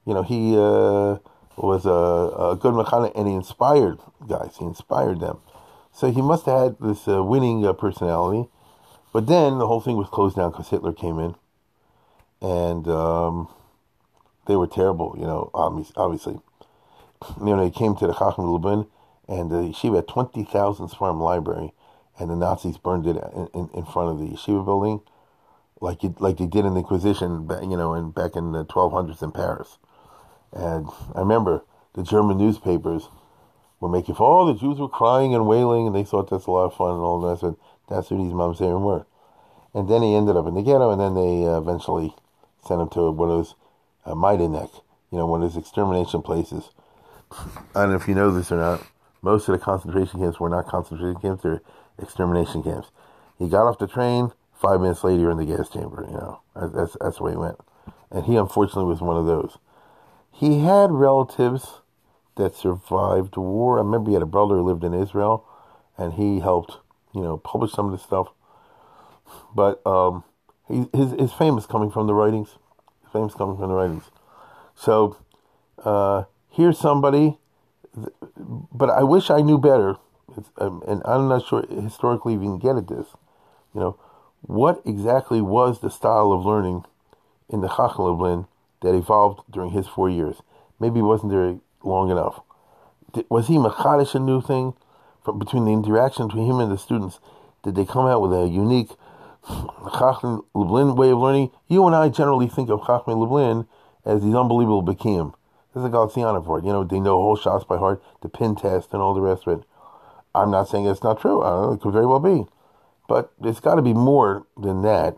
you 0.06 0.14
know, 0.14 0.22
he 0.22 0.56
uh, 0.56 1.18
was 1.58 1.86
a, 1.86 2.52
a 2.52 2.56
good 2.56 2.74
mechanech 2.74 3.14
and 3.16 3.28
he 3.28 3.34
inspired 3.34 3.98
guys. 4.28 4.58
He 4.60 4.66
inspired 4.66 5.20
them. 5.20 5.40
So 5.94 6.12
he 6.12 6.22
must 6.22 6.46
have 6.46 6.62
had 6.62 6.76
this 6.80 7.08
uh, 7.08 7.24
winning 7.24 7.66
uh, 7.66 7.74
personality. 7.74 8.50
But 9.14 9.28
then 9.28 9.58
the 9.58 9.68
whole 9.68 9.82
thing 9.82 9.98
was 9.98 10.08
closed 10.08 10.38
down 10.38 10.52
because 10.52 10.70
Hitler 10.70 10.94
came 10.94 11.20
in, 11.20 11.36
and 12.42 12.88
um, 12.88 13.50
they 14.48 14.56
were 14.56 14.68
terrible. 14.68 15.16
You 15.18 15.26
know, 15.26 15.50
obviously. 15.54 16.40
You 17.40 17.46
know, 17.46 17.64
they 17.64 17.70
came 17.70 17.96
to 17.98 18.08
the 18.08 18.14
Chachmei 18.14 18.52
Lublin, 18.52 18.88
and 19.28 19.52
the 19.52 19.72
yeshiva 19.72 19.98
had 19.98 20.08
twenty 20.08 20.44
thousand 20.44 20.88
farm 20.90 21.20
library, 21.22 21.72
and 22.18 22.30
the 22.30 22.36
Nazis 22.36 22.78
burned 22.78 23.06
it 23.06 23.16
in, 23.16 23.48
in, 23.54 23.70
in, 23.76 23.86
front 23.86 24.10
of 24.10 24.18
the 24.20 24.36
yeshiva 24.36 24.66
building, 24.66 25.02
like 25.80 26.02
you, 26.02 26.16
like 26.20 26.38
they 26.38 26.48
did 26.48 26.66
in 26.66 26.74
the 26.74 26.80
Inquisition, 26.80 27.48
you 27.62 27.78
know, 27.78 27.94
in 27.94 28.12
back 28.12 28.36
in 28.36 28.52
the 28.54 28.64
twelve 28.64 28.92
hundreds 28.92 29.22
in 29.22 29.32
Paris. 29.32 29.78
And 30.52 30.88
I 31.16 31.20
remember 31.20 31.64
the 31.94 32.04
German 32.04 32.38
newspapers 32.38 33.08
were 33.80 33.90
making 33.90 34.16
fun. 34.16 34.28
Oh, 34.28 34.52
the 34.52 34.60
Jews 34.60 34.80
were 34.80 34.90
crying 34.90 35.34
and 35.36 35.48
wailing, 35.48 35.88
and 35.88 35.96
they 35.96 36.04
thought 36.04 36.30
that's 36.30 36.48
a 36.48 36.52
lot 36.52 36.66
of 36.66 36.76
fun 36.76 36.92
and 36.92 37.02
all 37.02 37.22
that. 37.22 37.40
So 37.40 37.58
that's 37.88 38.10
who 38.10 38.18
these 38.18 38.34
mamzerim 38.34 38.82
were. 38.82 39.06
And 39.74 39.90
then 39.90 40.02
he 40.02 40.16
ended 40.16 40.36
up 40.36 40.48
in 40.48 40.56
the 40.56 40.62
ghetto, 40.62 40.92
and 40.92 41.00
then 41.00 41.16
they 41.16 41.46
uh, 41.46 41.58
eventually 41.60 42.14
sent 42.68 42.82
him 42.82 42.90
to 42.90 43.12
one 43.12 43.30
of 43.30 43.38
those 43.38 43.56
uh, 44.06 44.14
Majdanek, 44.14 44.74
you 45.12 45.18
know, 45.18 45.26
one 45.26 45.44
of 45.44 45.52
those 45.52 45.62
extermination 45.62 46.22
places. 46.22 46.70
I 47.32 47.82
don't 47.82 47.92
know 47.92 47.96
if 47.96 48.08
you 48.08 48.16
know 48.16 48.32
this 48.32 48.52
or 48.52 48.58
not. 48.58 48.86
Most 49.22 49.48
of 49.48 49.54
the 49.54 49.64
concentration 49.64 50.20
camps 50.20 50.40
were 50.40 50.50
not 50.50 50.68
concentration 50.68 51.22
camps; 51.22 51.44
they're 51.44 51.62
extermination 52.02 52.64
camps. 52.64 52.90
He 53.38 53.48
got 53.48 53.68
off 53.68 53.80
the 53.80 53.88
train. 53.88 54.32
Five 54.54 54.82
minutes 54.82 55.04
later, 55.04 55.22
you're 55.22 55.32
in 55.32 55.38
the 55.38 55.46
gas 55.46 55.70
chamber. 55.70 56.06
You 56.08 56.14
know, 56.14 56.42
that's 56.56 56.98
that's 57.00 57.18
the 57.18 57.24
way 57.24 57.32
he 57.32 57.38
went. 57.38 57.58
And 58.12 58.26
he 58.26 58.36
unfortunately 58.36 58.86
was 58.86 59.02
one 59.02 59.18
of 59.18 59.26
those. 59.26 59.58
He 60.32 60.60
had 60.60 60.92
relatives 60.92 61.82
that 62.36 62.56
survived 62.56 63.38
war. 63.38 63.78
I 63.78 63.84
remember 63.84 64.10
he 64.10 64.14
had 64.14 64.24
a 64.24 64.28
brother 64.28 64.56
who 64.56 64.64
lived 64.64 64.84
in 64.84 64.94
Israel, 64.94 65.46
and 65.98 66.14
he 66.14 66.40
helped, 66.40 66.78
you 67.14 67.22
know, 67.22 67.38
publish 67.38 67.72
some 67.72 67.86
of 67.86 67.92
this 67.92 68.02
stuff. 68.02 68.28
But 69.56 69.86
um, 69.86 70.24
he, 70.68 70.88
his 70.94 71.12
his 71.14 71.34
fame 71.34 71.58
is 71.58 71.66
coming 71.66 71.92
from 71.92 72.08
the 72.08 72.14
writings. 72.14 72.58
Is 73.14 73.34
coming 73.34 73.58
from 73.58 73.68
the 73.68 73.76
writings. 73.76 74.06
So 74.74 75.18
uh, 75.84 76.24
here's 76.50 76.80
somebody, 76.80 77.38
but 78.72 78.90
I 78.90 79.04
wish 79.04 79.30
I 79.30 79.42
knew 79.42 79.58
better. 79.58 79.98
Um, 80.58 80.82
and 80.88 81.02
I'm 81.04 81.28
not 81.28 81.46
sure 81.46 81.66
historically 81.68 82.38
we 82.38 82.46
can 82.46 82.58
get 82.58 82.78
at 82.78 82.88
this. 82.88 83.08
You 83.74 83.82
know, 83.82 84.00
what 84.42 84.82
exactly 84.86 85.42
was 85.42 85.82
the 85.82 85.90
style 85.90 86.32
of 86.32 86.46
learning 86.46 86.86
in 87.50 87.60
the 87.60 87.68
Chachmei 87.68 88.48
that 88.82 88.96
evolved 88.96 89.42
during 89.52 89.72
his 89.72 89.88
four 89.88 90.10
years? 90.10 90.38
Maybe 90.80 91.00
it 91.00 91.04
wasn't 91.04 91.34
there 91.34 91.58
long 91.84 92.10
enough. 92.12 92.40
Was 93.28 93.48
he 93.48 93.56
machadish 93.56 94.16
a 94.16 94.20
new 94.20 94.42
thing 94.42 94.74
from 95.22 95.38
between 95.38 95.66
the 95.66 95.74
interaction 95.74 96.28
between 96.28 96.50
him 96.50 96.60
and 96.60 96.72
the 96.72 96.78
students? 96.78 97.20
Did 97.62 97.76
they 97.76 97.86
come 97.86 98.08
out 98.08 98.22
with 98.22 98.32
a 98.32 98.48
unique 98.48 98.92
Chachmei 99.44 100.44
Lublin 100.54 100.96
way 100.96 101.12
of 101.12 101.20
learning? 101.20 101.52
You 101.68 101.86
and 101.88 101.96
I 101.96 102.10
generally 102.10 102.48
think 102.48 102.70
of 102.70 102.82
Chachmei 102.82 103.18
Lublin 103.18 103.68
as 104.06 104.24
these 104.24 104.36
unbelievable 104.36 104.84
Bakim. 104.84 105.34
There's 105.74 105.86
a 105.86 105.90
Galiciana 105.90 106.44
for 106.46 106.60
it. 106.60 106.66
You 106.66 106.74
know, 106.74 106.84
they 106.84 107.00
know 107.00 107.16
whole 107.16 107.38
shots 107.38 107.64
by 107.64 107.78
heart, 107.78 108.04
the 108.22 108.30
pin 108.30 108.56
test, 108.56 108.94
and 108.94 109.02
all 109.02 109.14
the 109.14 109.22
rest 109.22 109.48
of 109.48 109.60
it. 109.60 109.66
I'm 110.36 110.52
not 110.52 110.68
saying 110.68 110.86
it's 110.86 111.04
not 111.04 111.20
true. 111.20 111.42
I 111.42 111.50
don't 111.50 111.62
Know, 111.62 111.74
it 111.74 111.82
could 111.82 111.94
very 111.94 112.06
well 112.06 112.20
be. 112.20 112.46
But 113.08 113.32
it's 113.42 113.60
got 113.60 113.76
to 113.76 113.82
be 113.82 113.94
more 113.94 114.46
than 114.58 114.82
that. 114.84 115.18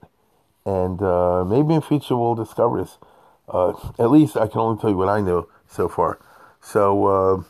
And 0.66 1.02
uh, 1.02 1.44
maybe 1.46 1.74
in 1.74 1.82
future 1.82 2.16
we'll 2.16 2.36
discover 2.36 2.82
this. 2.82 2.98
Uh, 3.48 3.74
at 4.00 4.10
least 4.10 4.38
I 4.38 4.48
can 4.48 4.60
only 4.60 4.80
tell 4.80 4.90
you 4.90 4.98
what 4.98 5.10
I 5.10 5.22
know 5.22 5.50
so 5.68 5.90
far. 5.90 6.20
So 6.62 7.06
uh, 7.06 7.44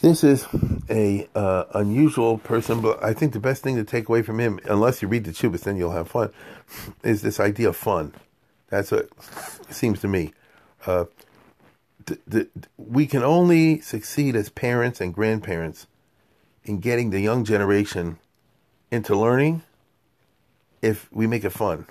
this 0.00 0.22
is 0.24 0.46
a 0.88 1.28
uh, 1.34 1.64
unusual 1.74 2.38
person, 2.38 2.80
but 2.80 3.02
I 3.02 3.12
think 3.12 3.32
the 3.32 3.40
best 3.40 3.62
thing 3.62 3.76
to 3.76 3.84
take 3.84 4.08
away 4.08 4.22
from 4.22 4.38
him, 4.38 4.60
unless 4.64 5.02
you 5.02 5.08
read 5.08 5.24
the 5.24 5.32
Chubas, 5.32 5.60
then 5.60 5.76
you'll 5.76 5.92
have 5.92 6.08
fun, 6.08 6.30
is 7.02 7.22
this 7.22 7.40
idea 7.40 7.70
of 7.70 7.76
fun. 7.76 8.14
That's 8.68 8.90
what 8.90 9.08
seems 9.70 10.00
to 10.00 10.08
me. 10.08 10.32
Uh, 10.86 11.06
the, 12.06 12.18
the, 12.26 12.48
we 12.76 13.06
can 13.06 13.22
only 13.22 13.80
succeed 13.80 14.36
as 14.36 14.48
parents 14.48 15.00
and 15.00 15.12
grandparents 15.12 15.86
in 16.64 16.78
getting 16.78 17.10
the 17.10 17.20
young 17.20 17.44
generation 17.44 18.18
into 18.90 19.16
learning 19.16 19.62
if 20.82 21.10
we 21.12 21.26
make 21.26 21.44
it 21.44 21.50
fun. 21.50 21.86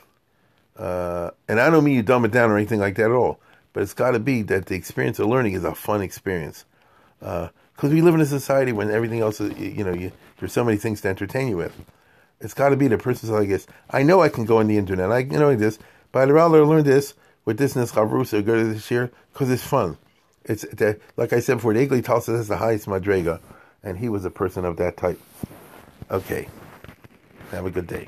Uh, 0.78 1.32
and 1.48 1.60
I 1.60 1.70
don't 1.70 1.84
mean 1.84 1.96
you 1.96 2.04
dumb 2.04 2.26
it 2.26 2.32
down 2.32 2.52
or 2.52 2.58
anything 2.58 2.80
like 2.80 2.96
that 2.96 3.06
at 3.06 3.12
all, 3.12 3.40
but 3.74 3.84
it's 3.84 3.94
got 3.94 4.12
to 4.12 4.20
be 4.20 4.42
that 4.44 4.68
the 4.68 4.76
experience 4.76 5.20
of 5.20 5.28
learning 5.28 5.54
is 5.54 5.64
a 5.64 5.76
fun 5.76 6.02
experience. 6.02 6.66
Because 7.76 7.92
we 7.92 8.02
live 8.02 8.16
in 8.16 8.22
a 8.22 8.26
society 8.26 8.72
when 8.72 8.90
everything 8.90 9.20
else 9.20 9.42
is, 9.42 9.58
you 9.60 9.84
know, 9.84 9.94
you, 9.94 10.12
there's 10.40 10.54
so 10.54 10.64
many 10.64 10.78
things 10.78 11.02
to 11.02 11.10
entertain 11.10 11.50
you 11.50 11.58
with. 11.58 11.74
It's 12.40 12.54
got 12.54 12.70
to 12.70 12.78
be 12.78 12.88
the 12.88 12.98
person's 12.98 13.32
like 13.32 13.50
this. 13.50 13.68
I 13.90 14.04
know 14.04 14.22
I 14.22 14.30
can 14.30 14.46
go 14.46 14.60
on 14.60 14.68
the 14.68 14.78
internet. 14.78 15.12
I 15.12 15.20
you 15.20 15.40
know 15.40 15.56
this, 15.56 15.80
but 16.12 16.24
I'd 16.24 16.32
rather 16.32 16.66
learn 16.66 16.84
this 16.84 17.14
with 17.44 17.58
this 17.58 17.74
Nischavrus 17.74 18.34
or 18.34 18.42
go 18.42 18.56
to 18.56 18.74
this 18.74 18.90
year 18.92 19.12
because 19.34 19.50
it's 19.50 19.64
fun. 19.64 19.98
It's 20.44 20.62
the, 20.64 21.00
like 21.18 21.34
I 21.34 21.40
said 21.40 21.56
before, 21.56 21.74
the 21.74 22.02
Talsa 22.02 22.34
is 22.36 22.48
the 22.48 22.58
highest 22.58 22.88
madrega 22.88 23.40
and 23.84 23.98
he 23.98 24.10
was 24.10 24.26
a 24.26 24.30
person 24.30 24.66
of 24.66 24.78
that 24.78 24.98
type. 24.98 25.20
Okay. 26.12 26.48
Have 27.52 27.66
a 27.66 27.72
good 27.72 27.88
day. 27.88 28.08